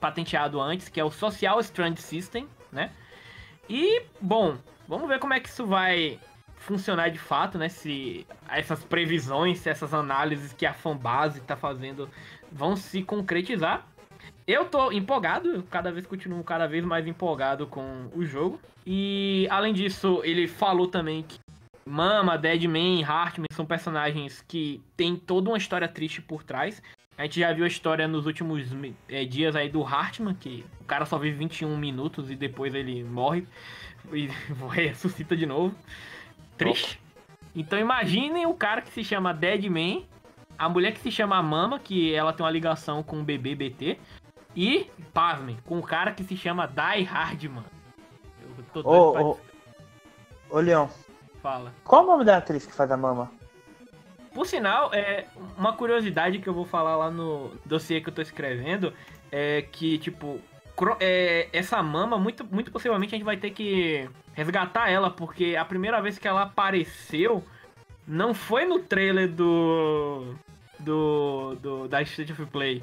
patenteado 0.00 0.60
antes, 0.60 0.88
que 0.88 1.00
é 1.00 1.04
o 1.04 1.10
Social 1.10 1.60
Strand 1.60 1.96
System, 1.96 2.48
né? 2.70 2.90
E, 3.68 4.02
bom, 4.20 4.56
vamos 4.86 5.08
ver 5.08 5.18
como 5.18 5.34
é 5.34 5.40
que 5.40 5.48
isso 5.48 5.66
vai 5.66 6.18
funcionar 6.56 7.10
de 7.10 7.18
fato, 7.18 7.58
né? 7.58 7.68
Se 7.68 8.26
essas 8.48 8.84
previsões, 8.84 9.58
se 9.58 9.68
essas 9.68 9.92
análises 9.92 10.52
que 10.52 10.66
a 10.66 10.72
fanbase 10.72 11.40
tá 11.40 11.56
fazendo 11.56 12.08
vão 12.50 12.76
se 12.76 13.02
concretizar. 13.02 13.86
Eu 14.46 14.64
tô 14.64 14.92
empolgado, 14.92 15.64
cada 15.64 15.90
vez 15.90 16.06
continuo 16.06 16.42
cada 16.44 16.66
vez 16.68 16.84
mais 16.84 17.06
empolgado 17.06 17.66
com 17.66 18.08
o 18.14 18.24
jogo. 18.24 18.60
E 18.86 19.48
além 19.50 19.74
disso, 19.74 20.20
ele 20.22 20.46
falou 20.46 20.86
também 20.86 21.22
que 21.22 21.38
Mama, 21.86 22.36
Deadman, 22.36 23.04
Hartman 23.04 23.46
são 23.52 23.64
personagens 23.64 24.44
que 24.48 24.82
tem 24.96 25.14
toda 25.14 25.50
uma 25.50 25.56
história 25.56 25.86
triste 25.86 26.20
por 26.20 26.42
trás. 26.42 26.82
A 27.16 27.22
gente 27.22 27.40
já 27.40 27.52
viu 27.52 27.64
a 27.64 27.68
história 27.68 28.08
nos 28.08 28.26
últimos 28.26 28.66
é, 29.08 29.24
dias 29.24 29.54
aí 29.54 29.68
do 29.68 29.82
Hartman, 29.82 30.34
que 30.34 30.66
o 30.80 30.84
cara 30.84 31.06
só 31.06 31.16
vive 31.16 31.38
21 31.38 31.76
minutos 31.78 32.30
e 32.30 32.34
depois 32.34 32.74
ele 32.74 33.04
morre 33.04 33.46
e 34.12 34.28
ressuscita 34.74 35.36
de 35.36 35.46
novo. 35.46 35.74
Triste. 36.58 37.00
Então 37.54 37.78
imaginem 37.78 38.46
o 38.46 38.52
cara 38.52 38.82
que 38.82 38.92
se 38.92 39.04
chama 39.04 39.32
Deadman, 39.32 40.04
a 40.58 40.68
mulher 40.68 40.92
que 40.92 41.00
se 41.00 41.10
chama 41.10 41.42
Mama, 41.42 41.78
que 41.78 42.12
ela 42.12 42.32
tem 42.32 42.44
uma 42.44 42.50
ligação 42.50 43.02
com 43.02 43.20
o 43.20 43.24
bebê 43.24 43.54
BT, 43.54 43.98
e, 44.56 44.90
pasmem, 45.12 45.58
com 45.64 45.78
o 45.78 45.82
cara 45.82 46.12
que 46.12 46.24
se 46.24 46.36
chama 46.36 46.66
Die 46.66 47.02
Hardman. 47.04 47.64
Eu 48.42 48.64
tô 48.72 48.82
doido 48.82 48.88
ô, 48.88 49.30
ô, 49.30 49.38
ô, 50.50 50.60
Leão, 50.60 50.90
Fala. 51.46 51.72
Qual 51.84 52.02
o 52.02 52.06
nome 52.08 52.24
da 52.24 52.38
atriz 52.38 52.66
que 52.66 52.74
faz 52.74 52.90
a 52.90 52.96
mama? 52.96 53.30
Por 54.34 54.44
sinal, 54.48 54.92
é 54.92 55.26
uma 55.56 55.72
curiosidade 55.74 56.40
que 56.40 56.48
eu 56.48 56.52
vou 56.52 56.64
falar 56.64 56.96
lá 56.96 57.08
no 57.08 57.52
dossiê 57.64 58.00
que 58.00 58.08
eu 58.08 58.12
tô 58.12 58.20
escrevendo 58.20 58.92
é 59.30 59.62
que, 59.62 59.96
tipo, 59.98 60.40
é, 60.98 61.48
essa 61.52 61.80
mama, 61.84 62.18
muito, 62.18 62.44
muito 62.44 62.72
possivelmente 62.72 63.14
a 63.14 63.18
gente 63.18 63.24
vai 63.24 63.36
ter 63.36 63.50
que 63.50 64.10
resgatar 64.34 64.90
ela, 64.90 65.08
porque 65.08 65.54
a 65.54 65.64
primeira 65.64 66.02
vez 66.02 66.18
que 66.18 66.26
ela 66.26 66.42
apareceu 66.42 67.44
não 68.04 68.34
foi 68.34 68.64
no 68.64 68.80
trailer 68.80 69.28
do. 69.28 70.34
do. 70.80 71.54
do 71.62 71.86
da 71.86 72.02
State 72.02 72.32
of 72.32 72.44
Play. 72.46 72.82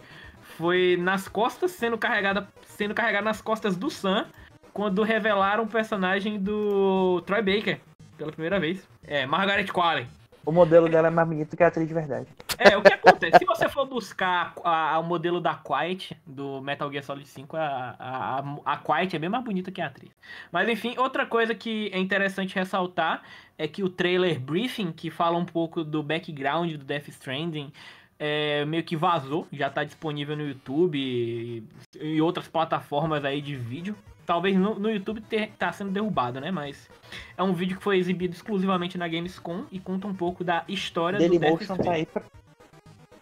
Foi 0.57 0.95
nas 0.97 1.27
costas, 1.27 1.71
sendo 1.71 1.97
carregada. 1.97 2.47
sendo 2.65 2.93
carregada 2.93 3.25
nas 3.25 3.41
costas 3.41 3.75
do 3.75 3.89
Sam, 3.89 4.27
quando 4.71 5.03
revelaram 5.03 5.65
o 5.65 5.67
personagem 5.67 6.39
do 6.39 7.21
Troy 7.25 7.41
Baker 7.41 7.81
pela 8.17 8.31
primeira 8.31 8.59
vez. 8.59 8.87
É, 9.03 9.25
Margaret 9.25 9.67
Qualley. 9.67 10.07
O 10.45 10.51
modelo 10.51 10.89
dela 10.89 11.07
é 11.07 11.11
mais 11.11 11.27
bonito 11.27 11.55
que 11.55 11.63
a 11.63 11.67
atriz 11.67 11.87
de 11.87 11.93
verdade. 11.93 12.27
É, 12.57 12.75
o 12.75 12.81
que 12.81 12.91
acontece? 12.91 13.37
Se 13.37 13.45
você 13.45 13.69
for 13.69 13.85
buscar 13.85 14.53
a, 14.63 14.95
a, 14.95 14.99
o 14.99 15.03
modelo 15.03 15.39
da 15.39 15.55
Quiet, 15.55 16.17
do 16.27 16.61
Metal 16.61 16.91
Gear 16.91 17.03
Solid 17.03 17.25
5, 17.25 17.55
a, 17.55 17.95
a, 17.97 18.73
a 18.73 18.77
Quiet 18.77 19.15
é 19.15 19.19
bem 19.19 19.29
mais 19.29 19.43
bonita 19.43 19.71
que 19.71 19.79
a 19.79 19.87
atriz. 19.87 20.11
Mas 20.51 20.67
enfim, 20.67 20.95
outra 20.97 21.25
coisa 21.25 21.55
que 21.55 21.89
é 21.93 21.99
interessante 21.99 22.55
ressaltar 22.55 23.23
é 23.57 23.69
que 23.69 23.83
o 23.83 23.89
trailer 23.89 24.37
briefing, 24.37 24.91
que 24.91 25.09
fala 25.09 25.37
um 25.37 25.45
pouco 25.45 25.81
do 25.81 26.03
background 26.03 26.73
do 26.73 26.83
Death 26.83 27.07
Stranding, 27.07 27.71
é, 28.19 28.65
meio 28.65 28.83
que 28.83 28.97
vazou, 28.97 29.47
já 29.51 29.67
está 29.67 29.85
disponível 29.85 30.35
no 30.35 30.45
YouTube 30.45 30.97
e, 30.97 31.63
e 31.99 32.21
outras 32.21 32.49
plataformas 32.49 33.23
aí 33.23 33.41
de 33.41 33.55
vídeo 33.55 33.95
talvez 34.25 34.55
no, 34.55 34.77
no 34.79 34.89
YouTube 34.89 35.21
ter, 35.21 35.51
tá 35.57 35.71
sendo 35.71 35.91
derrubado, 35.91 36.39
né? 36.39 36.51
Mas 36.51 36.89
é 37.37 37.43
um 37.43 37.53
vídeo 37.53 37.77
que 37.77 37.83
foi 37.83 37.97
exibido 37.97 38.33
exclusivamente 38.33 38.97
na 38.97 39.07
Gamescom 39.07 39.65
e 39.71 39.79
conta 39.79 40.07
um 40.07 40.13
pouco 40.13 40.43
da 40.43 40.63
história 40.67 41.19
do 41.19 41.39
Death. 41.39 41.67
Tá 41.67 41.91
aí 41.91 42.05
pra... 42.05 42.21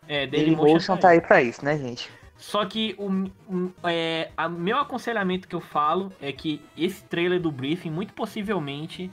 É, 0.07 0.28
Dailymotion 0.28 0.95
tá, 0.95 1.02
tá 1.02 1.10
aí 1.10 1.22
pra 1.22 1.41
isso, 1.41 1.64
né, 1.64 1.78
gente? 1.78 2.10
Só 2.36 2.65
que 2.65 2.95
o, 2.98 3.07
o 3.48 3.72
é, 3.84 4.32
a, 4.36 4.49
meu 4.49 4.80
aconselhamento 4.80 5.48
que 5.48 5.56
eu 5.56 5.61
falo 5.61 6.11
é 6.19 6.32
que 6.32 6.60
esse 6.76 7.03
trailer 7.03 7.40
do 7.40 7.52
briefing, 7.52 7.91
muito 7.91 8.14
possivelmente, 8.14 9.11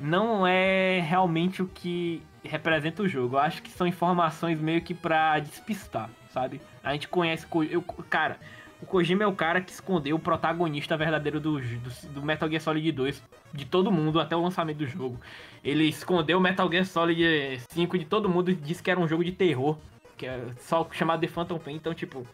não 0.00 0.46
é 0.46 1.00
realmente 1.00 1.62
o 1.62 1.68
que 1.68 2.22
representa 2.42 3.02
o 3.02 3.08
jogo. 3.08 3.36
Eu 3.36 3.40
acho 3.40 3.62
que 3.62 3.70
são 3.70 3.86
informações 3.86 4.58
meio 4.58 4.80
que 4.80 4.94
pra 4.94 5.38
despistar, 5.38 6.08
sabe? 6.30 6.60
A 6.82 6.92
gente 6.92 7.08
conhece. 7.08 7.46
Eu, 7.70 7.82
cara, 8.08 8.38
o 8.80 8.86
Kojima 8.86 9.24
é 9.24 9.26
o 9.26 9.32
cara 9.32 9.60
que 9.60 9.72
escondeu 9.72 10.16
o 10.16 10.18
protagonista 10.18 10.96
verdadeiro 10.96 11.40
do, 11.40 11.60
do, 11.60 12.10
do, 12.10 12.22
Metal 12.22 12.48
Gear 12.48 12.60
Solid 12.60 12.92
2 12.92 13.22
de 13.52 13.64
todo 13.64 13.90
mundo 13.90 14.20
até 14.20 14.36
o 14.36 14.42
lançamento 14.42 14.78
do 14.78 14.86
jogo. 14.86 15.18
Ele 15.64 15.84
escondeu 15.84 16.38
o 16.38 16.40
Metal 16.40 16.70
Gear 16.70 16.84
Solid 16.84 17.60
5 17.70 17.98
de 17.98 18.04
todo 18.04 18.28
mundo 18.28 18.50
e 18.50 18.54
disse 18.54 18.82
que 18.82 18.90
era 18.90 19.00
um 19.00 19.08
jogo 19.08 19.24
de 19.24 19.32
terror, 19.32 19.78
que 20.16 20.26
é 20.26 20.40
só 20.60 20.86
chamado 20.92 21.20
The 21.20 21.28
Phantom 21.28 21.58
Pain. 21.58 21.76
Então, 21.76 21.94
tipo, 21.94 22.26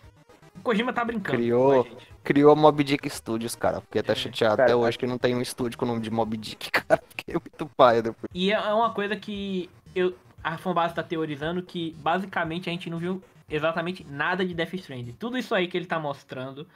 o 0.56 0.60
Kojima 0.62 0.92
tá 0.92 1.04
brincando. 1.04 1.38
Criou, 1.38 1.86
criou 2.24 2.56
Mob 2.56 2.82
Dick 2.82 3.08
Studios, 3.08 3.54
cara. 3.54 3.80
Porque 3.80 4.02
tá 4.02 4.14
chateado 4.14 4.56
cara, 4.56 4.72
até 4.72 4.76
hoje 4.76 4.98
que 4.98 5.06
não 5.06 5.18
tem 5.18 5.34
um 5.34 5.40
estúdio 5.40 5.78
com 5.78 5.84
o 5.84 5.88
nome 5.88 6.00
de 6.00 6.10
Mob 6.10 6.36
Dick, 6.36 6.70
cara. 6.82 7.02
Fiquei 7.08 7.34
muito 7.34 7.66
paia 7.76 8.02
depois. 8.02 8.28
E 8.34 8.52
é 8.52 8.74
uma 8.74 8.90
coisa 8.90 9.14
que 9.14 9.70
eu, 9.94 10.14
a 10.42 10.58
fanbase 10.58 10.94
tá 10.94 11.02
teorizando 11.02 11.62
que 11.62 11.94
basicamente 11.98 12.68
a 12.68 12.72
gente 12.72 12.90
não 12.90 12.98
viu 12.98 13.22
exatamente 13.52 14.04
nada 14.04 14.44
de 14.44 14.54
Death 14.54 14.74
Stranding. 14.74 15.12
Tudo 15.12 15.36
isso 15.36 15.54
aí 15.54 15.68
que 15.68 15.76
ele 15.76 15.86
tá 15.86 15.98
mostrando 15.98 16.66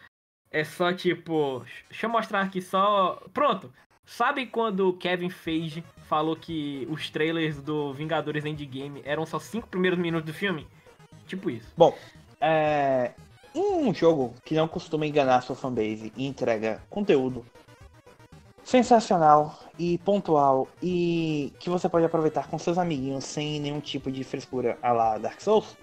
é 0.50 0.62
só 0.62 0.92
tipo. 0.92 1.64
Deixa 1.88 2.06
eu 2.06 2.10
mostrar 2.10 2.42
aqui 2.42 2.60
só. 2.60 3.22
Pronto! 3.32 3.72
Sabe 4.04 4.46
quando 4.46 4.88
o 4.88 4.92
Kevin 4.92 5.30
Feige 5.30 5.82
falou 6.04 6.36
que 6.36 6.86
os 6.88 7.10
trailers 7.10 7.60
do 7.60 7.92
Vingadores 7.92 8.44
Endgame 8.44 9.02
eram 9.04 9.26
só 9.26 9.40
cinco 9.40 9.66
primeiros 9.66 9.98
minutos 9.98 10.30
do 10.30 10.34
filme? 10.34 10.66
Tipo 11.26 11.50
isso. 11.50 11.72
Bom, 11.76 11.96
é. 12.40 13.12
Um 13.52 13.92
jogo 13.92 14.34
que 14.44 14.54
não 14.54 14.68
costuma 14.68 15.06
enganar 15.06 15.40
sua 15.40 15.56
fanbase 15.56 16.12
e 16.14 16.26
entrega 16.26 16.82
conteúdo 16.90 17.44
sensacional 18.62 19.58
e 19.78 19.96
pontual 19.98 20.68
e 20.82 21.52
que 21.58 21.70
você 21.70 21.88
pode 21.88 22.04
aproveitar 22.04 22.48
com 22.48 22.58
seus 22.58 22.76
amiguinhos 22.76 23.24
sem 23.24 23.60
nenhum 23.60 23.80
tipo 23.80 24.10
de 24.10 24.22
frescura 24.24 24.76
a 24.82 24.92
la 24.92 25.18
Dark 25.18 25.40
Souls 25.40 25.76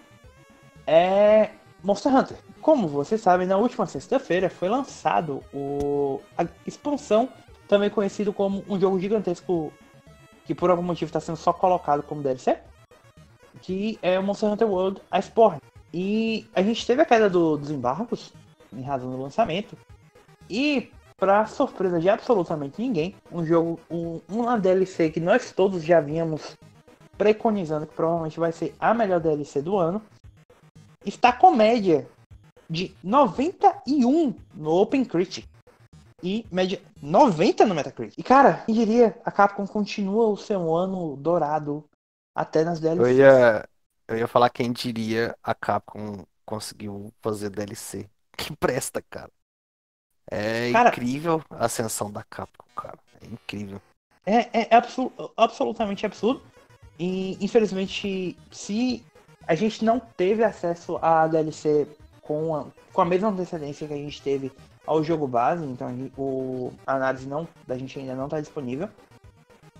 é 0.87 1.49
Monster 1.83 2.15
Hunter. 2.15 2.37
Como 2.61 2.87
vocês 2.87 3.21
sabem, 3.21 3.45
na 3.45 3.57
última 3.57 3.85
sexta-feira 3.85 4.49
foi 4.49 4.69
lançado 4.69 5.43
o... 5.53 6.21
a 6.37 6.45
expansão, 6.65 7.29
também 7.67 7.89
conhecido 7.89 8.31
como 8.31 8.63
um 8.69 8.79
jogo 8.79 8.99
gigantesco 8.99 9.71
que 10.45 10.53
por 10.53 10.69
algum 10.69 10.83
motivo 10.83 11.09
está 11.09 11.19
sendo 11.19 11.37
só 11.37 11.53
colocado 11.53 12.03
como 12.03 12.21
DLC, 12.21 12.57
que 13.61 13.97
é 14.01 14.19
o 14.19 14.23
Monster 14.23 14.49
Hunter 14.49 14.67
World 14.67 15.01
Iceborne. 15.11 15.61
E 15.93 16.47
a 16.55 16.61
gente 16.61 16.85
teve 16.85 17.01
a 17.01 17.05
queda 17.05 17.29
do, 17.29 17.57
dos 17.57 17.69
embargos 17.69 18.33
em 18.71 18.81
razão 18.81 19.11
do 19.11 19.21
lançamento. 19.21 19.77
E, 20.49 20.91
para 21.17 21.45
surpresa 21.45 21.99
de 21.99 22.09
absolutamente 22.09 22.81
ninguém, 22.81 23.15
um 23.31 23.45
jogo, 23.45 23.79
um, 23.89 24.19
uma 24.27 24.57
DLC 24.57 25.09
que 25.09 25.19
nós 25.19 25.51
todos 25.51 25.83
já 25.83 26.01
vínhamos 26.01 26.57
preconizando 27.17 27.85
que 27.85 27.93
provavelmente 27.93 28.39
vai 28.39 28.51
ser 28.51 28.75
a 28.79 28.93
melhor 28.93 29.19
DLC 29.19 29.61
do 29.61 29.77
ano, 29.77 30.01
está 31.05 31.31
com 31.33 31.51
média 31.51 32.07
de 32.69 32.95
91 33.03 34.35
no 34.55 34.71
Open 34.71 35.03
Critic. 35.05 35.45
e 36.21 36.45
média 36.51 36.81
90 37.01 37.65
no 37.65 37.75
Metacritic. 37.75 38.17
E 38.17 38.23
cara, 38.23 38.63
quem 38.65 38.73
diria, 38.75 39.19
a 39.25 39.31
Capcom 39.31 39.67
continua 39.67 40.27
o 40.27 40.37
seu 40.37 40.73
ano 40.73 41.17
dourado 41.17 41.83
até 42.35 42.63
nas 42.63 42.81
Eu 42.81 42.95
DLCs. 42.95 43.17
ia, 43.17 43.69
eu 44.07 44.17
ia 44.17 44.27
falar 44.27 44.49
quem 44.49 44.71
diria 44.71 45.35
a 45.43 45.53
Capcom 45.53 46.23
conseguiu 46.45 47.11
fazer 47.21 47.49
DLC. 47.49 48.07
Que 48.37 48.55
presta, 48.55 49.01
cara. 49.11 49.29
É 50.31 50.71
Cara- 50.71 50.89
incrível 50.89 51.41
a 51.49 51.65
ascensão 51.65 52.09
da 52.11 52.23
Capcom, 52.23 52.65
cara. 52.75 52.97
É 53.21 53.25
incrível. 53.27 53.79
É, 54.25 54.61
é 54.71 54.75
absu- 54.75 55.11
absolutamente 55.37 56.05
absurdo. 56.05 56.41
E 56.97 57.37
infelizmente, 57.43 58.35
se 58.51 59.05
a 59.47 59.55
gente 59.55 59.83
não 59.83 59.99
teve 59.99 60.43
acesso 60.43 60.97
à 61.01 61.27
DLC 61.27 61.87
com 62.21 62.55
a, 62.55 62.65
com 62.91 63.01
a 63.01 63.05
mesma 63.05 63.29
antecedência 63.29 63.87
que 63.87 63.93
a 63.93 63.97
gente 63.97 64.21
teve 64.21 64.51
ao 64.85 65.03
jogo 65.03 65.27
base, 65.27 65.65
então 65.65 65.87
a, 65.87 66.19
o, 66.19 66.73
a 66.85 66.95
análise 66.95 67.27
não, 67.27 67.47
da 67.67 67.77
gente 67.77 67.97
ainda 67.99 68.15
não 68.15 68.25
está 68.25 68.39
disponível. 68.39 68.89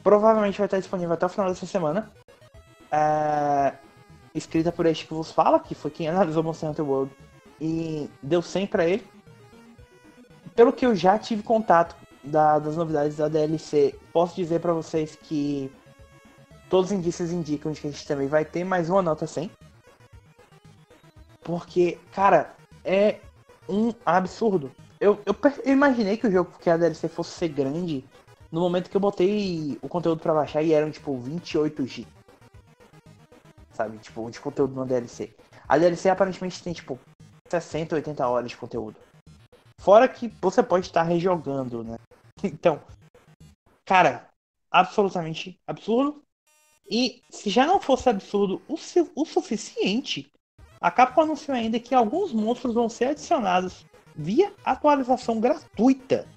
Provavelmente 0.04 0.58
vai 0.58 0.68
estar 0.68 0.80
disponível 0.80 1.14
até 1.14 1.26
o 1.26 1.30
final 1.30 1.48
dessa 1.48 1.66
semana. 1.66 2.12
É, 2.92 3.74
escrita 4.36 4.72
por 4.72 4.86
este 4.86 5.08
que 5.08 5.14
vos 5.14 5.32
fala, 5.32 5.60
que 5.60 5.74
foi 5.76 5.92
quem 5.92 6.08
analisou 6.10 6.44
Monster 6.44 6.70
Hunter 6.70 6.86
World 6.86 7.12
e 7.60 8.10
deu 8.22 8.42
100 8.42 8.68
pra 8.68 8.86
ele. 8.86 9.06
Pelo 10.56 10.74
que 10.74 10.86
eu 10.86 10.96
já 10.96 11.18
tive 11.18 11.42
contato 11.42 11.96
da- 12.24 12.60
das 12.60 12.76
novidades 12.78 13.18
da 13.18 13.28
DLC, 13.28 13.96
posso 14.12 14.36
dizer 14.36 14.60
pra 14.60 14.74
vocês 14.74 15.16
que 15.16 15.72
todos 16.74 16.90
os 16.90 16.98
indícios 16.98 17.32
indicam 17.32 17.72
de 17.72 17.80
que 17.80 17.88
a 17.88 17.92
gente 17.92 18.08
também 18.08 18.28
vai 18.28 18.44
ter 18.44 18.64
mais 18.64 18.90
uma 18.90 19.00
nota 19.00 19.28
100. 19.28 19.52
Porque, 21.44 22.00
cara, 22.12 22.56
é 22.84 23.20
um 23.70 23.94
absurdo. 24.04 24.72
Eu, 25.00 25.22
eu, 25.24 25.36
eu 25.64 25.72
imaginei 25.72 26.18
que 26.18 26.26
o 26.26 26.32
jogo, 26.32 26.58
que 26.60 26.72
a 26.72 26.76
DLC 26.76 27.08
fosse 27.08 27.30
ser 27.30 27.50
grande, 27.50 28.04
no 28.52 28.60
momento 28.60 28.90
que 28.90 28.98
eu 28.98 29.02
botei 29.02 29.78
o 29.84 29.88
conteúdo 29.88 30.20
pra 30.20 30.34
baixar 30.34 30.64
e 30.64 30.74
eram 30.74 30.90
tipo 30.90 31.16
28 31.16 31.86
GB. 31.86 32.08
Sabe, 33.72 34.00
tipo, 34.00 34.32
de 34.32 34.40
conteúdo 34.40 34.74
na 34.74 34.84
DLC. 34.84 35.32
A 35.70 35.78
DLC 35.78 36.10
aparentemente 36.10 36.64
tem 36.64 36.74
tipo 36.74 37.00
60, 37.50 37.94
80 37.98 38.28
horas 38.28 38.50
de 38.50 38.58
conteúdo. 38.58 38.96
Fora 39.80 40.08
que 40.08 40.28
você 40.42 40.64
pode 40.64 40.88
estar 40.88 41.04
rejogando, 41.04 41.84
né? 41.84 41.98
Então, 42.44 42.82
cara, 43.86 44.28
absolutamente 44.72 45.56
absurdo. 45.68 46.23
E 46.90 47.22
se 47.30 47.50
já 47.50 47.66
não 47.66 47.80
fosse 47.80 48.10
absurdo 48.10 48.62
o, 48.68 48.78
su- 48.78 49.10
o 49.16 49.26
suficiente, 49.26 50.32
a 50.80 50.92
Capcom 50.92 51.22
anunciou 51.22 51.56
ainda 51.56 51.80
que 51.80 51.96
alguns 51.96 52.34
monstros 52.34 52.74
vão 52.74 52.90
ser 52.90 53.06
adicionados 53.06 53.86
via 54.16 54.54
atualização 54.66 55.40
gratuita 55.40 56.28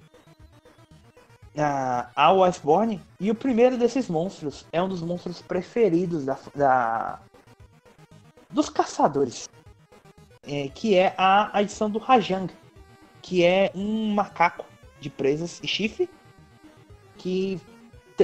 a- 1.56 2.32
Iceborne. 2.48 3.02
E 3.18 3.30
o 3.30 3.34
primeiro 3.34 3.76
desses 3.76 4.08
monstros 4.08 4.66
é 4.72 4.82
um 4.82 4.88
dos 4.88 5.02
monstros 5.02 5.42
preferidos 5.42 6.24
da, 6.24 6.38
da- 6.54 7.20
dos 8.50 8.68
caçadores, 8.68 9.48
é, 10.46 10.68
que 10.68 10.94
é 10.94 11.14
a 11.18 11.58
adição 11.58 11.90
do 11.90 11.98
Rajang, 11.98 12.52
que 13.20 13.42
é 13.44 13.72
um 13.74 14.14
macaco 14.14 14.64
de 15.00 15.10
presas 15.10 15.60
e 15.62 15.66
chifre 15.68 16.08
que 17.18 17.60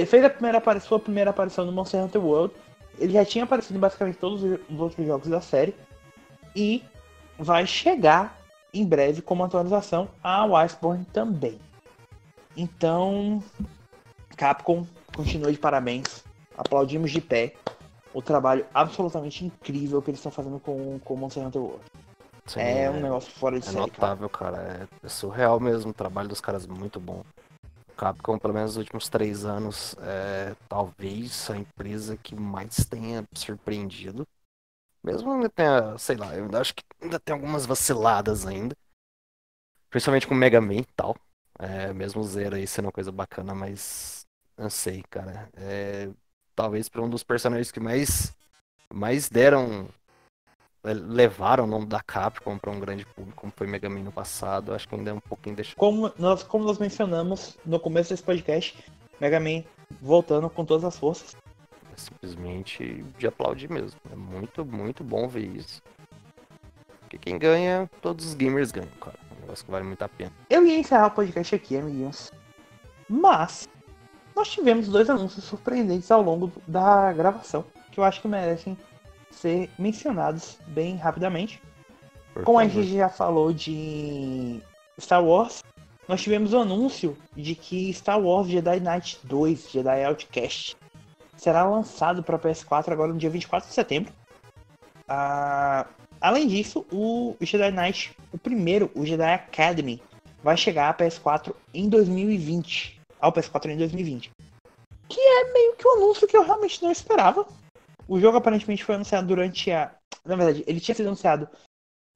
fez 0.05 0.23
a 0.23 0.29
primeira 0.29 0.57
apari- 0.57 0.79
sua 0.81 0.99
primeira 0.99 1.29
aparição 1.29 1.65
no 1.65 1.71
Monster 1.71 2.01
Hunter 2.03 2.23
World. 2.23 2.53
Ele 2.99 3.13
já 3.13 3.25
tinha 3.25 3.43
aparecido 3.43 3.77
em 3.77 3.79
basicamente 3.81 4.17
todos 4.17 4.43
os 4.43 4.79
outros 4.79 5.05
jogos 5.05 5.27
da 5.27 5.41
série 5.41 5.75
e 6.55 6.83
vai 7.37 7.65
chegar 7.65 8.39
em 8.73 8.85
breve 8.85 9.21
como 9.21 9.43
atualização 9.43 10.07
ao 10.21 10.55
Iceborne 10.55 11.05
também. 11.05 11.59
Então, 12.55 13.43
Capcom 14.35 14.85
continua 15.15 15.51
de 15.51 15.57
parabéns. 15.57 16.23
Aplaudimos 16.57 17.11
de 17.11 17.19
pé 17.19 17.53
o 18.13 18.21
trabalho 18.21 18.65
absolutamente 18.73 19.43
incrível 19.43 20.01
que 20.01 20.11
eles 20.11 20.19
estão 20.19 20.31
fazendo 20.31 20.59
com 20.59 20.99
com 20.99 21.15
Monster 21.15 21.43
Hunter 21.45 21.61
World. 21.61 21.81
Sim, 22.45 22.59
é 22.59 22.91
um 22.91 22.99
negócio 23.01 23.31
fora 23.31 23.59
de 23.59 23.67
É 23.67 23.71
série, 23.71 23.89
cara. 23.89 24.07
notável, 24.13 24.29
cara. 24.29 24.87
É, 25.01 25.05
é 25.05 25.09
surreal 25.09 25.59
mesmo. 25.59 25.91
O 25.91 25.93
trabalho 25.93 26.27
dos 26.29 26.41
caras 26.41 26.65
é 26.65 26.67
muito 26.67 26.99
bom. 26.99 27.23
Capcom, 27.95 28.37
pelo 28.37 28.53
menos 28.53 28.71
nos 28.71 28.77
últimos 28.77 29.09
três 29.09 29.45
anos, 29.45 29.95
é 30.01 30.55
talvez 30.67 31.49
a 31.49 31.57
empresa 31.57 32.17
que 32.17 32.35
mais 32.35 32.85
tenha 32.85 33.27
surpreendido. 33.33 34.27
Mesmo 35.03 35.31
ainda 35.31 35.49
tenha, 35.49 35.97
sei 35.97 36.15
lá, 36.15 36.35
eu 36.35 36.49
acho 36.57 36.73
que 36.73 36.83
ainda 37.01 37.19
tem 37.19 37.33
algumas 37.33 37.65
vaciladas 37.65 38.45
ainda. 38.45 38.75
Principalmente 39.89 40.27
com 40.27 40.33
Mega 40.33 40.61
Man 40.61 40.75
e 40.75 40.85
tal. 40.95 41.15
É, 41.59 41.93
mesmo 41.93 42.21
o 42.21 42.23
Zero 42.23 42.55
aí 42.55 42.65
sendo 42.65 42.85
uma 42.85 42.91
coisa 42.91 43.11
bacana, 43.11 43.53
mas 43.53 44.25
não 44.57 44.69
sei, 44.69 45.03
cara. 45.09 45.49
É, 45.55 46.09
talvez 46.55 46.89
para 46.89 47.01
um 47.01 47.09
dos 47.09 47.23
personagens 47.23 47.71
que 47.71 47.79
mais, 47.79 48.33
mais 48.91 49.29
deram 49.29 49.87
levaram 50.83 51.63
o 51.63 51.67
nome 51.67 51.85
da 51.85 52.01
Capcom 52.01 52.57
para 52.57 52.71
um 52.71 52.79
grande 52.79 53.05
público, 53.05 53.41
como 53.41 53.53
foi 53.55 53.67
Mega 53.67 53.89
Man 53.89 54.01
no 54.01 54.11
passado, 54.11 54.73
acho 54.73 54.87
que 54.87 54.95
ainda 54.95 55.11
é 55.11 55.13
um 55.13 55.19
pouquinho 55.19 55.55
deixado. 55.55 55.77
Como 55.77 56.11
nós, 56.17 56.43
como 56.43 56.65
nós 56.65 56.77
mencionamos 56.77 57.57
no 57.65 57.79
começo 57.79 58.09
desse 58.09 58.23
podcast, 58.23 58.77
Mega 59.19 59.39
Man 59.39 59.63
voltando 60.01 60.49
com 60.49 60.65
todas 60.65 60.83
as 60.83 60.97
forças. 60.97 61.35
É 61.93 61.95
simplesmente 61.95 63.05
de 63.17 63.27
aplaudir 63.27 63.69
mesmo. 63.69 63.99
É 64.11 64.15
muito, 64.15 64.65
muito 64.65 65.03
bom 65.03 65.27
ver 65.27 65.45
isso. 65.55 65.81
Porque 67.01 67.17
quem 67.17 67.37
ganha, 67.37 67.89
todos 68.01 68.25
os 68.25 68.33
gamers 68.33 68.71
ganham, 68.71 68.89
cara. 68.99 69.17
É 69.31 69.37
um 69.37 69.41
negócio 69.41 69.63
que 69.63 69.71
vale 69.71 69.85
muito 69.85 70.01
a 70.01 70.09
pena. 70.09 70.31
Eu 70.49 70.65
ia 70.65 70.77
encerrar 70.77 71.07
o 71.07 71.11
podcast 71.11 71.55
aqui, 71.55 71.77
amiguinhos. 71.77 72.31
Mas 73.07 73.69
nós 74.35 74.49
tivemos 74.49 74.87
dois 74.87 75.09
anúncios 75.09 75.45
surpreendentes 75.45 76.09
ao 76.11 76.21
longo 76.21 76.51
da 76.67 77.13
gravação, 77.13 77.63
que 77.91 77.99
eu 77.99 78.03
acho 78.03 78.21
que 78.21 78.27
merecem 78.27 78.75
ser 79.33 79.69
mencionados 79.77 80.57
bem 80.67 80.95
rapidamente. 80.95 81.61
Por 82.33 82.43
Como 82.43 82.59
a 82.59 82.63
favor. 82.63 82.83
gente 82.83 82.95
já 82.97 83.09
falou 83.09 83.53
de 83.53 84.59
Star 84.99 85.23
Wars, 85.23 85.63
nós 86.07 86.21
tivemos 86.21 86.53
o 86.53 86.59
anúncio 86.59 87.17
de 87.35 87.55
que 87.55 87.93
Star 87.93 88.19
Wars 88.19 88.47
Jedi 88.47 88.79
Knight 88.79 89.19
2, 89.23 89.71
Jedi 89.71 90.03
Outcast, 90.03 90.75
será 91.37 91.63
lançado 91.63 92.23
para 92.23 92.39
PS4 92.39 92.91
agora 92.91 93.13
no 93.13 93.19
dia 93.19 93.29
24 93.29 93.67
de 93.67 93.75
setembro. 93.75 94.13
Ah, 95.07 95.85
além 96.19 96.47
disso, 96.47 96.85
o 96.91 97.35
Jedi 97.41 97.71
Knight, 97.71 98.15
o 98.31 98.37
primeiro, 98.37 98.91
o 98.95 99.05
Jedi 99.05 99.33
Academy, 99.33 100.01
vai 100.43 100.57
chegar 100.57 100.89
a 100.89 100.93
PS4 100.93 101.53
em 101.73 101.87
2020. 101.87 103.01
Ao 103.19 103.31
PS4 103.31 103.69
em 103.69 103.77
2020. 103.77 104.31
Que 105.07 105.19
é 105.19 105.53
meio 105.53 105.75
que 105.75 105.87
um 105.87 105.95
anúncio 105.95 106.27
que 106.27 106.35
eu 106.35 106.43
realmente 106.43 106.83
não 106.83 106.91
esperava. 106.91 107.45
O 108.07 108.19
jogo 108.19 108.37
aparentemente 108.37 108.83
foi 108.83 108.95
anunciado 108.95 109.27
durante 109.27 109.71
a. 109.71 109.93
Na 110.25 110.35
verdade, 110.35 110.63
ele 110.67 110.79
tinha 110.79 110.95
sido 110.95 111.07
anunciado 111.07 111.47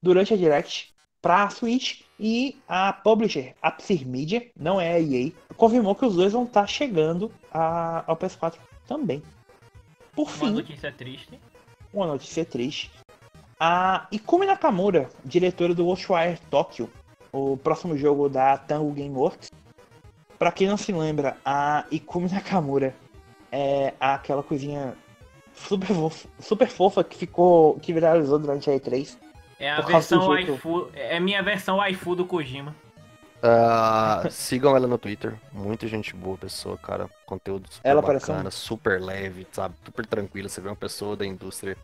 durante 0.02 0.32
a 0.32 0.36
Direct 0.36 0.94
pra 1.20 1.50
Switch 1.50 2.02
e 2.18 2.56
a 2.68 2.92
publisher, 2.92 3.54
a 3.60 3.70
Psyr 3.70 4.06
Media, 4.06 4.50
não 4.56 4.80
é 4.80 4.92
a 4.94 5.00
EA, 5.00 5.32
confirmou 5.56 5.94
que 5.94 6.04
os 6.06 6.14
dois 6.14 6.32
vão 6.32 6.44
estar 6.44 6.66
chegando 6.66 7.32
a- 7.52 8.04
ao 8.06 8.16
PS4 8.16 8.58
também. 8.86 9.22
Por 10.14 10.28
Uma 10.28 10.32
fim, 10.32 10.50
notícia 10.50 10.92
triste. 10.92 11.40
uma 11.92 12.06
notícia 12.06 12.44
triste. 12.44 12.90
A 13.58 14.06
Ikumi 14.12 14.46
Nakamura, 14.46 15.10
diretora 15.24 15.74
do 15.74 15.84
Ghostwire 15.84 16.38
Tokyo, 16.50 16.88
o 17.32 17.56
próximo 17.56 17.96
jogo 17.96 18.28
da 18.28 18.56
Tango 18.56 18.92
Gameworks. 18.92 19.50
Pra 20.38 20.52
quem 20.52 20.68
não 20.68 20.76
se 20.76 20.92
lembra, 20.92 21.36
a 21.44 21.84
Ikumi 21.90 22.30
Nakamura 22.30 22.94
é 23.50 23.92
aquela 23.98 24.42
coisinha 24.42 24.96
super 25.66 25.86
fofa, 25.86 26.28
super 26.38 26.68
fofa 26.68 27.04
que 27.04 27.16
ficou 27.16 27.78
que 27.80 27.92
viralizou 27.92 28.38
durante 28.38 28.70
a 28.70 28.74
E3. 28.74 29.16
É 29.58 29.70
a 29.70 29.80
do 29.80 29.86
versão 29.88 30.28
waifu. 30.28 30.88
É 30.94 31.18
minha 31.18 31.42
versão 31.42 31.78
waifu 31.78 32.14
do 32.14 32.24
Kojima. 32.24 32.74
Ah, 33.42 34.24
sigam 34.30 34.76
ela 34.76 34.86
no 34.86 34.98
Twitter. 34.98 35.34
Muita 35.52 35.86
gente 35.86 36.14
boa, 36.14 36.36
pessoa, 36.36 36.76
cara. 36.76 37.08
Conteúdo 37.24 37.68
super 37.70 37.88
Ela 37.88 38.02
parece 38.02 38.26
bacana, 38.26 38.50
super 38.50 39.00
leve, 39.00 39.46
sabe? 39.52 39.74
Super 39.84 40.06
tranquila. 40.06 40.48
Você 40.48 40.60
vê 40.60 40.68
uma 40.68 40.76
pessoa 40.76 41.16
da 41.16 41.24
indústria 41.24 41.76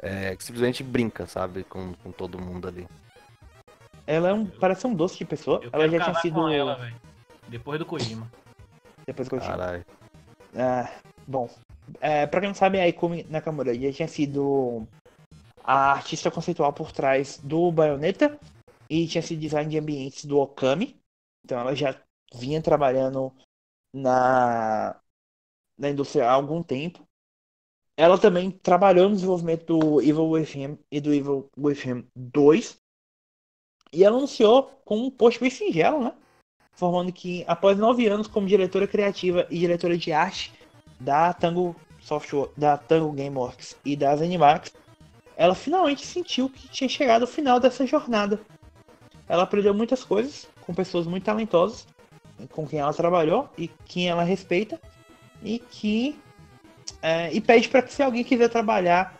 é, 0.00 0.34
que 0.34 0.42
simplesmente 0.42 0.82
brinca, 0.82 1.26
sabe? 1.26 1.64
Com, 1.64 1.94
com 1.94 2.10
todo 2.10 2.40
mundo 2.40 2.66
ali. 2.66 2.88
Ela 4.06 4.30
é 4.30 4.32
um, 4.32 4.46
parece 4.46 4.86
um 4.86 4.94
doce 4.94 5.18
de 5.18 5.24
pessoa. 5.24 5.60
Eu 5.62 5.70
Ela 5.72 5.88
já 5.88 6.00
tinha 6.00 6.20
sido 6.20 6.48
ela, 6.48 6.74
velho. 6.74 6.96
Depois 7.46 7.78
do 7.78 7.86
Kojima. 7.86 8.30
depois 9.06 9.30
eu 9.30 9.38
tinha. 9.38 9.50
Caralho. 9.50 9.84
Ah, 10.56 10.90
bom, 11.26 11.48
é, 12.00 12.26
pra 12.26 12.40
quem 12.40 12.48
não 12.48 12.54
sabe, 12.54 12.78
a 12.78 12.88
Ikumi 12.88 13.24
Nakamura 13.28 13.74
já 13.74 13.92
tinha 13.92 14.08
sido 14.08 14.86
a 15.62 15.92
artista 15.92 16.30
conceitual 16.30 16.72
por 16.72 16.92
trás 16.92 17.38
do 17.38 17.70
Bayonetta 17.70 18.38
e 18.88 19.06
tinha 19.06 19.22
sido 19.22 19.40
design 19.40 19.70
de 19.70 19.78
ambientes 19.78 20.24
do 20.24 20.38
Okami. 20.38 21.00
Então 21.44 21.58
ela 21.58 21.74
já 21.74 22.00
vinha 22.34 22.62
trabalhando 22.62 23.32
na, 23.94 25.00
na 25.78 25.90
indústria 25.90 26.26
há 26.26 26.32
algum 26.32 26.62
tempo. 26.62 27.06
Ela 27.96 28.18
também 28.18 28.50
trabalhou 28.50 29.08
no 29.08 29.14
desenvolvimento 29.14 29.66
do 29.66 30.00
Evil 30.00 30.30
Within 30.30 30.78
e 30.90 31.00
do 31.00 31.12
Evil 31.12 31.50
Within 31.56 32.06
2. 32.16 32.78
E 33.92 34.04
anunciou 34.04 34.64
com 34.84 34.96
um 34.96 35.10
post 35.10 35.40
bem 35.40 35.50
singelo, 35.50 36.04
né? 36.04 36.14
informando 36.80 37.12
que 37.12 37.44
após 37.46 37.76
nove 37.78 38.06
anos 38.06 38.26
como 38.26 38.46
diretora 38.46 38.88
criativa 38.88 39.46
e 39.50 39.58
diretora 39.58 39.98
de 39.98 40.12
arte 40.12 40.52
da 41.00 41.32
Tango 41.32 41.74
Software, 41.98 42.50
da 42.56 42.76
Tango 42.76 43.12
Gameworks 43.12 43.76
e 43.84 43.96
da 43.96 44.14
Zenimax, 44.14 44.72
ela 45.36 45.54
finalmente 45.54 46.06
sentiu 46.06 46.50
que 46.50 46.68
tinha 46.68 46.88
chegado 46.88 47.22
ao 47.22 47.28
final 47.28 47.58
dessa 47.58 47.86
jornada. 47.86 48.38
Ela 49.26 49.44
aprendeu 49.44 49.72
muitas 49.72 50.04
coisas 50.04 50.46
com 50.60 50.74
pessoas 50.74 51.06
muito 51.06 51.24
talentosas, 51.24 51.86
com 52.50 52.66
quem 52.66 52.78
ela 52.78 52.92
trabalhou 52.92 53.48
e 53.56 53.68
quem 53.86 54.08
ela 54.08 54.22
respeita, 54.22 54.78
e 55.42 55.58
que 55.58 56.18
é, 57.02 57.32
e 57.32 57.40
pede 57.40 57.68
para 57.68 57.82
que 57.82 57.92
se 57.92 58.02
alguém 58.02 58.22
quiser 58.22 58.48
trabalhar 58.48 59.18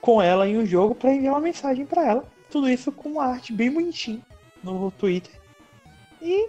com 0.00 0.20
ela 0.20 0.46
em 0.46 0.58
um 0.58 0.66
jogo 0.66 0.94
para 0.94 1.12
enviar 1.12 1.34
uma 1.34 1.40
mensagem 1.40 1.86
para 1.86 2.06
ela. 2.06 2.24
Tudo 2.50 2.68
isso 2.68 2.92
com 2.92 3.10
uma 3.10 3.24
arte 3.24 3.52
bem 3.52 3.72
bonitinha 3.72 4.20
no 4.62 4.90
Twitter. 4.90 5.32
E 6.20 6.48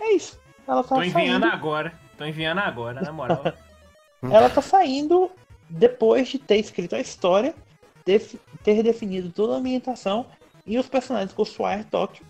é 0.00 0.12
isso. 0.14 0.38
Ela 0.66 0.82
tá 0.82 0.96
Tô 0.96 1.02
enviando 1.02 1.42
saindo, 1.42 1.46
agora. 1.46 1.92
Tô 2.16 2.24
enviando 2.24 2.58
agora, 2.58 3.00
na 3.00 3.12
moral. 3.12 3.42
ela 4.22 4.50
tá 4.50 4.60
saindo 4.62 5.30
depois 5.68 6.28
de 6.28 6.38
ter 6.38 6.56
escrito 6.56 6.94
a 6.96 7.00
história, 7.00 7.54
def- 8.04 8.36
ter 8.64 8.82
definido 8.82 9.30
toda 9.30 9.54
a 9.54 9.56
ambientação 9.58 10.26
e 10.66 10.78
os 10.78 10.88
personagens 10.88 11.32
Ghostwire 11.32 11.84
Tokyo. 11.84 12.24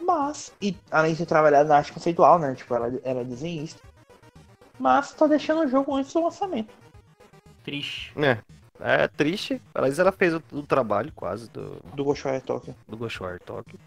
Mas, 0.00 0.52
e 0.60 0.76
além 0.90 1.12
de 1.12 1.18
ter 1.18 1.26
trabalhado 1.26 1.68
na 1.68 1.76
arte 1.76 1.92
conceitual, 1.92 2.38
né? 2.38 2.54
Tipo, 2.54 2.74
ela 2.74 2.92
era 3.04 3.24
desenhista. 3.24 3.80
Mas 4.78 5.12
tá 5.14 5.26
deixando 5.26 5.62
o 5.62 5.68
jogo 5.68 5.94
antes 5.94 6.12
do 6.12 6.22
lançamento. 6.22 6.72
Triste. 7.62 8.12
É, 8.18 8.42
é 8.80 9.08
triste. 9.08 9.62
Aliás, 9.74 9.98
ela 9.98 10.12
fez 10.12 10.34
o, 10.34 10.42
o 10.52 10.62
trabalho 10.62 11.12
quase 11.14 11.48
do, 11.50 11.80
Do 11.94 12.04
Ghostwire 12.04 12.40
Tokyo. 12.40 12.74
do 12.88 12.96
Ghostwire 12.96 13.38
Tokyo. 13.40 13.78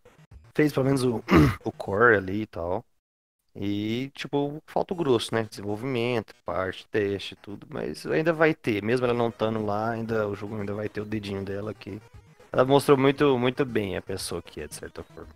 Fez 0.56 0.74
pelo 0.74 0.86
menos 0.86 1.04
o, 1.04 1.22
o 1.64 1.72
core 1.72 2.16
ali 2.18 2.42
e 2.44 2.48
tal. 2.48 2.84
E, 3.60 4.12
tipo, 4.14 4.62
falta 4.68 4.94
o 4.94 4.98
grosso, 4.98 5.34
né? 5.34 5.48
Desenvolvimento, 5.50 6.36
parte, 6.46 6.86
teste, 6.92 7.36
tudo. 7.36 7.66
Mas 7.70 8.06
ainda 8.06 8.32
vai 8.32 8.54
ter. 8.54 8.84
Mesmo 8.84 9.08
ela 9.08 9.16
não 9.16 9.30
estando 9.30 9.66
lá, 9.66 9.90
ainda, 9.90 10.28
o 10.28 10.36
jogo 10.36 10.56
ainda 10.56 10.76
vai 10.76 10.88
ter 10.88 11.02
o 11.02 11.06
dedinho 11.06 11.44
dela 11.44 11.72
aqui. 11.72 12.00
Ela 12.52 12.64
mostrou 12.64 12.96
muito, 12.98 13.38
muito 13.38 13.66
bem 13.66 13.98
a 13.98 14.02
pessoa 14.02 14.44
que 14.44 14.62
é, 14.62 14.68
de 14.68 14.76
certa 14.76 15.04
forma. 15.04 15.30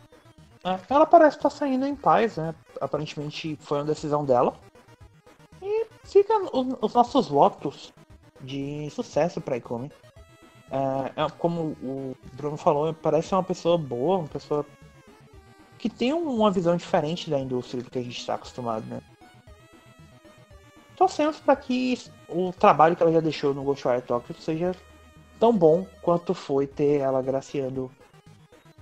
É, 0.63 0.79
ela 0.87 1.07
parece 1.07 1.37
estar 1.37 1.49
saindo 1.49 1.87
em 1.87 1.95
paz, 1.95 2.37
né? 2.37 2.53
Aparentemente 2.79 3.57
foi 3.59 3.79
uma 3.79 3.85
decisão 3.85 4.23
dela. 4.23 4.53
E 5.59 5.87
fica 6.03 6.37
os, 6.55 6.75
os 6.79 6.93
nossos 6.93 7.27
votos 7.27 7.91
de 8.39 8.87
sucesso 8.91 9.41
pra 9.41 9.57
Ikumi. 9.57 9.91
É, 10.69 11.23
é 11.23 11.29
como 11.39 11.75
o 11.81 12.15
Bruno 12.33 12.55
falou, 12.55 12.93
parece 12.93 13.33
uma 13.33 13.43
pessoa 13.43 13.79
boa, 13.79 14.19
uma 14.19 14.27
pessoa 14.27 14.63
que 15.81 15.89
tem 15.89 16.13
uma 16.13 16.51
visão 16.51 16.77
diferente 16.77 17.27
da 17.27 17.39
indústria 17.39 17.81
do 17.81 17.89
que 17.89 17.97
a 17.97 18.03
gente 18.03 18.19
está 18.19 18.35
acostumado, 18.35 18.85
né? 18.85 19.01
Torcemos 20.95 21.39
para 21.39 21.55
que 21.55 21.99
o 22.29 22.53
trabalho 22.53 22.95
que 22.95 23.01
ela 23.01 23.11
já 23.11 23.19
deixou 23.19 23.51
no 23.51 23.63
Ghostwire 23.63 24.03
Tokyo 24.03 24.35
seja 24.39 24.75
tão 25.39 25.51
bom 25.51 25.87
quanto 26.03 26.35
foi 26.35 26.67
ter 26.67 26.99
ela 26.99 27.19
graciando 27.23 27.89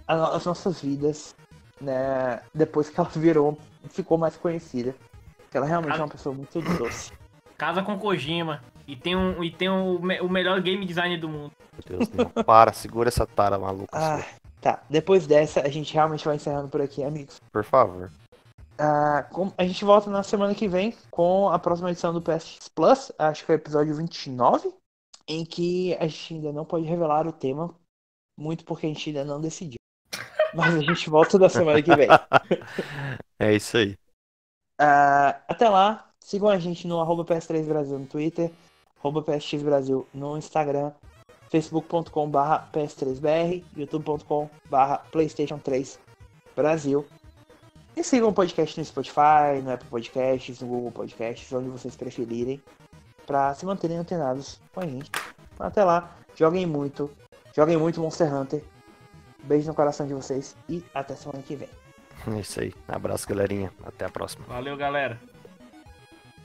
as 0.05 0.43
nossas 0.43 0.81
vidas 0.81 1.33
né, 1.79 2.41
depois 2.53 2.89
que 2.89 2.99
ela 2.99 3.07
virou, 3.15 3.57
ficou 3.89 4.17
mais 4.17 4.35
conhecida. 4.35 4.93
Que 5.49 5.55
ela 5.55 5.65
realmente 5.65 5.97
é 5.97 6.03
uma 6.03 6.09
pessoa 6.09 6.35
muito 6.35 6.61
doce. 6.77 7.13
Casa 7.57 7.81
com 7.81 7.97
Kojima. 7.97 8.61
E 8.85 8.95
tem, 8.95 9.15
um, 9.15 9.41
e 9.41 9.51
tem 9.51 9.69
um, 9.69 9.95
o 9.97 10.29
melhor 10.29 10.59
game 10.61 10.85
design 10.85 11.15
do 11.17 11.29
mundo. 11.29 11.53
Meu 11.71 11.97
Deus, 11.99 12.09
Deus. 12.09 12.45
para, 12.45 12.73
segura 12.73 13.07
essa 13.07 13.25
tara 13.25 13.57
maluca 13.57 13.87
Ah, 13.93 14.17
sua, 14.17 14.38
tá. 14.61 14.81
Depois 14.89 15.25
dessa, 15.27 15.61
a 15.61 15.69
gente 15.69 15.93
realmente 15.93 16.25
vai 16.25 16.35
encerrando 16.35 16.69
por 16.69 16.81
aqui, 16.81 17.03
amigos. 17.03 17.39
por 17.51 17.63
favor. 17.63 18.11
Ah, 18.77 19.23
com- 19.31 19.51
a 19.57 19.65
gente 19.65 19.83
volta 19.83 20.09
na 20.09 20.23
semana 20.23 20.55
que 20.55 20.67
vem 20.67 20.95
com 21.11 21.49
a 21.49 21.59
próxima 21.59 21.91
edição 21.91 22.13
do 22.13 22.21
PSX 22.21 22.69
Plus, 22.69 23.11
acho 23.19 23.45
que 23.45 23.51
é 23.51 23.55
o 23.55 23.57
episódio 23.57 23.93
29, 23.95 24.73
em 25.27 25.43
que 25.45 25.95
a 25.99 26.07
gente 26.07 26.35
ainda 26.35 26.51
não 26.53 26.63
pode 26.63 26.85
revelar 26.85 27.27
o 27.27 27.31
tema, 27.33 27.73
muito 28.39 28.63
porque 28.63 28.85
a 28.85 28.89
gente 28.89 29.09
ainda 29.09 29.25
não 29.25 29.41
decidiu. 29.41 29.79
Mas 30.55 30.75
a 30.75 30.79
gente 30.79 31.09
volta 31.09 31.37
na 31.37 31.49
semana 31.49 31.81
que 31.81 31.93
vem. 31.95 32.07
É 33.41 33.53
isso 33.55 33.77
aí. 33.77 33.97
Ah, 34.77 35.39
até 35.47 35.69
lá, 35.69 36.09
sigam 36.19 36.49
a 36.49 36.57
gente 36.59 36.85
no 36.87 36.99
arroba 36.99 37.23
PS3 37.23 37.65
Brasil 37.65 37.97
no 37.97 38.05
Twitter, 38.05 38.51
arroba 38.99 39.21
PSX 39.21 39.61
Brasil 39.63 40.05
no 40.13 40.37
Instagram, 40.37 40.91
facebook.com 41.49 42.29
barra 42.29 42.67
PS3BR, 42.73 43.63
youtube.com 43.75 44.49
barra 44.69 44.99
Playstation 45.11 45.57
3 45.57 45.99
Brasil. 46.55 47.05
E 47.95 48.03
sigam 48.03 48.29
o 48.29 48.33
podcast 48.33 48.79
no 48.79 48.85
Spotify, 48.85 49.61
no 49.63 49.71
Apple 49.71 49.89
Podcasts, 49.89 50.61
no 50.61 50.67
Google 50.67 50.91
Podcasts, 50.91 51.51
onde 51.51 51.69
vocês 51.69 51.95
preferirem, 51.95 52.61
para 53.25 53.53
se 53.53 53.65
manterem 53.65 53.97
antenados 53.97 54.61
com 54.73 54.79
a 54.79 54.85
gente. 54.85 55.11
Até 55.59 55.83
lá, 55.83 56.15
joguem 56.35 56.65
muito, 56.65 57.11
joguem 57.55 57.77
muito 57.77 57.99
Monster 57.99 58.33
Hunter. 58.33 58.63
Beijo 59.43 59.67
no 59.67 59.73
coração 59.73 60.05
de 60.07 60.13
vocês 60.13 60.55
e 60.67 60.83
até 60.93 61.15
semana 61.15 61.43
que 61.43 61.55
vem. 61.55 61.69
É 62.27 62.39
isso 62.39 62.59
aí. 62.59 62.73
Abraço, 62.87 63.27
galerinha. 63.27 63.71
Até 63.83 64.05
a 64.05 64.09
próxima. 64.09 64.45
Valeu, 64.47 64.77
galera. 64.77 65.19